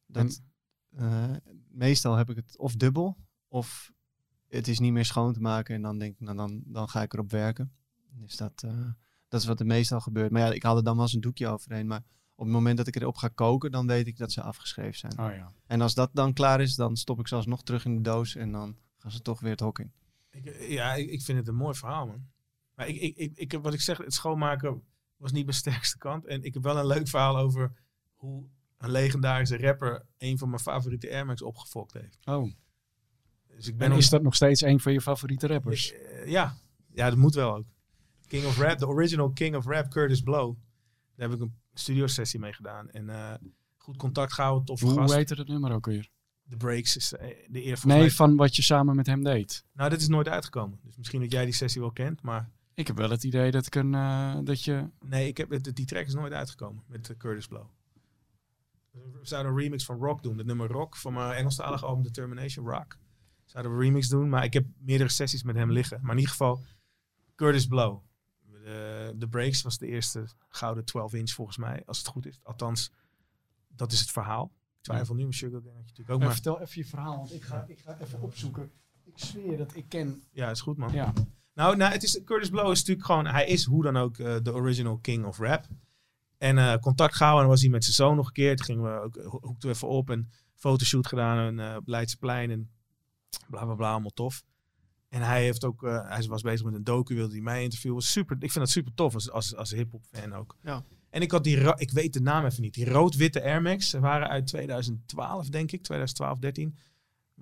Dat, 0.07 0.41
eh, 0.89 1.31
meestal 1.67 2.15
heb 2.15 2.29
ik 2.29 2.35
het 2.35 2.57
of 2.57 2.75
dubbel, 2.75 3.17
of 3.47 3.91
het 4.47 4.67
is 4.67 4.79
niet 4.79 4.91
meer 4.91 5.05
schoon 5.05 5.33
te 5.33 5.39
maken. 5.39 5.75
En 5.75 5.81
dan 5.81 5.97
denk 5.97 6.13
ik, 6.13 6.19
nou 6.19 6.37
dan, 6.37 6.61
dan 6.65 6.89
ga 6.89 7.01
ik 7.01 7.13
erop 7.13 7.31
werken. 7.31 7.71
Dus 8.11 8.37
dat, 8.37 8.65
dat 9.27 9.41
is 9.41 9.47
wat 9.47 9.59
er 9.59 9.65
meestal 9.65 9.99
gebeurt. 9.99 10.31
Maar 10.31 10.41
ja, 10.41 10.51
ik 10.51 10.63
haal 10.63 10.77
er 10.77 10.83
dan 10.83 10.93
wel 10.93 11.03
eens 11.03 11.13
een 11.13 11.21
doekje 11.21 11.47
overheen. 11.47 11.87
Maar 11.87 12.03
op 12.35 12.45
het 12.45 12.53
moment 12.53 12.77
dat 12.77 12.87
ik 12.87 12.95
erop 12.95 13.17
ga 13.17 13.27
koken, 13.27 13.71
dan 13.71 13.87
weet 13.87 14.07
ik 14.07 14.17
dat 14.17 14.31
ze 14.31 14.41
afgeschreven 14.41 14.97
zijn. 14.97 15.19
Oh 15.19 15.35
ja. 15.35 15.51
En 15.67 15.81
als 15.81 15.93
dat 15.93 16.09
dan 16.13 16.33
klaar 16.33 16.61
is, 16.61 16.75
dan 16.75 16.97
stop 16.97 17.19
ik 17.19 17.27
zelfs 17.27 17.45
nog 17.45 17.63
terug 17.63 17.85
in 17.85 17.95
de 17.95 18.01
doos. 18.01 18.35
En 18.35 18.51
dan 18.51 18.75
gaan 18.97 19.11
ze 19.11 19.21
toch 19.21 19.39
weer 19.39 19.51
het 19.51 19.59
hok 19.59 19.79
in. 19.79 19.91
Ik, 20.31 20.69
ja, 20.69 20.93
ik, 20.93 21.09
ik 21.09 21.21
vind 21.21 21.37
het 21.37 21.47
een 21.47 21.55
mooi 21.55 21.75
verhaal, 21.75 22.07
man. 22.07 22.27
Maar 22.75 22.87
ik, 22.87 22.95
ik, 22.95 23.15
ik, 23.17 23.31
ik 23.35 23.51
heb, 23.51 23.63
wat 23.63 23.73
ik 23.73 23.81
zeg, 23.81 23.97
het 23.97 24.13
schoonmaken 24.13 24.83
was 25.17 25.31
niet 25.31 25.45
mijn 25.45 25.57
sterkste 25.65 25.97
kant. 25.97 26.25
En 26.25 26.43
ik 26.43 26.53
heb 26.53 26.63
wel 26.63 26.77
een 26.77 26.87
leuk 26.87 27.07
verhaal 27.07 27.37
over 27.37 27.71
hoe 28.15 28.43
een 28.77 28.91
legendarische 28.91 29.57
rapper 29.57 30.05
een 30.17 30.37
van 30.37 30.49
mijn 30.49 30.61
favoriete 30.61 31.11
Air 31.11 31.25
Max 31.25 31.41
opgefokt 31.41 31.93
heeft. 31.93 32.17
Oh. 32.25 32.51
Dus 33.55 33.67
ik 33.67 33.77
ben 33.77 33.91
En 33.91 33.97
is 33.97 34.09
dat 34.09 34.21
nog 34.21 34.35
steeds 34.35 34.61
een 34.61 34.79
van 34.79 34.93
je 34.93 35.01
favoriete 35.01 35.47
rappers? 35.47 35.93
Eh, 35.93 36.27
ja. 36.27 36.57
ja, 36.93 37.09
dat 37.09 37.17
moet 37.17 37.35
wel 37.35 37.55
ook. 37.55 37.65
King 38.27 38.45
of 38.45 38.57
Rap, 38.57 38.77
de 38.77 38.87
original 38.87 39.31
King 39.31 39.55
of 39.55 39.65
Rap, 39.65 39.89
Curtis 39.89 40.21
Blow. 40.21 40.55
Daar 41.15 41.29
heb 41.29 41.37
ik 41.37 41.43
een 41.43 41.55
studio 41.73 42.07
sessie 42.07 42.39
mee 42.39 42.53
gedaan. 42.53 42.89
En 42.89 43.09
eh, 43.09 43.33
goed 43.77 43.97
contact 43.97 44.33
gehouden, 44.33 44.65
toffe 44.65 44.85
Hoe 44.85 44.93
gast. 44.93 45.13
heet 45.13 45.29
het 45.29 45.47
nummer 45.47 45.71
ook 45.71 45.85
weer? 45.85 46.09
The 46.49 46.57
Breaks 46.57 46.95
is 46.95 47.13
eh, 47.13 47.27
de 47.49 47.65
eer 47.65 47.77
van 47.77 47.89
Nee, 47.89 47.99
mij. 47.99 48.11
van 48.11 48.35
wat 48.35 48.55
je 48.55 48.61
samen 48.61 48.95
met 48.95 49.05
hem 49.05 49.23
deed. 49.23 49.63
Nou, 49.73 49.89
dit 49.89 50.01
is 50.01 50.07
nooit 50.07 50.27
uitgekomen. 50.27 50.79
Dus 50.83 50.97
misschien 50.97 51.21
dat 51.21 51.31
jij 51.31 51.45
die 51.45 51.53
sessie 51.53 51.81
wel 51.81 51.91
kent. 51.91 52.21
Maar 52.21 52.49
Ik 52.73 52.87
heb 52.87 52.97
wel 52.97 53.09
het 53.09 53.23
idee 53.23 53.51
dat 53.51 53.65
ik 53.65 53.75
een, 53.75 53.95
eh, 53.95 54.35
dat 54.43 54.63
je... 54.63 54.89
nee, 55.05 55.27
ik 55.27 55.37
heb, 55.37 55.73
die 55.75 55.85
track 55.85 56.05
is 56.05 56.13
nooit 56.13 56.33
uitgekomen 56.33 56.83
met 56.87 57.09
eh, 57.09 57.17
Curtis 57.17 57.47
Blow. 57.47 57.65
We 58.91 59.19
zouden 59.21 59.51
een 59.51 59.57
remix 59.57 59.85
van 59.85 59.97
Rock 59.99 60.23
doen. 60.23 60.37
Het 60.37 60.47
nummer 60.47 60.67
Rock 60.67 60.95
van 60.95 61.13
mijn 61.13 61.31
Engelstalige 61.31 61.85
album 61.85 62.03
Determination 62.03 62.67
Rock. 62.69 62.97
Zouden 63.45 63.71
we 63.71 63.77
een 63.77 63.83
remix 63.83 64.07
doen. 64.07 64.29
Maar 64.29 64.43
ik 64.43 64.53
heb 64.53 64.65
meerdere 64.77 65.09
sessies 65.09 65.43
met 65.43 65.55
hem 65.55 65.71
liggen. 65.71 65.99
Maar 66.01 66.11
in 66.11 66.17
ieder 66.17 66.31
geval 66.31 66.61
Curtis 67.35 67.67
Blow. 67.67 67.99
De, 68.51 69.13
de 69.15 69.27
Breaks 69.27 69.61
was 69.61 69.77
de 69.77 69.87
eerste 69.87 70.25
gouden 70.49 70.85
12 70.85 71.13
inch 71.13 71.31
volgens 71.31 71.57
mij. 71.57 71.83
Als 71.85 71.97
het 71.97 72.07
goed 72.07 72.25
is. 72.25 72.39
Althans, 72.43 72.91
dat 73.67 73.91
is 73.91 73.99
het 73.99 74.11
verhaal. 74.11 74.51
Twijfel 74.95 75.15
nu. 75.15 75.33
Sugar 75.33 75.61
Gang 75.61 75.63
had 75.65 75.73
je 75.73 75.79
natuurlijk 75.87 76.09
ook. 76.09 76.19
Maar 76.19 76.33
vertel 76.33 76.59
even 76.61 76.81
je 76.81 76.87
verhaal, 76.87 77.17
want 77.17 77.33
ik 77.33 77.43
ga, 77.43 77.63
ik 77.67 77.79
ga 77.79 77.97
even 78.01 78.21
opzoeken. 78.21 78.71
Ik 79.03 79.13
zweer 79.19 79.57
dat 79.57 79.75
ik 79.75 79.85
ken... 79.89 80.23
ja, 80.31 80.49
is 80.49 80.61
goed 80.61 80.77
man. 80.77 80.91
Ja. 80.93 81.13
Nou, 81.53 81.75
nou 81.77 81.91
het 81.91 82.03
is, 82.03 82.21
Curtis 82.23 82.49
Blow 82.49 82.71
is 82.71 82.79
natuurlijk 82.79 83.05
gewoon, 83.05 83.25
hij 83.25 83.45
is 83.47 83.63
hoe 83.65 83.83
dan 83.83 83.97
ook 83.97 84.17
eh, 84.17 84.35
de 84.43 84.53
original 84.53 84.97
king 84.97 85.25
of 85.25 85.37
rap. 85.39 85.65
En 86.37 86.57
eh, 86.57 86.75
contact 86.77 87.15
gehouden 87.15 87.43
en 87.43 87.47
dan 87.47 87.55
was 87.55 87.61
hij 87.61 87.69
met 87.69 87.83
zijn 87.83 87.95
zoon 87.95 88.15
nog 88.15 88.27
een 88.27 88.33
keer. 88.33 88.55
Toen 88.55 88.65
gingen 88.65 88.83
we 88.83 88.99
ook, 88.99 89.15
ho- 89.15 89.39
hoekten 89.41 89.69
we 89.69 89.75
even 89.75 89.87
op. 89.87 90.09
En 90.09 90.29
fotoshoot 90.55 91.07
gedaan 91.07 91.59
en, 91.59 91.69
eh, 91.71 91.75
op 91.75 91.87
Leidseplein 91.87 92.51
en 92.51 92.69
bla 93.49 93.65
bla 93.65 93.75
bla, 93.75 93.91
allemaal 93.91 94.09
tof. 94.09 94.43
En 95.09 95.21
hij 95.21 95.43
heeft 95.43 95.63
ook, 95.65 95.83
eh, 95.83 96.09
hij 96.09 96.23
was 96.27 96.41
bezig 96.41 96.65
met 96.65 96.73
een 96.75 96.83
docu, 96.83 97.15
wilde 97.15 97.31
hij 97.33 97.41
mij 97.41 97.63
interviewen. 97.63 97.99
Was 97.99 98.11
super, 98.11 98.35
ik 98.35 98.51
vind 98.51 98.65
dat 98.65 98.69
super 98.69 98.93
tof 98.93 99.13
als, 99.13 99.31
als, 99.31 99.55
als 99.55 99.71
hip-hop 99.71 100.03
fan 100.11 100.33
ook. 100.33 100.55
Ja. 100.63 100.83
En 101.09 101.21
ik 101.21 101.31
had 101.31 101.43
die, 101.43 101.57
ik 101.75 101.91
weet 101.91 102.13
de 102.13 102.21
naam 102.21 102.45
even 102.45 102.61
niet, 102.61 102.73
die 102.73 102.89
rood-witte 102.89 103.43
Air 103.43 103.61
Max. 103.61 103.89
Ze 103.89 103.99
waren 103.99 104.27
uit 104.27 104.47
2012, 104.47 105.49
denk 105.49 105.71
ik, 105.71 105.83
2012, 105.83 106.39
13. 106.39 106.77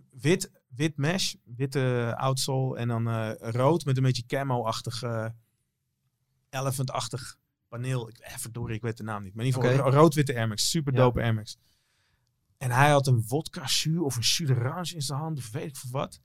Wit, 0.10 0.52
wit 0.68 0.98
mesh, 0.98 1.34
witte 1.44 2.14
outsole 2.18 2.78
en 2.78 2.88
dan 2.88 3.08
eh, 3.10 3.32
rood 3.40 3.86
met 3.86 3.98
een 3.98 4.04
beetje 4.04 4.26
camo-achtig, 4.26 5.04
eh, 5.04 5.26
elephant-achtig 6.50 7.38
paneel. 7.68 8.10
Ik, 8.10 8.18
eh, 8.18 8.38
verdorie, 8.38 8.76
ik 8.76 8.82
weet 8.82 8.98
de 8.98 9.04
naam 9.04 9.24
niet. 9.24 9.34
Maar 9.36 9.46
in 9.46 9.52
ieder 9.54 9.70
geval 9.70 9.86
ro- 9.86 9.92
rood-witte 9.98 10.36
Air 10.36 10.48
Max, 10.48 10.70
super 10.70 10.94
Ja. 10.94 11.00
dope 11.00 11.22
Air 11.22 11.34
Max. 11.34 11.58
En 12.58 12.72
hij 12.72 12.90
had 12.90 13.08
een 13.08 13.24
vodka 13.24 13.62
jus 13.66 13.98
of 14.00 14.16
een 14.16 14.22
jus 14.22 14.48
d'orange 14.48 14.94
in 14.94 15.02
zijn 15.02 15.20
hand, 15.20 15.38
of 15.38 15.52
weet 15.52 15.68
ik 15.68 15.76
veel 15.76 15.92
wat. 15.92 16.20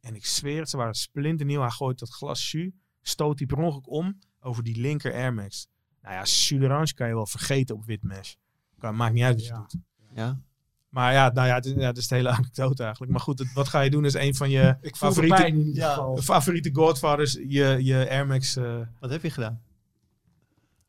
En 0.00 0.14
ik 0.14 0.26
zweer 0.26 0.58
het, 0.60 0.70
ze 0.70 0.76
waren 0.76 0.94
splinternieuw. 0.94 1.60
Hij 1.60 1.70
gooit 1.70 1.98
dat 1.98 2.10
glas 2.10 2.50
jus, 2.50 2.70
stoot 3.02 3.38
die 3.38 3.46
per 3.46 3.58
ongeluk 3.58 3.88
om 3.90 4.18
over 4.40 4.62
die 4.62 4.80
linker 4.80 5.12
Air 5.12 5.34
Max. 5.34 5.68
Nou 6.02 6.14
ja, 6.14 6.20
jus 6.20 6.48
d'orange 6.48 6.94
kan 6.94 7.08
je 7.08 7.14
wel 7.14 7.26
vergeten 7.26 7.74
op 7.76 7.84
wit 7.84 8.02
mesh. 8.02 8.34
Kan, 8.78 8.96
maakt 8.96 9.14
niet 9.14 9.22
uit 9.22 9.34
wat 9.34 9.44
je 9.46 9.52
Ja. 9.52 9.58
doet. 9.58 9.76
Ja. 10.14 10.40
Maar 10.88 11.12
ja, 11.12 11.30
nou 11.32 11.46
ja, 11.48 11.54
het 11.54 11.64
is, 11.64 11.72
ja, 11.72 11.80
het 11.86 11.96
is 11.96 12.08
de 12.08 12.14
hele 12.14 12.28
anekdote 12.38 12.82
eigenlijk. 12.82 13.12
Maar 13.12 13.20
goed, 13.20 13.38
het- 13.38 13.52
wat 13.52 13.68
ga 13.68 13.80
je 13.80 13.90
doen 13.90 14.04
is 14.04 14.14
een 14.14 14.34
van 14.34 14.50
je 14.50 14.76
favoriete, 14.96 15.36
pijn 15.42 15.72
Ja. 15.74 16.16
favoriete 16.16 16.70
Godfathers, 16.72 17.32
je, 17.32 17.78
je 17.84 18.08
Air 18.10 18.26
Max. 18.26 18.56
eh, 18.56 18.80
Wat 19.00 19.10
heb 19.10 19.22
je 19.22 19.30
gedaan? 19.30 19.62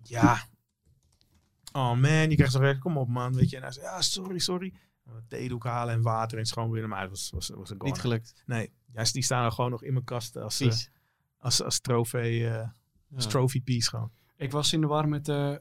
ja. 0.03 0.49
Oh 1.74 1.93
man, 1.97 2.30
je 2.30 2.36
krijgt 2.36 2.53
zo 2.53 2.59
recht, 2.59 2.80
kom 2.80 2.97
op 2.97 3.07
man, 3.07 3.34
weet 3.34 3.49
je. 3.49 3.55
En 3.55 3.62
hij 3.62 3.72
zei, 3.72 3.86
ja, 3.86 4.01
sorry, 4.01 4.39
sorry. 4.39 4.74
Theedoek 5.28 5.64
halen 5.66 5.93
en 5.93 6.01
water 6.01 6.38
en 6.38 6.45
schoonwinnen. 6.45 6.89
Maar 6.89 7.01
het 7.01 7.09
was, 7.09 7.30
was, 7.30 7.49
was 7.49 7.70
een 7.70 7.76
Niet 7.76 7.84
goner. 7.86 7.99
gelukt. 7.99 8.43
Nee, 8.45 8.72
ja, 8.93 9.03
die 9.12 9.24
staan 9.24 9.45
er 9.45 9.51
gewoon 9.51 9.72
nog 9.72 9.84
in 9.84 9.93
mijn 9.93 10.05
kast 10.05 10.36
als, 10.38 10.59
eh, 10.62 10.72
als, 11.38 11.64
als 11.64 11.80
trofee, 11.80 12.49
eh, 12.49 12.68
als 13.16 13.28
trophy 13.28 13.62
piece 13.62 13.89
gewoon. 13.89 14.12
Ik 14.42 14.52
was 14.52 14.74
in 14.74 14.82
de 14.82 14.88
war 14.88 15.08
met 15.08 15.30
eh 15.30 15.56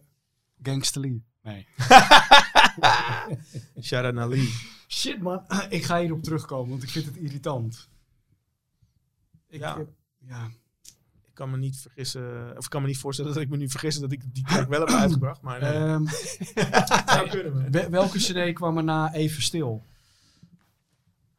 Gangster 0.62 1.01
Lee. 1.01 1.24
Nee. 1.43 1.66
Shout 3.83 4.05
out 4.05 4.14
naar 4.14 4.28
Lee. 4.28 4.55
Shit 4.89 5.20
man, 5.22 5.45
ik 5.68 5.85
ga 5.85 6.01
hierop 6.01 6.22
terugkomen, 6.22 6.70
want 6.70 6.83
ik 6.83 6.89
vind 6.91 7.05
het 7.07 7.16
irritant. 7.16 7.89
Ik, 9.49 9.61
Ja. 9.61 9.76
eh, 9.76 9.83
ja. 10.18 10.51
Ik 11.22 11.35
kan 11.35 11.51
me 11.51 11.57
niet 11.57 11.76
vergissen, 11.78 12.57
of 12.57 12.64
ik 12.64 12.70
kan 12.70 12.83
me 12.83 12.89
niet 12.89 12.99
voorstellen 12.99 13.35
dat 13.35 13.43
ik 13.43 13.49
me 13.49 13.57
nu 13.57 13.68
vergis 13.68 13.99
dat 13.99 14.12
ik 14.12 14.35
die 14.35 14.45
track 14.45 14.68
wel 14.68 14.81
heb 14.81 14.89
uitgebracht. 14.89 15.41
Maar 15.43 15.61
nee. 15.61 15.72
Ehm, 15.72 16.07
zou 17.14 17.28
kunnen 17.28 17.55
we. 17.64 17.70
we- 17.70 17.89
welke 17.89 18.18
cd 18.18 18.53
kwam 18.55 18.76
er 18.76 18.85
na 18.85 19.12
Even 19.12 19.43
Stil? 19.43 19.85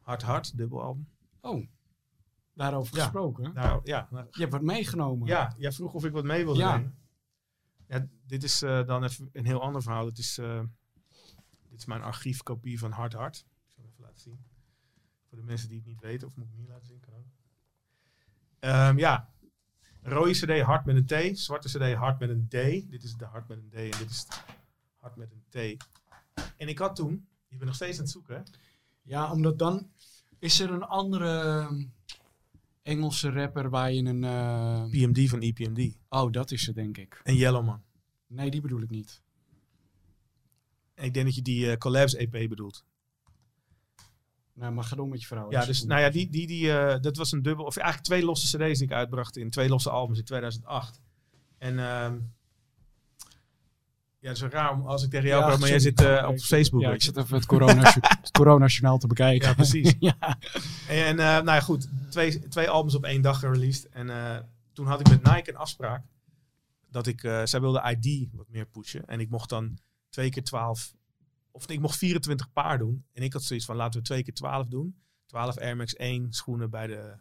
Hard 0.00 0.22
Hard, 0.22 0.56
dubbelalbum. 0.56 1.08
Oh, 1.40 1.66
daarover 2.54 2.96
Ja. 2.96 3.02
gesproken. 3.02 3.52
Nou, 3.54 3.80
ja, 3.84 4.08
Je 4.10 4.40
hebt 4.40 4.52
wat 4.52 4.62
meegenomen. 4.62 5.28
ja, 5.28 5.54
jij 5.58 5.72
vroeg 5.72 5.92
of 5.94 6.04
ik 6.04 6.12
wat 6.12 6.24
mee 6.24 6.44
wilde 6.44 6.58
Ja. 6.60 6.76
nemen. 6.76 6.94
Ja, 7.92 8.06
dit 8.26 8.42
is 8.42 8.62
eh, 8.62 8.86
dan 8.86 9.04
even 9.04 9.28
een 9.32 9.46
heel 9.46 9.62
ander 9.62 9.82
verhaal. 9.82 10.06
Het 10.06 10.18
is, 10.18 10.38
eh, 10.38 10.60
dit 11.68 11.78
is 11.78 11.84
mijn 11.84 12.02
archiefkopie 12.02 12.78
van 12.78 12.90
Hard 12.90 13.12
Hard. 13.12 13.36
Ik 13.36 13.72
zal 13.74 13.82
het 13.82 13.92
even 13.92 14.04
laten 14.04 14.20
zien. 14.20 14.44
Voor 15.28 15.38
de 15.38 15.44
mensen 15.44 15.68
die 15.68 15.78
het 15.78 15.86
niet 15.86 16.00
weten, 16.00 16.28
of 16.28 16.36
moet 16.36 16.48
ik 16.48 16.58
niet 16.58 16.68
laten 16.68 16.86
zien, 16.86 17.00
kan 17.00 17.14
ook. 17.14 17.26
Ehm, 18.58 18.98
ja, 18.98 19.34
rode 20.02 20.30
cd 20.30 20.60
hard 20.60 20.84
met 20.84 20.96
een 20.96 21.32
T, 21.32 21.38
zwarte 21.38 21.68
cd 21.68 21.94
hard 21.94 22.18
met 22.18 22.28
een 22.28 22.48
D. 22.48 22.90
Dit 22.90 23.02
is 23.02 23.14
de 23.14 23.24
hard 23.24 23.48
met 23.48 23.58
een 23.58 23.68
D 23.68 23.74
en 23.74 23.98
dit 23.98 24.10
is 24.10 24.26
hard 24.96 25.16
met 25.16 25.32
een 25.32 25.44
T. 25.48 25.84
En 26.56 26.68
ik 26.68 26.78
had 26.78 26.96
toen, 26.96 27.28
je 27.48 27.56
bent 27.56 27.64
nog 27.64 27.74
steeds 27.74 27.96
aan 27.96 28.04
het 28.04 28.12
zoeken, 28.12 28.36
hè? 28.36 28.42
Ja, 29.02 29.32
omdat 29.32 29.58
dan 29.58 29.90
is 30.38 30.60
er 30.60 30.70
een 30.70 30.84
andere 30.84 31.68
Engelse 32.82 33.30
rapper 33.30 33.70
waar 33.70 33.92
je 33.92 34.02
een... 34.02 34.24
eh, 34.24 34.84
PMD 34.90 35.28
van 35.28 35.40
EPMD. 35.40 35.96
oh, 36.08 36.32
dat 36.32 36.50
is 36.50 36.66
het 36.66 36.74
denk 36.74 36.98
ik. 36.98 37.20
En 37.22 37.34
Yellowman. 37.34 37.82
Nee, 38.26 38.50
die 38.50 38.60
bedoel 38.60 38.82
ik 38.82 38.90
niet. 38.90 39.22
Ik 40.94 41.14
denk 41.14 41.26
dat 41.26 41.34
je 41.34 41.42
die 41.42 41.70
eh, 41.70 41.76
Collabs 41.76 42.14
EP 42.14 42.48
bedoelt. 42.48 42.84
Nou, 44.54 44.72
maar 44.72 44.84
ga 44.84 44.96
door 44.96 45.08
met 45.08 45.20
je 45.20 45.26
vrouw. 45.26 45.50
Ja, 45.50 45.64
dus 45.64 45.84
nou 45.84 46.00
ja, 46.00 46.10
die, 46.10 46.28
die, 46.30 46.46
die, 46.46 46.72
eh, 46.72 47.00
dat 47.00 47.16
was 47.16 47.32
een 47.32 47.42
dubbel, 47.42 47.64
of 47.64 47.76
eigenlijk 47.76 48.06
twee 48.06 48.24
losse 48.24 48.56
CD's 48.56 48.78
die 48.78 48.86
ik 48.88 48.92
uitbracht 48.94 49.36
in 49.36 49.50
twee 49.50 49.68
losse 49.68 49.90
albums 49.90 50.18
in 50.18 50.24
2008. 50.24 51.00
En 51.58 51.78
ehm 51.78 52.18
ja, 54.22 54.28
het 54.28 54.36
is 54.36 54.42
raar 54.42 54.72
om 54.72 54.86
als 54.86 55.02
ik 55.02 55.10
tegen 55.10 55.28
jou 55.28 55.44
praat, 55.44 55.58
maar 55.58 55.68
jij 55.68 55.78
zit 55.78 56.00
eh, 56.00 56.28
op 56.28 56.38
Facebook. 56.38 56.80
Ja, 56.80 56.92
ik 56.92 57.02
zit 57.02 57.16
even 57.16 57.36
het 57.36 57.46
corona- 57.46 57.94
het 58.20 58.30
coronajournaal 58.30 58.98
te 58.98 59.06
bekijken. 59.06 59.48
Ja, 59.48 59.54
precies. 59.54 59.94
ja. 60.10 60.38
En 60.88 61.18
eh, 61.18 61.24
nou 61.26 61.44
ja, 61.44 61.60
goed, 61.60 61.88
twee, 62.08 62.48
twee 62.48 62.70
albums 62.70 62.94
op 62.94 63.04
één 63.04 63.22
dag 63.22 63.38
gereleased. 63.38 63.88
En 63.88 64.10
eh, 64.10 64.38
toen 64.72 64.86
had 64.86 65.00
ik 65.00 65.08
met 65.08 65.22
Nike 65.22 65.50
een 65.50 65.56
afspraak 65.56 66.04
dat 66.90 67.06
ik, 67.06 67.20
zij 67.44 67.60
wilde 67.60 67.96
ID 67.98 68.28
wat 68.32 68.48
meer 68.48 68.66
pushen. 68.66 69.04
En 69.06 69.20
ik 69.20 69.30
mocht 69.30 69.48
dan 69.48 69.78
twee 70.08 70.30
keer 70.30 70.44
12, 70.44 70.94
of 71.50 71.68
ik 71.68 71.80
mocht 71.80 71.98
24 71.98 72.52
paar 72.52 72.78
doen. 72.78 73.04
En 73.12 73.22
ik 73.22 73.32
had 73.32 73.42
zoiets 73.42 73.64
van, 73.66 73.76
laten 73.76 74.00
we 74.00 74.06
twee 74.06 74.22
keer 74.22 74.34
12 74.34 74.66
doen. 74.68 74.96
12 75.26 75.58
Air 75.58 75.76
Max 75.76 75.94
1 75.94 76.32
schoenen 76.32 76.70
bij, 76.70 76.86
de, 76.86 77.14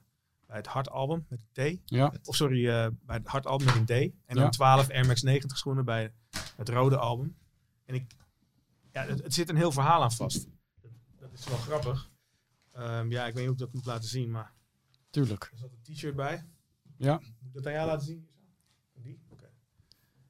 bij 0.46 0.58
het 0.58 0.68
Hard 0.68 0.90
album 0.90 1.26
met 1.30 1.46
een 1.54 1.78
T. 1.78 1.82
Ja. 1.86 2.14
Of 2.24 2.36
sorry, 2.36 2.64
bij 3.06 3.16
het 3.16 3.28
Hard 3.28 3.46
album 3.46 3.66
met 3.66 3.76
een 3.76 3.86
D. 3.86 3.90
En 4.26 4.36
dan 4.36 4.44
Ja. 4.44 4.50
12 4.50 4.90
Air 4.90 5.06
Max 5.06 5.22
90 5.22 5.58
schoenen 5.58 5.86
bij 5.86 6.12
het 6.62 6.70
rode 6.70 6.98
album. 6.98 7.36
En 7.86 7.96
ik, 7.96 8.12
ja, 8.92 9.04
het, 9.06 9.24
het 9.24 9.34
zit 9.34 9.50
een 9.50 9.56
heel 9.56 9.72
verhaal 9.72 10.02
aan 10.04 10.12
vast. 10.12 10.48
Dat, 10.82 10.92
dat 11.16 11.34
is 11.34 11.46
wel 11.48 11.58
grappig. 11.58 12.10
Ehm, 12.72 13.12
ja, 13.12 13.26
ik 13.28 13.34
weet 13.34 13.36
niet 13.36 13.44
hoe 13.46 13.54
ik 13.54 13.58
dat 13.58 13.74
moet 13.74 13.86
laten 13.86 14.10
zien, 14.10 14.32
maar 14.32 14.54
Tuurlijk. 15.10 15.50
er 15.52 15.58
zat 15.58 15.72
een 15.72 15.94
t-shirt 15.94 16.16
bij. 16.16 16.46
Ja. 16.98 17.14
Moet 17.14 17.48
ik 17.48 17.54
dat 17.54 17.66
aan 17.66 17.74
jou 17.74 17.88
laten 17.88 18.06
zien? 18.06 18.30
Die? 18.94 19.20
Oké. 19.30 19.50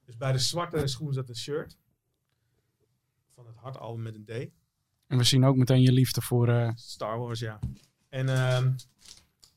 Dus 0.04 0.16
bij 0.16 0.32
de 0.32 0.38
zwarte 0.38 0.86
schoen 0.86 1.12
zat 1.12 1.28
een 1.28 1.36
shirt. 1.36 1.78
Van 3.34 3.46
het 3.46 3.56
Hard 3.56 3.76
album 3.78 4.02
met 4.02 4.14
een 4.14 4.24
D. 4.24 4.50
En 5.06 5.18
we 5.18 5.24
zien 5.24 5.44
ook 5.44 5.56
meteen 5.56 5.82
je 5.82 5.92
liefde 5.92 6.20
voor... 6.20 6.48
eh, 6.48 6.70
Star 6.74 7.18
Wars, 7.18 7.40
ja. 7.40 7.58
En, 8.08 8.28
ehm, 8.28 8.72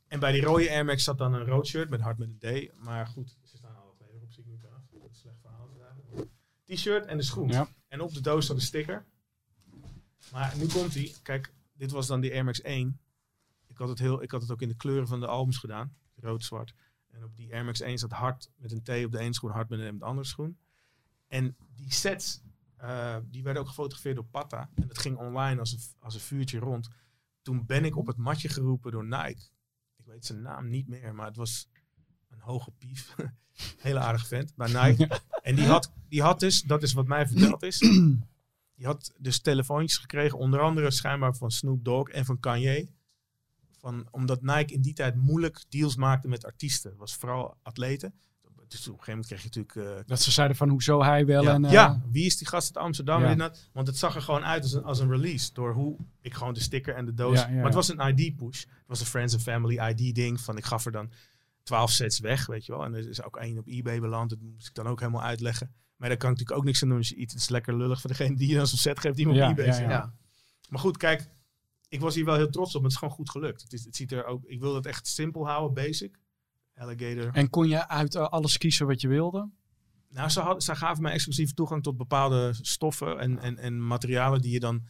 en 0.07 0.19
bij 0.19 0.32
die 0.32 0.41
rode 0.41 0.69
Air 0.69 0.86
Max 0.86 1.03
zat 1.03 1.17
dan 1.17 1.34
een 1.34 1.45
rood 1.45 1.67
shirt 1.67 1.89
met 1.89 2.01
hart 2.01 2.17
met 2.17 2.30
een 2.30 2.69
D. 2.69 2.78
Maar 2.78 3.07
goed, 3.07 3.38
ze 3.43 3.57
staan 3.57 3.76
alle 3.76 3.93
twee 3.95 4.09
erop, 4.13 4.32
zie 4.32 4.43
ik 4.43 4.49
nu 4.49 4.57
trouwens. 4.57 4.89
Dat 4.91 4.99
is 5.01 5.07
een 5.07 5.15
slecht 5.15 5.39
verhaal. 5.41 5.67
is 5.67 5.73
het 5.73 5.82
eigenlijk. 5.82 6.30
T-shirt 6.66 7.05
en 7.05 7.18
de 7.18 7.24
schoen. 7.24 7.47
ja. 7.47 7.68
En 7.88 8.01
op 8.01 8.13
de 8.13 8.22
doos 8.22 8.45
zat 8.45 8.55
een 8.55 8.61
sticker. 8.61 9.05
Maar 10.32 10.57
nu 10.57 10.68
komt 10.68 10.93
hij. 10.93 11.13
Kijk, 11.24 11.53
dit 11.74 11.91
was 11.91 12.07
dan 12.07 12.22
die 12.22 12.32
Air 12.32 12.43
Max 12.43 12.61
1. 12.61 12.99
Ik 13.68 13.78
had, 13.78 13.89
het 13.89 13.99
heel, 13.99 14.22
ik 14.22 14.32
had 14.32 14.41
het 14.41 14.51
ook 14.51 14.61
in 14.61 14.68
de 14.68 14.76
kleuren 14.76 15.07
van 15.07 15.20
de 15.20 15.28
albums 15.28 15.57
gedaan. 15.57 15.95
Rood, 16.16 16.43
zwart. 16.43 16.74
En 17.11 17.24
op 17.24 17.36
die 17.36 17.53
Air 17.53 17.66
Max 17.66 17.80
1 17.80 17.97
zat 17.97 18.11
hard 18.11 18.49
met 18.55 18.72
een 18.72 18.84
T 18.84 18.89
op 19.05 19.11
de 19.11 19.20
ene 19.20 19.34
schoen, 19.34 19.51
hard 19.51 19.70
met 19.70 19.80
een 19.80 19.86
M 19.86 19.93
op 19.93 19.99
de 19.99 20.05
andere 20.05 20.28
schoen. 20.28 20.57
En 21.28 21.55
die 21.76 21.93
sets, 21.93 22.41
eh, 22.78 23.18
die 23.26 23.43
werden 23.43 23.61
ook 23.61 23.68
gefotografeerd 23.68 24.16
door 24.16 24.26
Patta. 24.26 24.70
En 24.76 24.88
dat 24.88 24.97
ging 24.97 25.18
online 25.18 25.59
als 25.59 25.72
een, 25.72 25.80
als 25.99 26.13
een 26.13 26.20
vuurtje 26.20 26.59
rond. 26.59 26.89
Toen 27.41 27.66
ben 27.66 27.86
ik 27.86 27.97
op 27.97 28.07
het 28.07 28.18
matje 28.18 28.49
geroepen 28.49 28.91
door 28.91 29.05
Nike. 29.05 29.49
Ik 29.95 30.05
weet 30.05 30.26
zijn 30.26 30.41
naam 30.41 30.68
niet 30.68 30.88
meer, 30.88 31.16
maar 31.16 31.26
het 31.26 31.36
was 31.36 31.70
een 32.30 32.39
hoge 32.39 32.72
pief. 32.72 33.16
Hele 33.78 33.99
aardige 33.99 34.28
vent 34.28 34.55
bij 34.55 34.68
Nike. 34.68 35.09
En 35.41 35.55
die 35.55 35.66
had, 35.66 35.91
die 36.16 36.24
had 36.24 36.39
dus, 36.39 36.61
dat 36.61 36.84
is 36.84 36.93
wat 36.93 37.07
mij 37.07 37.28
verteld 37.28 37.63
is. 37.63 37.80
Die 38.76 38.86
had 38.86 39.13
dus 39.18 39.39
telefoontjes 39.39 39.97
gekregen, 39.97 40.38
onder 40.38 40.59
andere 40.59 40.91
schijnbaar 40.91 41.36
van 41.36 41.51
Snoop 41.51 41.84
Dogg 41.86 42.09
en 42.09 42.26
van 42.26 42.39
Kanye. 42.39 42.88
Van, 43.80 44.07
omdat 44.11 44.41
Nike 44.41 44.74
in 44.74 44.82
die 44.82 44.93
tijd 44.93 45.16
moeilijk 45.16 45.63
deals 45.70 45.95
maakte 45.95 46.28
met 46.28 46.45
artiesten. 46.45 46.89
Het 46.89 46.99
was 46.99 47.16
vooral 47.16 47.57
atleten. 47.63 48.13
Dus 48.68 48.88
op 48.88 48.93
een 48.93 49.03
gegeven 49.03 49.09
moment 49.09 49.28
kreeg 49.28 49.41
je 49.41 49.45
natuurlijk... 49.61 49.99
eh, 49.99 50.05
Dat 50.07 50.22
ze 50.22 50.32
zeiden 50.32 50.57
van 50.57 50.70
hoezo 50.70 51.03
hij 51.03 51.26
wel 51.26 51.43
ja, 51.43 51.53
en... 51.53 51.66
eh, 51.66 51.72
ja, 51.72 52.01
wie 52.11 52.26
is 52.26 52.38
die 52.38 52.47
gast 52.47 52.76
uit 52.76 52.86
Amsterdam? 52.86 53.22
Ja. 53.22 53.51
Want 53.74 53.88
het 53.88 53.97
zag 53.97 54.16
er 54.16 54.22
gewoon 54.22 54.43
uit 54.45 54.63
als 54.63 54.74
een, 54.74 54.84
als 54.84 54.99
een 54.99 55.09
release. 55.09 55.53
Door 55.53 55.74
hoe 55.74 55.97
ik 56.22 56.34
gewoon 56.34 56.53
de 56.53 56.59
sticker 56.59 56.95
en 56.95 57.05
de 57.05 57.13
doos... 57.13 57.39
Ja, 57.39 57.49
maar 57.49 57.63
het 57.66 57.74
was 57.74 57.89
een 57.89 58.18
ID-push. 58.18 58.59
Het 58.59 58.88
was 58.88 58.99
een 58.99 59.05
Friends 59.05 59.34
and 59.34 59.43
Family 59.43 59.80
ID-ding. 59.80 60.41
Van 60.41 60.57
ik 60.57 60.66
gaf 60.66 60.86
er 60.86 60.91
dan 60.91 61.11
12 61.63 61.91
sets 61.91 62.20
weg, 62.20 62.45
weet 62.45 62.66
je 62.66 62.72
wel. 62.72 62.84
En 62.86 62.93
er 62.93 63.09
is 63.09 63.24
ook 63.24 63.38
één 63.38 63.57
op 63.57 63.68
eBay 63.68 63.99
beland. 63.99 64.30
Dat 64.30 64.39
moest 64.41 64.68
ik 64.68 64.74
dan 64.74 64.88
ook 64.88 64.99
helemaal 64.99 65.24
uitleggen. 65.24 65.74
Maar 65.95 66.09
daar 66.09 66.17
kan 66.17 66.31
ik 66.31 66.37
natuurlijk 66.37 66.59
ook 66.59 66.65
niks 66.65 66.83
aan 66.83 66.89
doen. 66.89 66.97
Als 66.97 67.09
je 67.09 67.15
iets 67.15 67.35
is 67.35 67.49
lekker 67.49 67.77
lullig 67.77 68.01
voor 68.01 68.09
degene 68.09 68.35
die 68.35 68.49
je 68.49 68.55
dan 68.55 68.67
zo'n 68.67 68.77
set 68.77 68.99
geeft 68.99 69.15
die 69.15 69.25
hem 69.25 69.33
op 69.33 69.39
Ja, 69.39 69.49
eBay 69.49 69.65
ja, 69.65 69.79
ja. 69.79 69.89
Ja. 69.89 70.13
Maar 70.69 70.79
goed, 70.79 70.97
kijk. 70.97 71.29
Ik 71.89 71.99
was 71.99 72.15
hier 72.15 72.25
wel 72.25 72.35
heel 72.35 72.49
trots 72.49 72.75
op. 72.75 72.83
Het 72.83 72.91
is 72.91 72.97
gewoon 72.97 73.13
goed 73.13 73.29
gelukt. 73.29 73.61
Het, 73.61 73.73
is, 73.73 73.85
het 73.85 73.95
ziet 73.95 74.11
er 74.11 74.25
ook... 74.25 74.43
Ik 74.45 74.59
wil 74.59 74.75
het 74.75 74.85
echt 74.85 75.07
simpel 75.07 75.47
houden, 75.47 75.73
basic. 75.73 76.19
Alligator. 76.75 77.29
En 77.33 77.49
kon 77.49 77.67
je 77.67 77.87
uit 77.87 78.15
eh, 78.15 78.27
alles 78.27 78.57
kiezen 78.57 78.87
wat 78.87 79.01
je 79.01 79.07
wilde? 79.07 79.49
Nou, 80.09 80.29
ze, 80.29 80.39
had, 80.39 80.63
ze 80.63 80.75
gaven 80.75 81.03
mij 81.03 81.11
exclusief 81.11 81.53
toegang 81.53 81.83
tot 81.83 81.97
bepaalde 81.97 82.53
stoffen 82.61 83.19
en, 83.19 83.39
en, 83.39 83.57
en 83.57 83.87
materialen 83.87 84.41
die 84.41 84.51
je 84.51 84.59
dan... 84.59 84.83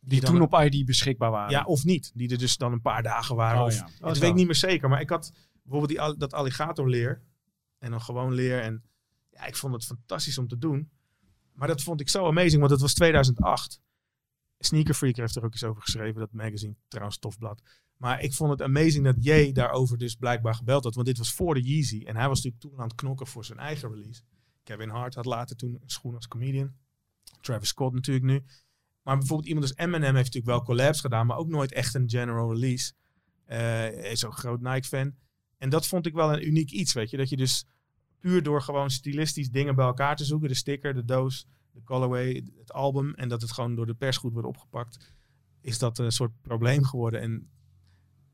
Die 0.00 0.20
toen 0.20 0.40
op 0.40 0.54
ID 0.54 0.84
beschikbaar 0.84 1.30
waren? 1.30 1.50
Ja, 1.50 1.64
of 1.64 1.84
niet. 1.84 2.10
Die 2.14 2.30
er 2.30 2.38
dus 2.38 2.56
dan 2.56 2.72
een 2.72 2.80
paar 2.80 3.02
dagen 3.02 3.36
waren. 3.36 3.60
Oh, 3.60 3.66
of, 3.66 3.74
ja. 3.74 3.88
Oh, 4.00 4.12
weet 4.12 4.22
ik 4.22 4.34
niet 4.34 4.46
meer 4.46 4.54
zeker. 4.54 4.88
Maar 4.88 5.00
ik 5.00 5.10
had 5.10 5.32
bijvoorbeeld 5.62 6.08
die, 6.08 6.18
dat 6.18 6.34
alligatorleer. 6.34 7.22
En 7.78 7.90
dan 7.90 8.00
gewoon 8.00 8.32
leer. 8.32 8.60
En 8.60 8.82
ja, 9.36 9.46
ik 9.46 9.56
vond 9.56 9.74
het 9.74 9.84
fantastisch 9.84 10.38
om 10.38 10.48
te 10.48 10.58
doen. 10.58 10.90
Maar 11.52 11.68
dat 11.68 11.82
vond 11.82 12.00
ik 12.00 12.08
zo 12.08 12.26
amazing, 12.26 12.58
want 12.58 12.70
het 12.70 12.80
was 12.80 12.94
2008. 12.94 13.80
Sneaker 14.58 14.94
Freak 14.94 15.16
heeft 15.16 15.36
er 15.36 15.44
ook 15.44 15.54
iets 15.54 15.64
over 15.64 15.82
geschreven. 15.82 16.20
Dat 16.20 16.32
magazine, 16.32 16.76
trouwens, 16.88 17.18
tof 17.18 17.38
blad. 17.38 17.62
Maar 17.96 18.20
ik 18.22 18.32
vond 18.32 18.50
het 18.50 18.62
amazing 18.62 19.04
dat 19.04 19.24
Jay 19.24 19.52
daarover 19.52 19.98
dus 19.98 20.14
blijkbaar 20.14 20.54
gebeld 20.54 20.84
had. 20.84 20.94
Want 20.94 21.06
dit 21.06 21.18
was 21.18 21.32
voor 21.32 21.54
de 21.54 21.62
Yeezy. 21.62 22.02
En 22.04 22.16
hij 22.16 22.28
was 22.28 22.36
natuurlijk 22.42 22.62
toen 22.62 22.80
aan 22.80 22.88
het 22.88 22.96
knokken 22.96 23.26
voor 23.26 23.44
zijn 23.44 23.58
eigen 23.58 23.94
release. 23.94 24.22
Kevin 24.62 24.88
Hart 24.88 25.14
had 25.14 25.24
later 25.24 25.56
toen 25.56 25.74
een 25.74 25.90
schoen 25.90 26.14
als 26.14 26.28
comedian. 26.28 26.74
Travis 27.40 27.68
Scott 27.68 27.94
natuurlijk 27.94 28.26
nu. 28.26 28.44
Maar 29.02 29.18
bijvoorbeeld 29.18 29.48
iemand 29.48 29.66
als 29.66 29.76
Eminem 29.76 30.14
heeft 30.14 30.34
natuurlijk 30.34 30.46
wel 30.46 30.62
collabs 30.62 31.00
gedaan. 31.00 31.26
Maar 31.26 31.36
ook 31.36 31.48
nooit 31.48 31.72
echt 31.72 31.94
een 31.94 32.10
general 32.10 32.52
release. 32.52 32.92
Hij 33.44 33.92
is 33.92 34.24
ook 34.24 34.32
een 34.32 34.38
groot 34.38 34.60
Nike-fan. 34.60 35.14
En 35.58 35.68
dat 35.70 35.86
vond 35.86 36.06
ik 36.06 36.14
wel 36.14 36.32
een 36.32 36.46
uniek 36.46 36.70
iets, 36.70 36.92
weet 36.92 37.10
je. 37.10 37.16
Dat 37.16 37.28
je 37.28 37.36
dus 37.36 37.64
puur 38.20 38.42
door 38.42 38.62
gewoon 38.62 38.90
stilistisch 38.90 39.50
dingen 39.50 39.74
bij 39.74 39.84
elkaar 39.86 40.16
te 40.16 40.24
zoeken. 40.24 40.48
De 40.48 40.54
sticker, 40.54 40.94
de 40.94 41.04
doos, 41.04 41.46
de 41.72 41.82
colorway, 41.84 42.44
het 42.58 42.72
album. 42.72 43.14
En 43.14 43.28
dat 43.28 43.40
het 43.40 43.52
gewoon 43.52 43.74
door 43.74 43.86
de 43.86 43.94
pers 43.94 44.16
goed 44.16 44.32
wordt 44.32 44.48
opgepakt. 44.48 45.12
Is 45.60 45.78
dat 45.78 45.98
een 45.98 46.12
soort 46.12 46.32
probleem 46.42 46.84
geworden. 46.84 47.20
En 47.20 47.50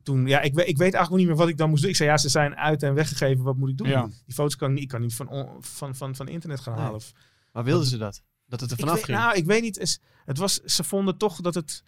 toen, 0.02 0.26
ja, 0.26 0.40
ik, 0.40 0.54
weet- 0.54 0.68
ik 0.68 0.76
weet 0.76 0.94
eigenlijk 0.94 1.08
nog 1.10 1.18
niet 1.18 1.26
meer 1.26 1.36
wat 1.36 1.48
ik 1.48 1.56
dan 1.56 1.68
moest 1.70 1.80
doen. 1.82 1.90
Ik 1.90 1.96
zei, 1.96 2.08
ja, 2.08 2.16
ze 2.18 2.28
zijn 2.28 2.56
uit 2.56 2.82
en 2.82 2.94
weggegeven. 2.94 3.44
Wat 3.44 3.56
moet 3.56 3.68
ik 3.70 3.76
doen? 3.76 3.88
Ja. 3.88 4.06
Die 4.24 4.34
foto's 4.34 4.56
kan 4.56 4.68
ik 4.68 4.74
niet, 4.74 4.82
ik 4.82 4.88
kan 4.88 5.00
niet 5.00 5.14
van, 5.14 5.28
on- 5.28 5.62
van, 5.62 5.94
van, 5.94 6.16
van 6.16 6.28
internet 6.28 6.60
gaan 6.60 6.72
Nee. 6.74 6.82
halen. 6.82 6.98
Of, 6.98 7.12
Maar 7.52 7.64
wilden 7.64 7.86
ze 7.86 7.96
dat? 7.96 8.22
Dat 8.46 8.60
het 8.60 8.70
er 8.70 8.76
vanaf 8.76 9.02
ging? 9.02 9.18
nou, 9.18 9.36
ik 9.36 9.44
weet 9.44 9.62
niet. 9.62 10.00
Het 10.24 10.38
was, 10.38 10.54
ze 10.54 10.84
vonden 10.84 11.16
toch 11.16 11.40
dat 11.40 11.54
het... 11.54 11.84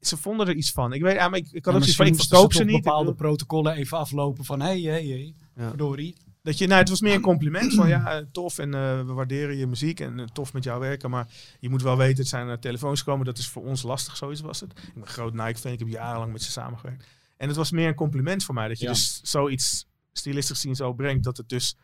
Ze 0.00 0.16
vonden 0.16 0.46
er 0.48 0.54
iets 0.54 0.72
van. 0.72 0.92
Ik 0.92 1.02
weet, 1.02 1.14
ja, 1.14 1.28
maar 1.28 1.38
ik, 1.38 1.50
ik 1.50 1.64
had 1.64 1.74
Ja, 1.74 1.80
ook 1.80 1.86
zoiets 1.86 1.96
van, 1.96 2.06
ik 2.06 2.14
verkoop 2.28 2.52
ze 2.52 2.64
niet. 2.64 2.76
Ik 2.76 2.82
bepaalde 2.82 3.14
protocollen 3.14 3.72
even 3.74 3.98
aflopen 3.98 4.44
van 4.44 4.60
hé, 4.60 4.80
hé, 4.82 5.08
hé, 5.08 5.32
Ja. 5.56 5.68
verdorie. 5.68 6.16
Dat 6.46 6.58
je, 6.58 6.66
nou, 6.66 6.80
het 6.80 6.88
was 6.88 7.00
meer 7.00 7.14
een 7.14 7.20
compliment 7.20 7.74
van 7.74 7.88
ja, 7.88 8.12
eh, 8.18 8.24
tof 8.32 8.58
en 8.58 8.74
eh, 8.74 9.06
we 9.06 9.12
waarderen 9.12 9.56
je 9.56 9.66
muziek 9.66 10.00
en 10.00 10.20
eh, 10.20 10.26
tof 10.26 10.52
met 10.52 10.64
jou 10.64 10.80
werken. 10.80 11.10
Maar 11.10 11.26
je 11.60 11.68
moet 11.68 11.82
wel 11.82 11.96
weten, 11.96 12.16
het 12.18 12.28
zijn 12.28 12.60
telefoons 12.60 12.98
gekomen. 12.98 13.26
Dat 13.26 13.38
is 13.38 13.48
voor 13.48 13.64
ons 13.64 13.82
lastig, 13.82 14.16
zoiets 14.16 14.40
was 14.40 14.60
het. 14.60 14.70
Ik 14.70 14.94
ben 14.94 15.02
een 15.02 15.08
groot 15.08 15.34
Nike-fan, 15.34 15.72
ik 15.72 15.78
heb 15.78 15.88
jarenlang 15.88 16.32
met 16.32 16.42
ze 16.42 16.50
samengewerkt. 16.50 17.06
En 17.36 17.48
het 17.48 17.56
was 17.56 17.70
meer 17.70 17.88
een 17.88 17.94
compliment 17.94 18.44
voor 18.44 18.54
mij, 18.54 18.68
dat 18.68 18.78
je 18.78 18.84
Ja. 18.84 18.92
dus 18.92 19.20
zoiets 19.22 19.86
stilistisch 20.12 20.60
zien 20.60 20.74
zo 20.74 20.92
brengt. 20.92 21.24
Dat 21.24 21.36
het 21.36 21.48
dus 21.48 21.76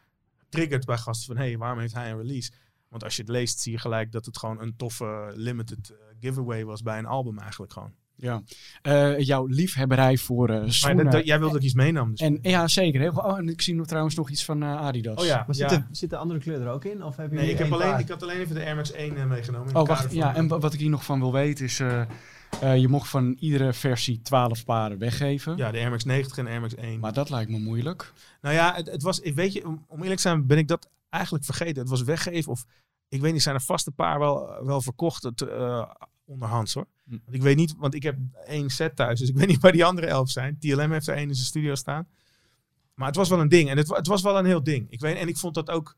triggert 0.49 0.85
bij 0.85 0.99
gasten 0.99 1.27
van, 1.27 1.37
hé, 1.37 1.49
hey, 1.49 1.59
waarom 1.59 1.79
heeft 1.79 1.95
hij 1.95 2.11
een 2.11 2.17
release? 2.17 2.51
Want 2.89 3.05
als 3.05 3.17
je 3.17 3.23
het 3.23 3.31
leest, 3.31 3.61
zie 3.61 3.73
je 3.73 3.79
gelijk 3.79 4.13
dat 4.13 4.27
het 4.27 4.39
gewoon 4.39 4.61
een 4.61 4.77
toffe 4.77 5.33
limited 5.35 5.93
giveaway 6.21 6.65
was 6.65 6.83
bij 6.83 6.99
een 6.99 7.07
album 7.07 7.39
eigenlijk 7.39 7.73
gewoon. 7.73 7.95
Ja. 8.23 8.43
Eh, 8.83 9.19
jouw 9.19 9.47
liefhebberij 9.47 10.17
voor 10.17 10.49
eh 10.51 10.61
Maar 10.61 10.73
schoenen. 10.73 11.25
jij 11.25 11.39
wilde 11.39 11.53
dat 11.53 11.61
ik 11.63 11.67
iets 11.67 11.75
meenam. 11.75 12.11
Dus. 12.11 12.21
en, 12.21 12.39
ja, 12.43 12.69
zeker. 12.69 13.01
Hè? 13.01 13.09
Oh, 13.09 13.39
en 13.39 13.49
ik 13.49 13.61
zie 13.63 13.75
nog 13.75 13.87
trouwens 13.87 14.15
nog 14.15 14.31
iets 14.31 14.45
van 14.45 14.63
eh, 14.63 14.77
Adidas. 14.81 15.21
oh 15.21 15.25
ja, 15.27 15.45
Maar 15.47 15.57
ja. 15.57 15.69
zit, 15.69 15.79
de, 15.79 15.85
zit 15.91 16.11
de 16.11 16.17
andere 16.17 16.41
kleur 16.41 16.61
er 16.61 16.69
ook 16.69 16.85
in? 16.85 17.03
Of 17.05 17.17
heb 17.17 17.31
je 17.31 17.37
Nee, 17.37 17.51
ik, 17.51 17.59
heb 17.59 17.73
alleen, 17.73 17.91
paar? 17.91 18.01
ik 18.01 18.09
had 18.09 18.23
alleen 18.23 18.41
even 18.41 18.55
de 18.55 18.65
Air 18.65 18.75
Max 18.77 18.93
1 18.93 19.17
eh, 19.17 19.25
meegenomen. 19.27 19.69
in 19.69 19.77
Oh, 19.77 19.87
wacht. 19.87 20.13
Ja, 20.13 20.35
en 20.35 20.49
wa- 20.49 20.59
wat 20.59 20.73
ik 20.73 20.81
hier 20.81 20.91
nog 20.91 21.05
van 21.05 21.19
wil 21.21 21.33
weten 21.33 21.65
is... 21.65 21.81
eh, 21.81 22.03
eh, 22.61 22.77
je 22.77 22.89
mocht 22.89 23.09
van 23.09 23.37
iedere 23.41 23.73
versie 23.73 24.21
12 24.23 24.65
paren 24.65 24.99
weggeven. 24.99 25.57
Ja, 25.57 25.71
de 25.71 25.79
Air 25.79 25.91
Max 25.91 26.05
90 26.05 26.39
en 26.39 26.45
de 26.45 26.51
Air 26.51 26.61
Max 26.61 26.75
1. 26.75 27.01
Maar 27.01 27.13
dat 27.13 27.31
lijkt 27.31 27.51
me 27.51 27.59
moeilijk. 27.59 28.13
Nou 28.41 28.55
ja, 28.55 28.75
het, 28.75 28.87
het 28.91 29.03
was, 29.03 29.21
ik 29.21 29.35
weet 29.35 29.53
je, 29.53 29.67
om, 29.67 29.85
eerlijk 29.91 30.15
te 30.15 30.21
zijn 30.23 30.47
ben 30.47 30.59
ik 30.59 30.69
dat 30.69 30.89
eigenlijk 31.09 31.45
vergeten. 31.45 31.81
Het 31.81 31.89
was 31.91 32.03
weggeven 32.03 32.53
of, 32.53 32.65
ik 33.09 33.21
weet 33.21 33.33
niet, 33.33 33.43
zijn 33.43 33.55
er 33.55 33.61
vast 33.61 33.87
een 33.87 33.95
paar 33.95 34.19
wel, 34.19 34.65
wel 34.65 34.81
verkocht 34.81 35.23
het, 35.23 35.41
eh, 35.41 35.91
onderhands 36.25 36.75
hoor. 36.75 36.87
Hm. 37.13 37.35
Ik 37.35 37.43
weet 37.43 37.57
niet, 37.57 37.75
want 37.77 37.95
ik 37.95 38.03
heb 38.03 38.17
één 38.47 38.71
set 38.71 38.97
thuis, 38.97 39.19
dus 39.19 39.29
ik 39.29 39.37
weet 39.37 39.47
niet 39.47 39.61
waar 39.61 39.73
die 39.73 39.85
andere 39.85 40.07
elf 40.07 40.31
zijn. 40.31 40.59
TLM 40.59 40.93
heeft 40.93 41.07
er 41.07 41.15
één 41.15 41.29
in 41.29 41.35
zijn 41.35 41.47
studio 41.47 41.75
staan. 41.75 42.09
Maar 42.95 43.07
het 43.07 43.17
was 43.17 43.29
wel 43.29 43.41
een 43.41 43.49
ding 43.49 43.71
en 43.71 43.77
het, 43.77 43.89
het 43.89 44.07
was 44.07 44.23
wel 44.23 44.39
een 44.39 44.45
heel 44.45 44.63
ding. 44.63 44.91
Ik 44.91 45.01
weet, 45.01 45.17
en 45.17 45.29
ik 45.29 45.37
vond 45.37 45.55
dat 45.55 45.71
ook, 45.71 45.97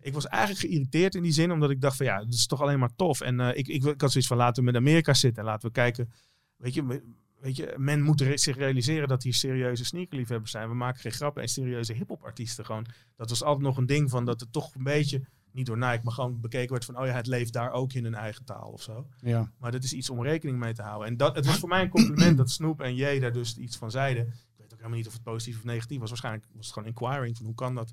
ik 0.00 0.14
was 0.14 0.26
eigenlijk 0.26 0.66
geïrriteerd 0.66 1.14
in 1.14 1.22
die 1.22 1.32
zin, 1.32 1.52
omdat 1.52 1.70
ik 1.70 1.80
dacht 1.80 1.96
van 1.96 2.06
ja, 2.06 2.18
het 2.18 2.32
is 2.32 2.46
toch 2.46 2.60
alleen 2.60 2.78
maar 2.78 2.94
tof. 2.96 3.20
En 3.20 3.40
eh, 3.40 3.48
ik, 3.48 3.68
ik, 3.68 3.84
ik 3.84 4.00
had 4.00 4.10
zoiets 4.10 4.28
van 4.28 4.36
laten 4.36 4.64
we 4.64 4.70
met 4.70 4.80
Amerika 4.80 5.14
zitten 5.14 5.42
en 5.42 5.48
laten 5.48 5.68
we 5.68 5.74
kijken, 5.74 6.12
weet 6.56 6.74
je, 6.74 7.02
Weet 7.42 7.56
je, 7.56 7.74
men 7.76 8.02
moet 8.02 8.24
zich 8.34 8.56
realiseren 8.56 9.08
dat 9.08 9.22
hier 9.22 9.34
serieuze 9.34 9.84
sneakerliefhebbers 9.84 10.50
zijn. 10.50 10.68
We 10.68 10.74
maken 10.74 11.00
geen 11.00 11.12
grappen 11.12 11.42
en 11.42 11.48
serieuze 11.48 11.92
hip-hop 11.92 12.22
artiesten 12.22 12.64
gewoon. 12.64 12.86
Dat 13.16 13.28
was 13.28 13.42
altijd 13.42 13.66
nog 13.66 13.76
een 13.76 13.86
ding 13.86 14.10
van 14.10 14.24
dat 14.24 14.40
het 14.40 14.52
toch 14.52 14.74
een 14.74 14.82
beetje, 14.82 15.22
niet 15.52 15.66
door 15.66 15.78
Nike, 15.78 16.00
maar 16.02 16.12
gewoon 16.12 16.40
bekeken 16.40 16.70
werd 16.70 16.84
van, 16.84 16.98
oh 16.98 17.06
ja, 17.06 17.12
het 17.12 17.26
leeft 17.26 17.52
daar 17.52 17.72
ook 17.72 17.92
in 17.92 18.04
hun 18.04 18.14
eigen 18.14 18.44
taal 18.44 18.70
of 18.70 18.82
zo. 18.82 19.06
Ja. 19.20 19.52
Maar 19.58 19.72
dat 19.72 19.84
is 19.84 19.92
iets 19.92 20.10
om 20.10 20.22
rekening 20.22 20.58
mee 20.58 20.72
te 20.72 20.82
houden. 20.82 21.08
En 21.08 21.16
dat, 21.16 21.36
het 21.36 21.46
was 21.46 21.58
voor 21.58 21.68
mij 21.68 21.82
een 21.82 21.88
compliment 21.88 22.36
dat 22.36 22.50
Snoop 22.50 22.80
en 22.80 22.94
Jay 22.94 23.18
daar 23.18 23.32
dus 23.32 23.56
iets 23.56 23.76
van 23.76 23.90
zeiden. 23.90 24.26
Ik 24.26 24.32
weet 24.56 24.72
ook 24.72 24.78
helemaal 24.78 24.98
niet 24.98 25.06
of 25.06 25.12
het 25.12 25.22
positief 25.22 25.56
of 25.56 25.64
negatief 25.64 25.98
was. 25.98 26.08
Waarschijnlijk 26.08 26.46
was 26.54 26.64
het 26.64 26.74
gewoon 26.74 26.88
inquiring 26.88 27.36
van 27.36 27.46
hoe 27.46 27.54
kan 27.54 27.74
dat? 27.74 27.92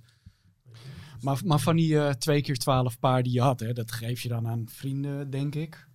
Maar, 1.21 1.41
maar 1.45 1.59
van 1.59 1.75
die 1.75 1.99
eh, 1.99 2.09
twee 2.09 2.41
keer 2.41 2.57
12 2.57 2.99
paar 2.99 3.23
die 3.23 3.33
je 3.33 3.41
had, 3.41 3.59
hè, 3.59 3.73
dat 3.73 3.91
geef 3.91 4.21
je 4.21 4.29
dan 4.29 4.47
aan 4.47 4.67
vrienden, 4.69 5.29
denk 5.29 5.55
ik. 5.55 5.87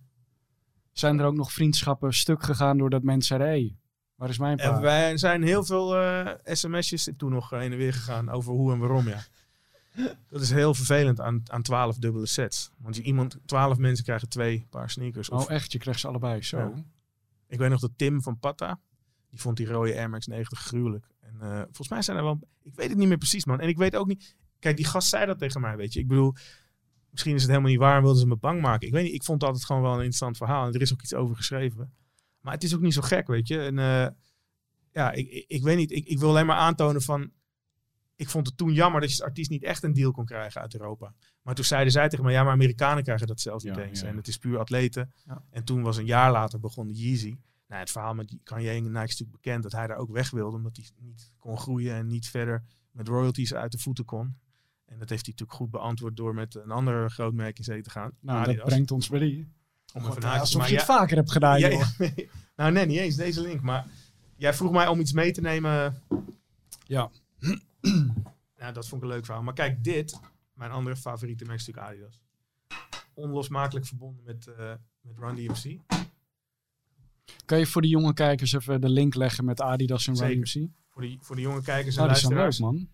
Zijn 0.91 1.19
er 1.19 1.25
ook 1.25 1.35
nog 1.35 1.51
vriendschappen 1.51 2.13
stuk 2.13 2.43
gegaan 2.43 2.77
doordat 2.77 3.03
mensen 3.03 3.37
zeiden, 3.37 3.47
hey, 3.47 3.77
waar 4.15 4.29
is 4.29 4.37
mijn 4.37 4.57
En 4.57 4.71
paar? 4.71 4.81
wij 4.81 5.17
zijn 5.17 5.43
heel 5.43 5.63
veel 5.63 5.97
eh, 5.97 6.27
sms'jes 6.43 7.09
toen 7.17 7.31
nog 7.31 7.49
heen 7.49 7.71
en 7.71 7.77
weer 7.77 7.93
gegaan 7.93 8.29
over 8.29 8.53
hoe 8.53 8.73
en 8.73 8.79
waarom, 8.79 9.07
ja. 9.07 9.23
Dat 10.27 10.41
is 10.41 10.51
heel 10.51 10.73
vervelend 10.73 11.19
aan, 11.19 11.43
aan 11.45 11.61
12 11.61 11.97
dubbele 11.97 12.25
sets. 12.25 12.71
Want 12.77 12.95
je, 12.95 13.01
iemand, 13.01 13.37
12 13.45 13.77
mensen 13.77 14.03
krijgen 14.03 14.29
twee 14.29 14.67
paar 14.69 14.89
sneakers. 14.89 15.29
Of, 15.29 15.43
Oh 15.43 15.51
echt, 15.51 15.71
je 15.71 15.77
krijgt 15.77 15.99
ze 15.99 16.07
allebei, 16.07 16.41
zo. 16.43 16.57
Ja. 16.57 16.73
Ik 17.47 17.59
weet 17.59 17.69
nog 17.69 17.79
dat 17.79 17.91
Tim 17.95 18.21
van 18.21 18.39
Patta, 18.39 18.79
die 19.29 19.39
vond 19.41 19.57
die 19.57 19.67
rode 19.67 19.95
Air 19.95 20.09
Max 20.09 20.27
90 20.27 20.59
gruwelijk. 20.59 21.07
En 21.19 21.35
eh, 21.41 21.61
volgens 21.61 21.89
mij 21.89 22.01
zijn 22.01 22.17
er 22.17 22.23
wel, 22.23 22.39
ik 22.61 22.75
weet 22.75 22.89
het 22.89 22.97
niet 22.97 23.07
meer 23.07 23.17
precies 23.17 23.45
man. 23.45 23.59
En 23.59 23.67
ik 23.67 23.77
weet 23.77 23.95
ook 23.95 24.07
niet, 24.07 24.35
kijk 24.59 24.75
die 24.75 24.85
gast 24.85 25.09
zei 25.09 25.25
dat 25.25 25.39
tegen 25.39 25.61
mij, 25.61 25.77
weet 25.77 25.93
je. 25.93 25.99
Ik 25.99 26.07
bedoel, 26.07 26.33
misschien 27.09 27.35
is 27.35 27.41
het 27.41 27.49
helemaal 27.49 27.71
niet 27.71 27.79
waar 27.79 27.95
en 27.95 28.01
wilden 28.01 28.21
ze 28.21 28.27
me 28.27 28.35
bang 28.35 28.61
maken. 28.61 28.87
Ik 28.87 28.93
weet 28.93 29.03
niet, 29.03 29.13
ik 29.13 29.23
vond 29.23 29.41
het 29.41 29.49
altijd 29.49 29.67
gewoon 29.67 29.81
wel 29.81 29.91
een 29.91 29.97
interessant 29.97 30.37
verhaal. 30.37 30.67
En 30.67 30.73
er 30.73 30.81
is 30.81 30.93
ook 30.93 31.01
iets 31.01 31.13
over 31.13 31.35
geschreven. 31.35 31.93
Maar 32.39 32.53
het 32.53 32.63
is 32.63 32.75
ook 32.75 32.81
niet 32.81 32.93
zo 32.93 33.01
gek, 33.01 33.27
weet 33.27 33.47
je. 33.47 33.59
En 33.59 33.79
eh, 33.79 34.07
ja, 34.91 35.11
ik, 35.11 35.29
ik, 35.29 35.45
ik 35.47 35.63
weet 35.63 35.77
niet, 35.77 35.91
ik, 35.91 36.05
ik 36.05 36.19
wil 36.19 36.29
alleen 36.29 36.45
maar 36.45 36.57
aantonen 36.57 37.01
van, 37.01 37.31
ik 38.15 38.29
vond 38.29 38.47
het 38.47 38.57
toen 38.57 38.73
jammer 38.73 39.01
dat 39.01 39.09
je 39.09 39.15
als 39.17 39.27
artiest 39.27 39.49
niet 39.49 39.63
echt 39.63 39.83
een 39.83 39.93
deal 39.93 40.11
kon 40.11 40.25
krijgen 40.25 40.61
uit 40.61 40.73
Europa. 40.73 41.13
Maar 41.41 41.55
toen 41.55 41.65
zeiden 41.65 41.91
zij 41.91 42.09
tegen 42.09 42.25
me, 42.25 42.31
ja, 42.31 42.43
maar 42.43 42.51
Amerikanen 42.53 43.03
krijgen 43.03 43.27
dat 43.27 43.39
zelfs 43.41 43.63
niet 43.63 43.75
Ja, 43.75 43.81
eens. 43.81 43.99
ja. 44.01 44.07
En 44.07 44.15
het 44.17 44.27
is 44.27 44.37
puur 44.37 44.59
atleten. 44.59 45.13
Ja. 45.25 45.41
En 45.49 45.63
toen 45.63 45.81
was 45.81 45.97
een 45.97 46.05
jaar 46.05 46.31
later 46.31 46.59
begon 46.59 46.89
Yeezy. 46.89 47.37
Nou, 47.67 47.79
het 47.81 47.91
verhaal 47.91 48.13
met 48.13 48.37
Kanye 48.43 48.69
en 48.69 48.83
Nike 48.83 48.89
is 48.89 48.93
natuurlijk 48.93 49.31
bekend 49.41 49.63
dat 49.63 49.71
hij 49.71 49.87
daar 49.87 49.97
ook 49.97 50.11
weg 50.11 50.29
wilde, 50.31 50.57
omdat 50.57 50.75
hij 50.75 50.85
niet 50.99 51.31
kon 51.39 51.57
groeien 51.57 51.95
en 51.95 52.07
niet 52.07 52.27
verder 52.27 52.63
met 52.91 53.07
royalties 53.07 53.53
uit 53.53 53.71
de 53.71 53.77
voeten 53.77 54.05
kon. 54.05 54.37
En 54.85 54.99
dat 54.99 55.09
heeft 55.09 55.25
hij 55.25 55.31
natuurlijk 55.31 55.57
goed 55.57 55.71
beantwoord 55.71 56.15
door 56.17 56.33
met 56.33 56.55
een 56.55 56.71
ander 56.71 57.11
groot 57.11 57.33
merk 57.33 57.57
in 57.57 57.63
zee 57.63 57.81
te 57.81 57.89
gaan. 57.89 58.11
Nou, 58.19 58.37
Adidas. 58.39 58.55
dat 58.57 58.65
brengt 58.65 58.91
ons 58.91 59.09
bij 59.09 59.19
die. 59.19 59.47
Om 59.93 60.01
God, 60.01 60.23
alsof 60.23 60.61
maar 60.61 60.69
je 60.71 60.77
het 60.77 60.87
ja- 60.87 60.93
vaker 60.95 61.15
hebt 61.15 61.31
gedaan, 61.31 61.59
ja, 61.59 61.69
joh. 61.69 61.89
ja. 61.97 62.09
nou, 62.55 62.71
nee, 62.71 62.85
niet 62.85 62.97
eens 62.97 63.15
deze 63.15 63.41
link. 63.41 63.61
Maar 63.61 63.85
jij 64.35 64.53
vroeg 64.53 64.71
mij 64.71 64.87
om 64.87 64.99
iets 64.99 65.11
mee 65.13 65.31
te 65.31 65.41
nemen. 65.41 66.01
Ja. 66.85 67.09
Ja, 68.57 68.71
dat 68.71 68.87
vond 68.87 69.01
ik 69.03 69.07
een 69.07 69.13
leuk 69.15 69.25
verhaal. 69.25 69.43
Maar 69.43 69.53
kijk, 69.53 69.83
dit, 69.83 70.19
mijn 70.53 70.71
andere 70.71 70.95
favoriete 70.95 71.45
merk 71.45 71.59
is 71.59 71.67
natuurlijk 71.67 71.93
Adidas. 71.93 72.21
Onlosmakelijk 73.13 73.85
verbonden 73.85 74.23
met, 74.25 74.47
eh 74.47 74.73
met 75.01 75.17
Run 75.17 75.35
DMC. 75.35 75.79
Kan 77.45 77.59
je 77.59 77.65
voor 77.65 77.81
de 77.81 77.87
jonge 77.87 78.13
kijkers 78.13 78.53
even 78.53 78.81
de 78.81 78.89
link 78.89 79.15
leggen 79.15 79.45
met 79.45 79.61
Adidas 79.61 80.07
en 80.07 80.15
Run. 80.17 80.41
DMC? 80.41 80.67
Voor 80.89 81.01
de, 81.01 81.17
voor 81.19 81.35
de 81.35 81.41
jonge 81.41 81.61
kijkers 81.61 81.95
en 81.95 82.01
Nou, 82.01 82.07
luisteraars. 82.07 82.59
leuk, 82.59 82.71
man. 82.71 82.87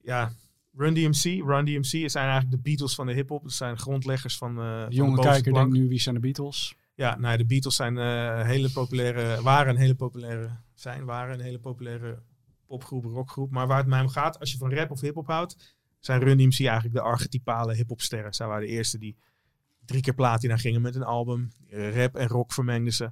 Ja, 0.00 0.32
Run 0.76 0.94
DMC. 0.94 1.22
Run 1.46 1.64
DMC 1.64 2.10
zijn 2.10 2.24
eigenlijk 2.28 2.50
de 2.50 2.58
Beatles 2.58 2.94
van 2.94 3.06
de 3.06 3.12
hip-hop. 3.12 3.42
Dat 3.42 3.52
zijn 3.52 3.78
grondleggers 3.78 4.36
van, 4.36 4.54
van 4.54 4.88
De 4.88 4.94
jonge 4.94 5.14
bovenste 5.14 5.32
kijker 5.32 5.52
denkt 5.52 5.72
nu, 5.72 5.88
wie 5.88 6.00
zijn 6.00 6.14
de 6.14 6.20
Beatles? 6.20 6.74
Ja, 6.94 7.18
nou, 7.18 7.36
de 7.36 7.46
Beatles 7.46 7.76
zijn 7.76 7.98
eh, 7.98 8.42
hele 8.42 8.70
populaire, 8.70 9.42
waren 9.42 9.74
een 9.74 9.80
hele 9.80 9.94
populaire, 9.94 10.50
zijn, 10.74 11.04
waren 11.04 11.34
een 11.34 11.44
hele 11.44 11.58
populaire 11.58 12.22
popgroep, 12.68 13.04
rockgroep. 13.04 13.50
Maar 13.50 13.66
waar 13.66 13.78
het 13.78 13.86
mij 13.86 14.00
om 14.00 14.08
gaat, 14.08 14.38
als 14.38 14.52
je 14.52 14.58
van 14.58 14.74
rap 14.74 14.90
of 14.90 15.00
hip-hop 15.00 15.26
houdt, 15.26 15.76
zijn 15.98 16.20
Run 16.20 16.36
DMC 16.36 16.60
eigenlijk 16.60 16.94
de 16.94 17.00
archetypale 17.00 17.74
hip-hopsterren. 17.74 18.34
Zij 18.34 18.46
waren 18.46 18.66
de 18.66 18.72
eerste 18.72 18.98
die 18.98 19.16
drie 19.84 20.02
keer 20.02 20.14
platina 20.14 20.56
gingen 20.56 20.80
met 20.80 20.94
een 20.94 21.02
album. 21.02 21.48
Eh, 21.68 21.96
Rap 21.96 22.16
en 22.16 22.28
rock 22.28 22.52
vermengden 22.52 22.92
ze. 22.92 23.10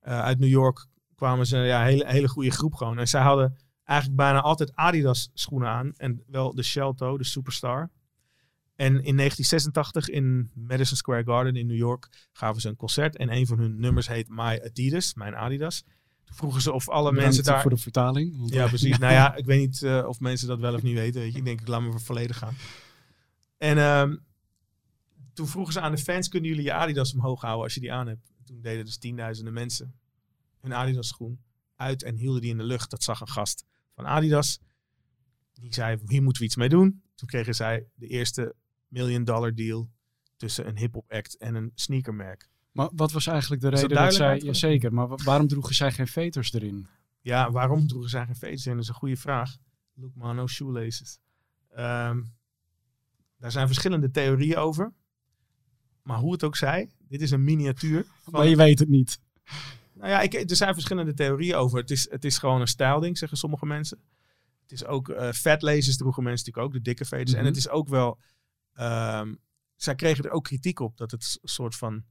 Eh, 0.00 0.20
uit 0.20 0.38
New 0.38 0.48
York 0.48 0.86
kwamen 1.14 1.46
ze, 1.46 1.56
ja, 1.56 1.82
hele, 1.82 2.06
hele 2.06 2.28
goede 2.28 2.50
groep 2.50 2.74
gewoon. 2.74 2.98
En 2.98 3.08
zij 3.08 3.22
hadden 3.22 3.56
eigenlijk 3.84 4.18
bijna 4.18 4.40
altijd 4.40 4.74
Adidas 4.74 5.30
schoenen 5.34 5.68
aan. 5.68 5.92
En 5.96 6.22
wel 6.26 6.54
de 6.54 6.62
Shelto, 6.62 7.18
de 7.18 7.24
Superstar. 7.24 7.90
En 8.76 8.86
in 8.86 9.16
1986 9.16 10.08
in 10.08 10.50
Madison 10.54 10.96
Square 10.96 11.24
Garden 11.24 11.56
in 11.56 11.66
New 11.66 11.76
York 11.76 12.28
gaven 12.32 12.60
ze 12.60 12.68
een 12.68 12.76
concert. 12.76 13.16
En 13.16 13.32
een 13.32 13.46
van 13.46 13.58
hun 13.58 13.80
nummers 13.80 14.08
heet 14.08 14.28
My 14.28 14.60
Adidas, 14.64 15.14
mijn 15.14 15.34
Adidas. 15.34 15.84
Toen 16.24 16.36
vroegen 16.36 16.62
ze 16.62 16.72
of 16.72 16.88
alle 16.88 17.10
Bedankt 17.10 17.24
mensen 17.24 17.44
daar... 17.44 17.60
voor 17.60 17.70
de 17.70 17.76
vertaling. 17.76 18.38
want, 18.38 18.52
Ja, 18.52 18.66
precies. 18.66 18.98
Nou 18.98 19.12
ja, 19.12 19.34
ik 19.40 19.44
weet 19.44 19.60
niet 19.60 19.82
eh, 19.82 20.04
of 20.08 20.20
mensen 20.20 20.48
dat 20.48 20.58
wel 20.58 20.74
of 20.74 20.82
niet 20.82 20.94
weten. 20.94 21.20
Weet 21.20 21.32
je. 21.32 21.38
Ik 21.38 21.44
denk, 21.44 21.60
ik 21.60 21.68
laat 21.68 21.82
me 21.82 21.90
voor 21.90 22.00
volledig 22.00 22.38
gaan. 22.38 22.54
En 23.58 23.78
ehm, 23.78 24.16
toen 25.32 25.46
vroegen 25.46 25.72
ze 25.72 25.80
aan 25.80 25.94
de 25.94 25.98
fans, 25.98 26.28
kunnen 26.28 26.48
jullie 26.48 26.64
je 26.64 26.72
Adidas 26.72 27.14
omhoog 27.14 27.40
houden 27.40 27.64
als 27.64 27.74
je 27.74 27.80
die 27.80 27.92
aan 27.92 28.06
hebt? 28.06 28.32
Toen 28.44 28.60
deden 28.60 28.84
dus 28.84 28.98
tienduizenden 28.98 29.52
mensen 29.52 29.94
hun 30.60 30.72
Adidas 30.72 31.08
schoen 31.08 31.40
uit 31.76 32.02
en 32.02 32.16
hielden 32.16 32.40
die 32.40 32.50
in 32.50 32.56
de 32.56 32.64
lucht. 32.64 32.90
Dat 32.90 33.02
zag 33.02 33.20
een 33.20 33.28
gast 33.28 33.64
van 33.94 34.06
Adidas. 34.06 34.60
Die 35.52 35.74
zei, 35.74 35.98
hier 36.06 36.22
moeten 36.22 36.42
we 36.42 36.48
iets 36.48 36.56
mee 36.56 36.68
doen. 36.68 37.02
Toen 37.14 37.28
kregen 37.28 37.54
zij 37.54 37.86
de 37.94 38.06
eerste 38.06 38.54
million 38.88 39.24
dollar 39.24 39.54
deal 39.54 39.90
tussen 40.36 40.68
een 40.68 40.78
hip-hop 40.78 41.12
act 41.12 41.36
en 41.36 41.54
een 41.54 41.72
sneakermerk. 41.74 42.48
Maar 42.74 42.88
wat 42.94 43.12
was 43.12 43.26
eigenlijk 43.26 43.62
de 43.62 43.70
dat 43.70 43.80
reden 43.80 43.96
dat, 43.96 44.14
zij... 44.14 44.26
duidelijk 44.26 44.56
Jazeker, 44.60 44.92
maar 44.92 45.08
wa- 45.08 45.18
waarom 45.24 45.48
droegen 45.48 45.74
zij 45.74 45.92
geen 45.92 46.06
veters 46.06 46.52
erin? 46.52 46.86
Ja, 47.20 47.50
waarom 47.50 47.86
droegen 47.86 48.10
zij 48.10 48.24
geen 48.26 48.36
veters 48.36 48.66
in? 48.66 48.72
Dat 48.72 48.82
is 48.82 48.88
een 48.88 48.94
goede 48.94 49.16
vraag. 49.16 49.56
Look 49.94 50.14
man, 50.14 50.36
no 50.36 50.46
shoelaces. 50.46 51.18
Ehm, 51.70 52.22
daar 53.38 53.50
zijn 53.50 53.66
verschillende 53.66 54.10
theorieën 54.10 54.56
over. 54.56 54.92
Maar 56.02 56.18
hoe 56.18 56.32
het 56.32 56.44
ook 56.44 56.56
zij, 56.56 56.90
dit 57.08 57.20
is 57.20 57.30
een 57.30 57.44
miniatuur. 57.44 58.06
Van, 58.22 58.32
Maar 58.32 58.46
je 58.46 58.56
weet 58.56 58.78
het 58.78 58.88
niet. 58.88 59.20
Nou 59.92 60.10
ja, 60.10 60.20
ik, 60.20 60.50
er 60.50 60.56
zijn 60.56 60.74
verschillende 60.74 61.14
theorieën 61.14 61.54
over. 61.54 61.78
Het 61.78 61.90
is, 61.90 62.10
het 62.10 62.24
is 62.24 62.38
gewoon 62.38 62.60
een 62.60 62.66
stylding, 62.66 63.18
zeggen 63.18 63.38
sommige 63.38 63.66
mensen. 63.66 63.98
Het 64.62 64.72
is 64.72 64.84
ook, 64.84 65.08
eh 65.08 65.32
vetlezers 65.32 65.96
droegen 65.96 66.22
mensen 66.22 66.46
natuurlijk 66.46 66.74
ook, 66.74 66.82
de 66.82 66.90
dikke 66.90 67.04
veters. 67.04 67.30
Mhm. 67.30 67.40
En 67.40 67.46
het 67.46 67.56
is 67.56 67.68
ook 67.68 67.88
wel, 67.88 68.18
ehm, 68.72 69.34
zij 69.76 69.94
kregen 69.94 70.24
er 70.24 70.30
ook 70.30 70.44
kritiek 70.44 70.80
op 70.80 70.96
dat 70.96 71.10
het 71.10 71.38
een 71.42 71.48
soort 71.48 71.76
van 71.76 72.04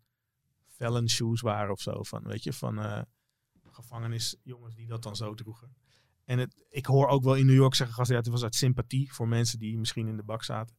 felon 0.76 1.10
shoes 1.10 1.42
waren 1.42 1.72
of 1.72 1.82
zo. 1.82 2.04
Van, 2.04 2.24
weet 2.24 2.44
je, 2.44 2.54
van 2.54 2.80
eh, 2.80 3.02
gevangenisjongens 3.72 4.76
die 4.76 4.88
dat 4.88 5.04
dan 5.04 5.16
zo 5.16 5.34
droegen. 5.34 5.76
En 6.26 6.40
het, 6.40 6.66
ik 6.70 6.86
hoor 6.86 7.08
ook 7.08 7.24
wel 7.24 7.36
in 7.36 7.46
New 7.46 7.56
York 7.56 7.76
zeggen 7.76 7.96
gasten, 7.96 8.16
ja, 8.16 8.22
het 8.22 8.32
was 8.32 8.44
uit 8.44 8.56
sympathie 8.56 9.14
voor 9.14 9.28
mensen 9.28 9.60
die 9.60 9.78
misschien 9.78 10.08
in 10.08 10.18
de 10.18 10.24
bak 10.24 10.44
zaten. 10.44 10.76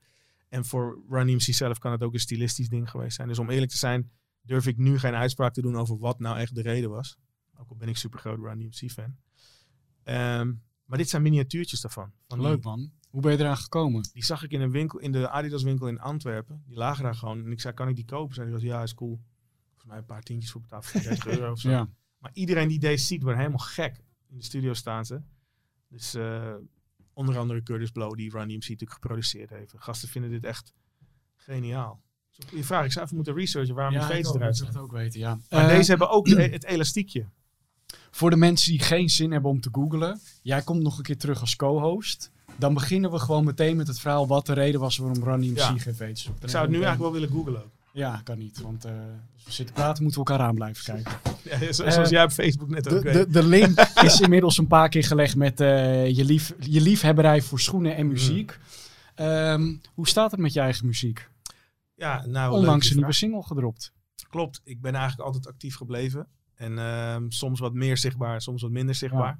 En 0.48 0.64
voor 0.64 1.02
Run 1.08 1.26
DMC 1.26 1.40
zelf 1.54 1.78
kan 1.78 1.92
het 1.92 2.02
ook 2.02 2.12
een 2.12 2.20
stilistisch 2.20 2.68
ding 2.68 2.90
geweest 2.90 3.16
zijn. 3.16 3.28
Dus 3.28 3.38
om 3.38 3.50
eerlijk 3.50 3.70
te 3.70 3.76
zijn, 3.76 4.10
durf 4.42 4.66
ik 4.66 4.76
nu 4.76 4.98
geen 4.98 5.14
uitspraak 5.14 5.52
te 5.52 5.62
doen 5.62 5.76
over 5.76 5.98
wat 5.98 6.18
nou 6.18 6.38
echt 6.38 6.54
de 6.54 6.62
reden 6.62 6.90
was. 6.90 7.16
Ook 7.56 7.68
al 7.70 7.76
ben 7.76 7.88
ik 7.88 7.96
super 7.96 8.18
groot 8.18 8.38
Run 8.38 8.58
DMC 8.58 8.90
fan. 8.90 9.16
Ehm, 10.02 10.52
maar 10.84 10.98
dit 10.98 11.08
zijn 11.08 11.22
miniatuurtjes 11.22 11.80
daarvan. 11.80 12.12
Van 12.28 12.38
die- 12.38 12.46
Leuk 12.48 12.64
man. 12.64 12.92
Hoe 13.10 13.20
ben 13.22 13.32
je 13.32 13.38
eraan 13.38 13.56
gekomen? 13.56 14.08
Die 14.12 14.24
zag 14.24 14.42
ik 14.42 14.50
in 14.50 14.60
een 14.60 14.70
winkel, 14.70 14.98
in 14.98 15.12
de 15.12 15.28
Adidas 15.28 15.62
winkel 15.62 15.88
in 15.88 16.00
Antwerpen. 16.00 16.62
Die 16.66 16.76
lagen 16.76 17.04
daar 17.04 17.14
gewoon. 17.14 17.44
En 17.44 17.52
ik 17.52 17.60
zei, 17.60 17.74
kan 17.74 17.88
ik 17.88 17.96
die 17.96 18.04
kopen? 18.04 18.34
Zei 18.34 18.50
hij, 18.50 18.60
ja, 18.60 18.82
is 18.82 18.94
cool. 18.94 19.20
Volgens 19.84 19.92
mij 19.92 19.96
een 19.98 20.04
paar 20.04 20.22
tientjes 20.22 20.50
voor 20.52 20.60
betaald, 20.60 20.92
30 20.92 21.26
euro 21.26 21.50
of 21.52 21.60
zo. 21.60 21.70
Ja. 21.70 21.88
Maar 22.18 22.30
iedereen 22.34 22.68
die 22.68 22.78
deze 22.78 23.04
ziet, 23.04 23.22
wordt 23.22 23.38
helemaal 23.38 23.58
gek. 23.58 23.96
In 24.30 24.36
de 24.36 24.44
studio 24.44 24.74
staan 24.74 25.04
ze. 25.04 25.20
Dus 25.88 26.14
eh, 26.14 26.54
onder 27.12 27.38
andere 27.38 27.62
Curtis 27.62 27.90
Blow, 27.90 28.14
die 28.16 28.30
Run 28.30 28.42
DMC 28.48 28.52
natuurlijk 28.54 28.92
geproduceerd 28.92 29.50
heeft. 29.50 29.70
De 29.72 29.78
gasten 29.78 30.08
vinden 30.08 30.30
dit 30.30 30.44
echt 30.44 30.72
geniaal. 31.36 32.02
Goede 32.48 32.64
vraag. 32.64 32.84
Ik 32.84 32.92
zou 32.92 33.04
even 33.04 33.16
moeten 33.16 33.34
researchen 33.34 33.74
waarom 33.74 33.94
Ja, 33.94 34.00
ik 34.00 34.06
veters 34.06 34.28
ook, 34.28 34.34
eruit 34.34 34.56
zijn. 34.56 34.68
het 34.68 34.78
ook 34.78 34.92
weten, 34.92 35.20
ja. 35.20 35.38
Maar 35.50 35.68
Eh, 35.68 35.76
deze 35.76 35.90
hebben 35.90 36.10
ook 36.10 36.26
de- 36.26 36.42
het 36.42 36.64
elastiekje. 36.64 37.26
Voor 38.10 38.30
de 38.30 38.36
mensen 38.36 38.70
die 38.70 38.80
geen 38.80 39.08
zin 39.08 39.30
hebben 39.32 39.50
om 39.50 39.60
te 39.60 39.68
googlen. 39.72 40.20
Jij 40.42 40.62
komt 40.62 40.82
nog 40.82 40.96
een 40.98 41.04
keer 41.04 41.18
terug 41.18 41.40
als 41.40 41.56
co-host. 41.56 42.30
Dan 42.58 42.74
beginnen 42.74 43.10
we 43.10 43.18
gewoon 43.18 43.44
meteen 43.44 43.76
met 43.76 43.86
het 43.86 44.00
verhaal 44.00 44.26
wat 44.26 44.46
de 44.46 44.52
reden 44.52 44.80
was 44.80 44.96
waarom 44.96 45.22
Ronnie 45.24 45.50
MC 45.50 45.56
Ja. 45.56 45.76
geen. 45.78 46.10
Ik 46.10 46.16
zou 46.48 46.62
het 46.62 46.70
nu 46.70 46.82
eigenlijk 46.82 46.98
wel 46.98 47.12
willen 47.12 47.28
googlen 47.28 47.64
ook. 47.64 47.72
Ja, 47.94 48.20
kan 48.24 48.38
niet. 48.38 48.60
Want 48.60 48.84
eh, 48.84 48.92
als 49.34 49.44
we 49.44 49.52
zitten 49.52 49.74
praten 49.74 50.02
moeten 50.02 50.22
we 50.22 50.28
elkaar 50.30 50.46
aan 50.46 50.54
blijven 50.54 50.84
kijken. 50.84 51.12
Ja, 51.50 51.72
zo- 51.72 51.82
Eh, 51.84 51.92
zoals 51.92 52.08
jij 52.08 52.24
op 52.24 52.30
Facebook 52.30 52.68
net 52.68 52.92
ook 52.92 53.02
De, 53.02 53.10
de, 53.12 53.28
de 53.28 53.42
link 53.46 53.78
is 54.04 54.20
inmiddels 54.20 54.58
een 54.58 54.66
paar 54.66 54.88
keer 54.88 55.04
gelegd 55.04 55.36
met 55.36 55.60
eh, 55.60 56.08
je, 56.10 56.24
lief, 56.24 56.54
je 56.60 56.80
liefhebberij 56.80 57.42
voor 57.42 57.60
schoenen 57.60 57.96
en 57.96 58.06
muziek. 58.08 58.58
Ehm, 59.14 59.74
hoe 59.94 60.08
staat 60.08 60.30
het 60.30 60.40
met 60.40 60.52
je 60.52 60.60
eigen 60.60 60.86
muziek? 60.86 61.28
Ja, 61.94 62.26
nou, 62.26 62.52
Onlangs 62.54 62.90
een 62.90 62.96
nieuwe 62.96 63.12
single 63.12 63.42
gedropt. 63.42 63.92
Klopt, 64.30 64.60
ik 64.64 64.80
ben 64.80 64.94
eigenlijk 64.94 65.26
altijd 65.26 65.46
actief 65.46 65.76
gebleven. 65.76 66.26
En 66.54 66.78
ehm, 66.78 67.24
soms 67.28 67.60
wat 67.60 67.72
meer 67.74 67.96
zichtbaar, 67.96 68.42
soms 68.42 68.62
wat 68.62 68.70
minder 68.70 68.94
zichtbaar. 68.94 69.38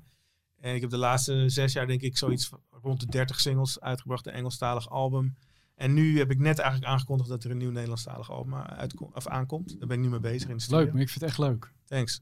En 0.61 0.75
ik 0.75 0.81
heb 0.81 0.91
de 0.91 0.97
laatste 0.97 1.49
zes 1.49 1.73
jaar 1.73 1.87
denk 1.87 2.01
ik 2.01 2.17
zoiets 2.19 2.51
rond 2.83 3.01
de 3.01 3.07
30 3.07 3.41
singles 3.41 3.81
uitgebracht, 3.81 4.27
een 4.27 4.33
Engelstalig 4.33 4.91
album. 4.91 5.35
En 5.75 5.95
nu 5.95 6.19
heb 6.19 6.31
ik 6.31 6.39
net 6.39 6.59
eigenlijk 6.59 6.93
aangekondigd 6.93 7.29
dat 7.29 7.45
er 7.45 7.51
een 7.51 7.57
nieuw 7.57 7.71
Nederlandstalig 7.71 8.31
album 8.31 8.55
uitko- 8.55 9.11
of 9.15 9.27
aankomt. 9.27 9.79
Daar 9.79 9.89
ben 9.89 9.97
ik 9.97 10.03
nu 10.03 10.09
mee 10.11 10.21
bezig 10.21 10.49
in 10.49 10.57
de 10.57 10.63
studio. 10.63 10.83
Leuk, 10.85 10.93
maar 10.93 11.03
ik 11.03 11.09
vind 11.09 11.21
het 11.21 11.31
echt 11.31 11.39
leuk. 11.39 11.73
Thanks. 11.85 12.21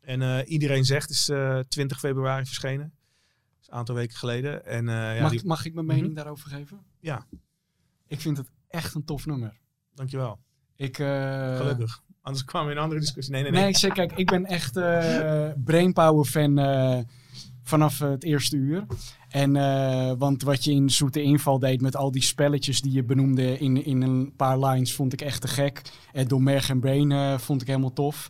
En 0.00 0.22
eh, 0.22 0.50
iedereen 0.50 0.84
zegt 0.84 1.10
is 1.10 1.28
eh 1.28 1.58
20 1.58 1.98
februari 1.98 2.44
verschenen. 2.44 2.92
Dat 3.50 3.60
is 3.60 3.66
een 3.68 3.74
aantal 3.74 3.94
weken 3.94 4.16
geleden. 4.16 4.64
En 4.66 4.88
eh, 4.88 4.94
ja, 5.16 5.22
mag, 5.22 5.30
die, 5.30 5.44
mag 5.46 5.64
ik 5.64 5.74
mijn 5.74 5.86
mening 5.86 6.06
Mhm. 6.06 6.14
daarover 6.14 6.50
geven? 6.50 6.80
Ja. 7.00 7.26
Ik 8.06 8.20
vind 8.20 8.36
het 8.36 8.50
echt 8.68 8.94
een 8.94 9.04
tof 9.04 9.26
nummer. 9.26 9.58
dankjewel. 9.94 10.40
Ik, 10.76 10.98
eh, 10.98 11.56
Gelukkig. 11.56 12.02
Anders 12.22 12.44
kwamen 12.44 12.66
we 12.68 12.72
in 12.72 12.78
een 12.78 12.84
andere 12.84 13.00
discussie. 13.00 13.32
Nee, 13.34 13.42
nee, 13.42 13.50
nee. 13.52 13.60
Nee, 13.60 13.70
ik 13.70 13.76
zeg, 13.76 13.92
kijk, 13.92 14.12
ik 14.12 14.26
ben 14.26 14.44
echt 14.46 14.76
eh 14.76 15.48
Brainpower 15.64 16.24
fan 16.24 16.58
eh, 16.58 16.98
vanaf 17.62 18.00
eh, 18.00 18.10
het 18.10 18.24
eerste 18.24 18.56
uur. 18.56 18.86
En, 19.28 19.56
eh, 19.56 20.12
want 20.18 20.42
wat 20.42 20.64
je 20.64 20.70
in 20.72 20.90
Zoete 20.90 21.22
Inval 21.22 21.58
deed 21.58 21.80
met 21.80 21.96
al 21.96 22.10
die 22.10 22.22
spelletjes 22.22 22.80
die 22.80 22.92
je 22.92 23.04
benoemde 23.04 23.58
in, 23.58 23.84
in 23.84 24.02
een 24.02 24.32
paar 24.36 24.58
lines, 24.58 24.94
vond 24.94 25.12
ik 25.12 25.20
echt 25.20 25.40
te 25.40 25.48
gek. 25.48 25.82
En 26.12 26.28
door 26.28 26.42
Merg 26.42 26.68
en 26.68 26.80
Brain 26.80 27.12
eh, 27.12 27.38
vond 27.38 27.60
ik 27.62 27.66
helemaal 27.66 27.92
tof. 27.92 28.28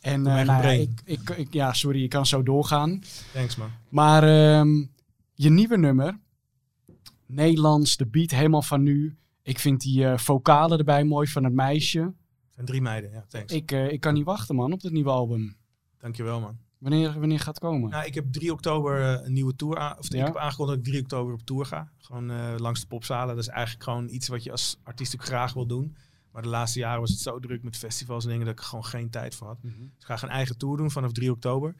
En 0.00 0.26
eh, 0.26 0.32
nou 0.34 0.46
ja, 0.46 0.58
Brain. 0.58 0.80
ik, 0.80 1.00
ik, 1.04 1.30
ik- 1.30 1.52
ja, 1.52 1.72
sorry, 1.72 2.02
ik 2.02 2.10
kan 2.10 2.26
zo 2.26 2.42
doorgaan. 2.42 3.00
Thanks 3.32 3.56
man. 3.56 3.68
Maar 3.88 4.22
ehm, 4.22 4.84
je 5.34 5.50
nieuwe 5.50 5.78
nummer, 5.78 6.18
Nederlands, 7.26 7.96
de 7.96 8.06
beat 8.06 8.30
helemaal 8.30 8.62
van 8.62 8.82
nu. 8.82 9.16
Ik 9.42 9.58
vind 9.58 9.80
die 9.80 10.04
eh, 10.06 10.18
vocalen 10.18 10.78
erbij 10.78 11.04
mooi 11.04 11.26
van 11.28 11.44
het 11.44 11.52
meisje. 11.52 12.12
Zijn 12.58 12.70
drie 12.70 12.82
meiden, 12.82 13.10
ja. 13.10 13.24
Thanks. 13.28 13.52
Ik, 13.52 13.72
eh, 13.72 13.92
ik 13.92 14.00
kan 14.00 14.14
niet 14.14 14.24
wachten 14.24 14.54
man 14.54 14.72
op 14.72 14.82
het 14.82 14.92
nieuwe 14.92 15.10
album. 15.10 15.56
Dankjewel 15.98 16.40
man. 16.40 16.58
Wanneer, 16.78 17.18
wanneer 17.18 17.38
gaat 17.38 17.46
het 17.46 17.58
komen? 17.58 17.90
Nou, 17.90 18.06
ik 18.06 18.14
heb 18.14 18.32
3 18.32 18.52
oktober 18.52 19.00
eh, 19.00 19.26
een 19.26 19.32
nieuwe 19.32 19.56
tour 19.56 19.78
aan. 19.78 19.98
Of 19.98 20.12
Ja? 20.12 20.20
ik 20.20 20.26
heb 20.26 20.36
aangekondigd 20.36 20.76
dat 20.76 20.86
ik 20.86 20.92
3 20.92 21.02
oktober 21.02 21.32
op 21.32 21.42
tour 21.42 21.66
ga. 21.66 21.90
Gewoon 21.98 22.30
eh, 22.30 22.54
langs 22.56 22.80
de 22.80 22.86
popzalen. 22.86 23.34
Dat 23.34 23.44
is 23.44 23.50
eigenlijk 23.50 23.84
gewoon 23.84 24.08
iets 24.08 24.28
wat 24.28 24.42
je 24.44 24.50
als 24.50 24.78
artiest 24.82 25.14
ook 25.14 25.24
graag 25.24 25.52
wil 25.52 25.66
doen. 25.66 25.96
Maar 26.32 26.42
de 26.42 26.48
laatste 26.48 26.78
jaren 26.78 27.00
was 27.00 27.10
het 27.10 27.20
zo 27.20 27.38
druk 27.38 27.62
met 27.62 27.76
festivals 27.76 28.24
en 28.24 28.30
dingen 28.30 28.44
dat 28.44 28.54
ik 28.54 28.60
er 28.60 28.66
gewoon 28.66 28.84
geen 28.84 29.10
tijd 29.10 29.34
voor 29.34 29.46
had. 29.46 29.58
Dus 29.62 29.72
ik 29.98 30.04
ga 30.04 30.22
een 30.22 30.28
eigen 30.28 30.58
tour 30.58 30.76
doen 30.76 30.90
vanaf 30.90 31.12
3 31.12 31.30
oktober. 31.30 31.74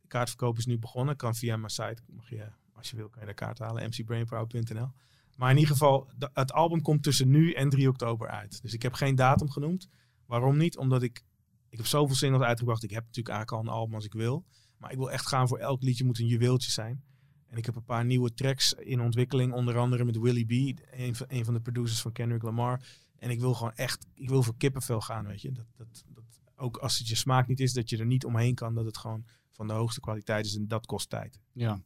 De 0.00 0.08
kaartverkoop 0.08 0.58
is 0.58 0.66
nu 0.66 0.78
begonnen. 0.78 1.16
Kan 1.16 1.34
via 1.34 1.56
mijn 1.56 1.70
site. 1.70 2.02
Mag 2.06 2.30
je, 2.30 2.44
als 2.72 2.90
je 2.90 2.96
wil, 2.96 3.08
kan 3.08 3.20
je 3.20 3.28
de 3.28 3.34
kaart 3.34 3.58
halen. 3.58 3.88
mcbrainpower.nl 3.88 4.90
Maar 5.36 5.50
in 5.50 5.56
ieder 5.56 5.72
geval, 5.72 6.10
het 6.32 6.52
album 6.52 6.82
komt 6.82 7.02
tussen 7.02 7.30
nu 7.30 7.52
en 7.52 7.68
3 7.68 7.88
oktober 7.88 8.28
uit. 8.28 8.62
Dus 8.62 8.72
ik 8.74 8.82
heb 8.82 8.92
geen 8.92 9.14
datum 9.14 9.50
genoemd. 9.50 9.88
Waarom 10.26 10.56
niet? 10.56 10.76
Omdat 10.76 11.02
ik... 11.02 11.22
Ik 11.68 11.80
heb 11.80 11.88
zoveel 11.88 12.16
singles 12.16 12.42
uitgebracht. 12.42 12.82
Ik 12.82 12.90
heb 12.90 13.04
natuurlijk 13.04 13.34
eigenlijk 13.34 13.66
al 13.66 13.72
een 13.72 13.78
album 13.78 13.94
als 13.94 14.04
ik 14.04 14.12
wil. 14.12 14.44
Maar 14.78 14.90
ik 14.92 14.96
wil 14.96 15.10
echt 15.10 15.26
gaan 15.26 15.48
voor 15.48 15.58
elk 15.58 15.82
liedje 15.82 16.04
moet 16.04 16.18
een 16.18 16.26
juweeltje 16.26 16.70
zijn. 16.70 17.04
En 17.46 17.56
ik 17.56 17.66
heb 17.66 17.76
een 17.76 17.84
paar 17.84 18.04
nieuwe 18.04 18.34
tracks 18.34 18.72
in 18.72 19.00
ontwikkeling. 19.00 19.52
Onder 19.52 19.78
andere 19.78 20.04
met 20.04 20.18
Willie 20.18 20.74
B. 20.74 20.80
Een 20.90 21.14
van, 21.14 21.26
een 21.30 21.44
van 21.44 21.54
de 21.54 21.60
producers 21.60 22.00
van 22.00 22.12
Kendrick 22.12 22.42
Lamar. 22.42 22.80
En 23.18 23.30
ik 23.30 23.40
wil 23.40 23.54
gewoon 23.54 23.74
echt... 23.74 24.06
Ik 24.14 24.28
wil 24.28 24.42
voor 24.42 24.56
kippenvel 24.56 25.00
gaan, 25.00 25.26
weet 25.26 25.42
je. 25.42 25.52
Dat, 25.52 25.66
dat, 25.76 26.04
dat, 26.08 26.24
ook 26.56 26.76
als 26.76 26.98
het 26.98 27.08
je 27.08 27.14
smaak 27.14 27.46
niet 27.46 27.60
is, 27.60 27.72
dat 27.72 27.90
je 27.90 27.98
er 27.98 28.06
niet 28.06 28.24
omheen 28.24 28.54
kan. 28.54 28.74
Dat 28.74 28.84
het 28.84 28.98
gewoon 28.98 29.24
van 29.50 29.66
de 29.66 29.72
hoogste 29.72 30.00
kwaliteit 30.00 30.46
is. 30.46 30.56
En 30.56 30.68
dat 30.68 30.86
kost 30.86 31.10
tijd. 31.10 31.40
Ja. 31.52 31.80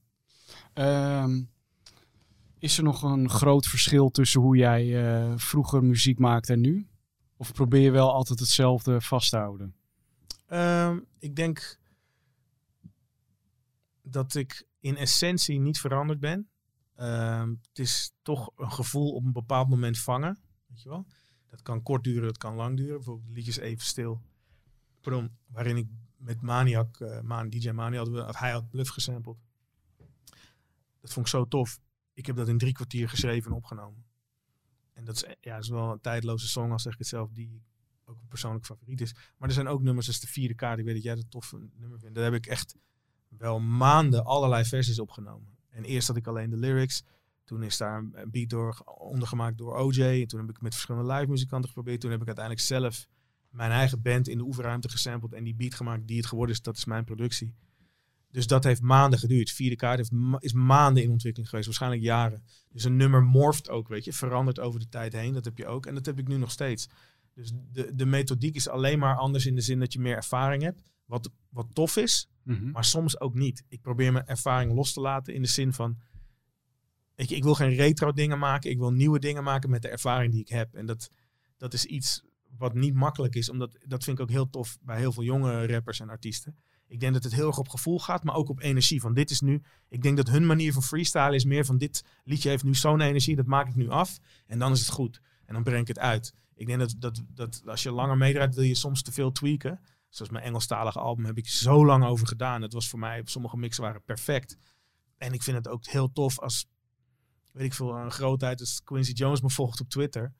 Ehm, 0.73 1.43
is 2.59 2.79
er 2.79 2.85
nog 2.85 3.03
een 3.03 3.31
groot 3.31 3.67
verschil 3.67 4.11
tussen 4.11 4.41
hoe 4.41 4.57
jij 4.57 5.05
eh, 5.05 5.33
vroeger 5.37 5.85
muziek 5.85 6.19
maakte 6.19 6.53
en 6.53 6.61
nu? 6.61 6.87
Of 7.41 7.53
probeer 7.53 7.81
je 7.81 7.91
wel 7.91 8.13
altijd 8.13 8.39
hetzelfde 8.39 9.01
vast 9.01 9.31
te 9.31 9.37
houden? 9.37 9.75
Ehm, 10.47 11.01
ik 11.19 11.37
denk 11.37 11.79
dat 14.03 14.35
ik 14.35 14.67
in 14.81 14.97
essentie 14.97 15.61
niet 15.61 15.81
veranderd 15.81 16.21
ben. 16.21 16.49
Ehm, 16.95 17.49
het 17.51 17.79
is 17.79 18.13
toch 18.23 18.51
een 18.57 18.73
gevoel 18.73 19.13
op 19.15 19.25
een 19.25 19.33
bepaald 19.33 19.69
moment 19.69 19.99
vangen. 19.99 20.39
Weet 20.67 20.83
je 20.83 20.89
wel? 20.89 21.07
Dat 21.51 21.63
kan 21.63 21.83
kort 21.83 22.05
duren, 22.05 22.23
dat 22.23 22.39
kan 22.39 22.55
lang 22.55 22.77
duren. 22.77 22.95
Bijvoorbeeld 22.97 23.37
liedjes 23.37 23.57
even 23.59 23.85
stil. 23.87 24.23
Pardon, 25.01 25.37
waarin 25.47 25.77
ik 25.77 25.87
met 26.17 26.41
Maniac, 26.41 27.01
eh, 27.01 27.21
Man, 27.21 27.49
DJ 27.51 27.71
Maniac, 27.71 28.07
we- 28.07 28.29
hij 28.37 28.51
had 28.51 28.71
Bluff 28.71 28.91
gesampled. 28.91 29.37
Dat 31.01 31.13
vond 31.13 31.27
ik 31.27 31.33
zo 31.33 31.49
tof. 31.49 31.81
Ik 32.13 32.27
heb 32.27 32.37
dat 32.37 32.49
in 32.49 32.59
drie 32.59 32.73
kwartier 32.73 33.09
geschreven 33.09 33.51
en 33.51 33.57
opgenomen. 33.57 34.05
En 34.99 35.05
dat 35.05 35.15
is, 35.15 35.25
eh, 35.25 35.33
ja, 35.41 35.57
is 35.57 35.69
wel 35.69 35.93
een 35.93 36.01
tijdloze 36.01 36.49
song, 36.49 36.71
al 36.71 36.79
zeg 36.79 36.93
ik 36.93 36.99
het 36.99 37.09
zelf, 37.09 37.31
die 37.33 37.63
ook 38.05 38.21
een 38.21 38.29
persoonlijk 38.29 38.65
favoriet 38.65 39.01
is. 39.01 39.15
Maar 39.37 39.49
er 39.49 39.55
zijn 39.55 39.69
ook 39.69 39.83
nummers 39.83 40.07
als 40.07 40.21
de 40.21 40.27
vierde 40.27 40.55
kaart. 40.55 40.79
Ik 40.79 40.85
weet 40.85 40.95
dat 40.95 41.03
jij 41.03 41.15
dat 41.15 41.31
tof 41.31 41.53
een 41.53 41.73
nummer 41.77 41.99
vindt. 41.99 42.15
Daar 42.15 42.25
heb 42.25 42.35
ik 42.35 42.47
echt 42.47 42.77
wel 43.29 43.61
maanden 43.61 44.25
allerlei 44.25 44.65
versies 44.65 44.99
opgenomen. 44.99 45.57
En 45.71 45.85
eerst 45.85 46.09
had 46.09 46.17
ik 46.17 46.27
alleen 46.27 46.51
de 46.51 46.57
lyrics. 46.57 47.03
Toen 47.45 47.63
is 47.63 47.77
daar 47.77 47.99
een 47.99 48.31
beat 48.31 48.49
door, 48.49 48.83
ondergemaakt 48.85 49.59
door 49.59 49.77
OJ. 49.77 50.01
En 50.01 50.27
toen 50.27 50.41
heb 50.41 50.51
ik 50.51 50.61
met 50.61 50.73
verschillende 50.73 51.13
live 51.13 51.31
muzikanten 51.31 51.69
geprobeerd. 51.69 52.01
Toen 52.01 52.11
heb 52.11 52.21
ik 52.21 52.27
uiteindelijk 52.27 52.67
zelf 52.67 53.07
mijn 53.51 53.71
eigen 53.71 54.03
band 54.03 54.29
in 54.29 54.39
de 54.39 54.45
oefenruimte 54.45 54.89
gesampled. 54.89 55.33
En 55.33 55.45
die 55.45 55.55
beat 55.55 55.75
gemaakt 55.75 56.07
die 56.07 56.17
het 56.17 56.27
geworden 56.27 56.55
is. 56.55 56.63
Dat 56.63 56.77
is 56.77 56.85
mijn 56.85 57.05
productie. 57.05 57.55
Dus 58.31 58.47
dat 58.47 58.65
heeft 58.65 58.83
maanden 58.83 59.19
geduurd. 59.19 59.51
Vierde 59.51 59.77
kaart 59.77 59.97
heeft 59.97 60.11
ma- 60.11 60.41
is 60.41 60.53
maanden 60.53 61.03
in 61.03 61.11
ontwikkeling 61.11 61.49
geweest. 61.51 61.67
Waarschijnlijk 61.69 62.03
jaren. 62.03 62.43
Dus 62.73 62.85
een 62.85 62.97
nummer 62.97 63.23
morft 63.23 63.69
ook, 63.69 63.89
weet 63.89 64.05
je. 64.05 64.13
Verandert 64.13 64.61
over 64.61 64.81
de 64.81 64.89
tijd 64.89 65.13
heen. 65.13 65.33
Dat 65.33 65.45
heb 65.45 65.59
je 65.59 65.67
ook. 65.67 65.87
En 65.87 65.95
dat 65.95 66.07
heb 66.07 66.19
ik 66.19 66.29
nu 66.29 66.37
nog 66.37 66.51
steeds. 66.51 66.89
Dus 67.35 67.53
de, 67.73 67.95
de 67.95 68.07
methodiek 68.07 68.55
is 68.55 68.69
alleen 68.69 68.99
maar 68.99 69.17
anders 69.17 69.47
in 69.47 69.55
de 69.55 69.61
zin 69.61 69.79
dat 69.79 69.93
je 69.93 70.01
meer 70.01 70.17
ervaring 70.17 70.63
hebt. 70.63 70.83
Wat, 71.05 71.31
wat 71.51 71.67
tof 71.73 71.97
is, 71.97 72.29
Mhm. 72.43 72.71
maar 72.71 72.85
soms 72.85 73.21
ook 73.21 73.35
niet. 73.35 73.65
Ik 73.69 73.81
probeer 73.81 74.13
mijn 74.13 74.27
ervaring 74.27 74.73
los 74.73 74.93
te 74.93 75.01
laten 75.01 75.35
in 75.35 75.43
de 75.43 75.49
zin 75.49 75.73
van... 75.73 75.99
Je, 77.15 77.25
ik 77.37 77.43
wil 77.43 77.55
geen 77.55 77.75
retro 77.75 78.13
dingen 78.13 78.39
maken. 78.39 78.71
Ik 78.71 78.79
wil 78.79 78.93
nieuwe 78.93 79.19
dingen 79.19 79.43
maken 79.45 79.71
met 79.71 79.83
de 79.83 79.89
ervaring 79.89 80.33
die 80.33 80.41
ik 80.41 80.49
heb. 80.49 80.75
En 80.75 80.87
dat, 80.87 81.11
dat 81.57 81.75
is 81.75 81.85
iets 81.85 82.23
wat 82.59 82.75
niet 82.75 82.95
makkelijk 82.95 83.35
is, 83.35 83.49
omdat 83.51 83.79
dat 83.87 84.05
vind 84.05 84.17
ik 84.19 84.23
ook 84.23 84.31
heel 84.31 84.51
tof 84.51 84.79
bij 84.83 84.99
heel 84.99 85.13
veel 85.13 85.23
jonge 85.23 85.67
rappers 85.67 86.01
en 86.01 86.09
artiesten. 86.09 86.57
Ik 86.89 87.01
denk 87.01 87.13
dat 87.13 87.23
het 87.23 87.35
heel 87.35 87.47
erg 87.47 87.59
op 87.59 87.69
gevoel 87.69 87.99
gaat, 87.99 88.25
maar 88.25 88.35
ook 88.35 88.49
op 88.49 88.61
energie. 88.61 89.01
Van 89.01 89.15
dit 89.15 89.31
is 89.31 89.41
nu. 89.41 89.63
Ik 89.89 90.03
denk 90.03 90.17
dat 90.17 90.29
hun 90.29 90.47
manier 90.47 90.73
van 90.73 90.83
freestyle 90.83 91.35
is 91.35 91.45
meer 91.45 91.65
van 91.65 91.79
dit 91.79 92.05
liedje 92.25 92.49
heeft 92.49 92.65
nu 92.65 92.75
zo'n 92.75 93.01
energie, 93.01 93.37
dat 93.37 93.47
maak 93.47 93.69
ik 93.69 93.75
nu 93.75 93.89
af 93.89 94.19
en 94.47 94.59
dan 94.59 94.73
is 94.73 94.81
het 94.81 94.89
goed. 94.89 95.21
En 95.45 95.55
dan 95.55 95.63
breng 95.63 95.81
ik 95.81 95.89
het 95.89 95.99
uit. 95.99 96.35
Ik 96.55 96.67
denk 96.67 96.79
dat, 96.79 96.95
dat, 96.99 97.23
dat 97.35 97.63
als 97.67 97.83
je 97.83 97.93
langer 97.93 98.17
meedraait, 98.17 98.55
wil 98.55 98.65
je 98.65 98.75
soms 98.75 99.03
te 99.03 99.13
veel 99.13 99.33
tweaken. 99.33 99.81
Zoals 100.09 100.31
mijn 100.31 100.45
Engelstalige 100.45 100.99
album 100.99 101.25
heb 101.25 101.39
ik 101.39 101.49
zo 101.49 101.87
lang 101.87 102.05
over 102.05 102.27
gedaan. 102.27 102.63
Het 102.63 102.73
was 102.73 102.89
voor 102.89 102.99
mij, 102.99 103.23
sommige 103.25 103.57
mixen 103.57 103.83
waren 103.83 104.03
perfect. 104.05 104.57
En 105.17 105.33
ik 105.33 105.43
vind 105.43 105.57
het 105.57 105.69
ook 105.69 105.87
heel 105.87 106.13
tof 106.13 106.39
als, 106.39 106.67
weet 107.53 107.65
ik 107.65 107.75
veel, 107.75 107.97
een 107.97 108.11
grootheid 108.11 108.61
als 108.61 108.83
Quincy 108.85 109.13
Jones 109.13 109.41
me 109.41 109.51
volgt 109.51 109.81
op 109.81 109.89
Twitter. 109.89 110.35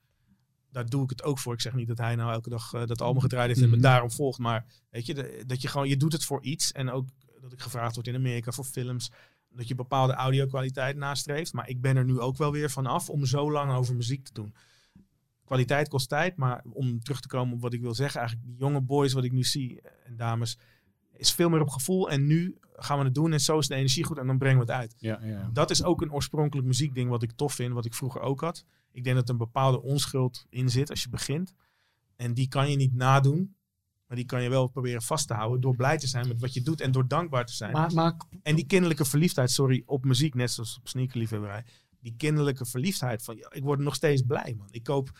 Daar 0.71 0.85
doe 0.89 1.03
ik 1.03 1.09
het 1.09 1.23
ook 1.23 1.39
voor. 1.39 1.53
Ik 1.53 1.61
zeg 1.61 1.73
niet 1.73 1.87
dat 1.87 1.97
hij 1.97 2.15
nou 2.15 2.31
elke 2.31 2.49
dag 2.49 2.73
eh, 2.73 2.85
dat 2.85 3.01
album 3.01 3.21
gedraaid 3.21 3.47
heeft 3.47 3.61
en 3.61 3.69
me 3.69 3.75
Mhm. 3.75 3.83
daarom 3.83 4.11
volgt. 4.11 4.39
Maar 4.39 4.65
weet 4.89 5.05
je, 5.05 5.13
de- 5.13 5.43
dat 5.47 5.61
je 5.61 5.67
gewoon, 5.67 5.87
je 5.89 5.97
doet 5.97 6.13
het 6.13 6.25
voor 6.25 6.43
iets. 6.43 6.71
En 6.71 6.89
ook 6.91 7.07
dat 7.41 7.53
ik 7.53 7.61
gevraagd 7.61 7.95
word 7.95 8.07
in 8.07 8.15
Amerika 8.15 8.51
voor 8.51 8.63
films. 8.65 9.11
Dat 9.49 9.67
je 9.67 9.75
bepaalde 9.75 10.13
audio-kwaliteit 10.13 10.95
nastreeft. 10.97 11.53
Maar 11.53 11.69
ik 11.69 11.81
ben 11.81 11.97
er 11.97 12.05
nu 12.05 12.19
ook 12.19 12.37
wel 12.37 12.51
weer 12.51 12.69
van 12.69 12.85
af 12.85 13.09
om 13.09 13.25
zo 13.25 13.51
lang 13.51 13.71
over 13.71 13.95
muziek 13.95 14.23
te 14.25 14.33
doen. 14.33 14.53
Kwaliteit 15.45 15.87
kost 15.87 16.09
tijd, 16.09 16.35
maar 16.35 16.63
om 16.71 16.99
terug 16.99 17.19
te 17.19 17.27
komen 17.27 17.53
op 17.53 17.61
wat 17.61 17.73
ik 17.73 17.81
wil 17.81 17.93
zeggen, 17.93 18.19
eigenlijk 18.19 18.49
die 18.49 18.59
jonge 18.59 18.81
boys 18.81 19.13
wat 19.13 19.23
ik 19.23 19.31
nu 19.31 19.43
zie 19.43 19.81
eh, 19.81 19.91
en 20.05 20.15
dames, 20.15 20.57
is 21.13 21.31
veel 21.33 21.49
meer 21.49 21.61
op 21.61 21.69
gevoel. 21.69 22.09
En 22.09 22.25
nu 22.27 22.57
gaan 22.75 22.97
we 22.99 23.03
het 23.05 23.15
doen 23.15 23.31
en 23.33 23.39
zo 23.39 23.57
is 23.59 23.67
de 23.67 23.75
energie 23.75 24.03
goed 24.03 24.17
en 24.17 24.27
dan 24.27 24.37
brengen 24.37 24.57
we 24.65 24.71
het 24.71 24.81
uit. 24.81 24.95
Ja, 24.97 25.19
ja. 25.23 25.49
Dat 25.53 25.69
is 25.69 25.83
ook 25.83 26.01
een 26.01 26.11
oorspronkelijk 26.13 26.67
muziekding 26.67 27.09
wat 27.09 27.23
ik 27.23 27.31
tof 27.31 27.53
vind, 27.53 27.73
wat 27.73 27.85
ik 27.85 27.93
vroeger 27.93 28.21
ook 28.21 28.41
had. 28.41 28.65
Ik 28.99 29.05
denk 29.05 29.15
dat 29.15 29.27
er 29.27 29.33
een 29.33 29.37
bepaalde 29.37 29.81
onschuld 29.81 30.45
in 30.49 30.69
zit 30.69 30.89
als 30.89 31.03
je 31.03 31.09
begint. 31.09 31.53
En 32.15 32.33
die 32.33 32.47
kan 32.47 32.69
je 32.69 32.75
niet 32.75 32.93
nadoen, 32.93 33.55
maar 34.07 34.17
die 34.17 34.25
kan 34.25 34.43
je 34.43 34.49
wel 34.49 34.67
proberen 34.67 35.01
vast 35.01 35.27
te 35.27 35.33
houden 35.33 35.61
door 35.61 35.75
blij 35.75 35.97
te 35.97 36.07
zijn 36.07 36.27
met 36.27 36.39
wat 36.39 36.53
je 36.53 36.61
doet 36.61 36.81
en 36.81 36.91
door 36.91 37.07
dankbaar 37.07 37.45
te 37.45 37.53
zijn. 37.53 37.71
Maar, 37.71 37.93
maar 37.93 38.15
En 38.43 38.55
die 38.55 38.65
kinderlijke 38.65 39.05
verliefdheid, 39.05 39.51
sorry, 39.51 39.83
op 39.85 40.05
muziek, 40.05 40.33
net 40.33 40.51
zoals 40.51 40.77
op 40.77 40.87
sneakerliefhebberij. 40.87 41.65
Die 41.99 42.13
kinderlijke 42.17 42.65
verliefdheid 42.65 43.23
van, 43.23 43.37
ik 43.49 43.63
word 43.63 43.79
nog 43.79 43.95
steeds 43.95 44.21
blij, 44.21 44.55
man. 44.57 44.67
Ik 44.71 44.83
koop 44.83 45.19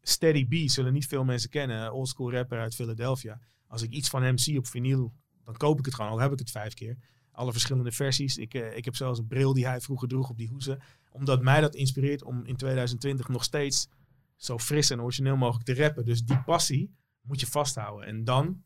Steady 0.00 0.46
B, 0.46 0.70
zullen 0.70 0.92
niet 0.92 1.06
veel 1.06 1.24
mensen 1.24 1.50
kennen, 1.50 1.92
oldschool 1.92 2.32
rapper 2.32 2.58
uit 2.58 2.74
Philadelphia. 2.74 3.40
Als 3.66 3.82
ik 3.82 3.90
iets 3.90 4.08
van 4.08 4.22
hem 4.22 4.38
zie 4.38 4.58
op 4.58 4.66
vinyl, 4.66 5.12
dan 5.44 5.56
koop 5.56 5.78
ik 5.78 5.84
het 5.84 5.94
gewoon, 5.94 6.10
al 6.10 6.20
heb 6.20 6.32
ik 6.32 6.38
het 6.38 6.50
vijf 6.50 6.74
keer. 6.74 6.96
Alle 7.40 7.52
verschillende 7.52 7.92
versies. 7.92 8.36
Ik, 8.36 8.54
eh, 8.54 8.76
ik 8.76 8.84
heb 8.84 8.96
zelfs 8.96 9.18
een 9.18 9.26
bril 9.26 9.52
die 9.52 9.66
hij 9.66 9.80
vroeger 9.80 10.08
droeg 10.08 10.30
op 10.30 10.36
die 10.38 10.48
hoezen. 10.48 10.80
Omdat 11.10 11.42
mij 11.42 11.60
dat 11.60 11.74
inspireert 11.74 12.22
om 12.24 12.44
in 12.44 12.56
2020 12.56 13.28
nog 13.28 13.44
steeds 13.44 13.88
zo 14.36 14.58
fris 14.58 14.90
en 14.90 15.00
origineel 15.02 15.36
mogelijk 15.36 15.64
te 15.64 15.74
rappen. 15.74 16.04
Dus 16.04 16.24
die 16.24 16.42
passie 16.42 16.94
moet 17.20 17.40
je 17.40 17.46
vasthouden. 17.46 18.06
En 18.08 18.24
dan, 18.24 18.62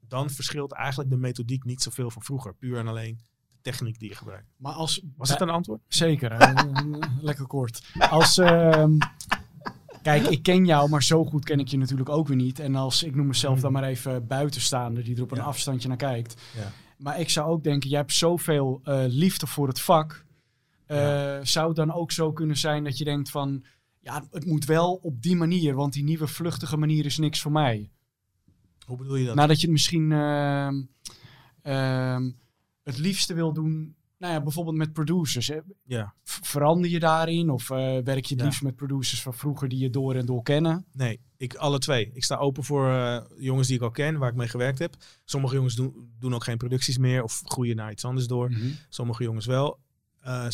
dan 0.00 0.30
verschilt 0.30 0.72
eigenlijk 0.72 1.10
de 1.10 1.16
methodiek 1.16 1.64
niet 1.64 1.82
zoveel 1.82 2.10
van 2.10 2.22
vroeger. 2.22 2.54
Puur 2.54 2.78
en 2.78 2.88
alleen 2.88 3.18
de 3.52 3.58
techniek 3.62 3.98
die 3.98 4.08
je 4.08 4.14
gebruikt. 4.14 4.48
Maar 4.56 4.72
als... 4.72 5.02
Was 5.16 5.30
het 5.30 5.40
een 5.40 5.50
antwoord? 5.50 5.80
Zeker. 5.88 6.54
lekker 7.20 7.46
kort. 7.46 7.86
Als... 7.98 8.38
ehm, 8.38 8.92
kijk, 10.02 10.26
ik 10.26 10.42
ken 10.42 10.66
jou, 10.66 10.88
maar 10.88 11.02
zo 11.02 11.24
goed 11.24 11.44
ken 11.44 11.58
ik 11.60 11.68
je 11.68 11.78
natuurlijk 11.78 12.08
ook 12.08 12.28
weer 12.28 12.36
niet. 12.36 12.58
En 12.58 12.74
als, 12.74 13.02
ik 13.02 13.14
noem 13.14 13.26
mezelf 13.26 13.60
dan 13.60 13.72
maar 13.72 13.84
even 13.84 14.26
buitenstaander, 14.26 15.04
die 15.04 15.16
er 15.16 15.22
op 15.22 15.30
een 15.30 15.36
Ja. 15.36 15.42
afstandje 15.44 15.88
naar 15.88 15.96
kijkt. 15.96 16.42
Ja. 16.56 16.72
Maar 16.96 17.20
ik 17.20 17.30
zou 17.30 17.50
ook 17.50 17.62
denken, 17.64 17.90
jij 17.90 17.98
hebt 17.98 18.12
zoveel 18.12 18.80
eh, 18.84 19.04
liefde 19.08 19.46
voor 19.46 19.68
het 19.68 19.80
vak. 19.80 20.24
Eh, 20.86 21.38
Zou 21.42 21.66
het 21.66 21.76
dan 21.76 21.92
ook 21.92 22.12
zo 22.12 22.32
kunnen 22.32 22.56
zijn 22.56 22.84
dat 22.84 22.98
je 22.98 23.04
denkt 23.04 23.30
van... 23.30 23.64
Ja, 24.00 24.26
het 24.30 24.46
moet 24.46 24.64
wel 24.64 24.94
op 24.94 25.22
die 25.22 25.36
manier, 25.36 25.74
want 25.74 25.92
die 25.92 26.04
nieuwe 26.04 26.26
vluchtige 26.26 26.76
manier 26.76 27.04
is 27.04 27.18
niks 27.18 27.40
voor 27.40 27.52
mij. 27.52 27.90
Hoe 28.86 28.96
bedoel 28.96 29.16
je 29.16 29.26
dat? 29.26 29.34
Nadat 29.34 29.56
je 29.56 29.62
het 29.62 29.72
misschien 29.72 30.12
ehm, 30.12 30.82
ehm, 31.62 32.30
het 32.82 32.98
liefste 32.98 33.34
wil 33.34 33.52
doen, 33.52 33.96
nou 34.24 34.36
ja, 34.36 34.42
bijvoorbeeld 34.42 34.76
met 34.76 34.92
producers. 34.92 35.46
Hè? 35.48 35.58
ja. 35.84 36.14
Verander 36.22 36.90
je 36.90 36.98
daarin 36.98 37.50
of 37.50 37.70
eh, 37.70 37.76
werk 38.04 38.24
je 38.24 38.34
het 38.34 38.38
Ja. 38.38 38.44
liefst 38.44 38.62
met 38.62 38.76
producers 38.76 39.22
van 39.22 39.34
vroeger 39.34 39.68
die 39.68 39.78
je 39.78 39.90
door 39.90 40.14
en 40.14 40.26
door 40.26 40.42
kennen? 40.42 40.86
Nee, 40.92 41.20
ik 41.36 41.54
alle 41.54 41.78
twee. 41.78 42.10
Ik 42.14 42.24
sta 42.24 42.36
open 42.36 42.64
voor 42.64 42.88
eh, 42.88 43.20
jongens 43.38 43.66
die 43.68 43.76
ik 43.76 43.82
al 43.82 43.90
ken, 43.90 44.18
waar 44.18 44.30
ik 44.30 44.36
mee 44.36 44.48
gewerkt 44.48 44.78
heb. 44.78 44.96
Sommige 45.24 45.54
jongens 45.54 45.74
doen, 45.74 46.12
doen 46.18 46.34
ook 46.34 46.44
geen 46.44 46.56
producties 46.56 46.98
meer 46.98 47.22
of 47.22 47.42
groeien 47.44 47.76
naar 47.76 47.90
iets 47.90 48.04
anders 48.04 48.26
door. 48.26 48.52
Sommige 48.88 49.22
jongens 49.22 49.46
wel. 49.46 49.78
Eh, 50.20 50.46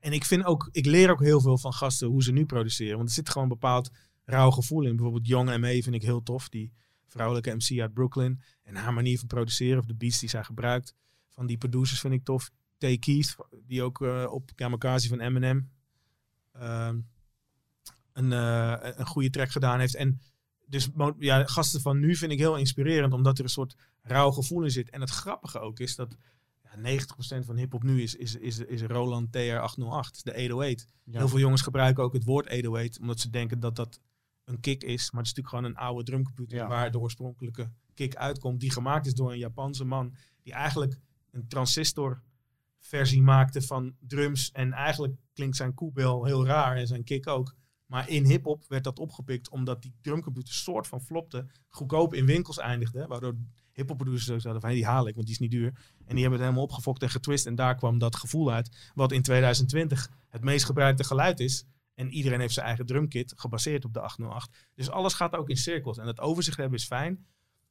en 0.00 0.12
ik 0.12 0.24
vind 0.24 0.44
ook, 0.44 0.68
ik 0.72 0.86
leer 0.86 1.10
ook 1.10 1.20
heel 1.20 1.40
veel 1.40 1.58
van 1.58 1.72
gasten 1.72 2.08
hoe 2.08 2.22
ze 2.22 2.32
nu 2.32 2.46
produceren. 2.46 2.96
Want 2.96 3.08
er 3.08 3.14
zit 3.14 3.28
gewoon 3.28 3.42
een 3.42 3.58
bepaald 3.58 3.90
rauw 4.24 4.50
gevoel 4.50 4.82
in. 4.82 4.96
Bijvoorbeeld 4.96 5.26
Young 5.26 5.48
M.A. 5.56 5.80
vind 5.80 5.94
ik 5.94 6.02
heel 6.02 6.22
tof. 6.22 6.48
Die 6.48 6.72
vrouwelijke 7.06 7.54
MC 7.54 7.80
uit 7.80 7.92
Brooklyn. 7.94 8.40
En 8.62 8.74
haar 8.76 8.92
manier 8.94 9.18
van 9.18 9.28
produceren, 9.28 9.78
of 9.78 9.84
de 9.86 9.94
beats 9.94 10.20
die 10.20 10.28
zij 10.28 10.44
gebruikt. 10.44 10.94
Van 11.28 11.46
die 11.46 11.58
producers 11.58 12.00
vind 12.00 12.14
ik 12.14 12.24
tof. 12.24 12.50
Tay 12.82 12.98
Keith, 12.98 13.36
die 13.66 13.82
ook 13.82 14.02
eh, 14.02 14.26
op 14.30 14.50
Kamikaze 14.54 15.08
van 15.08 15.20
Eminem 15.20 15.70
ehm, 16.52 17.00
een, 18.12 18.32
eh, 18.32 18.76
een 18.80 19.06
goede 19.06 19.30
track 19.30 19.50
gedaan 19.50 19.78
heeft. 19.78 19.94
En 19.94 20.20
dus 20.66 20.88
ja, 21.18 21.44
gasten 21.44 21.80
van 21.80 21.98
nu 21.98 22.16
vind 22.16 22.32
ik 22.32 22.38
heel 22.38 22.56
inspirerend, 22.56 23.12
omdat 23.12 23.38
er 23.38 23.44
een 23.44 23.50
soort 23.50 23.76
rauw 24.02 24.30
gevoel 24.30 24.62
in 24.62 24.70
zit. 24.70 24.90
En 24.90 25.00
het 25.00 25.10
grappige 25.10 25.58
ook 25.58 25.78
is 25.78 25.96
dat 25.96 26.16
ja, 26.62 26.76
90% 26.76 27.44
van 27.44 27.56
hip-hop 27.56 27.82
nu 27.82 28.02
is, 28.02 28.14
is, 28.14 28.34
is, 28.36 28.58
is 28.58 28.82
Roland 28.82 29.26
TR-808, 29.26 30.22
de 30.22 30.32
808. 30.32 30.86
Ja. 31.04 31.18
Heel 31.18 31.28
veel 31.28 31.38
jongens 31.38 31.62
gebruiken 31.62 32.04
ook 32.04 32.12
het 32.12 32.24
woord 32.24 32.46
808, 32.46 33.00
omdat 33.00 33.20
ze 33.20 33.30
denken 33.30 33.60
dat 33.60 33.76
dat 33.76 34.00
een 34.44 34.60
kick 34.60 34.82
is. 34.82 35.10
Maar 35.10 35.22
het 35.22 35.30
is 35.30 35.36
natuurlijk 35.36 35.48
gewoon 35.48 35.64
een 35.64 35.76
oude 35.76 36.04
drumcomputer 36.04 36.56
Ja. 36.56 36.68
waar 36.68 36.90
de 36.90 36.98
oorspronkelijke 36.98 37.70
kick 37.94 38.16
uitkomt. 38.16 38.60
Die 38.60 38.72
gemaakt 38.72 39.06
is 39.06 39.14
door 39.14 39.32
een 39.32 39.38
Japanse 39.38 39.84
man, 39.84 40.14
die 40.42 40.52
eigenlijk 40.52 40.98
een 41.30 41.48
transistor 41.48 42.22
versie 42.82 43.22
maakte 43.22 43.62
van 43.62 43.94
drums. 44.00 44.50
En 44.50 44.72
eigenlijk 44.72 45.14
klinkt 45.34 45.56
zijn 45.56 45.74
koebel 45.74 46.24
heel 46.24 46.46
raar 46.46 46.76
en 46.76 46.86
zijn 46.86 47.04
kick 47.04 47.26
ook. 47.26 47.54
Maar 47.86 48.08
in 48.08 48.24
hip-hop 48.24 48.64
werd 48.68 48.84
dat 48.84 48.98
opgepikt 48.98 49.48
omdat 49.48 49.82
die 49.82 49.94
drumcomputer 50.00 50.54
soort 50.54 50.86
van 50.86 51.00
flopte. 51.00 51.46
Goedkoop 51.68 52.14
in 52.14 52.26
winkels 52.26 52.58
eindigde. 52.58 53.06
Waardoor 53.06 53.36
hip-hop 53.72 53.96
producers 53.96 54.42
zeiden 54.42 54.60
van 54.60 54.70
hey, 54.70 54.78
die 54.78 54.88
haal 54.88 55.08
ik, 55.08 55.14
want 55.14 55.26
die 55.26 55.34
is 55.34 55.40
niet 55.40 55.50
duur. 55.50 55.66
En 56.04 56.14
die 56.14 56.20
hebben 56.20 56.32
het 56.32 56.40
helemaal 56.40 56.62
opgefokt 56.62 57.02
en 57.02 57.10
getwist. 57.10 57.46
En 57.46 57.54
daar 57.54 57.74
kwam 57.74 57.98
dat 57.98 58.16
gevoel 58.16 58.52
uit. 58.52 58.90
Wat 58.94 59.12
in 59.12 59.22
2020 59.22 60.10
het 60.28 60.42
meest 60.42 60.64
gebruikte 60.64 61.04
geluid 61.04 61.40
is. 61.40 61.64
En 61.94 62.10
iedereen 62.10 62.40
heeft 62.40 62.54
zijn 62.54 62.66
eigen 62.66 62.86
drumkit 62.86 63.32
gebaseerd 63.36 63.84
op 63.84 63.92
de 63.92 64.00
808. 64.00 64.68
Dus 64.74 64.90
alles 64.90 65.14
gaat 65.14 65.34
ook 65.34 65.48
in 65.48 65.56
cirkels. 65.56 65.98
En 65.98 66.06
dat 66.06 66.20
overzicht 66.20 66.56
hebben 66.56 66.78
is 66.78 66.86
fijn. 66.86 67.26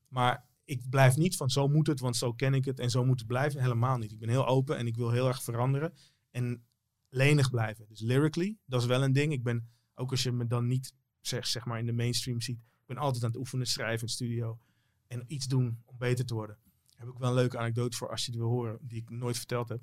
Maar 0.08 0.46
ik 0.72 0.90
blijf 0.90 1.18
niet 1.18 1.36
van 1.36 1.50
zo 1.50 1.68
moet 1.68 1.88
het, 1.88 2.00
want 2.00 2.16
zo 2.16 2.34
ken 2.34 2.54
ik 2.54 2.66
het 2.66 2.80
en 2.80 2.90
zo 2.90 3.06
moet 3.06 3.20
het 3.20 3.28
blijven. 3.28 3.62
Helemaal 3.62 3.98
niet. 3.98 4.12
Ik 4.12 4.20
ben 4.20 4.30
heel 4.30 4.48
open 4.48 4.78
en 4.78 4.88
ik 4.88 4.96
wil 4.96 5.12
heel 5.12 5.28
erg 5.28 5.44
veranderen. 5.44 5.94
En 6.32 6.64
lenig 7.10 7.50
blijven. 7.50 7.86
Dus 7.88 8.00
lyrically, 8.00 8.58
dat 8.66 8.82
is 8.82 8.88
wel 8.88 9.04
een 9.04 9.14
ding. 9.14 9.32
Ik 9.32 9.44
ben, 9.44 9.70
ook 9.96 10.12
als 10.12 10.24
je 10.24 10.32
me 10.32 10.48
dan 10.48 10.68
niet 10.68 10.94
zeg, 11.22 11.48
zeg 11.48 11.66
maar 11.66 11.80
in 11.80 11.86
de 11.86 11.94
mainstream 11.94 12.42
ziet, 12.42 12.58
ik 12.58 12.86
ben 12.86 12.98
altijd 12.98 13.24
aan 13.24 13.30
het 13.30 13.40
oefenen, 13.40 13.68
schrijven 13.68 14.08
in 14.08 14.14
studio. 14.14 14.58
En 15.08 15.24
iets 15.28 15.48
doen 15.48 15.82
om 15.86 15.98
beter 15.98 16.26
te 16.26 16.34
worden. 16.34 16.58
Daar 16.64 17.06
heb 17.06 17.10
ik 17.10 17.18
wel 17.18 17.30
een 17.30 17.36
leuke 17.36 17.58
anekdote 17.58 17.98
voor 17.98 18.10
als 18.10 18.26
je 18.26 18.32
het 18.32 18.40
wil 18.40 18.50
horen, 18.50 18.78
die 18.82 19.02
ik 19.02 19.10
nooit 19.10 19.38
verteld 19.38 19.70
heb. 19.70 19.82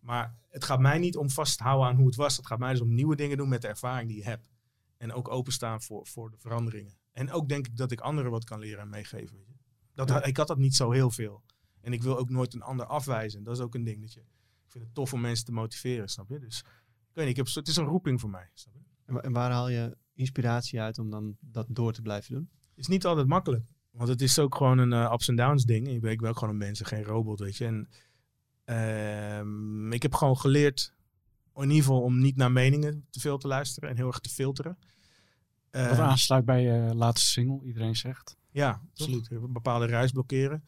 Maar 0.00 0.38
het 0.48 0.64
gaat 0.64 0.80
mij 0.80 0.98
niet 0.98 1.16
om 1.16 1.30
vast 1.30 1.56
te 1.56 1.62
houden 1.62 1.88
aan 1.88 1.96
hoe 1.96 2.06
het 2.06 2.16
was. 2.16 2.36
Het 2.36 2.46
gaat 2.46 2.58
mij 2.58 2.72
dus 2.72 2.80
om 2.80 2.94
nieuwe 2.94 3.16
dingen 3.16 3.36
doen 3.36 3.48
met 3.48 3.62
de 3.62 3.68
ervaring 3.68 4.08
die 4.08 4.18
je 4.18 4.24
hebt. 4.24 4.48
En 4.96 5.12
ook 5.12 5.28
openstaan 5.28 5.82
voor, 5.82 6.06
voor 6.06 6.30
de 6.30 6.38
veranderingen. 6.38 6.98
En 7.12 7.30
ook 7.30 7.48
denk 7.48 7.66
ik 7.66 7.76
dat 7.76 7.92
ik 7.92 8.00
anderen 8.00 8.30
wat 8.30 8.44
kan 8.44 8.58
leren 8.58 8.80
en 8.80 8.88
meegeven. 8.88 9.36
Weet 9.36 9.46
je. 9.46 9.65
Dat, 9.96 10.08
Ja. 10.08 10.24
Ik 10.24 10.36
had 10.36 10.46
dat 10.46 10.58
niet 10.58 10.74
zo 10.74 10.90
heel 10.90 11.10
veel. 11.10 11.42
En 11.80 11.92
ik 11.92 12.02
wil 12.02 12.18
ook 12.18 12.30
nooit 12.30 12.54
een 12.54 12.62
ander 12.62 12.86
afwijzen. 12.86 13.42
Dat 13.42 13.56
is 13.56 13.62
ook 13.62 13.74
een 13.74 13.84
ding. 13.84 14.00
Dat 14.00 14.12
je, 14.12 14.20
ik 14.20 14.70
vind 14.72 14.84
het 14.84 14.94
tof 14.94 15.12
om 15.12 15.20
mensen 15.20 15.44
te 15.44 15.52
motiveren, 15.52 16.08
snap 16.08 16.28
je? 16.28 16.38
Dus 16.38 16.58
ik 16.58 17.12
weet 17.12 17.26
niet, 17.26 17.38
ik 17.38 17.44
heb, 17.46 17.54
het 17.54 17.68
is 17.68 17.76
een 17.76 17.84
roeping 17.84 18.20
voor 18.20 18.30
mij. 18.30 18.50
Snap 18.54 18.74
je? 18.74 18.80
En 19.04 19.14
wa- 19.14 19.20
En 19.20 19.32
waar 19.32 19.50
haal 19.50 19.68
je 19.68 19.96
inspiratie 20.14 20.80
uit 20.80 20.98
om 20.98 21.10
dan 21.10 21.36
dat 21.40 21.66
door 21.68 21.92
te 21.92 22.02
blijven 22.02 22.34
doen? 22.34 22.48
Het 22.68 22.78
is 22.78 22.86
niet 22.86 23.06
altijd 23.06 23.26
makkelijk. 23.26 23.64
Want 23.90 24.08
het 24.08 24.22
is 24.22 24.38
ook 24.38 24.54
gewoon 24.54 24.78
een 24.78 24.92
eh, 24.92 25.10
ups 25.12 25.28
en 25.28 25.36
downs 25.36 25.64
ding. 25.64 25.88
Ik 25.88 26.00
ben, 26.00 26.28
ook 26.28 26.38
gewoon 26.38 26.54
een 26.54 26.60
mens 26.60 26.80
en 26.80 26.86
geen 26.86 27.02
robot, 27.04 27.38
weet 27.40 27.56
je. 27.56 27.64
En 27.66 27.88
ehm, 28.64 29.92
ik 29.92 30.02
heb 30.02 30.14
gewoon 30.14 30.38
geleerd, 30.38 30.94
in 31.54 31.62
ieder 31.62 31.76
geval, 31.76 32.02
om 32.02 32.18
niet 32.18 32.36
naar 32.36 32.52
meningen 32.52 33.06
te 33.10 33.20
veel 33.20 33.38
te 33.38 33.46
luisteren 33.48 33.88
en 33.90 33.96
heel 33.96 34.06
erg 34.06 34.18
te 34.18 34.28
filteren. 34.28 34.78
Wat 35.70 35.82
Eh, 35.90 36.00
aansluit 36.00 36.44
bij 36.44 36.62
je 36.62 36.94
laatste 36.94 37.26
single, 37.30 37.64
iedereen 37.66 37.96
zegt. 37.96 38.36
Ja, 38.56 38.82
absoluut. 38.90 39.30
Een 39.30 39.52
bepaalde 39.52 39.86
ruis 39.86 40.12
blokkeren 40.12 40.64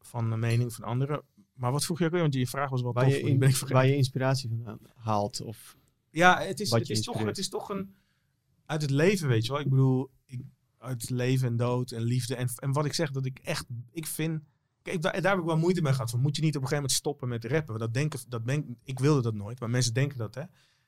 van 0.00 0.30
de 0.30 0.36
mening 0.36 0.72
van 0.74 0.84
anderen. 0.84 1.22
Maar 1.54 1.72
wat 1.72 1.84
vroeg 1.84 1.98
je 1.98 2.04
ook 2.04 2.10
weer? 2.10 2.20
Want 2.20 2.34
je 2.34 2.46
vraag 2.46 2.70
was 2.70 2.82
wel 2.82 2.92
Waar 2.92 3.04
tof. 3.04 3.12
je, 3.14 3.20
in- 3.20 3.38
ben 3.38 3.48
ik 3.48 3.56
waar 3.56 3.86
je 3.86 3.96
inspiratie 3.96 4.48
vandaan 4.48 4.78
haalt? 4.94 5.40
Of, 5.40 5.76
Ja, 6.10 6.40
het 6.40 6.60
is, 6.60 6.68
wat 6.70 6.78
het, 6.80 6.90
is 6.90 7.02
toch, 7.02 7.24
het 7.24 7.38
is 7.38 7.48
toch 7.48 7.68
een... 7.68 7.94
Uit 8.66 8.82
het 8.82 8.90
leven, 8.90 9.28
weet 9.28 9.46
je 9.46 9.52
wel. 9.52 9.60
Ik 9.60 9.68
bedoel, 9.68 10.10
ik, 10.24 10.40
uit 10.78 11.10
leven 11.10 11.48
en 11.48 11.56
dood 11.56 11.90
en 11.90 12.02
liefde. 12.02 12.34
En, 12.36 12.48
en 12.56 12.72
wat 12.72 12.84
ik 12.84 12.92
zeg, 12.92 13.10
dat 13.10 13.24
ik 13.26 13.38
echt... 13.38 13.66
Ik 13.90 14.06
vind... 14.06 14.42
Kijk, 14.82 15.02
daar, 15.02 15.20
daar 15.22 15.30
heb 15.30 15.40
ik 15.40 15.46
wel 15.46 15.58
moeite 15.58 15.82
mee 15.82 15.92
gehad. 15.92 16.10
Van, 16.10 16.20
moet 16.20 16.36
je 16.36 16.42
niet 16.42 16.56
op 16.56 16.62
een 16.62 16.68
gegeven 16.68 16.82
moment 16.82 16.98
stoppen 17.00 17.28
met 17.28 17.44
rappen? 17.44 17.66
Want 17.66 17.78
Dat 17.80 17.94
denken, 17.94 18.20
dat 18.28 18.46
denk, 18.46 18.66
ik 18.84 18.98
wilde 18.98 19.22
dat 19.22 19.34
nooit, 19.34 19.60
maar 19.60 19.70
mensen 19.70 19.94
denken 19.94 20.18
dat, 20.18 20.34
hè. 20.34 20.42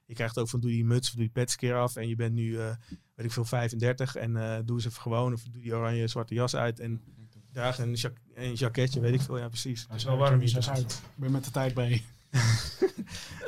Je 0.08 0.14
krijgt 0.14 0.38
ook 0.38 0.48
van 0.48 0.60
doe 0.60 0.70
die 0.70 0.84
muts 0.84 1.08
of 1.08 1.14
doe 1.14 1.22
die 1.24 1.32
pets 1.32 1.56
keer 1.56 1.74
af. 1.76 1.96
En 1.96 2.08
je 2.08 2.16
bent 2.16 2.34
nu, 2.34 2.58
eh, 2.58 2.74
weet 3.14 3.26
ik 3.26 3.32
veel, 3.32 3.44
35. 3.44 4.16
En 4.16 4.36
eh, 4.36 4.58
doe 4.64 4.76
eens 4.76 4.86
even 4.86 5.00
gewoon. 5.02 5.32
Of 5.32 5.42
doe 5.42 5.62
die 5.62 5.74
oranje 5.74 6.06
zwarte 6.08 6.34
jas 6.34 6.56
uit. 6.56 6.80
En 6.80 7.00
draag 7.52 7.78
een, 7.78 7.96
een 8.34 8.54
jacketje, 8.54 9.00
weet 9.00 9.14
ik 9.14 9.20
veel. 9.20 9.38
Ja, 9.38 9.48
precies. 9.48 9.82
Het 9.88 9.96
is 9.96 10.04
wel 10.04 10.16
warm 10.16 10.38
hier. 10.40 10.48
Zes 10.48 10.70
uit. 10.70 10.92
Ik 10.92 11.10
ben 11.14 11.30
met 11.30 11.44
de 11.44 11.50
tijd 11.50 11.74
bij. 11.74 12.02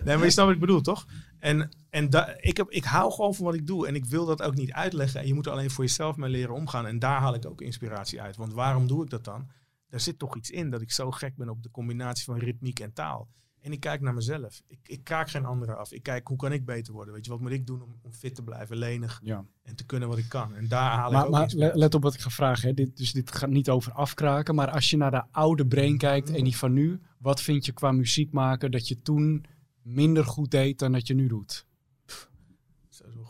Nee, 0.05 0.17
maar 0.17 0.25
je 0.25 0.31
snapt 0.31 0.47
wat 0.49 0.55
ik 0.55 0.61
bedoel, 0.61 0.81
toch? 0.81 1.07
En, 1.39 1.71
en 1.91 2.11
da- 2.11 2.35
ik, 2.41 2.57
heb, 2.57 2.71
ik 2.71 2.85
hou 2.85 3.13
gewoon 3.13 3.35
van 3.35 3.45
wat 3.45 3.55
ik 3.55 3.67
doe. 3.67 3.87
En 3.87 3.95
ik 3.95 4.05
wil 4.05 4.27
dat 4.27 4.43
ook 4.43 4.55
niet 4.55 4.73
uitleggen. 4.73 5.21
En 5.21 5.27
je 5.27 5.35
moet 5.35 5.47
er 5.47 5.53
alleen 5.53 5.71
voor 5.71 5.85
jezelf 5.85 6.17
mee 6.17 6.31
leren 6.31 6.55
omgaan. 6.55 6.87
En 6.87 6.99
daar 6.99 7.21
haal 7.21 7.35
ik 7.35 7.47
ook 7.47 7.61
inspiratie 7.61 8.21
uit. 8.21 8.37
Want 8.37 8.53
waarom 8.53 8.87
doe 8.87 9.05
ik 9.05 9.11
dat 9.11 9.25
dan? 9.25 9.49
Daar 9.89 10.01
zit 10.01 10.19
toch 10.19 10.37
iets 10.37 10.51
in 10.51 10.71
dat 10.71 10.81
ik 10.81 10.93
zo 10.93 11.11
gek 11.11 11.37
ben 11.37 11.49
op 11.49 11.63
de 11.63 11.71
combinatie 11.71 12.25
van 12.25 12.39
ritmiek 12.39 12.81
en 12.81 12.93
taal. 12.93 13.29
En 13.63 13.73
ik 13.73 13.81
kijk 13.81 14.01
naar 14.01 14.15
mezelf. 14.15 14.63
Ik, 14.67 14.79
ik 14.83 15.05
kraak 15.05 15.31
geen 15.31 15.45
anderen 15.45 15.79
af. 15.79 15.93
Ik 15.93 16.03
kijk 16.03 16.27
hoe 16.29 16.37
kan 16.37 16.53
ik 16.53 16.65
beter 16.65 16.93
worden. 16.93 17.15
Weet 17.15 17.25
je, 17.25 17.31
wat 17.31 17.41
moet 17.41 17.51
ik 17.51 17.67
doen 17.67 17.83
om, 17.83 17.95
om 18.03 18.13
fit 18.13 18.35
te 18.35 18.43
blijven, 18.43 18.77
lenig 18.77 19.21
Ja. 19.25 19.45
en 19.63 19.77
te 19.77 19.87
kunnen 19.87 20.09
wat 20.09 20.19
ik 20.19 20.29
kan. 20.29 20.55
En 20.55 20.69
daar 20.69 20.91
haal 20.93 21.13
ik 21.13 21.25
ook 21.25 21.31
maar 21.31 21.43
inspiratie. 21.43 21.79
let 21.79 21.95
op 21.95 22.03
wat 22.03 22.15
ik 22.15 22.21
ga 22.21 22.31
vragen. 22.31 22.69
Hè. 22.69 22.75
Dit, 22.75 22.97
dus 22.97 23.13
dit 23.13 23.35
gaat 23.35 23.51
niet 23.51 23.71
over 23.71 23.93
afkraken. 23.93 24.55
Maar 24.55 24.71
als 24.71 24.91
je 24.91 24.97
naar 24.97 25.11
de 25.11 25.23
oude 25.31 25.67
brain 25.67 25.99
kijkt 25.99 26.31
en 26.31 26.45
die 26.45 26.57
van 26.57 26.73
nu. 26.73 27.01
Wat 27.19 27.43
vind 27.43 27.65
je 27.67 27.73
qua 27.73 27.93
muziek 27.93 28.33
maken 28.33 28.71
dat 28.71 28.89
je 28.89 29.03
toen 29.03 29.45
minder 29.83 30.25
goed 30.25 30.51
deed 30.51 30.79
dan 30.79 30.93
dat 30.93 31.07
je 31.07 31.15
nu 31.15 31.27
doet? 31.29 31.67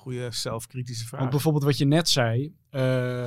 Goede 0.00 0.28
zelfkritische 0.30 1.06
vraag. 1.06 1.18
Want 1.20 1.32
bijvoorbeeld 1.32 1.64
wat 1.64 1.78
je 1.78 1.84
net 1.84 2.08
zei. 2.08 2.54
eh, 2.70 2.80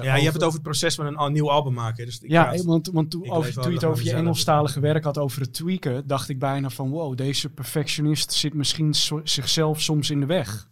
ja, 0.04 0.16
je 0.16 0.22
hebt 0.22 0.34
het 0.34 0.44
over 0.44 0.54
het 0.54 0.62
proces 0.64 0.96
van 0.96 1.20
een 1.20 1.32
nieuw 1.34 1.50
album 1.52 1.74
maken. 1.74 2.06
Dus 2.06 2.20
ik 2.20 2.30
Ja, 2.32 2.44
praat- 2.44 2.64
want, 2.64 2.88
want 2.88 3.12
toen, 3.12 3.30
over, 3.30 3.54
je 3.70 3.74
het 3.76 3.84
over 3.84 4.04
je. 4.04 4.14
Engelstalige 4.14 4.80
werk 4.80 5.04
had, 5.04 5.18
over 5.18 5.42
het 5.42 5.54
tweaken, 5.54 6.08
dacht 6.08 6.30
ik 6.30 6.40
bijna 6.40 6.70
van 6.70 6.90
wow, 6.90 7.18
deze 7.18 7.50
perfectionist 7.50 8.32
zit 8.34 8.54
misschien 8.54 8.94
so- 8.94 9.22
zichzelf 9.24 9.82
soms 9.82 10.10
in 10.10 10.20
de 10.20 10.26
weg. 10.26 10.70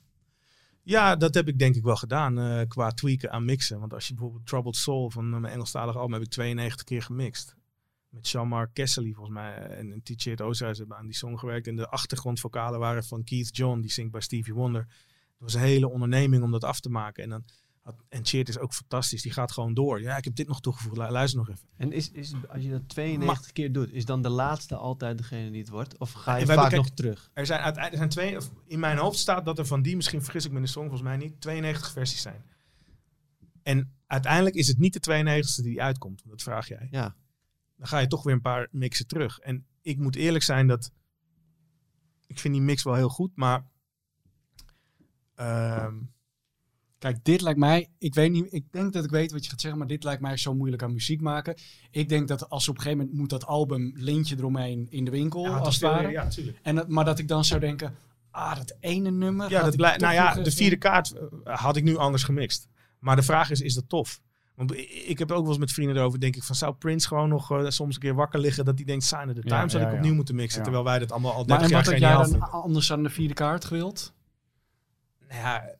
Ja, 0.84 1.16
dat 1.16 1.34
heb 1.34 1.48
ik 1.48 1.60
denk 1.60 1.76
ik 1.76 1.84
wel 1.84 1.96
gedaan 1.96 2.40
eh, 2.40 2.68
qua 2.68 2.92
tweaken 2.92 3.32
aan 3.32 3.46
mixen. 3.46 3.80
Want 3.80 3.94
als 3.94 4.08
je 4.08 4.14
bijvoorbeeld 4.14 4.46
Troubled 4.46 4.76
Soul 4.76 5.10
van 5.10 5.34
eh, 5.34 5.40
mijn 5.40 5.54
Engelstalige 5.54 5.98
album 5.98 6.14
heb 6.14 6.22
ik 6.22 6.30
92 6.30 6.86
keer 6.86 7.02
gemixt. 7.02 7.56
Met 8.10 8.30
Jean-Marc 8.30 8.70
Kessely 8.74 9.12
volgens 9.14 9.36
mij 9.36 9.54
en, 9.54 9.92
en 9.92 10.02
T-Shirt 10.04 10.42
Oza's 10.42 10.78
hebben 10.78 10.98
aan 10.98 11.06
die 11.06 11.16
song 11.16 11.38
gewerkt. 11.38 11.68
En 11.68 11.76
de 11.76 11.88
achtergrondvokalen 11.90 12.80
waren 12.80 13.04
van 13.04 13.24
Keith 13.24 13.58
John, 13.58 13.80
die 13.80 13.92
zingt 13.92 14.12
bij 14.12 14.22
Stevie 14.22 14.54
Wonder. 14.54 14.88
Het 15.42 15.52
was 15.52 15.62
een 15.62 15.68
hele 15.68 15.90
onderneming 15.90 16.44
om 16.44 16.52
dat 16.52 16.64
af 16.64 16.80
te 16.80 16.90
maken. 16.90 17.24
En, 17.24 17.30
dan 17.30 17.44
en 18.10 18.26
Cheert 18.26 18.50
is 18.50 18.58
ook 18.58 18.74
fantastisch, 18.74 19.22
die 19.22 19.32
gaat 19.32 19.52
gewoon 19.52 19.74
door. 19.74 20.02
Ja, 20.02 20.18
ik 20.18 20.24
heb 20.24 20.36
dit 20.36 20.48
nog 20.48 20.62
toegevoegd, 20.62 20.98
Lu- 20.98 21.10
luister 21.10 21.40
nog 21.40 21.50
even. 21.50 21.68
En 21.78 21.92
is, 21.92 22.12
is, 22.12 22.34
als 22.50 22.64
je 22.64 22.70
dat 22.70 22.90
92 22.90 23.52
keer 23.52 23.72
doet, 23.72 23.92
is 23.92 24.06
dan 24.06 24.22
de 24.22 24.30
laatste 24.30 24.76
altijd 24.76 25.18
degene 25.18 25.52
die 25.52 25.60
het 25.60 25.70
wordt? 25.70 25.98
Of 25.98 26.12
ga 26.12 26.36
je 26.36 26.46
vaak 26.46 26.56
bekijken- 26.56 26.78
nog 26.78 26.90
terug? 26.90 27.30
Er 27.34 27.46
zijn, 27.46 27.76
er 27.76 27.98
zijn 27.98 28.10
twee, 28.10 28.38
in 28.66 28.80
mijn 28.80 28.98
hoofd 28.98 29.20
staat 29.20 29.46
dat 29.46 29.60
er 29.60 29.66
van 29.66 29.82
die, 29.82 29.96
misschien 29.96 30.24
vergis 30.24 30.46
ik 30.46 30.52
me 30.52 30.58
in 30.58 30.64
de 30.64 30.70
song, 30.70 30.84
volgens 30.84 31.08
mij 31.08 31.18
niet, 31.18 31.42
92 31.42 31.92
versies 31.92 32.22
zijn. 32.22 32.44
En 33.64 33.94
uiteindelijk 34.08 34.56
is 34.56 34.68
het 34.68 34.78
niet 34.78 35.04
de 35.04 35.24
92ste 35.24 35.64
die 35.64 35.82
uitkomt, 35.82 36.22
dat 36.26 36.42
vraag 36.42 36.68
jij. 36.68 36.88
Ja. 36.92 37.16
Dan 37.76 37.88
ga 37.88 38.00
je 38.00 38.08
toch 38.08 38.24
weer 38.24 38.34
een 38.34 38.42
paar 38.42 38.68
mixen 38.72 39.08
terug. 39.08 39.40
En 39.40 39.66
ik 39.82 39.98
moet 39.98 40.16
eerlijk 40.16 40.44
zijn 40.44 40.68
dat, 40.68 40.92
ik 42.28 42.40
vind 42.40 42.54
die 42.54 42.64
mix 42.64 42.84
wel 42.84 42.96
heel 42.96 43.10
goed, 43.10 43.32
maar 43.36 43.70
ehm, 45.46 45.94
Kijk, 46.98 47.18
dit 47.24 47.42
lijkt 47.42 47.60
mij, 47.60 47.90
ik 47.98 48.14
weet 48.14 48.32
niet, 48.32 48.54
ik 48.54 48.66
denk 48.72 48.94
dat 48.94 49.04
ik 49.04 49.10
weet 49.10 49.32
wat 49.32 49.44
je 49.44 49.50
gaat 49.50 49.62
zeggen, 49.62 49.80
maar 49.80 49.88
dit 49.88 50.04
lijkt 50.04 50.22
mij 50.22 50.38
zo 50.38 50.54
moeilijk 50.56 50.84
aan 50.84 50.94
muziek 50.94 51.22
maken. 51.22 51.56
Ik 51.92 52.10
denk 52.10 52.28
dat 52.28 52.50
als 52.50 52.68
op 52.68 52.76
een 52.76 52.82
gegeven 52.82 53.02
moment 53.04 53.18
moet 53.20 53.30
dat 53.30 53.46
album 53.46 53.92
lintje 53.96 54.36
eromheen 54.38 54.88
in 54.90 55.06
de 55.06 55.12
winkel, 55.12 55.44
ja, 55.44 55.58
als 55.58 55.76
het 55.76 55.84
ware. 55.84 56.02
meer- 56.02 56.12
ja, 56.12 56.24
natuurlijk. 56.24 56.60
En 56.62 56.76
dat, 56.76 56.88
maar 56.88 57.06
dat 57.06 57.20
ik 57.20 57.28
dan 57.28 57.46
zou 57.46 57.60
denken, 57.60 57.96
ah, 58.32 58.56
dat 58.56 58.76
ene 58.80 59.12
nummer. 59.12 59.50
Ja, 59.50 59.60
dat 59.64 59.72
ik 59.72 59.78
blij- 59.78 59.92
toch 59.92 60.02
nou 60.02 60.14
ja, 60.14 60.34
de 60.34 60.52
vierde 60.52 60.78
kaart 60.78 61.12
eh, 61.14 61.58
had 61.58 61.76
ik 61.76 61.84
nu 61.84 61.98
anders 61.98 62.24
gemixt. 62.24 62.68
Maar 63.00 63.16
de 63.16 63.24
vraag 63.24 63.50
is, 63.50 63.62
is 63.62 63.74
dat 63.74 63.90
tof? 63.90 64.22
Want 64.56 64.76
ik 65.08 65.20
heb 65.20 65.32
ook 65.32 65.40
wel 65.42 65.50
eens 65.50 65.58
met 65.58 65.72
vrienden 65.72 65.96
erover, 65.98 66.20
denk 66.20 66.36
ik 66.36 66.44
van, 66.44 66.56
zou 66.56 66.74
Prince 66.74 67.08
gewoon 67.08 67.30
nog 67.30 67.52
eh, 67.52 67.70
soms 67.70 67.96
een 67.96 68.02
keer 68.02 68.16
wakker 68.16 68.40
liggen 68.40 68.66
dat 68.66 68.76
hij 68.76 68.86
denkt, 68.86 69.04
Sign 69.04 69.28
of 69.30 69.34
the 69.36 69.42
Ja, 69.44 69.56
Times 69.58 69.74
had 69.74 69.82
ja, 69.82 69.88
ik 69.88 69.92
ja. 69.94 69.98
opnieuw 69.98 70.14
moeten 70.16 70.36
mixen, 70.36 70.58
Ja. 70.58 70.64
terwijl 70.64 70.86
wij 70.86 71.00
dat 71.00 71.12
allemaal 71.12 71.34
al 71.34 71.44
Maar 71.46 71.58
30 71.60 71.66
en 71.66 71.72
jaar 71.72 71.84
wat 71.84 71.92
had 71.92 72.02
jij 72.02 72.10
geniaal 72.30 72.50
dan 72.52 72.62
anders 72.64 72.92
aan 72.92 73.04
de 73.04 73.10
vierde 73.10 73.34
kaart 73.34 73.66
gewild? 73.66 74.14
Nou 75.32 75.44
ja, 75.44 75.76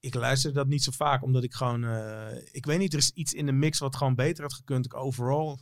ik 0.00 0.14
luister 0.14 0.52
dat 0.52 0.66
niet 0.66 0.82
zo 0.82 0.90
vaak, 0.90 1.22
omdat 1.22 1.42
ik 1.42 1.52
gewoon, 1.54 1.84
eh, 1.84 2.36
ik 2.52 2.66
weet 2.66 2.78
niet, 2.78 2.92
er 2.92 2.98
is 2.98 3.10
iets 3.10 3.32
in 3.32 3.46
de 3.46 3.52
mix 3.52 3.78
wat 3.78 3.96
gewoon 3.96 4.14
beter 4.14 4.42
had 4.42 4.52
gekund. 4.52 4.84
Ik 4.84 4.94
overal 4.94 5.60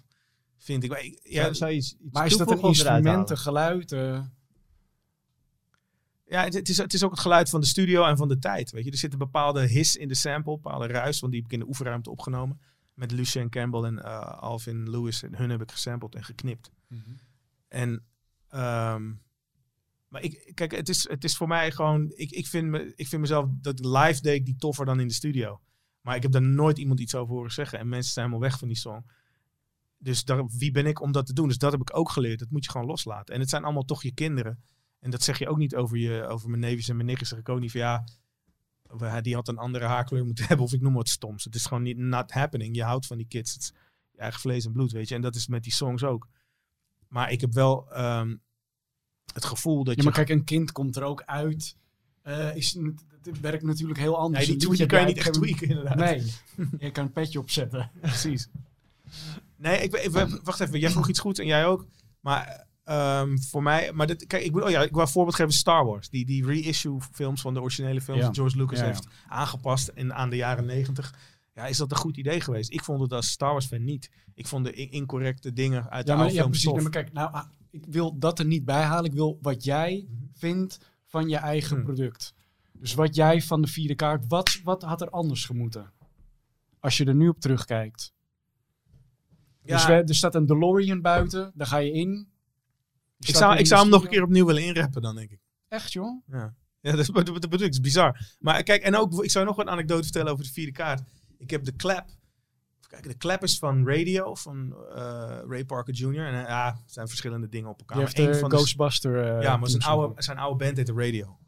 vind 0.57 0.85
ik, 0.85 0.93
ik- 0.93 1.21
ja, 1.23 1.43
Zou, 1.43 1.55
zou 1.55 1.71
je 1.71 1.77
iets, 1.77 1.93
iets 2.01 2.13
Maar 2.13 2.27
is 2.27 2.37
dat 2.37 2.41
een 2.41 2.47
toevoegen 2.47 2.71
of 2.71 2.87
eruit 2.87 3.05
instrument, 3.05 3.29
halen? 3.29 3.31
een 3.31 3.39
geluid? 3.39 3.93
eh? 3.93 4.25
Ja, 6.27 6.45
het, 6.45 6.55
het 6.55 6.69
is, 6.69 6.77
het 6.77 6.93
is 6.95 7.03
ook 7.05 7.11
het 7.11 7.21
geluid 7.21 7.51
van 7.51 7.61
de 7.61 7.67
studio 7.67 8.05
en 8.05 8.17
van 8.17 8.29
de 8.29 8.39
tijd. 8.39 8.71
Weet 8.71 8.85
je, 8.85 8.91
er 8.91 8.97
zit 8.97 9.13
een 9.13 9.19
bepaalde 9.19 9.67
his 9.67 9.97
in 9.97 10.09
de 10.09 10.15
sample, 10.15 10.53
een 10.53 10.61
bepaalde 10.63 10.87
ruis, 10.87 11.21
want 11.21 11.33
die 11.33 11.43
heb 11.43 11.51
ik 11.51 11.57
in 11.59 11.65
de 11.65 11.71
oefenruimte 11.71 12.11
opgenomen. 12.11 12.61
Met 12.95 13.11
Lucien 13.11 13.49
Campbell 13.51 13.83
en 13.83 14.05
eh, 14.05 14.21
Alvin 14.41 14.91
Lewis. 14.91 15.23
En 15.23 15.35
hun 15.37 15.51
heb 15.51 15.63
ik 15.63 15.71
gesampled 15.71 16.15
en 16.15 16.25
geknipt. 16.25 16.71
En, 17.69 18.05
ehm, 18.49 19.13
maar 20.11 20.23
ik, 20.23 20.53
kijk, 20.55 20.71
het 20.71 20.89
is, 20.89 21.09
het 21.09 21.25
is 21.25 21.37
voor 21.37 21.49
mij 21.49 21.73
gewoon, 21.73 22.13
ik, 22.15 22.31
ik, 22.31 22.47
vind 22.47 22.69
me, 22.69 22.93
ik 22.97 23.07
vind 23.07 23.21
mezelf, 23.21 23.47
dat 23.51 23.85
live 23.85 24.21
deed 24.21 24.45
die 24.45 24.57
toffer 24.57 24.87
dan 24.87 25.01
in 25.01 25.07
de 25.07 25.15
studio. 25.15 25.61
Maar 26.01 26.17
ik 26.17 26.23
heb 26.23 26.33
daar 26.33 26.43
nooit 26.43 26.79
iemand 26.79 27.01
iets 27.01 27.15
over 27.15 27.35
horen 27.35 27.53
zeggen. 27.53 27.79
En 27.79 27.89
mensen 27.89 28.13
zijn 28.13 28.27
helemaal 28.27 28.49
weg 28.49 28.59
van 28.59 28.69
die 28.69 28.77
song. 28.77 29.05
Dus 29.99 30.25
daar, 30.25 30.47
wie 30.47 30.71
ben 30.71 30.87
ik 30.87 31.01
om 31.01 31.13
dat 31.13 31.27
te 31.27 31.33
doen? 31.33 31.49
Dus 31.49 31.59
dat 31.59 31.73
heb 31.73 31.81
ik 31.81 31.97
ook 31.97 32.11
geleerd. 32.11 32.39
Dat 32.39 32.51
moet 32.51 32.65
je 32.65 32.71
gewoon 32.71 32.87
loslaten. 32.87 33.35
En 33.35 33.41
het 33.41 33.49
zijn 33.49 33.65
allemaal 33.65 33.85
toch 33.85 34.03
je 34.03 34.13
kinderen. 34.13 34.63
En 34.99 35.11
dat 35.11 35.23
zeg 35.23 35.39
je 35.39 35.49
ook 35.49 35.59
niet 35.59 35.77
over, 35.77 35.97
je, 35.97 36.27
over 36.27 36.49
mijn 36.49 36.61
neefjes 36.61 36.89
en 36.89 36.95
mijn 36.95 37.07
nichtjes. 37.07 37.29
Zeg 37.29 37.39
ik 37.39 37.49
ook 37.49 37.61
niet 37.61 37.71
van 37.71 37.81
ja, 37.81 38.05
die 39.21 39.35
had 39.35 39.49
een 39.49 39.59
andere 39.59 39.85
haarkleur 39.85 40.25
moeten 40.25 40.47
hebben. 40.49 40.67
Of 40.67 40.73
ik 40.73 40.81
noem 40.81 40.95
wat 40.95 41.09
stoms. 41.09 41.45
Het 41.45 41.55
is 41.55 41.67
gewoon 41.67 41.83
niet 41.83 41.99
not 41.99 42.33
happening. 42.33 42.77
Je 42.77 42.83
houdt 42.83 43.07
van 43.07 43.17
die 43.17 43.27
kids. 43.27 43.53
Het 43.53 43.63
is 43.63 43.73
je 44.11 44.19
eigen 44.19 44.41
vlees 44.41 44.65
en 44.65 44.73
bloed, 44.73 44.93
weet 44.93 45.09
je. 45.09 45.15
En 45.15 45.21
dat 45.21 45.35
is 45.35 45.47
met 45.47 45.63
die 45.63 45.73
songs 45.73 46.05
ook. 46.05 46.29
Maar 47.09 47.33
ik 47.33 47.41
heb 47.41 47.53
wel 47.53 47.93
ehm, 47.93 48.37
het 49.35 49.45
gevoel 49.45 49.85
dat 49.85 49.97
Ja, 49.97 50.03
maar 50.03 50.13
je... 50.19 50.25
kijk, 50.25 50.39
een 50.39 50.45
kind 50.45 50.73
komt 50.73 50.97
er 50.97 51.03
ook 51.03 51.23
uit. 51.27 51.77
Eh, 52.23 52.57
is, 52.57 52.79
het 53.23 53.41
werkt 53.41 53.63
natuurlijk 53.63 53.99
heel 53.99 54.17
anders. 54.19 54.47
Nee, 54.47 54.57
die 54.57 54.69
liedje 54.69 54.87
kan 54.87 55.01
je 55.01 55.07
niet 55.07 55.17
echt 55.19 55.33
tweaken 55.33 55.69
inderdaad. 55.69 55.97
Nee, 55.97 56.33
je 56.79 56.91
kan 56.91 57.05
een 57.05 57.13
petje 57.13 57.39
opzetten. 57.39 57.91
Precies. 58.01 58.49
Nee, 59.57 59.79
ik, 59.83 60.11
wacht 60.43 60.61
even. 60.61 60.79
Jij 60.79 60.91
vroeg 60.91 61.09
iets 61.09 61.19
goed 61.19 61.39
en 61.39 61.47
jij 61.47 61.67
ook. 61.67 61.87
Maar 62.21 62.67
ehm, 62.85 63.37
voor 63.39 63.63
mij... 63.63 63.93
Maar 63.93 64.07
dit, 64.07 64.27
kijk, 64.27 64.45
ik, 64.45 64.53
wil, 64.53 64.63
oh 64.65 64.71
ja, 64.71 64.83
ik 64.83 64.91
wil 64.93 65.01
een 65.01 65.09
voorbeeld 65.09 65.37
geven. 65.37 65.53
Star 65.53 65.85
Wars. 65.85 66.09
Die, 66.09 66.27
die 66.27 66.45
reissue 66.47 66.99
films 67.13 67.41
van 67.41 67.55
de 67.55 67.61
originele 67.61 68.01
films 68.01 68.21
Ja. 68.21 68.27
die 68.27 68.35
George 68.35 68.57
Lucas 68.57 68.79
Ja, 68.79 68.85
ja. 68.85 68.91
heeft 68.91 69.07
aangepast 69.29 69.91
in, 69.95 70.15
aan 70.15 70.31
de 70.31 70.37
jaren 70.37 70.65
negentig. 70.67 71.15
Ja, 71.55 71.67
is 71.67 71.77
dat 71.77 71.91
een 71.91 71.97
goed 71.97 72.17
idee 72.17 72.41
geweest? 72.41 72.73
Ik 72.73 72.85
vond 72.85 73.01
het 73.01 73.13
als 73.13 73.31
Star 73.31 73.53
Wars 73.53 73.67
fan 73.67 73.85
niet. 73.85 74.11
Ik 74.35 74.47
vond 74.47 74.65
de 74.65 74.73
in- 74.73 74.91
incorrecte 74.91 75.53
dingen 75.53 75.91
uit 75.91 76.07
de 76.07 76.13
Ja, 76.13 76.19
oude 76.19 76.33
ja, 76.35 76.41
films 76.41 76.51
precies. 76.63 76.65
tof. 76.65 76.75
Nee, 76.75 76.83
maar 76.83 76.93
kijk, 76.93 77.13
nou, 77.13 77.33
ah, 77.33 77.45
ik 77.71 77.85
wil 77.89 78.19
dat 78.19 78.39
er 78.39 78.45
niet 78.45 78.65
bij 78.65 78.83
halen. 78.83 79.05
Ik 79.11 79.17
wil 79.17 79.39
wat 79.43 79.65
jij 79.65 80.07
vindt 80.33 80.79
van 81.07 81.29
je 81.29 81.37
eigen 81.37 81.77
Hmm. 81.77 81.85
product. 81.85 82.35
Dus 82.73 82.95
wat 82.95 83.15
jij 83.15 83.43
van 83.43 83.63
de 83.63 83.69
vierde 83.69 83.95
kaart, 83.95 84.27
wat, 84.29 84.61
wat 84.65 84.83
had 84.83 85.01
er 85.01 85.11
anders 85.11 85.45
gemoeten? 85.45 85.93
Als 86.79 86.97
je 86.97 87.05
er 87.05 87.15
nu 87.15 87.29
op 87.29 87.41
terugkijkt. 87.41 88.13
Ja, 89.63 89.77
Dus 89.77 89.87
we, 89.87 89.93
er 89.93 90.15
staat 90.15 90.35
een 90.35 90.47
DeLorean 90.47 91.01
buiten, 91.01 91.53
daar 91.55 91.67
ga 91.67 91.77
je 91.77 91.93
in. 91.93 92.29
Je 93.17 93.29
ik 93.29 93.37
zou, 93.37 93.57
ik 93.57 93.67
zou 93.67 93.81
hem 93.81 93.91
nog 93.91 94.03
een 94.03 94.09
keer 94.09 94.23
opnieuw 94.23 94.47
willen 94.47 94.65
inrappen 94.65 95.03
dan, 95.03 95.15
denk 95.15 95.31
ik. 95.31 95.41
Echt, 95.69 95.93
joh? 95.93 96.23
Ja, 96.27 96.55
ja 96.81 96.91
dat, 96.91 97.01
is, 97.01 97.07
dat, 97.07 97.51
dat 97.51 97.61
is 97.61 97.81
bizar. 97.81 98.37
Maar 98.39 98.63
kijk, 98.63 98.83
en 98.83 98.97
ook, 98.97 99.25
ik 99.25 99.31
zou 99.31 99.45
nog 99.45 99.59
een 99.59 99.69
anekdote 99.69 100.03
vertellen 100.03 100.33
over 100.33 100.45
de 100.45 100.53
vierde 100.53 100.73
kaart. 100.73 101.03
Ik 101.39 101.51
heb 101.51 101.65
de 101.65 101.77
clap. 101.77 102.11
Even 102.91 103.03
kijken, 103.03 103.39
de 103.39 103.45
is 103.47 103.59
van 103.59 103.87
Radio, 103.89 104.35
van 104.35 104.75
eh, 104.95 105.41
Ray 105.49 105.65
Parker 105.65 105.95
Jr. 105.95 106.27
En 106.27 106.35
eh, 106.43 106.49
ja, 106.49 106.83
zijn 106.87 107.09
verschillende 107.09 107.49
dingen 107.49 107.69
op 107.69 107.79
elkaar. 107.79 107.97
Maar 107.97 108.13
één 108.13 108.33
de 108.33 108.39
van 108.39 108.51
de- 108.51 108.57
Ghostbuster... 108.57 109.37
eh, 109.37 109.43
ja, 109.43 109.57
maar 109.57 109.69
zijn 109.69 109.83
oude, 109.83 110.23
zijn 110.23 110.39
oude 110.39 110.65
band 110.65 110.77
heet 110.77 110.87
de 110.87 110.93
Radio. 110.93 111.39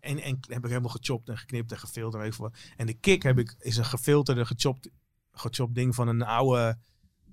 En, 0.00 0.18
en 0.18 0.38
heb 0.40 0.64
ik 0.64 0.70
helemaal 0.70 0.90
gechopt 0.90 1.28
en 1.28 1.38
geknipt 1.38 1.72
en 1.72 1.78
gefilterd 1.78 2.24
en 2.24 2.42
wat. 2.42 2.56
En 2.76 2.86
de 2.86 2.92
kick 2.92 3.22
heb 3.22 3.38
ik, 3.38 3.56
is 3.58 3.76
een 3.76 3.84
gefilterde, 3.84 4.46
gechopt, 4.46 4.88
gechopt 5.32 5.74
ding 5.74 5.94
van 5.94 6.08
een 6.08 6.22
oude 6.22 6.78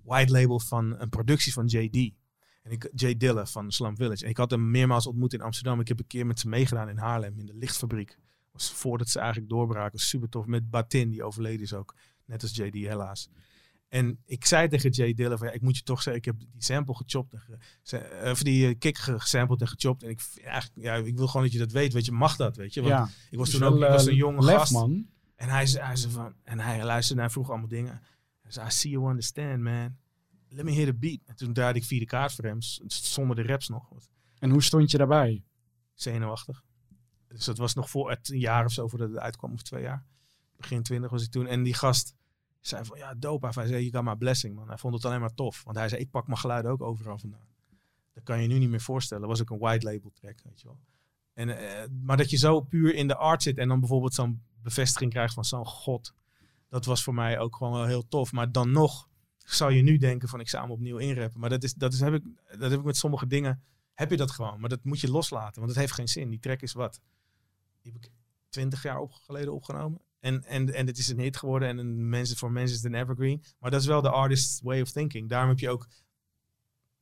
white 0.04 0.32
label 0.32 0.60
van 0.60 1.00
een 1.00 1.10
productie 1.10 1.54
van 1.54 1.66
JD. 1.66 2.14
En 2.64 2.72
ik, 2.72 2.90
Jay 2.96 3.18
Dilla 3.18 3.46
van 3.46 3.72
Slum 3.72 3.96
Village. 3.96 4.24
En 4.24 4.30
ik 4.30 4.38
had 4.38 4.52
hem 4.52 4.72
meermaals 4.72 5.08
ontmoet 5.08 5.34
in 5.34 5.42
Amsterdam. 5.42 5.80
Ik 5.80 5.88
heb 5.88 6.00
een 6.00 6.08
keer 6.08 6.26
met 6.26 6.40
ze 6.40 6.48
meegedaan 6.48 6.90
in 6.90 6.98
Haarlem, 6.98 7.40
in 7.40 7.46
de 7.46 7.54
lichtfabriek. 7.56 8.18
Was 8.52 8.72
voordat 8.72 9.10
ze 9.10 9.20
eigenlijk 9.20 9.50
doorbraken. 9.50 10.00
Super 10.00 10.30
tof. 10.30 10.46
Met 10.46 10.70
Batin, 10.70 11.10
die 11.10 11.24
overleden 11.24 11.62
is 11.62 11.74
ook. 11.74 11.96
Net 12.26 12.42
als 12.42 12.56
JD 12.56 12.74
helaas. 12.74 13.30
En 13.88 14.20
ik 14.26 14.46
zei 14.46 14.68
tegen 14.68 14.90
Jay 14.90 15.14
Dilla 15.14 15.38
van, 15.38 15.48
ja, 15.48 15.54
ik 15.54 15.62
moet 15.62 15.78
je 15.78 15.84
toch 15.84 16.02
zeggen, 16.02 16.16
ik 16.22 16.26
heb 16.26 16.40
die 16.40 16.64
sample 16.64 16.96
gechopt 16.96 17.34
en 17.34 17.40
ge- 17.84 17.98
eh, 17.98 18.32
of 18.32 18.44
die 18.44 18.68
eh, 18.68 18.76
kick 18.80 18.98
ge- 18.98 19.20
gesampled 19.20 19.62
en 19.62 19.68
gechopt. 19.68 20.04
En 20.04 20.10
ik, 20.10 20.22
eigenlijk, 20.44 20.86
ja, 20.86 20.94
ik 20.96 21.18
wil 21.18 21.28
gewoon 21.28 21.44
dat 21.44 21.52
je 21.52 21.60
dat 21.60 21.72
weet. 21.72 21.94
Weet 21.94 22.06
je, 22.06 22.12
mag 22.12 22.36
dat, 22.36 22.56
weet 22.56 22.74
je? 22.74 22.82
Want 22.82 22.94
Ja, 22.94 23.10
ik 23.30 23.38
was 23.38 23.50
dus 23.50 23.60
toen 23.60 23.68
ook 23.68 23.80
wel, 23.80 23.88
ik 23.88 23.94
was 23.94 24.06
eh, 24.06 24.12
een 24.12 24.16
jonge 24.18 24.44
lef, 24.46 24.56
gast. 24.58 24.72
man. 24.72 25.08
En 25.36 25.50
hij, 25.50 25.66
hij, 25.66 25.96
zei 25.96 26.12
van, 26.14 26.34
en 26.44 26.60
hij 26.60 26.84
luisterde 26.84 27.22
en 27.22 27.26
hij 27.26 27.34
vroeg 27.36 27.50
allemaal 27.50 27.68
dingen. 27.68 28.02
Hij 28.42 28.52
zei, 28.52 28.68
I 28.68 28.72
see 28.72 28.92
you 28.92 29.10
understand, 29.10 29.60
man. 29.62 29.96
Let 30.50 30.66
me 30.66 30.72
hear 30.72 30.86
the 30.86 30.94
beat. 30.94 31.20
En 31.26 31.36
toen 31.36 31.54
draaide 31.54 31.80
ik 31.80 31.86
vierde 31.86 32.06
kaart 32.06 32.34
voor 32.34 32.44
hem, 32.46 32.58
zonder 32.88 33.36
de 33.36 33.44
raps 33.44 33.68
nog. 33.70 33.90
En 34.40 34.50
hoe 34.50 34.64
stond 34.64 34.92
je 34.92 34.98
daarbij? 34.98 35.44
zenuwachtig. 35.94 36.64
Dus 37.28 37.46
dat 37.46 37.58
was 37.58 37.74
nog 37.74 37.90
voor 37.90 38.10
het 38.10 38.30
een 38.30 38.40
jaar 38.40 38.66
of 38.66 38.72
zo 38.72 38.88
voordat 38.88 39.10
het 39.10 39.18
uitkwam, 39.20 39.54
of 39.54 39.62
twee 39.62 39.82
jaar. 39.82 40.06
Begin 40.58 40.84
twintig 40.84 41.12
was 41.12 41.24
ik 41.24 41.32
toen. 41.32 41.48
En 41.48 41.64
die 41.64 41.74
gast 41.74 42.16
zei 42.62 42.86
van, 42.86 42.98
ja, 42.98 43.14
dope. 43.14 43.50
Hij 43.54 43.68
zei, 43.68 43.84
je 43.84 43.92
got 43.92 44.04
my 44.04 44.16
blessing, 44.16 44.56
man. 44.56 44.68
Hij 44.68 44.78
vond 44.78 44.94
het 44.94 45.06
alleen 45.06 45.20
maar 45.20 45.34
tof. 45.34 45.64
Want 45.64 45.78
hij 45.78 45.90
zei, 45.90 46.02
ik 46.02 46.12
pak 46.12 46.28
mijn 46.28 46.40
geluid 46.40 46.66
ook 46.66 46.82
overal 46.82 47.18
vandaan. 47.18 47.48
Dat 48.14 48.24
kan 48.24 48.36
je 48.36 48.42
je 48.42 48.48
nu 48.48 48.60
niet 48.60 48.70
meer 48.70 48.82
voorstellen. 48.82 49.28
Dat 49.28 49.32
was 49.32 49.42
ook 49.42 49.50
een 49.50 49.66
white 49.66 49.86
label 49.86 50.12
track, 50.14 50.42
weet 50.44 50.62
je 50.62 50.68
wel. 50.68 50.80
En, 51.34 51.58
eh, 51.58 51.88
maar 52.02 52.18
dat 52.18 52.30
je 52.30 52.38
zo 52.38 52.62
puur 52.62 52.94
in 52.94 53.08
de 53.08 53.16
art 53.16 53.44
zit 53.44 53.58
en 53.58 53.68
dan 53.68 53.80
bijvoorbeeld 53.80 54.14
zo'n 54.14 54.42
bevestiging 54.62 55.12
krijgt 55.12 55.34
van 55.34 55.46
zo'n 55.46 55.66
god. 55.66 56.14
Dat 56.70 56.86
was 56.86 57.04
voor 57.04 57.14
mij 57.14 57.40
ook 57.40 57.56
gewoon 57.56 57.74
wel 57.74 57.86
heel 57.86 58.08
tof. 58.08 58.32
Maar 58.32 58.52
dan 58.52 58.72
nog 58.72 59.10
zou 59.38 59.74
je 59.74 59.82
nu 59.82 59.98
denken 59.98 60.30
van 60.30 60.40
ik 60.40 60.50
zou 60.50 60.64
hem 60.64 60.72
opnieuw 60.72 60.98
inrappen. 60.98 61.40
Maar 61.40 61.50
dat, 61.50 61.64
is, 61.64 61.74
dat, 61.74 61.94
is, 61.94 62.00
heb 62.00 62.14
ik, 62.14 62.24
dat 62.60 62.70
heb 62.72 62.80
ik 62.80 62.86
met 62.86 62.98
sommige 62.98 63.28
dingen, 63.28 63.64
heb 63.94 64.10
je 64.10 64.18
dat 64.18 64.32
gewoon. 64.32 64.60
Maar 64.60 64.70
dat 64.70 64.84
moet 64.84 65.00
je 65.00 65.12
loslaten, 65.12 65.56
want 65.56 65.68
het 65.68 65.80
heeft 65.80 65.94
geen 65.94 66.08
zin. 66.08 66.30
Die 66.30 66.40
track 66.40 66.62
is 66.62 66.74
wat? 66.74 67.02
Die 67.82 67.92
heb 67.92 68.04
ik 68.04 68.12
twintig 68.50 68.84
jaar 68.84 69.00
op, 69.00 69.12
geleden 69.12 69.54
opgenomen. 69.54 70.02
En, 70.26 70.44
en, 70.44 70.74
en 70.74 70.88
het 70.88 70.98
is 70.98 71.08
een 71.08 71.20
hit 71.20 71.38
geworden 71.38 71.68
en 71.68 71.78
een 71.78 72.10
mensen, 72.10 72.38
voor 72.38 72.52
mensen 72.52 72.78
is 72.78 72.84
het 72.84 72.94
een 72.94 73.00
evergreen. 73.00 73.44
Maar 73.60 73.72
dat 73.72 73.82
is 73.82 73.88
wel 73.88 74.02
de 74.02 74.10
artist's 74.10 74.62
way 74.62 74.82
of 74.82 74.92
thinking. 74.92 75.30
Daarom 75.30 75.50
heb 75.50 75.60
je 75.60 75.70
ook... 75.70 75.88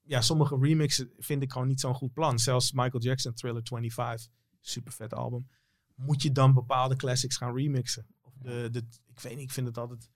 Ja, 0.02 0.22
sommige 0.22 0.58
remixen 0.60 1.12
vind 1.18 1.44
ik 1.44 1.52
gewoon 1.52 1.68
niet 1.68 1.80
zo'n 1.80 1.94
goed 1.94 2.14
plan. 2.14 2.40
Zelfs 2.40 2.72
Michael 2.72 3.04
Jackson, 3.04 3.34
Thriller 3.34 3.62
25, 3.64 4.28
super 4.62 4.92
vet 4.92 5.14
album. 5.14 5.48
Moet 5.96 6.22
je 6.22 6.32
dan 6.32 6.54
bepaalde 6.54 6.96
classics 6.96 7.38
gaan 7.38 7.56
remixen? 7.56 8.06
Of 8.22 8.34
de, 8.42 8.70
de, 8.72 8.84
ik 9.06 9.20
weet 9.20 9.36
niet, 9.36 9.44
ik 9.44 9.52
vind 9.52 9.68
het 9.68 9.78
altijd... 9.78 10.10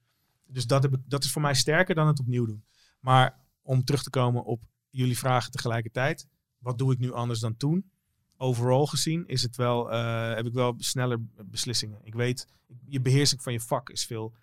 Dus 0.48 0.66
dat, 0.68 0.84
heb 0.84 0.94
ik, 0.94 1.00
dat 1.06 1.24
is 1.24 1.32
voor 1.32 1.42
mij 1.42 1.54
sterker 1.54 1.96
dan 1.96 2.08
het 2.08 2.20
opnieuw 2.20 2.46
doen. 2.46 2.66
Maar 3.00 3.40
om 3.62 3.84
terug 3.84 4.04
te 4.04 4.10
komen 4.10 4.44
op 4.44 4.64
jullie 4.90 5.18
vragen 5.18 5.52
tegelijkertijd. 5.52 6.28
Wat 6.58 6.78
doe 6.78 6.94
ik 6.94 7.00
nu 7.00 7.12
anders 7.12 7.40
dan 7.40 7.58
toen? 7.58 7.92
Overal 8.38 8.88
gezien 8.88 9.28
is 9.28 9.42
het 9.42 9.56
wel, 9.56 9.92
eh, 9.92 10.36
heb 10.36 10.46
ik 10.46 10.54
wel 10.54 10.76
sneller 10.78 11.18
beslissingen. 11.46 12.00
Ik 12.04 12.14
weet, 12.14 12.48
je 12.86 13.02
beheersing 13.02 13.42
van 13.42 13.54
je 13.54 13.60
vak 13.60 13.90
is 13.90 14.06
veel, 14.06 14.34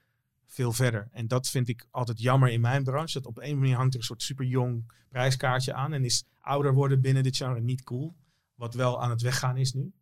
veel 0.46 0.72
verder. 0.72 1.08
En 1.12 1.28
dat 1.28 1.48
vind 1.48 1.68
ik 1.68 1.86
altijd 1.90 2.20
jammer 2.20 2.50
in 2.50 2.60
mijn 2.60 2.84
branche. 2.84 3.12
Dat 3.12 3.26
op 3.26 3.38
een 3.38 3.58
manier 3.58 3.76
hangt 3.76 3.94
er 3.94 4.00
een 4.00 4.06
soort 4.06 4.22
super 4.22 4.44
jong 4.44 4.92
prijskaartje 5.08 5.74
aan. 5.74 5.92
En 5.92 6.04
is 6.04 6.24
ouder 6.40 6.74
worden 6.74 7.00
binnen 7.00 7.22
dit 7.22 7.36
genre 7.36 7.60
niet 7.60 7.82
cool. 7.82 8.14
Wat 8.54 8.74
wel 8.74 9.02
aan 9.02 9.10
het 9.10 9.22
weggaan 9.22 9.56
is 9.56 9.72
nu. 9.72 9.92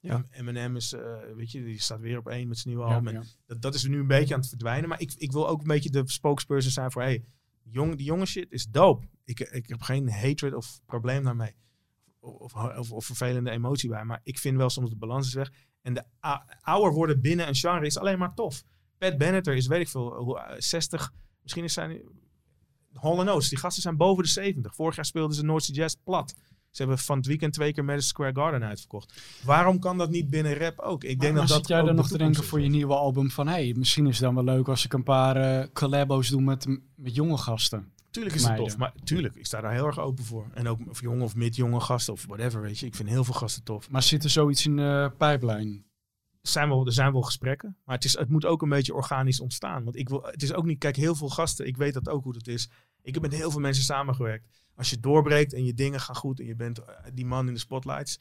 Ja. 0.00 0.26
Eminem 0.30 0.76
is, 0.76 0.92
eh, 0.92 1.00
weet 1.34 1.50
je, 1.50 1.64
die 1.64 1.80
staat 1.80 2.00
weer 2.00 2.18
op 2.18 2.28
één 2.28 2.48
met 2.48 2.58
zijn 2.58 2.74
nieuwe 2.74 2.90
album. 2.90 3.12
Ja. 3.12 3.22
dat, 3.46 3.62
dat 3.62 3.74
is 3.74 3.84
nu 3.84 3.98
een 3.98 4.06
beetje 4.06 4.34
aan 4.34 4.40
het 4.40 4.48
verdwijnen. 4.48 4.88
Maar 4.88 5.00
ik, 5.00 5.12
ik 5.16 5.32
wil 5.32 5.48
ook 5.48 5.60
een 5.60 5.66
beetje 5.66 5.90
de 5.90 6.02
spokesperson 6.04 6.70
zijn 6.70 6.92
voor... 6.92 7.02
Hey, 7.02 7.24
jong, 7.62 7.96
die 7.96 8.06
jonge 8.06 8.26
shit 8.26 8.52
is 8.52 8.66
dope. 8.66 9.06
Ik, 9.24 9.40
ik 9.40 9.68
heb 9.68 9.82
geen 9.82 10.10
hatred 10.10 10.54
of 10.54 10.80
probleem 10.86 11.24
daarmee. 11.24 11.54
Of, 12.24 12.54
of, 12.54 12.92
of 12.92 13.04
vervelende 13.04 13.50
emotie 13.50 13.88
bij. 13.88 14.04
Maar 14.04 14.20
ik 14.22 14.38
vind 14.38 14.56
wel 14.56 14.70
soms 14.70 14.90
de 14.90 14.96
balans 14.96 15.26
is 15.26 15.34
weg. 15.34 15.52
En 15.82 15.94
de 15.94 16.04
ouder 16.60 16.92
worden 16.92 17.20
binnen 17.20 17.48
een 17.48 17.54
genre 17.54 17.86
is 17.86 17.98
alleen 17.98 18.18
maar 18.18 18.34
tof. 18.34 18.62
Pat 18.98 19.18
Benatar 19.18 19.54
is, 19.54 19.66
weet 19.66 19.80
ik 19.80 19.88
veel, 19.88 20.14
hoe, 20.14 20.40
eh, 20.40 20.54
60... 20.58 21.12
Misschien 21.42 21.64
is 21.64 21.72
zijn... 21.72 22.02
Hall 22.92 23.28
Oates, 23.28 23.48
die 23.48 23.58
gasten 23.58 23.82
zijn 23.82 23.96
boven 23.96 24.22
de 24.22 24.28
70. 24.28 24.74
Vorig 24.74 24.96
jaar 24.96 25.04
speelden 25.04 25.36
ze 25.36 25.44
North 25.44 25.64
Sea 25.64 25.74
Jazz 25.74 25.94
plat. 26.04 26.34
Ze 26.70 26.82
hebben 26.82 26.98
van 26.98 27.16
het 27.16 27.26
weekend 27.26 27.52
twee 27.52 27.72
keer 27.72 27.84
Madison 27.84 28.08
Square 28.08 28.34
Garden 28.34 28.64
uitverkocht. 28.64 29.22
Waarom 29.44 29.78
kan 29.78 29.98
dat 29.98 30.10
niet 30.10 30.30
binnen 30.30 30.54
rap 30.54 30.78
ook? 30.78 31.04
Ik 31.04 31.20
denk 31.20 31.34
maar 31.34 31.46
dat 31.46 31.56
dat 31.56 31.68
jij 31.68 31.78
dan 31.78 31.86
de 31.86 31.92
nog 31.92 32.08
te 32.08 32.18
denken 32.18 32.44
voor 32.44 32.60
je 32.60 32.68
nieuwe 32.68 32.94
album 32.94 33.30
van... 33.30 33.48
hey, 33.48 33.74
misschien 33.76 34.06
is 34.06 34.14
het 34.14 34.24
dan 34.24 34.34
wel 34.34 34.44
leuk 34.44 34.68
als 34.68 34.84
ik 34.84 34.92
een 34.92 35.02
paar 35.02 35.36
eh 35.36 35.68
collabos 35.72 36.28
doe 36.28 36.40
met, 36.40 36.66
met 36.94 37.14
jonge 37.14 37.36
gasten. 37.38 37.92
Tuurlijk 38.14 38.34
is 38.34 38.42
het 38.42 38.50
meiden. 38.50 38.70
tof, 38.70 38.78
maar 38.78 38.92
tuurlijk, 39.04 39.34
ik 39.34 39.46
sta 39.46 39.60
daar 39.60 39.72
heel 39.72 39.86
erg 39.86 39.98
open 39.98 40.24
voor. 40.24 40.46
En 40.52 40.68
ook 40.68 40.78
of 40.88 41.00
jonge 41.00 41.22
of 41.22 41.34
mid-jonge 41.34 41.80
gasten 41.80 42.12
of 42.12 42.26
whatever, 42.26 42.60
weet 42.60 42.78
je. 42.78 42.86
Ik 42.86 42.94
vind 42.94 43.08
heel 43.08 43.24
veel 43.24 43.34
gasten 43.34 43.62
tof. 43.62 43.90
Maar 43.90 44.02
zit 44.02 44.24
er 44.24 44.30
zoiets 44.30 44.66
in 44.66 44.76
de 44.76 45.12
pijplijn? 45.18 45.84
Er 46.42 46.48
zijn 46.48 46.68
wel, 46.68 46.86
er 46.86 46.92
zijn 46.92 47.12
wel 47.12 47.22
gesprekken, 47.22 47.76
maar 47.84 47.94
het, 47.94 48.04
is, 48.04 48.18
het 48.18 48.28
moet 48.28 48.44
ook 48.44 48.62
een 48.62 48.68
beetje 48.68 48.94
organisch 48.94 49.40
ontstaan. 49.40 49.84
Want 49.84 49.96
ik 49.96 50.08
wil, 50.08 50.22
het 50.22 50.42
is 50.42 50.52
ook 50.52 50.64
niet, 50.64 50.78
kijk, 50.78 50.96
heel 50.96 51.14
veel 51.14 51.28
gasten, 51.28 51.66
ik 51.66 51.76
weet 51.76 51.94
dat 51.94 52.08
ook 52.08 52.24
hoe 52.24 52.32
dat 52.32 52.46
is. 52.46 52.68
Ik 53.02 53.14
heb 53.14 53.22
met 53.22 53.32
heel 53.32 53.50
veel 53.50 53.60
mensen 53.60 53.84
samengewerkt. 53.84 54.46
Als 54.74 54.90
je 54.90 55.00
doorbreekt 55.00 55.52
en 55.52 55.64
je 55.64 55.74
dingen 55.74 56.00
gaan 56.00 56.16
goed 56.16 56.40
en 56.40 56.46
je 56.46 56.56
bent 56.56 56.78
eh, 56.78 56.94
die 57.14 57.26
man 57.26 57.48
in 57.48 57.54
de 57.54 57.60
spotlights, 57.60 58.20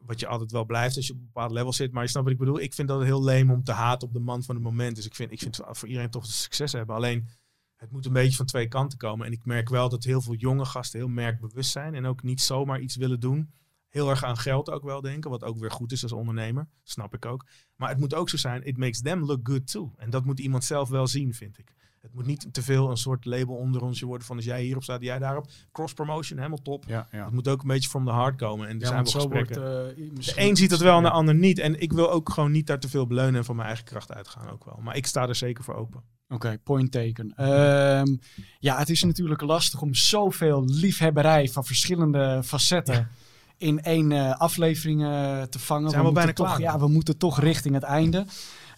wat 0.00 0.20
je 0.20 0.26
altijd 0.26 0.52
wel 0.52 0.64
blijft 0.64 0.96
als 0.96 1.06
je 1.06 1.12
op 1.12 1.18
een 1.18 1.26
bepaald 1.26 1.50
level 1.50 1.72
zit. 1.72 1.92
Maar 1.92 2.02
je 2.02 2.08
snapt 2.08 2.24
wat 2.24 2.34
ik 2.34 2.40
bedoel. 2.40 2.60
Ik 2.60 2.74
vind 2.74 2.88
dat 2.88 3.02
heel 3.02 3.24
leem 3.24 3.50
om 3.50 3.64
te 3.64 3.72
haten 3.72 4.08
op 4.08 4.14
de 4.14 4.20
man 4.20 4.42
van 4.42 4.54
het 4.54 4.64
moment. 4.64 4.96
Dus 4.96 5.06
ik 5.06 5.14
vind, 5.14 5.32
ik 5.32 5.40
vind 5.40 5.60
voor 5.70 5.88
iedereen 5.88 6.10
toch 6.10 6.22
een 6.22 6.28
succes 6.28 6.72
hebben. 6.72 6.96
Alleen, 6.96 7.28
het 7.76 7.90
moet 7.92 8.06
een 8.06 8.12
beetje 8.12 8.36
van 8.36 8.46
twee 8.46 8.68
kanten 8.68 8.98
komen. 8.98 9.26
En 9.26 9.32
ik 9.32 9.44
merk 9.44 9.68
wel 9.68 9.88
dat 9.88 10.04
heel 10.04 10.20
veel 10.20 10.34
jonge 10.34 10.64
gasten 10.64 10.98
heel 10.98 11.08
merkbewust 11.08 11.70
zijn. 11.70 11.94
En 11.94 12.06
ook 12.06 12.22
niet 12.22 12.40
zomaar 12.40 12.80
iets 12.80 12.96
willen 12.96 13.20
doen. 13.20 13.50
Heel 13.88 14.10
erg 14.10 14.24
aan 14.24 14.36
geld 14.38 14.70
ook 14.70 14.82
wel 14.82 15.00
denken. 15.00 15.30
Wat 15.30 15.44
ook 15.44 15.58
weer 15.58 15.70
goed 15.70 15.92
is 15.92 16.02
als 16.02 16.12
ondernemer. 16.12 16.68
Snap 16.82 17.14
ik 17.14 17.26
ook. 17.26 17.44
Maar 17.76 17.88
het 17.88 17.98
moet 17.98 18.14
ook 18.14 18.28
zo 18.28 18.36
zijn. 18.36 18.62
It 18.66 18.76
makes 18.76 19.00
them 19.00 19.24
look 19.24 19.48
good 19.48 19.70
too. 19.70 19.92
En 19.96 20.10
dat 20.10 20.24
moet 20.24 20.40
iemand 20.40 20.64
zelf 20.64 20.88
wel 20.88 21.06
zien, 21.06 21.34
vind 21.34 21.58
ik. 21.58 21.74
Het 22.00 22.14
moet 22.14 22.26
niet 22.26 22.48
te 22.52 22.62
veel 22.62 22.90
een 22.90 22.96
soort 22.96 23.24
label 23.24 23.54
onder 23.54 23.82
ons 23.82 24.00
worden. 24.00 24.26
Van 24.26 24.36
als 24.36 24.44
jij 24.44 24.62
hierop 24.62 24.82
staat, 24.82 25.02
jij 25.02 25.18
daarop. 25.18 25.46
Cross 25.72 25.92
promotion, 25.92 26.38
helemaal 26.38 26.62
top. 26.62 26.84
Ja, 26.86 27.08
ja. 27.12 27.24
Het 27.24 27.32
moet 27.34 27.48
ook 27.48 27.62
een 27.62 27.68
beetje 27.68 27.88
from 27.88 28.04
the 28.04 28.12
heart 28.12 28.36
komen. 28.36 28.68
En 28.68 28.74
er 28.74 28.80
Ja, 28.80 28.86
zijn 28.86 29.02
wel 29.02 29.10
zo 29.12 29.18
gesprekken. 29.18 29.60
wordt... 29.62 29.90
eh, 29.90 29.96
de 30.06 30.10
misschien- 30.14 30.42
een 30.42 30.56
ziet 30.56 30.70
het 30.70 30.80
wel 30.80 30.96
en 30.96 31.02
de 31.02 31.10
ander 31.10 31.34
niet. 31.34 31.58
En 31.58 31.80
ik 31.80 31.92
wil 31.92 32.10
ook 32.10 32.28
gewoon 32.30 32.52
niet 32.52 32.66
daar 32.66 32.80
te 32.80 32.88
veel 32.88 33.06
beleunen 33.06 33.34
en 33.34 33.44
van 33.44 33.56
mijn 33.56 33.68
eigen 33.68 33.84
kracht 33.86 34.12
uitgaan 34.12 34.50
ook 34.50 34.64
wel. 34.64 34.78
Maar 34.82 34.96
ik 34.96 35.06
sta 35.06 35.28
er 35.28 35.34
zeker 35.34 35.64
voor 35.64 35.74
open. 35.74 36.02
Oké, 36.28 36.58
point 36.64 36.92
taken. 36.92 37.32
Ehm, 37.36 38.16
ja, 38.58 38.78
het 38.78 38.88
is 38.88 39.02
natuurlijk 39.02 39.40
lastig 39.40 39.80
om 39.80 39.94
zoveel 39.94 40.64
liefhebberij 40.64 41.48
van 41.48 41.64
verschillende 41.64 42.40
facetten 42.44 43.08
in 43.56 43.82
één 43.82 44.12
eh, 44.12 44.40
aflevering 44.40 45.02
eh, 45.02 45.42
te 45.42 45.58
vangen. 45.58 45.90
Zijn 45.90 46.02
we 46.02 46.10
moeten 46.10 46.24
bijna 46.24 46.32
toch, 46.32 46.46
klaar? 46.46 46.60
Ja, 46.60 46.78
we 46.78 46.88
moeten 46.88 47.18
toch 47.18 47.40
richting 47.40 47.74
het 47.74 47.82
einde. 47.82 48.26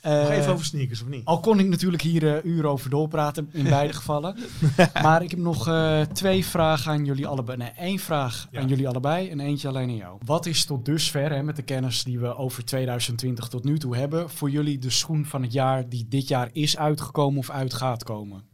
Nog 0.02 0.12
Eh, 0.12 0.36
even 0.38 0.52
over 0.52 0.64
sneakers, 0.64 1.02
of 1.02 1.08
niet? 1.08 1.24
Al 1.24 1.40
kon 1.40 1.58
ik 1.58 1.66
natuurlijk 1.66 2.02
hier 2.02 2.36
eh, 2.36 2.44
uren 2.44 2.70
over 2.70 2.90
doorpraten, 2.90 3.48
in 3.52 3.64
beide 3.78 3.92
gevallen. 3.92 4.36
Maar 5.02 5.22
ik 5.22 5.30
heb 5.30 5.38
nog 5.38 5.68
eh, 5.68 6.00
twee 6.00 6.44
vragen 6.44 6.92
aan 6.92 7.04
jullie 7.04 7.26
allebei. 7.26 7.58
Nee, 7.58 7.68
één 7.70 7.98
vraag 7.98 8.48
Ja. 8.50 8.60
aan 8.60 8.68
jullie 8.68 8.88
allebei 8.88 9.28
en 9.30 9.40
eentje 9.40 9.68
alleen 9.68 9.88
aan 9.88 9.96
jou. 9.96 10.20
Wat 10.24 10.46
is 10.46 10.64
tot 10.64 10.84
dusver, 10.84 11.30
hè, 11.32 11.42
met 11.42 11.56
de 11.56 11.62
kennis 11.62 12.04
die 12.04 12.18
we 12.18 12.36
over 12.36 12.64
2020 12.64 13.48
tot 13.48 13.64
nu 13.64 13.78
toe 13.78 13.96
hebben, 13.96 14.30
voor 14.30 14.50
jullie 14.50 14.78
de 14.78 14.90
schoen 14.90 15.26
van 15.26 15.42
het 15.42 15.52
jaar 15.52 15.88
die 15.88 16.08
dit 16.08 16.28
jaar 16.28 16.48
is 16.52 16.76
uitgekomen 16.76 17.38
of 17.38 17.50
uit 17.50 17.74
gaat 17.74 18.04
komen? 18.04 18.48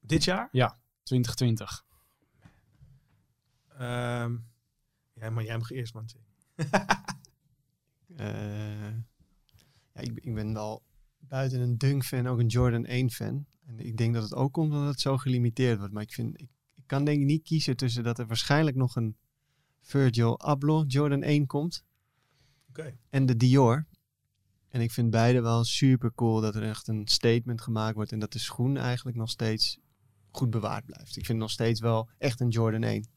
Dit 0.00 0.24
jaar? 0.24 0.48
2020. 1.02 1.84
Ehm 3.78 4.36
ja, 5.14 5.30
maar 5.30 5.44
jij 5.44 5.58
mag 5.58 5.70
eerst, 5.70 5.94
man. 5.94 6.04
Eh, 8.16 8.26
ja, 8.26 9.04
ik, 10.00 10.18
ik 10.20 10.34
ben 10.34 10.52
wel 10.52 10.82
buiten 11.18 11.60
een 11.60 11.78
Dunk-fan 11.78 12.26
ook 12.26 12.38
een 12.38 12.46
Jordan 12.46 12.86
1-fan. 12.86 13.46
En 13.66 13.78
ik 13.78 13.96
denk 13.96 14.14
dat 14.14 14.22
het 14.22 14.34
ook 14.34 14.52
komt 14.52 14.72
omdat 14.72 14.88
het 14.88 15.00
zo 15.00 15.16
gelimiteerd 15.16 15.78
wordt. 15.78 15.92
Maar 15.92 16.02
ik, 16.02 16.12
vind, 16.12 16.40
ik, 16.40 16.48
ik 16.74 16.86
kan 16.86 17.04
denk 17.04 17.20
ik 17.20 17.26
niet 17.26 17.42
kiezen 17.42 17.76
tussen 17.76 18.04
dat 18.04 18.18
er 18.18 18.26
waarschijnlijk 18.26 18.76
nog 18.76 18.96
een 18.96 19.16
Virgil 19.80 20.40
Abloh 20.40 20.84
Jordan 20.86 21.22
1 21.22 21.46
komt. 21.46 21.84
En 23.10 23.26
de 23.26 23.36
Dior. 23.36 23.86
En 24.68 24.80
ik 24.80 24.90
vind 24.90 25.10
beide 25.10 25.40
wel 25.40 25.64
super 25.64 26.14
cool 26.14 26.40
dat 26.40 26.54
er 26.54 26.62
echt 26.62 26.88
een 26.88 27.06
statement 27.06 27.60
gemaakt 27.60 27.94
wordt. 27.94 28.12
En 28.12 28.18
dat 28.18 28.32
de 28.32 28.38
schoen 28.38 28.76
eigenlijk 28.76 29.16
nog 29.16 29.30
steeds 29.30 29.78
goed 30.30 30.50
bewaard 30.50 30.84
blijft. 30.84 31.16
Ik 31.16 31.26
vind 31.26 31.38
nog 31.38 31.50
steeds 31.50 31.80
wel 31.80 32.08
echt 32.18 32.40
een 32.40 32.48
Jordan 32.48 32.82
1. 32.82 33.08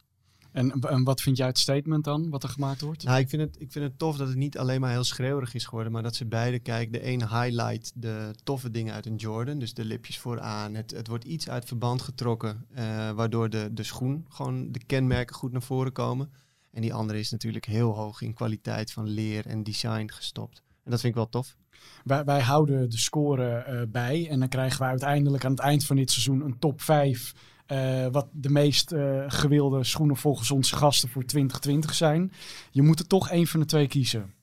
En, 0.54 0.72
en 0.72 1.04
wat 1.04 1.22
vind 1.22 1.38
jij 1.38 1.48
het 1.48 1.60
statement 1.60 2.04
dan, 2.04 2.30
wat 2.30 2.44
er 2.44 2.50
gemaakt 2.50 2.82
wordt? 2.82 3.04
Nou, 3.04 3.20
ik 3.20 3.30
vind, 3.30 3.42
het, 3.42 3.56
ik 3.62 3.72
vind 3.72 3.86
het 3.86 4.00
tof 4.00 4.18
dat 4.18 4.28
het 4.28 4.38
niet 4.38 4.58
alleen 4.58 4.82
maar 4.82 4.92
heel 4.92 5.04
schreeuwerig 5.04 5.54
is 5.54 5.66
geworden, 5.66 5.92
maar 5.92 6.04
dat 6.04 6.16
ze 6.16 6.26
beide, 6.26 6.60
kijk, 6.60 6.94
de 6.94 7.08
een 7.08 7.28
highlight 7.28 7.92
de 7.96 8.32
toffe 8.44 8.72
dingen 8.72 8.94
uit 8.94 9.06
een 9.06 9.16
Jordan, 9.16 9.60
dus 9.60 9.74
de 9.74 9.86
lipjes 9.86 10.20
vooraan. 10.20 10.74
Het, 10.74 10.92
het 10.92 11.08
wordt 11.08 11.24
iets 11.24 11.50
uit 11.50 11.66
verband 11.66 12.02
getrokken, 12.02 12.66
eh, 12.74 13.12
waardoor 13.12 13.50
de, 13.50 13.70
de 13.72 13.84
schoen 13.84 14.26
gewoon 14.30 14.72
de 14.72 14.84
kenmerken 14.86 15.36
goed 15.36 15.52
naar 15.52 15.62
voren 15.62 15.92
komen. 15.92 16.32
En 16.72 16.82
die 16.82 16.94
andere 16.94 17.20
is 17.20 17.32
natuurlijk 17.32 17.66
heel 17.66 17.96
hoog 17.96 18.22
in 18.22 18.34
kwaliteit 18.34 18.92
van 18.92 19.08
leer 19.08 19.46
en 19.46 19.64
design 19.64 20.10
gestopt. 20.10 20.62
En 20.84 20.92
dat 20.92 21.00
vind 21.00 21.14
ik 21.14 21.20
wel 21.20 21.30
tof. 21.30 21.56
Wij, 22.04 22.24
wij 22.24 22.42
houden 22.42 22.90
de 22.90 22.98
score 22.98 23.56
eh, 23.56 23.82
bij 23.88 24.28
en 24.30 24.40
dan 24.40 24.48
krijgen 24.48 24.80
we 24.80 24.86
uiteindelijk 24.86 25.46
aan 25.46 25.52
het 25.52 25.60
eind 25.60 25.86
van 25.86 25.96
dit 25.96 26.12
seizoen 26.12 26.42
een 26.42 26.60
top 26.60 26.82
5. 26.82 27.34
Eh, 27.66 28.08
wat 28.08 28.28
de 28.32 28.50
meest 28.50 28.92
eh, 28.92 29.24
gewilde 29.28 29.84
schoenen 29.84 30.18
volgens 30.18 30.52
onze 30.52 30.76
gasten 30.76 31.10
voor 31.10 31.26
2020 31.26 31.94
zijn. 31.94 32.32
Je 32.72 32.82
moet 32.82 33.00
er 33.00 33.08
toch 33.08 33.30
één 33.30 33.48
van 33.48 33.60
de 33.60 33.66
twee 33.66 33.88
kiezen. 33.88 34.34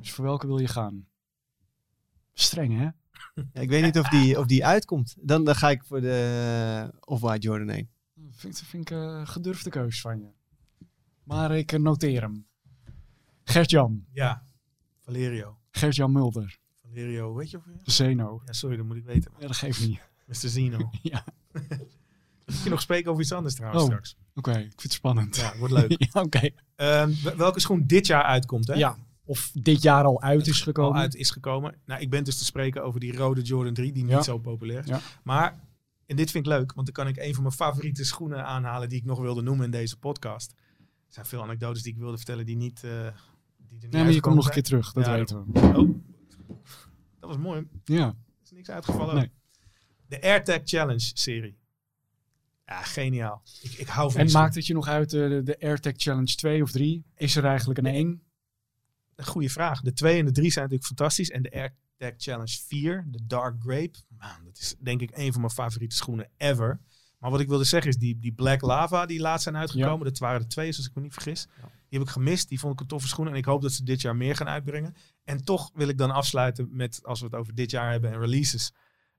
Dus 0.00 0.12
voor 0.12 0.24
welke 0.24 0.46
wil 0.46 0.58
je 0.58 0.68
gaan? 0.68 1.06
Streng, 2.32 2.78
hè? 2.78 2.88
Ja, 3.52 3.60
ik 3.60 3.68
weet 3.68 3.82
niet 3.84 3.98
of 3.98 4.08
die, 4.08 4.38
of 4.38 4.46
die 4.46 4.66
uitkomt. 4.66 5.16
Dan, 5.20 5.44
dan 5.44 5.54
ga 5.54 5.70
ik 5.70 5.84
voor 5.84 6.00
de 6.00 6.94
Off-White 7.00 7.46
Jordan 7.46 7.68
1. 7.68 7.90
Vind, 8.30 8.62
vind 8.64 8.90
ik 8.90 8.96
een 8.96 9.26
gedurfde 9.26 9.70
keus 9.70 10.00
van 10.00 10.18
je. 10.18 10.30
Maar 11.24 11.56
ik 11.56 11.72
eh, 11.72 11.80
noteer 11.80 12.20
hem. 12.20 12.46
Gert-Jan. 13.44 14.04
Ja, 14.12 14.46
Valerio. 14.98 15.58
Gert-Jan 15.70 16.12
Mulder. 16.12 16.58
Valerio, 16.74 17.34
weet 17.34 17.50
je 17.50 17.56
of 17.56 17.64
Zeno. 17.82 18.42
Ja, 18.46 18.52
sorry, 18.52 18.76
dat 18.76 18.86
moet 18.86 18.96
ik 18.96 19.04
weten. 19.04 19.32
Ja, 19.38 19.46
dat 19.46 19.56
geeft 19.56 19.86
niet. 19.86 20.00
Mr. 20.26 20.34
Zeno. 20.34 20.90
Ja. 21.02 21.24
Je 22.64 22.70
nog 22.70 22.80
spreken 22.80 23.10
over 23.10 23.22
iets 23.22 23.32
anders 23.32 23.54
trouwens 23.54 23.82
Oh. 23.82 23.88
straks. 23.88 24.16
Oké, 24.34 24.50
ik 24.50 24.56
vind 24.56 24.82
het 24.82 24.92
spannend. 24.92 25.36
Ja, 25.36 25.52
wordt 25.58 25.74
leuk. 25.74 25.96
Ja, 26.12 26.20
Oké. 26.22 26.50
Ehm, 26.76 27.12
wel- 27.22 27.36
welke 27.36 27.60
schoen 27.60 27.86
dit 27.86 28.06
jaar 28.06 28.22
uitkomt, 28.22 28.66
hè? 28.66 28.74
Ja. 28.74 28.96
Of 29.24 29.50
dit 29.54 29.82
jaar 29.82 30.04
al 30.04 30.22
uit 30.22 30.46
is 30.46 30.58
al 30.58 30.64
gekomen. 30.64 31.00
uit 31.00 31.14
is 31.14 31.30
gekomen. 31.30 31.74
Nou, 31.86 32.00
ik 32.00 32.10
ben 32.10 32.24
dus 32.24 32.38
te 32.38 32.44
spreken 32.44 32.84
over 32.84 33.00
die 33.00 33.16
rode 33.16 33.42
Jordan 33.42 33.74
3, 33.74 33.92
die 33.92 34.06
Ja. 34.06 34.14
niet 34.16 34.24
zo 34.24 34.38
populair 34.38 34.78
is. 34.80 34.86
Ja. 34.86 35.00
Maar, 35.24 35.60
en 36.06 36.16
dit 36.16 36.30
vind 36.30 36.46
ik 36.46 36.52
leuk, 36.52 36.72
want 36.72 36.86
dan 36.86 37.04
kan 37.04 37.12
ik 37.14 37.16
een 37.24 37.34
van 37.34 37.42
mijn 37.42 37.54
favoriete 37.54 38.04
schoenen 38.04 38.44
aanhalen 38.46 38.88
die 38.88 38.98
ik 38.98 39.04
nog 39.04 39.18
wilde 39.18 39.42
noemen 39.42 39.64
in 39.64 39.70
deze 39.70 39.96
podcast. 39.98 40.50
Er 41.06 41.12
zijn 41.18 41.26
veel 41.26 41.42
anekdotes 41.42 41.82
die 41.82 41.92
ik 41.92 41.98
wilde 41.98 42.16
vertellen 42.16 42.46
die 42.46 42.56
niet... 42.56 42.84
eh 42.84 42.90
die 42.90 43.00
er 43.00 43.08
niet 43.68 43.92
Nee, 43.92 44.02
maar 44.02 44.12
je 44.12 44.20
komt 44.20 44.34
nog 44.34 44.46
een 44.46 44.52
keer 44.52 44.62
terug, 44.62 44.92
dat 44.92 45.06
weten 45.06 45.44
we. 45.52 45.60
Oh, 45.60 45.94
dat 47.20 47.28
was 47.30 47.36
mooi. 47.36 47.66
Ja. 47.84 48.06
Er 48.06 48.14
is 48.44 48.50
niks 48.50 48.70
uitgevallen. 48.70 49.14
Nee. 49.14 49.30
De 50.06 50.22
AirTag 50.22 50.60
Challenge 50.64 51.10
serie. 51.14 51.58
Ja, 52.66 52.82
geniaal. 52.82 53.42
Ik, 53.62 53.72
ik 53.72 53.86
hou 53.86 54.12
van 54.12 54.20
En 54.20 54.32
maakt 54.32 54.54
het 54.54 54.66
je 54.66 54.74
nog 54.74 54.86
uit 54.86 55.12
eh, 55.12 55.28
de, 55.28 55.42
de 55.42 55.60
AirTag 55.60 55.92
Challenge 55.96 56.34
2 56.34 56.62
of 56.62 56.70
3? 56.70 57.04
Is 57.16 57.36
er 57.36 57.44
eigenlijk 57.44 57.78
een 57.78 57.86
1? 57.86 58.22
Een 59.14 59.24
goede 59.24 59.48
vraag. 59.48 59.80
De 59.80 59.92
2 59.92 60.18
en 60.18 60.24
de 60.24 60.32
3 60.32 60.50
zijn 60.50 60.64
natuurlijk 60.64 60.88
fantastisch. 60.88 61.30
En 61.30 61.42
de 61.42 61.52
AirTag 61.52 62.12
Challenge 62.16 62.58
4, 62.66 63.04
de 63.08 63.26
Dark 63.26 63.54
Grape. 63.60 63.98
Man, 64.18 64.44
dat 64.44 64.58
is 64.58 64.74
denk 64.78 65.00
ik 65.00 65.10
een 65.16 65.32
van 65.32 65.40
mijn 65.40 65.52
favoriete 65.52 65.96
schoenen 65.96 66.28
ever. 66.36 66.80
Maar 67.18 67.30
wat 67.30 67.40
ik 67.40 67.48
wilde 67.48 67.64
zeggen 67.64 67.90
is 67.90 67.96
die, 67.96 68.18
die 68.18 68.32
Black 68.32 68.60
Lava 68.60 69.06
die 69.06 69.20
laatst 69.20 69.42
zijn 69.42 69.56
uitgekomen. 69.56 70.04
Dat 70.06 70.18
waren 70.18 70.40
er 70.40 70.48
twee, 70.48 70.66
als 70.66 70.86
ik 70.86 70.94
me 70.94 71.02
niet 71.02 71.12
vergis. 71.12 71.46
Die 71.88 71.98
heb 71.98 72.08
ik 72.08 72.14
gemist. 72.14 72.48
Die 72.48 72.58
vond 72.58 72.72
ik 72.72 72.80
een 72.80 72.86
toffe 72.86 73.08
schoen. 73.08 73.28
En 73.28 73.34
ik 73.34 73.44
hoop 73.44 73.62
dat 73.62 73.72
ze 73.72 73.84
dit 73.84 74.00
jaar 74.00 74.16
meer 74.16 74.36
gaan 74.36 74.48
uitbrengen. 74.48 74.94
En 75.24 75.44
toch 75.44 75.70
wil 75.74 75.88
ik 75.88 75.98
dan 75.98 76.10
afsluiten 76.10 76.68
met, 76.70 77.00
als 77.04 77.20
we 77.20 77.26
het 77.26 77.34
over 77.34 77.54
dit 77.54 77.70
jaar 77.70 77.90
hebben 77.90 78.12
en 78.12 78.18
releases. 78.18 78.72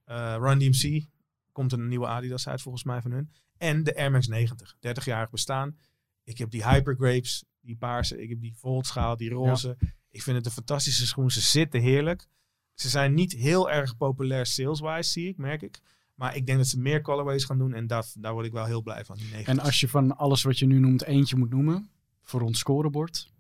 eh 0.06 0.36
Run 0.40 0.60
DMC. 0.60 1.06
Komt 1.54 1.72
een 1.72 1.88
nieuwe 1.88 2.08
Adidas 2.08 2.48
uit 2.48 2.62
volgens 2.62 2.84
mij 2.84 3.02
van 3.02 3.12
hun. 3.12 3.32
En 3.58 3.84
de 3.84 3.96
Air 3.96 4.12
Max 4.12 4.28
90. 4.28 4.76
30-jarig 4.76 5.30
bestaan. 5.30 5.78
Ik 6.24 6.38
heb 6.38 6.50
die 6.50 6.68
Hyper 6.68 6.96
Grapes, 6.96 7.44
die 7.62 7.76
paarse. 7.76 8.22
Ik 8.22 8.30
heb 8.30 8.42
die 8.42 8.56
Voltschaal, 8.56 9.18
die 9.18 9.30
roze. 9.30 9.78
Ik 10.10 10.24
vind 10.24 10.38
het 10.38 10.46
een 10.46 10.52
fantastische 10.52 11.08
schoen. 11.08 11.32
Ze 11.32 11.42
zitten 11.42 11.82
heerlijk. 11.82 12.28
Ze 12.74 12.90
zijn 12.90 13.14
niet 13.14 13.32
heel 13.32 13.72
erg 13.72 13.98
populair 13.98 14.46
sales-wise, 14.46 15.12
zie 15.12 15.28
ik, 15.28 15.38
merk 15.38 15.62
ik. 15.62 15.82
Maar 16.16 16.36
ik 16.36 16.46
denk 16.46 16.58
dat 16.58 16.68
ze 16.68 16.80
meer 16.80 17.02
colorways 17.02 17.44
gaan 17.44 17.58
doen. 17.58 17.74
En 17.74 17.88
dat, 17.88 18.16
daar 18.20 18.34
word 18.34 18.46
ik 18.46 18.52
wel 18.52 18.66
heel 18.66 18.82
blij 18.82 19.06
van. 19.06 19.16
Die 19.16 19.26
90. 19.26 19.48
En 19.48 19.60
als 19.60 19.80
je 19.80 19.90
van 19.90 20.18
alles 20.18 20.44
wat 20.44 20.60
je 20.60 20.66
nu 20.66 20.80
noemt 20.80 21.04
eentje 21.04 21.36
moet 21.36 21.50
noemen, 21.50 21.90
voor 22.22 22.42
ons 22.42 22.60
scorebord. 22.60 23.32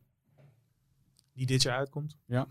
Die 1.34 1.46
dit 1.46 1.62
jaar 1.62 1.78
uitkomt. 1.78 2.18
Ja. 2.26 2.48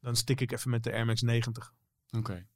Dan 0.00 0.16
stik 0.16 0.40
ik 0.40 0.52
even 0.52 0.70
met 0.70 0.84
de 0.84 0.92
Air 0.92 1.06
Max 1.06 1.22
90. 1.22 1.74
Oké. 2.10 2.46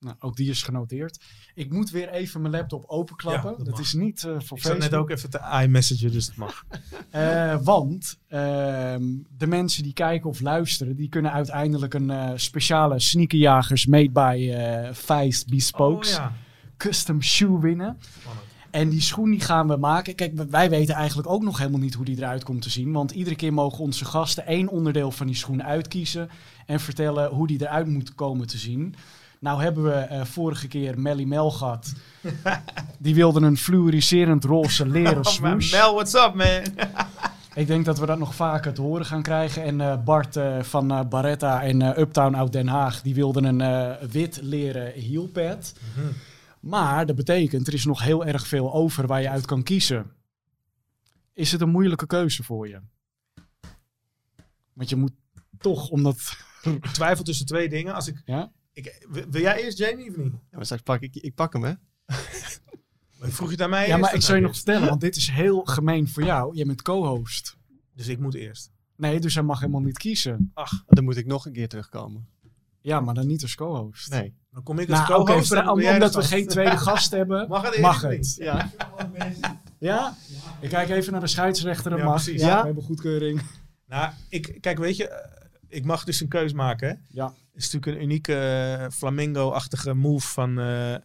Nou, 0.00 0.16
ook 0.18 0.36
die 0.36 0.50
is 0.50 0.62
genoteerd. 0.62 1.20
Ik 1.54 1.72
moet 1.72 1.90
weer 1.90 2.08
even 2.08 2.40
mijn 2.40 2.54
laptop 2.54 2.84
openklappen. 2.86 3.54
Ja, 3.58 3.64
dat 3.64 3.78
is 3.78 3.92
niet 3.92 4.24
eh, 4.24 4.34
voor 4.38 4.56
Ik 4.56 4.62
zat 4.62 4.78
net 4.78 4.94
ook 4.94 5.10
even 5.10 5.30
te 5.30 5.60
iMessagen, 5.62 6.12
dus 6.12 6.26
dat 6.26 6.36
mag. 6.36 6.64
Eh, 7.10 7.56
want 7.62 8.18
ehm, 8.28 9.02
de 9.36 9.46
mensen 9.46 9.82
die 9.82 9.92
kijken 9.92 10.30
of 10.30 10.40
luisteren, 10.40 10.96
die 10.96 11.08
kunnen 11.08 11.32
uiteindelijk 11.32 11.94
een 11.94 12.10
eh, 12.10 12.30
speciale 12.34 13.00
sneakerjagers 13.00 13.86
made 13.86 14.10
by 14.10 14.54
Feist 14.94 15.48
Bespokes 15.48 16.10
Oh 16.10 16.14
ja. 16.14 16.32
custom 16.76 17.22
shoe 17.22 17.60
winnen. 17.60 17.96
Spannend. 18.20 18.46
En 18.70 18.88
die 18.88 19.00
schoen 19.00 19.30
die 19.30 19.40
gaan 19.40 19.68
we 19.68 19.76
maken. 19.76 20.14
Kijk, 20.14 20.32
wij 20.50 20.70
weten 20.70 20.94
eigenlijk 20.94 21.28
ook 21.28 21.42
nog 21.42 21.58
helemaal 21.58 21.80
niet 21.80 21.94
hoe 21.94 22.04
die 22.04 22.16
eruit 22.16 22.44
komt 22.44 22.62
te 22.62 22.70
zien. 22.70 22.92
Want 22.92 23.10
iedere 23.10 23.36
keer 23.36 23.52
mogen 23.52 23.78
onze 23.78 24.04
gasten 24.04 24.46
één 24.46 24.68
onderdeel 24.68 25.10
van 25.10 25.26
die 25.26 25.36
schoen 25.36 25.62
uitkiezen. 25.62 26.30
En 26.66 26.80
vertellen 26.80 27.30
hoe 27.30 27.46
die 27.46 27.60
eruit 27.60 27.86
moet 27.86 28.14
komen 28.14 28.46
te 28.46 28.58
zien. 28.58 28.94
Nou 29.40 29.62
hebben 29.62 29.84
we 29.84 29.92
eh, 29.92 30.24
vorige 30.24 30.68
keer 30.68 30.98
Melly 31.00 31.24
Mel 31.24 31.50
gehad. 31.50 31.92
Die 32.98 33.14
wilde 33.14 33.40
een 33.40 33.56
fluoriserend 33.56 34.44
roze 34.44 34.86
leren 34.88 35.16
Oh, 35.26 35.32
swoosh. 35.32 35.72
Mel, 35.72 35.94
what's 35.94 36.14
up, 36.14 36.34
man? 36.34 36.62
Ik 37.54 37.66
denk 37.66 37.84
dat 37.84 37.98
we 37.98 38.06
dat 38.06 38.18
nog 38.18 38.34
vaker 38.34 38.72
te 38.74 38.80
horen 38.80 39.06
gaan 39.06 39.22
krijgen. 39.22 39.62
En 39.62 39.80
eh, 39.80 40.02
Bart 40.04 40.36
eh, 40.36 40.62
van 40.62 40.90
eh, 40.90 41.00
Barretta 41.08 41.62
en 41.62 41.82
eh, 41.82 41.98
Uptown 41.98 42.36
uit 42.36 42.52
Den 42.52 42.68
Haag, 42.68 43.02
die 43.02 43.14
wilden 43.14 43.44
een 43.44 43.60
eh, 43.60 44.08
wit 44.10 44.38
leren 44.42 44.92
heelpad. 44.92 45.74
Maar 46.60 47.06
dat 47.06 47.16
betekent, 47.16 47.66
er 47.66 47.74
is 47.74 47.84
nog 47.84 48.02
heel 48.02 48.24
erg 48.24 48.46
veel 48.46 48.72
over 48.72 49.06
waar 49.06 49.20
je 49.22 49.28
uit 49.30 49.46
kan 49.46 49.62
kiezen. 49.62 50.10
Is 51.32 51.52
het 51.52 51.60
een 51.60 51.70
moeilijke 51.70 52.06
keuze 52.06 52.42
voor 52.42 52.68
je? 52.68 52.80
Want 54.72 54.88
je 54.88 54.96
moet 54.96 55.12
toch, 55.58 55.88
omdat... 55.88 56.36
Ik 56.62 56.86
twijfel 56.86 57.24
tussen 57.24 57.46
twee 57.46 57.68
dingen. 57.68 57.94
Als 57.94 58.08
ik, 58.08 58.22
Ja? 58.24 58.50
Ik, 58.86 59.06
wil 59.30 59.40
jij 59.40 59.62
eerst 59.64 59.78
Jamie 59.78 60.10
of 60.10 60.16
niet? 60.16 60.32
Ja, 60.32 60.56
maar 60.56 60.64
straks 60.64 60.82
pak 60.82 61.00
ik, 61.00 61.16
ik 61.16 61.34
pak 61.34 61.52
hem, 61.52 61.62
hè? 61.64 61.72
Vroeg 63.20 63.50
je 63.54 63.62
aan 63.62 63.70
mij 63.70 63.80
Ja, 63.82 63.88
eerst 63.88 64.00
maar 64.00 64.14
ik 64.14 64.22
zou 64.22 64.38
je 64.38 64.44
nog 64.44 64.54
vertellen, 64.54 64.88
want 64.88 65.00
dit 65.00 65.16
is 65.16 65.28
heel 65.28 65.64
gemeen 65.64 66.08
voor 66.08 66.22
jou. 66.22 66.56
Je 66.56 66.64
bent 66.66 66.82
co-host. 66.82 67.56
Dus 67.94 68.08
ik 68.08 68.18
moet 68.18 68.34
eerst. 68.34 68.70
Nee, 68.96 69.20
dus 69.20 69.34
hij 69.34 69.42
mag 69.42 69.60
helemaal 69.60 69.80
niet 69.80 69.98
kiezen. 69.98 70.52
Dan 70.86 71.04
moet 71.04 71.16
ik 71.16 71.26
nog 71.26 71.46
een 71.46 71.52
keer 71.52 71.68
terugkomen. 71.68 72.28
Ja, 72.80 73.00
maar 73.00 73.14
dan 73.14 73.26
niet 73.26 73.42
als 73.42 73.54
co-host. 73.54 74.10
Nee. 74.10 74.34
Dan 74.52 74.62
kom 74.62 74.78
ik 74.78 74.90
als 74.90 74.98
Nou, 75.08 75.20
oké, 75.20 75.30
co-host. 75.30 75.50
dan 75.50 75.68
om- 75.68 75.86
omdat 75.86 76.14
we 76.14 76.22
geen 76.22 76.46
tweede 76.48 76.76
gast 76.88 77.10
hebben, 77.10 77.48
Mag 77.48 77.62
het 77.70 77.78
mag 77.80 78.00
het. 78.02 78.10
niet? 78.10 78.34
Ja. 78.38 78.70
Ja? 79.78 80.16
Ik 80.60 80.68
kijk 80.68 80.88
even 80.88 81.12
naar 81.12 81.20
de 81.20 81.26
scheidsrechter. 81.26 81.90
Dat 81.90 81.98
Ja, 81.98 82.04
mag. 82.04 82.22
precies. 82.22 82.40
Ja, 82.40 82.58
we 82.60 82.64
hebben 82.66 82.84
goedkeuring. 82.84 83.40
Nou, 83.86 84.12
ik, 84.28 84.58
kijk, 84.60 84.78
weet 84.78 84.96
je, 84.96 85.08
eh, 85.08 85.28
ik 85.68 85.84
mag 85.84 86.04
dus 86.04 86.20
een 86.20 86.28
keuze 86.28 86.54
maken. 86.54 86.88
Hè? 86.88 86.94
Ja. 87.08 87.34
Het 87.60 87.68
is 87.68 87.74
natuurlijk 87.74 88.02
een 88.02 88.10
unieke 88.10 88.34
eh, 88.34 88.90
flamingo-achtige 88.90 89.94
move 89.94 90.28
van 90.28 90.50
eh, 90.50 90.96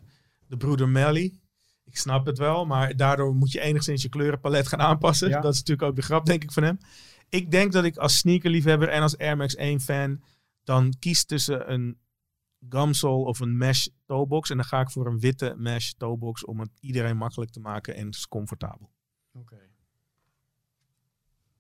de 0.48 0.57
broeder 0.57 0.90
Melly. 0.90 1.40
Ik 1.84 1.98
snap 1.98 2.26
het 2.26 2.38
wel, 2.38 2.65
maar 2.65 2.95
daardoor 2.95 3.36
moet 3.36 3.52
je 3.52 3.60
enigszins 3.60 4.02
je 4.02 4.10
kleurenpalet 4.10 4.68
gaan 4.68 4.80
aanpassen. 4.80 5.30
Ja. 5.30 5.41
Dat 5.41 5.53
is 5.53 5.60
natuurlijk 5.60 5.88
ook 5.90 5.95
de 5.95 6.02
grap, 6.02 6.26
denk 6.26 6.44
ik, 6.44 6.52
van 6.52 6.64
hem. 6.64 6.77
Ik 7.30 7.52
denk 7.52 7.72
dat 7.72 7.84
ik 7.84 7.98
als 7.98 8.18
sneakerliefhebber 8.18 8.90
en 8.90 9.02
als 9.02 9.18
Air 9.18 9.38
Max 9.38 9.56
1 9.56 9.82
fan 9.82 10.23
dan 10.64 10.94
kies 10.99 11.26
tussen 11.26 11.72
een 11.72 11.99
gumsole 12.69 13.26
of 13.26 13.40
een 13.40 13.57
mesh 13.57 13.88
toebox. 14.06 14.49
En 14.49 14.56
dan 14.56 14.65
ga 14.65 14.80
ik 14.80 14.91
voor 14.91 15.07
een 15.07 15.19
witte 15.19 15.53
mesh 15.57 15.91
toebox 15.91 16.45
om 16.45 16.60
het 16.60 16.72
iedereen 16.80 17.18
makkelijk 17.18 17.52
te 17.52 17.60
maken 17.60 17.95
en 17.95 18.10
is 18.10 18.27
comfortabel. 18.27 18.91
Oké. 19.34 19.60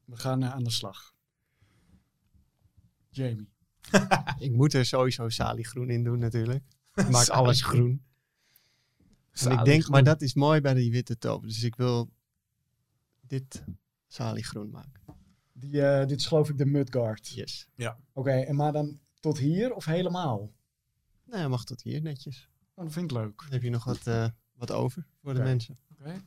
We 0.05 0.17
gaan 0.17 0.43
eh, 0.43 0.51
aan 0.51 0.63
de 0.63 0.71
slag. 0.71 1.13
Jamie. 3.09 3.54
Ik 4.37 4.51
moet 4.51 4.73
er 4.73 4.85
sowieso 4.85 5.29
saliegroen 5.29 5.89
in 5.89 6.03
doen 6.03 6.19
natuurlijk. 6.19 6.63
Ik 6.95 7.09
maak 7.09 7.27
alles 7.27 7.61
groen. 7.61 8.03
En 9.31 9.51
ik 9.51 9.65
denk, 9.65 9.89
maar 9.89 10.03
dat 10.03 10.21
is 10.21 10.33
mooi 10.33 10.61
bij 10.61 10.73
die 10.73 10.91
witte 10.91 11.17
topen. 11.17 11.47
Dus 11.47 11.63
ik 11.63 11.75
wil 11.75 12.09
dit 13.21 13.63
saliegroen 14.07 14.69
maken. 14.69 15.01
Die, 15.53 15.81
eh, 15.81 16.07
dit 16.07 16.19
is 16.19 16.25
geloof 16.25 16.49
ik 16.49 16.57
de 16.57 16.65
Mudguard. 16.65 17.27
Yes. 17.27 17.67
Oké, 18.13 18.31
en 18.31 18.55
maar 18.55 18.71
dan 18.71 18.99
tot 19.19 19.37
hier 19.37 19.73
of 19.73 19.85
helemaal? 19.85 20.51
Nou, 21.25 21.41
ja, 21.41 21.47
mag 21.47 21.63
tot 21.63 21.81
hier 21.81 22.01
netjes. 22.01 22.49
Oh, 22.73 22.83
dat 22.83 22.93
vind 22.93 23.11
ik 23.11 23.17
leuk. 23.17 23.41
Dan 23.41 23.51
heb 23.51 23.61
je 23.61 23.69
nog 23.69 23.83
wat, 23.83 24.07
eh, 24.07 24.27
wat 24.53 24.71
over 24.71 25.07
voor 25.21 25.33
de 25.33 25.43
mensen. 25.43 25.77
Oké. 25.91 26.21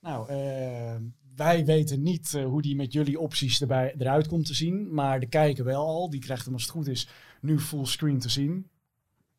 Nou, 0.00 0.28
eh, 0.28 0.96
wij 1.36 1.64
weten 1.64 2.02
niet 2.02 2.34
eh, 2.34 2.44
hoe 2.44 2.62
die 2.62 2.76
met 2.76 2.92
jullie 2.92 3.20
opties 3.20 3.60
erbij, 3.60 3.94
eruit 3.98 4.28
komt 4.28 4.46
te 4.46 4.54
zien. 4.54 4.94
Maar 4.94 5.20
de 5.20 5.26
kijker 5.26 5.64
wel 5.64 5.86
al. 5.86 6.10
Die 6.10 6.20
krijgt 6.20 6.44
hem 6.44 6.54
als 6.54 6.62
het 6.62 6.72
goed 6.72 6.86
is 6.86 7.08
nu 7.40 7.60
fullscreen 7.60 8.18
te 8.18 8.28
zien. 8.28 8.70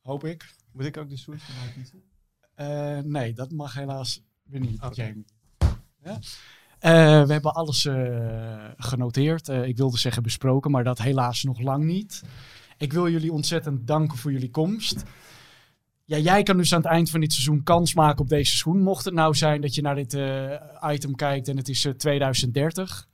Hoop 0.02 0.24
ik. 0.24 0.56
Moet 0.72 0.86
ik 0.86 0.98
ook 0.98 1.10
de 1.10 1.18
swoosh 1.18 1.48
erbij 1.48 1.74
kiezen? 1.74 2.04
Eh, 2.56 3.00
nee, 3.00 3.34
dat 3.34 3.52
mag 3.52 3.74
helaas 3.74 4.24
weer 4.44 4.60
niet, 4.60 4.82
Oké. 4.82 5.04
Jamie. 5.04 5.26
Ja? 6.02 6.20
Eh, 6.80 7.26
we 7.26 7.34
hebben 7.34 7.54
alles 7.54 7.88
genoteerd. 8.78 9.48
Ik 9.48 9.78
wilde 9.78 9.98
zeggen 9.98 10.24
besproken, 10.24 10.72
maar 10.72 10.84
dat 10.84 11.00
helaas 11.00 11.44
nog 11.44 11.60
lang 11.60 11.84
niet. 11.84 12.24
Ik 12.78 12.94
wil 12.94 13.10
jullie 13.10 13.32
ontzettend 13.32 13.88
danken 13.88 14.18
voor 14.18 14.32
jullie 14.32 14.50
komst. 14.50 15.04
Ja, 16.08 16.18
jij 16.18 16.44
kan 16.44 16.58
dus 16.58 16.74
aan 16.74 16.82
het 16.82 16.92
eind 16.92 17.10
van 17.10 17.20
dit 17.20 17.34
seizoen 17.34 17.64
kans 17.64 17.94
maken 17.94 18.22
op 18.22 18.30
deze 18.30 18.58
schoen. 18.58 18.82
Mocht 18.82 19.06
het 19.06 19.14
nou 19.14 19.36
zijn 19.36 19.62
dat 19.62 19.76
je 19.76 19.82
naar 19.82 19.96
dit 19.96 20.14
eh, 20.14 20.92
item 20.94 21.16
kijkt 21.16 21.48
en 21.48 21.58
het 21.58 21.70
is 21.70 21.86
eh, 21.86 21.94
2030. 21.94 23.08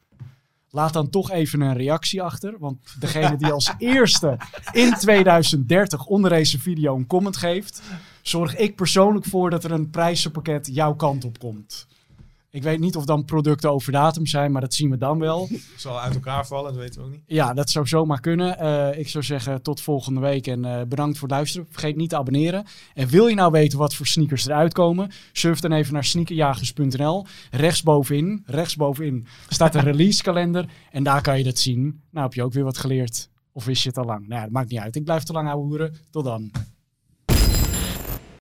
Laat 0.70 0.94
dan 0.94 1.10
toch 1.10 1.32
even 1.32 1.62
een 1.62 1.74
reactie 1.74 2.22
achter. 2.22 2.56
Want 2.60 2.78
degene 3.00 3.38
die 3.38 3.52
als 3.52 3.74
eerste 3.78 4.38
in 4.72 4.94
2030 4.94 6.06
onder 6.06 6.30
deze 6.30 6.60
video 6.60 6.96
een 6.96 7.08
comment 7.08 7.38
geeft, 7.38 7.82
zorg 8.22 8.56
ik 8.56 8.76
persoonlijk 8.76 9.26
voor 9.26 9.50
dat 9.50 9.64
er 9.64 9.72
een 9.72 9.90
prijzenpakket 9.90 10.70
jouw 10.74 10.96
kant 10.96 11.26
op 11.26 11.40
komt. 11.40 11.88
Ik 12.54 12.64
weet 12.64 12.80
niet 12.80 12.96
of 12.96 13.06
dan 13.06 13.26
producten 13.26 13.72
over 13.72 13.92
datum 13.92 14.26
zijn, 14.26 14.52
maar 14.52 14.62
dat 14.62 14.74
zien 14.74 14.90
we 14.90 14.98
dan 14.98 15.20
wel. 15.20 15.50
zal 15.78 16.00
uit 16.00 16.14
elkaar 16.14 16.48
vallen, 16.48 16.74
dat 16.74 16.82
weten 16.82 17.02
we 17.02 17.08
ook 17.08 17.12
niet. 17.12 17.24
Ja, 17.26 17.54
dat 17.54 17.70
zou 17.70 17.88
zomaar 17.88 18.20
kunnen. 18.20 18.60
Eh, 18.60 19.00
ik 19.00 19.08
zou 19.10 19.24
zeggen 19.24 19.62
tot 19.62 19.82
volgende 19.82 20.20
week 20.20 20.48
en 20.48 20.66
eh, 20.66 20.86
bedankt 20.88 21.18
voor 21.18 21.28
het 21.28 21.38
luisteren. 21.38 21.68
Vergeet 21.70 21.96
niet 21.96 22.10
te 22.10 22.18
abonneren. 22.18 22.66
En 22.94 23.08
wil 23.08 23.28
je 23.28 23.36
nou 23.36 23.52
weten 23.52 23.78
wat 23.78 23.96
voor 23.96 24.08
sneakers 24.08 24.46
eruit 24.46 24.74
komen? 24.74 25.12
Surf 25.32 25.60
dan 25.60 25.72
even 25.72 25.94
naar 25.94 26.04
sneakerjagers.nl. 26.04 27.26
Rechtsbovenin, 27.52 28.44
rechtsbovenin 28.46 29.28
staat 29.48 29.76
een 29.76 29.84
releasekalender 29.84 30.70
en 30.92 31.04
daar 31.04 31.22
kan 31.22 31.38
je 31.38 31.44
dat 31.44 31.60
zien. 31.60 32.02
Nou 32.10 32.26
heb 32.26 32.34
je 32.34 32.44
ook 32.44 32.54
weer 32.54 32.64
wat 32.64 32.78
geleerd. 32.78 33.30
Of 33.52 33.66
wist 33.66 33.84
je 33.84 33.90
het 33.90 33.98
al 33.98 34.06
lang? 34.06 34.20
Nou 34.20 34.34
ja, 34.34 34.42
dat 34.42 34.52
maakt 34.52 34.70
niet 34.70 34.80
uit. 34.80 34.96
Ik 34.96 35.04
blijf 35.04 35.24
te 35.24 35.34
lang 35.34 35.48
houden. 35.48 35.96
Tot 36.10 36.24
dan. 36.24 36.52